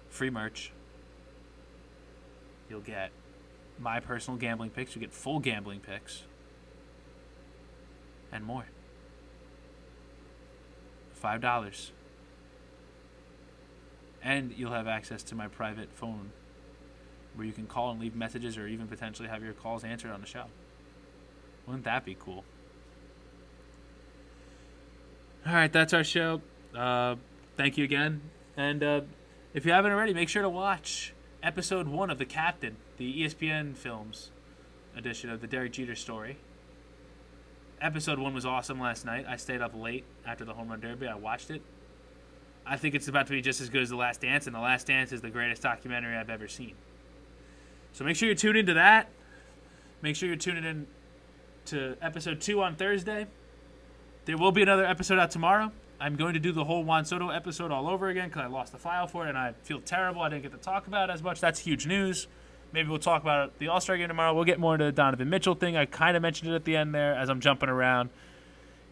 free 0.10 0.30
merch. 0.30 0.72
You'll 2.70 2.82
get 2.82 3.10
my 3.80 4.00
personal 4.00 4.38
gambling 4.38 4.70
picks. 4.70 4.96
You 4.96 5.02
get 5.02 5.12
full 5.12 5.40
gambling 5.40 5.80
picks, 5.80 6.24
and 8.32 8.46
more. 8.46 8.66
Five 11.14 11.42
dollars. 11.42 11.92
And 14.24 14.54
you'll 14.56 14.74
have 14.74 14.88
access 14.88 15.24
to 15.24 15.36
my 15.36 15.48
private 15.48 15.90
phone 15.94 16.32
where 17.36 17.46
you 17.46 17.54
can 17.54 17.68
call 17.68 17.92
and 17.92 18.00
leave 18.00 18.16
messages 18.16 18.58
or 18.58 18.68
even 18.68 18.88
potentially 18.88 19.30
have 19.30 19.44
your 19.44 19.54
calls 19.54 19.84
answered 19.84 20.12
on 20.12 20.22
the 20.22 20.28
show. 20.28 20.46
Wouldn't 21.66 21.86
that 21.86 22.04
be 22.04 22.18
cool? 22.20 22.44
All 25.46 25.54
right, 25.54 25.72
that's 25.72 25.94
our 25.94 26.04
show. 26.04 26.42
Uh, 26.76 27.16
thank 27.56 27.78
you 27.78 27.84
again. 27.84 28.22
And 28.58 28.84
uh, 28.84 29.02
if 29.54 29.66
you 29.66 29.72
haven't 29.72 29.92
already, 29.92 30.14
make 30.14 30.30
sure 30.30 30.42
to 30.42 30.50
watch 30.50 31.14
episode 31.42 31.88
one 31.88 32.10
of 32.10 32.18
The 32.18 32.26
Captain, 32.26 32.76
the 32.98 33.24
ESPN 33.24 33.78
Films 33.78 34.32
edition 34.96 35.30
of 35.30 35.42
the 35.42 35.48
Derek 35.48 35.72
Jeter 35.72 35.96
story. 35.96 36.38
Episode 37.82 38.20
one 38.20 38.34
was 38.34 38.46
awesome 38.46 38.80
last 38.80 39.06
night. 39.06 39.26
I 39.28 39.38
stayed 39.38 39.62
up 39.62 39.74
late 39.74 40.04
after 40.26 40.44
the 40.44 40.54
home 40.54 40.68
run 40.68 40.82
derby. 40.82 41.08
I 41.08 41.16
watched 41.16 41.50
it. 41.50 41.62
I 42.70 42.78
think 42.78 42.94
it's 42.96 43.08
about 43.08 43.26
to 43.28 43.34
be 43.34 43.42
just 43.42 43.62
as 43.62 43.70
good 43.70 43.82
as 43.82 43.90
The 43.90 43.96
Last 43.96 44.22
Dance, 44.22 44.46
and 44.46 44.56
The 44.56 44.60
Last 44.60 44.88
Dance 44.88 45.12
is 45.12 45.22
the 45.22 45.30
greatest 45.30 45.62
documentary 45.64 46.16
I've 46.16 46.30
ever 46.30 46.48
seen. 46.48 46.76
So 47.94 48.06
make 48.06 48.16
sure 48.16 48.30
you're 48.32 48.56
into 48.56 48.76
that. 48.76 49.10
Make 50.02 50.16
sure 50.16 50.28
you're 50.28 50.38
tuning 50.38 50.64
in 50.64 50.88
to 51.66 51.98
episode 52.02 52.42
two 52.42 52.62
on 52.62 52.76
Thursday. 52.76 53.28
There 54.26 54.38
will 54.38 54.52
be 54.52 54.62
another 54.62 54.86
episode 54.86 55.18
out 55.18 55.32
tomorrow. 55.32 55.72
I'm 56.00 56.16
going 56.16 56.34
to 56.36 56.40
do 56.40 56.52
the 56.52 56.64
whole 56.64 56.84
Juan 56.84 57.04
Soto 57.04 57.30
episode 57.30 57.72
all 57.72 57.90
over 57.90 58.08
again 58.08 58.30
because 58.30 58.44
I 58.44 58.48
lost 58.48 58.72
the 58.72 58.78
file 58.78 59.08
for 59.08 59.26
it 59.26 59.30
and 59.30 59.38
I 59.38 59.54
feel 59.64 59.82
terrible. 59.82 60.22
I 60.22 60.30
didn't 60.30 60.44
get 60.44 60.52
to 60.52 60.58
talk 60.58 60.88
about 60.88 61.10
it 61.10 61.14
as 61.14 61.22
much. 61.22 61.42
That's 61.42 61.60
huge 61.60 61.88
news. 61.88 62.28
Maybe 62.72 62.88
we'll 62.88 63.00
talk 63.00 63.22
about 63.24 63.58
the 63.58 63.68
All 63.68 63.82
Star 63.82 63.98
game 63.98 64.08
tomorrow. 64.08 64.34
We'll 64.34 64.46
get 64.46 64.60
more 64.60 64.76
into 64.76 64.86
the 64.86 64.92
Donovan 64.92 65.30
Mitchell 65.30 65.56
thing. 65.56 65.76
I 65.76 65.86
kind 65.86 66.16
of 66.16 66.22
mentioned 66.22 66.52
it 66.52 66.56
at 66.56 66.66
the 66.66 66.78
end 66.78 66.94
there 66.94 67.16
as 67.16 67.30
I'm 67.30 67.40
jumping 67.40 67.68
around. 67.68 68.12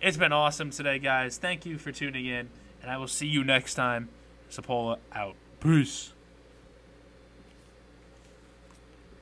It's 0.02 0.18
been 0.18 0.34
awesome 0.34 0.72
today, 0.72 1.00
guys. 1.00 1.38
Thank 1.38 1.66
you 1.66 1.78
for 1.78 1.92
tuning 1.92 2.26
in, 2.26 2.50
and 2.88 2.96
I 2.96 2.98
will 2.98 3.08
see 3.08 3.28
you 3.28 3.44
next 3.44 3.74
time. 3.74 4.08
Cipolla 4.50 5.00
out. 5.12 5.36
Peace. 5.60 6.14